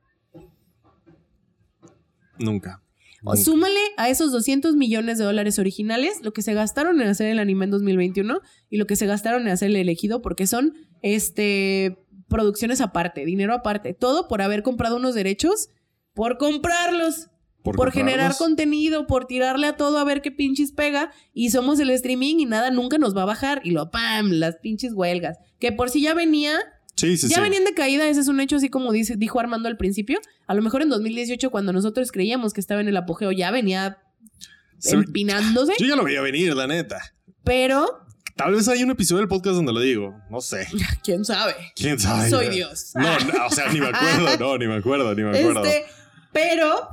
Nunca. 2.38 2.82
O 3.24 3.34
súmale 3.36 3.80
a 3.96 4.08
esos 4.08 4.30
200 4.30 4.76
millones 4.76 5.18
de 5.18 5.24
dólares 5.24 5.58
originales 5.58 6.20
lo 6.22 6.32
que 6.32 6.42
se 6.42 6.54
gastaron 6.54 7.00
en 7.00 7.08
hacer 7.08 7.26
el 7.28 7.40
anime 7.40 7.64
en 7.64 7.72
2021 7.72 8.40
y 8.70 8.76
lo 8.76 8.86
que 8.86 8.94
se 8.94 9.06
gastaron 9.06 9.42
en 9.42 9.48
hacer 9.48 9.70
el 9.70 9.76
elegido 9.76 10.22
porque 10.22 10.46
son 10.46 10.74
este 11.02 11.98
producciones 12.28 12.80
aparte, 12.80 13.24
dinero 13.24 13.54
aparte, 13.54 13.94
todo 13.94 14.28
por 14.28 14.42
haber 14.42 14.62
comprado 14.62 14.96
unos 14.96 15.14
derechos, 15.14 15.70
por 16.16 16.38
comprarlos, 16.38 17.28
por, 17.62 17.92
generar 17.92 18.34
contenido, 18.38 19.06
por 19.06 19.26
tirarle 19.26 19.66
a 19.66 19.76
todo 19.76 19.98
a 19.98 20.04
ver 20.04 20.22
qué 20.22 20.30
pinches 20.32 20.72
pega 20.72 21.12
y 21.34 21.50
somos 21.50 21.78
el 21.78 21.90
streaming 21.90 22.36
y 22.38 22.46
nada 22.46 22.70
nunca 22.70 22.96
nos 22.96 23.14
va 23.14 23.22
a 23.22 23.26
bajar 23.26 23.60
y 23.64 23.72
lo 23.72 23.90
pam, 23.90 24.30
las 24.30 24.56
pinches 24.56 24.94
huelgas, 24.94 25.36
que 25.60 25.72
por 25.72 25.90
si 25.90 26.00
ya 26.00 26.14
venía 26.14 26.58
Sí, 26.96 27.18
sí, 27.18 27.28
ya 27.28 27.42
venían 27.42 27.64
de 27.64 27.74
caída, 27.74 28.08
ese 28.08 28.20
es 28.20 28.28
un 28.28 28.40
hecho 28.40 28.56
así 28.56 28.70
como 28.70 28.90
dice, 28.90 29.16
dijo 29.16 29.38
Armando 29.38 29.68
al 29.68 29.76
principio. 29.76 30.18
A 30.46 30.54
lo 30.54 30.62
mejor 30.62 30.80
en 30.80 30.88
2018, 30.88 31.50
cuando 31.50 31.74
nosotros 31.74 32.10
creíamos 32.10 32.54
que 32.54 32.60
estaba 32.62 32.80
en 32.80 32.88
el 32.88 32.96
apogeo, 32.96 33.32
ya 33.32 33.50
venía 33.50 33.98
Se- 34.78 34.94
empinándose. 34.94 35.74
Yo 35.78 35.84
ya 35.88 35.96
lo 35.96 36.04
veía 36.04 36.22
venir, 36.22 36.54
la 36.56 36.66
neta. 36.66 37.12
Pero, 37.44 38.06
Tal 38.34 38.54
vez 38.54 38.66
hay 38.68 38.82
un 38.82 38.90
episodio 38.90 39.20
del 39.20 39.28
podcast 39.28 39.56
donde 39.56 39.74
lo 39.74 39.80
digo. 39.80 40.18
No 40.30 40.40
sé. 40.40 40.66
quién 41.04 41.26
sabe. 41.26 41.54
¿Quién 41.74 41.98
sabe? 41.98 42.30
Soy 42.30 42.48
Dios. 42.48 42.92
No, 42.94 43.18
no, 43.18 43.46
o 43.46 43.50
sea, 43.50 43.70
ni 43.70 43.80
me 43.80 43.88
acuerdo. 43.88 44.38
No, 44.38 44.56
ni 44.56 44.66
me 44.66 44.76
acuerdo, 44.76 45.14
ni 45.14 45.22
me 45.22 45.38
acuerdo. 45.38 45.64
Este, 45.64 45.84
pero, 46.36 46.88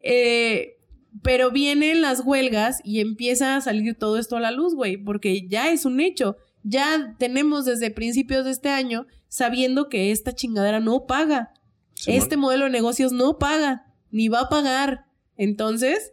eh, 0.00 0.76
pero 1.22 1.50
vienen 1.50 2.00
las 2.02 2.22
huelgas 2.24 2.80
y 2.84 3.00
empieza 3.00 3.56
a 3.56 3.60
salir 3.60 3.96
todo 3.96 4.18
esto 4.18 4.36
a 4.36 4.40
la 4.40 4.50
luz, 4.50 4.74
güey, 4.74 4.96
porque 4.96 5.46
ya 5.48 5.70
es 5.70 5.84
un 5.84 6.00
hecho. 6.00 6.36
Ya 6.62 7.16
tenemos 7.18 7.64
desde 7.64 7.90
principios 7.90 8.44
de 8.44 8.50
este 8.50 8.68
año 8.68 9.06
sabiendo 9.28 9.88
que 9.88 10.10
esta 10.10 10.34
chingadera 10.34 10.80
no 10.80 11.06
paga. 11.06 11.52
Este 12.06 12.36
modelo 12.36 12.64
de 12.64 12.70
negocios 12.70 13.12
no 13.12 13.38
paga, 13.38 13.86
ni 14.10 14.28
va 14.28 14.40
a 14.40 14.48
pagar. 14.48 15.04
Entonces, 15.36 16.12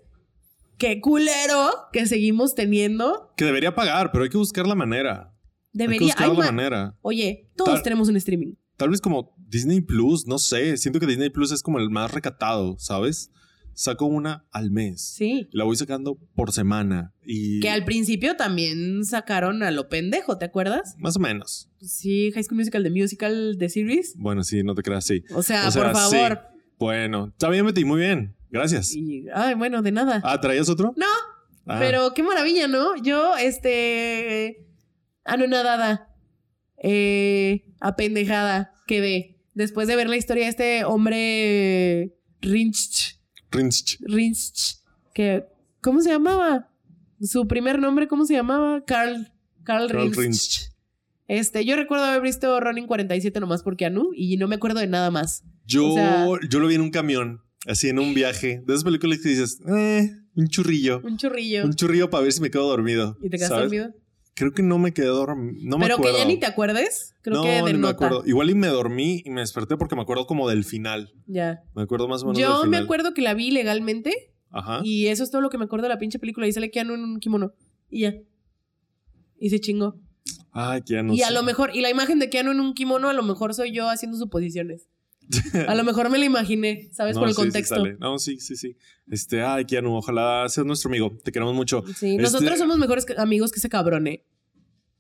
qué 0.78 1.00
culero 1.02 1.70
que 1.94 2.06
seguimos 2.06 2.56
teniendo. 2.56 3.34
Que 3.38 3.46
debería 3.46 3.74
pagar, 3.74 4.12
pero 4.12 4.24
hay 4.24 4.30
que 4.30 4.38
buscar 4.38 4.68
la 4.68 4.76
manera. 4.76 5.34
Debería. 5.74 5.96
Hay 5.96 6.00
que 6.00 6.06
buscar 6.06 6.28
la 6.30 6.34
ma- 6.34 6.52
manera. 6.52 6.96
Oye, 7.02 7.50
todos 7.56 7.76
Tal- 7.76 7.84
tenemos 7.84 8.10
un 8.10 8.18
streaming. 8.18 8.54
Tal 8.78 8.90
vez 8.90 9.02
como 9.02 9.36
Disney 9.48 9.82
Plus, 9.82 10.28
no 10.28 10.38
sé. 10.38 10.78
Siento 10.78 11.00
que 11.00 11.06
Disney 11.08 11.30
Plus 11.30 11.52
es 11.52 11.62
como 11.64 11.80
el 11.80 11.90
más 11.90 12.12
recatado, 12.12 12.76
¿sabes? 12.80 13.32
Saco 13.74 14.06
una 14.06 14.46
al 14.52 14.72
mes. 14.72 15.02
Sí. 15.16 15.48
La 15.52 15.64
voy 15.64 15.76
sacando 15.76 16.18
por 16.36 16.52
semana. 16.52 17.14
Y. 17.24 17.60
Que 17.60 17.70
al 17.70 17.86
principio 17.86 18.36
también 18.36 19.06
sacaron 19.06 19.62
a 19.62 19.70
lo 19.72 19.88
pendejo, 19.88 20.38
¿te 20.40 20.46
acuerdas? 20.46 20.96
Más 20.98 21.16
o 21.16 21.20
menos. 21.20 21.70
Sí, 21.80 22.32
High 22.34 22.44
School 22.44 22.58
Musical, 22.58 22.82
The 22.84 22.90
Musical, 22.90 23.56
The 23.60 23.70
Series. 23.70 24.16
Bueno, 24.18 24.44
sí, 24.44 24.64
no 24.64 24.74
te 24.74 24.82
creas, 24.82 25.06
sí. 25.06 25.24
O 25.34 25.44
sea, 25.44 25.68
O 25.68 25.72
sea, 25.72 25.84
por 25.84 25.94
favor. 25.94 26.40
sí. 26.52 26.60
Bueno, 26.80 27.28
está 27.28 27.50
bien, 27.50 27.66
Betty, 27.66 27.86
muy 27.86 28.00
bien. 28.00 28.36
Gracias. 28.50 28.96
Y- 28.96 29.26
ay, 29.34 29.54
bueno, 29.54 29.82
de 29.84 29.92
nada. 29.92 30.22
Ah, 30.24 30.40
¿traías 30.42 30.70
otro? 30.70 30.94
No, 30.98 31.06
Ah, 31.70 31.78
pero 31.80 32.14
qué 32.16 32.24
maravilla, 32.24 32.68
¿no? 32.68 32.96
Yo, 33.04 33.36
este. 33.38 34.66
Anonadada. 35.26 36.16
Eh, 36.82 37.66
apendejada 37.82 38.74
quedé. 38.88 39.37
Después 39.58 39.88
de 39.88 39.96
ver 39.96 40.08
la 40.08 40.18
historia 40.18 40.44
de 40.44 40.50
este 40.52 40.86
hombre. 40.86 42.16
Rinch. 42.42 43.20
Rinch. 43.50 43.98
Rinch. 44.02 44.78
Que, 45.16 45.46
¿Cómo 45.82 46.00
se 46.02 46.12
llamaba? 46.12 46.70
Su 47.20 47.48
primer 47.48 47.80
nombre, 47.80 48.08
¿cómo 48.08 48.26
se 48.28 48.36
llamaba? 48.36 48.86
Carl. 48.86 49.32
Carl, 49.64 49.88
Carl 49.88 50.12
Rinch. 50.12 50.16
Rinch. 50.16 50.72
Este, 51.28 51.66
yo 51.66 51.76
recuerdo 51.76 52.06
haber 52.06 52.22
visto 52.22 52.60
Ronin 52.60 52.86
47 52.86 53.40
nomás 53.40 53.64
por 53.64 53.76
Keanu 53.78 54.12
y 54.16 54.38
no 54.38 54.48
me 54.48 54.56
acuerdo 54.58 54.80
de 54.80 54.86
nada 54.86 55.10
más. 55.10 55.44
Yo, 55.66 55.90
O 55.90 55.96
sea- 55.96 56.28
yo 56.48 56.60
lo 56.60 56.68
vi 56.68 56.76
en 56.76 56.82
un 56.82 56.92
camión, 56.92 57.42
así 57.66 57.90
en 57.90 57.98
un 57.98 58.14
viaje. 58.14 58.62
De 58.64 58.74
esas 58.76 58.84
películas 58.84 59.18
que 59.24 59.30
dices, 59.30 59.60
eh, 59.76 60.12
un 60.36 60.50
churrillo. 60.50 61.02
Un 61.04 61.18
churrillo. 61.18 61.66
Un 61.66 61.74
churrillo 61.74 62.12
para 62.12 62.22
ver 62.22 62.32
si 62.32 62.42
me 62.42 62.52
quedo 62.52 62.70
dormido. 62.70 63.18
¿Y 63.24 63.30
te 63.32 63.40
¿sabes? 63.40 63.64
dormido? 63.64 63.92
Creo 64.38 64.52
que 64.54 64.62
no 64.62 64.78
me 64.78 64.94
quedé 64.94 65.08
dormido. 65.08 65.58
No 65.64 65.80
me 65.80 65.86
Pero 65.86 65.96
acuerdo. 65.96 66.14
que 66.14 66.20
ya 66.20 66.26
ni 66.28 66.38
te 66.40 66.46
acuerdes. 66.46 67.16
Creo 67.24 67.38
no, 67.38 67.42
que 67.42 67.50
de 67.50 67.74
ni 67.74 67.80
me 67.80 67.88
acuerdo. 67.88 68.24
Igual 68.24 68.52
y 68.52 68.54
me 68.54 68.68
dormí 68.68 69.24
y 69.26 69.32
me 69.32 69.42
desperté 69.42 69.78
porque 69.78 69.96
me 69.96 70.04
acuerdo 70.04 70.28
como 70.28 70.48
del 70.48 70.64
final. 70.64 71.12
Ya. 71.26 71.64
Me 71.74 71.82
acuerdo 71.82 72.08
más 72.08 72.22
o 72.22 72.28
menos 72.28 72.38
del 72.38 72.46
Yo 72.48 72.56
final. 72.58 72.70
me 72.70 72.78
acuerdo 72.78 73.16
que 73.16 73.24
la 73.24 73.34
vi 73.34 73.50
legalmente 73.50 74.36
Ajá. 74.52 74.82
y 74.84 75.08
eso 75.08 75.24
es 75.24 75.32
todo 75.32 75.42
lo 75.42 75.50
que 75.50 75.58
me 75.58 75.66
acuerdo 75.66 75.84
de 75.84 75.90
la 75.90 75.98
pinche 75.98 76.20
película. 76.20 76.48
Y 76.48 76.52
sale 76.52 76.70
Keanu 76.70 76.94
en 76.94 77.04
un 77.04 77.20
kimono. 77.20 77.54
Y 77.90 78.02
ya. 78.02 78.14
Y 79.40 79.50
se 79.50 79.60
chingó. 79.60 80.00
Ya 80.86 81.04
no 81.04 81.14
y 81.14 81.22
a 81.22 81.28
sé. 81.28 81.34
lo 81.34 81.44
mejor, 81.44 81.72
y 81.76 81.82
la 81.82 81.90
imagen 81.90 82.20
de 82.20 82.30
Keanu 82.30 82.52
en 82.52 82.60
un 82.60 82.74
kimono, 82.74 83.10
a 83.10 83.14
lo 83.14 83.24
mejor 83.24 83.54
soy 83.54 83.72
yo 83.72 83.90
haciendo 83.90 84.18
suposiciones. 84.18 84.88
A 85.68 85.76
lo 85.76 85.84
mejor 85.84 86.10
me 86.10 86.18
la 86.18 86.26
imaginé, 86.26 86.90
¿sabes? 86.94 87.16
No, 87.16 87.22
Por 87.22 87.30
el 87.30 87.36
sí, 87.36 87.42
contexto. 87.42 87.84
no, 88.00 88.18
sí, 88.20 88.40
sí, 88.40 88.56
sí. 88.56 88.76
Este, 89.10 89.42
ay, 89.44 89.66
Keanu, 89.66 89.96
ojalá 89.96 90.48
seas 90.50 90.66
nuestro 90.66 90.90
amigo. 90.90 91.18
Te 91.24 91.32
queremos 91.32 91.54
mucho. 91.54 91.84
Sí, 91.98 92.12
Este- 92.12 92.22
nosotros 92.22 92.58
somos 92.58 92.78
mejores 92.78 93.06
amigos 93.18 93.52
que 93.52 93.60
ese 93.60 93.70
cabrón, 93.70 94.08
¿eh? 94.08 94.26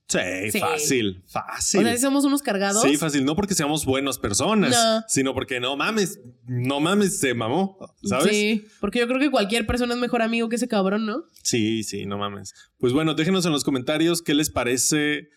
Sí, 0.10 0.20
Sí. 0.54 0.60
fácil, 0.60 1.22
fácil. 1.28 1.82
O 1.82 1.84
sea, 1.84 1.98
somos 1.98 2.24
unos 2.24 2.42
cargados. 2.42 2.82
Sí, 2.82 2.96
fácil. 2.96 3.26
No 3.26 3.36
porque 3.36 3.54
seamos 3.56 3.86
buenas 3.86 4.18
personas, 4.18 4.72
No. 4.72 5.04
sino 5.10 5.34
porque 5.34 5.60
no 5.60 5.76
mames, 5.76 6.22
no 6.46 6.80
mames, 6.80 7.20
se 7.20 7.34
mamó, 7.34 7.78
¿sabes? 8.04 8.30
Sí, 8.30 8.66
porque 8.80 9.00
yo 9.00 9.08
creo 9.08 9.20
que 9.20 9.30
cualquier 9.30 9.68
persona 9.68 9.96
es 9.96 10.00
mejor 10.00 10.22
amigo 10.22 10.48
que 10.48 10.56
ese 10.56 10.70
cabrón, 10.70 11.06
¿no? 11.06 11.24
Sí, 11.44 11.84
sí, 11.84 12.06
no 12.06 12.18
mames. 12.18 12.54
Pues 12.78 12.94
bueno, 12.94 13.16
déjenos 13.16 13.46
en 13.48 13.52
los 13.52 13.66
comentarios 13.66 14.22
qué 14.22 14.34
les 14.34 14.50
parece 14.50 15.28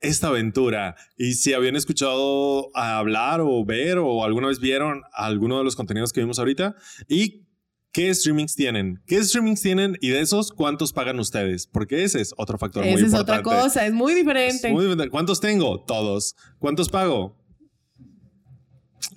esta 0.00 0.28
aventura 0.28 0.96
y 1.16 1.34
si 1.34 1.52
habían 1.52 1.76
escuchado 1.76 2.70
hablar 2.74 3.40
o 3.42 3.64
ver 3.64 3.98
o 3.98 4.24
alguna 4.24 4.48
vez 4.48 4.60
vieron 4.60 5.02
alguno 5.12 5.58
de 5.58 5.64
los 5.64 5.76
contenidos 5.76 6.12
que 6.12 6.20
vimos 6.20 6.38
ahorita 6.38 6.74
y 7.08 7.46
qué 7.92 8.14
streamings 8.14 8.54
tienen, 8.54 9.02
qué 9.06 9.22
streamings 9.22 9.60
tienen 9.60 9.96
y 10.00 10.10
de 10.10 10.20
esos 10.20 10.52
cuántos 10.52 10.92
pagan 10.92 11.18
ustedes, 11.18 11.66
porque 11.66 12.04
ese 12.04 12.20
es 12.20 12.32
otro 12.36 12.56
factor 12.58 12.84
muy 12.84 12.94
Esa 12.94 13.06
es 13.06 13.14
otra 13.14 13.42
cosa, 13.42 13.86
es 13.86 13.92
muy 13.92 14.14
diferente. 14.14 14.68
Es 14.68 14.72
muy 14.72 14.84
diferente. 14.84 15.10
¿Cuántos 15.10 15.40
tengo? 15.40 15.84
Todos. 15.84 16.36
¿Cuántos 16.58 16.88
pago? 16.88 17.39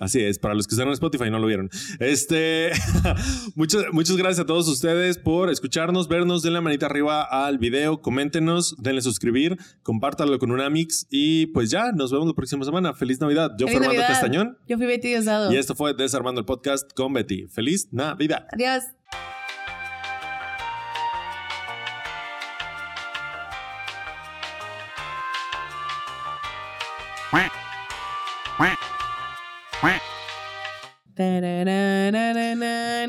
Así 0.00 0.20
es, 0.20 0.38
para 0.38 0.54
los 0.54 0.66
que 0.66 0.74
están 0.74 0.88
en 0.88 0.94
Spotify 0.94 1.24
y 1.26 1.30
no 1.30 1.38
lo 1.38 1.46
vieron. 1.46 1.70
Este, 2.00 2.70
muchas, 3.54 3.84
muchas 3.92 4.16
gracias 4.16 4.40
a 4.40 4.46
todos 4.46 4.68
ustedes 4.68 5.18
por 5.18 5.50
escucharnos, 5.50 6.08
vernos, 6.08 6.42
denle 6.42 6.58
la 6.58 6.60
manita 6.62 6.86
arriba 6.86 7.22
al 7.22 7.58
video, 7.58 8.00
coméntenos, 8.00 8.76
denle 8.78 9.02
suscribir, 9.02 9.58
compártanlo 9.82 10.38
con 10.38 10.50
un 10.50 10.60
Amix 10.60 11.06
y 11.10 11.46
pues 11.46 11.70
ya, 11.70 11.92
nos 11.92 12.10
vemos 12.10 12.26
la 12.26 12.34
próxima 12.34 12.64
semana. 12.64 12.94
Feliz 12.94 13.20
Navidad. 13.20 13.52
Yo 13.58 13.66
fui 13.66 13.74
Feliz 13.74 13.88
Armando 13.88 14.02
Navidad. 14.02 14.08
Castañón 14.08 14.58
Yo 14.68 14.76
fui 14.76 14.86
Betty 14.86 15.08
Diosdado. 15.08 15.52
y 15.52 15.56
esto 15.56 15.74
fue 15.74 15.94
Desarmando 15.94 16.40
el 16.40 16.44
Podcast 16.44 16.92
con 16.94 17.12
Betty. 17.12 17.46
Feliz 17.48 17.88
Navidad. 17.92 18.46
Adiós. 18.52 18.84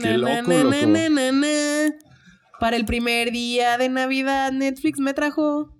Qué 0.01 0.17
loco, 0.17 0.51
loco. 0.51 1.95
Para 2.59 2.77
el 2.77 2.85
primer 2.85 3.31
día 3.31 3.77
de 3.77 3.89
Navidad, 3.89 4.51
Netflix 4.51 4.99
me 4.99 5.13
trajo 5.13 5.71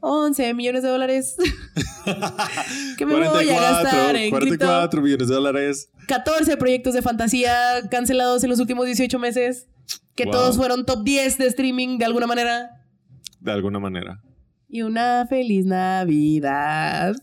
11 0.00 0.54
millones 0.54 0.82
de 0.82 0.88
dólares. 0.90 1.36
que 2.98 3.06
me 3.06 3.14
voy 3.14 3.48
a 3.50 3.60
gastar 3.60 4.16
en 4.16 4.30
44 4.30 4.90
cripto. 4.90 5.00
millones 5.02 5.28
de 5.28 5.34
dólares. 5.34 5.90
14 6.06 6.56
proyectos 6.56 6.94
de 6.94 7.02
fantasía 7.02 7.52
cancelados 7.90 8.44
en 8.44 8.50
los 8.50 8.60
últimos 8.60 8.86
18 8.86 9.18
meses. 9.18 9.66
Que 10.14 10.24
Wow. 10.24 10.32
todos 10.32 10.56
fueron 10.56 10.86
top 10.86 11.02
10 11.04 11.38
de 11.38 11.46
streaming 11.46 11.98
de 11.98 12.04
alguna 12.04 12.26
manera. 12.26 12.86
De 13.40 13.52
alguna 13.52 13.78
manera. 13.78 14.20
Y 14.68 14.82
una 14.82 15.26
feliz 15.28 15.66
Navidad. 15.66 17.16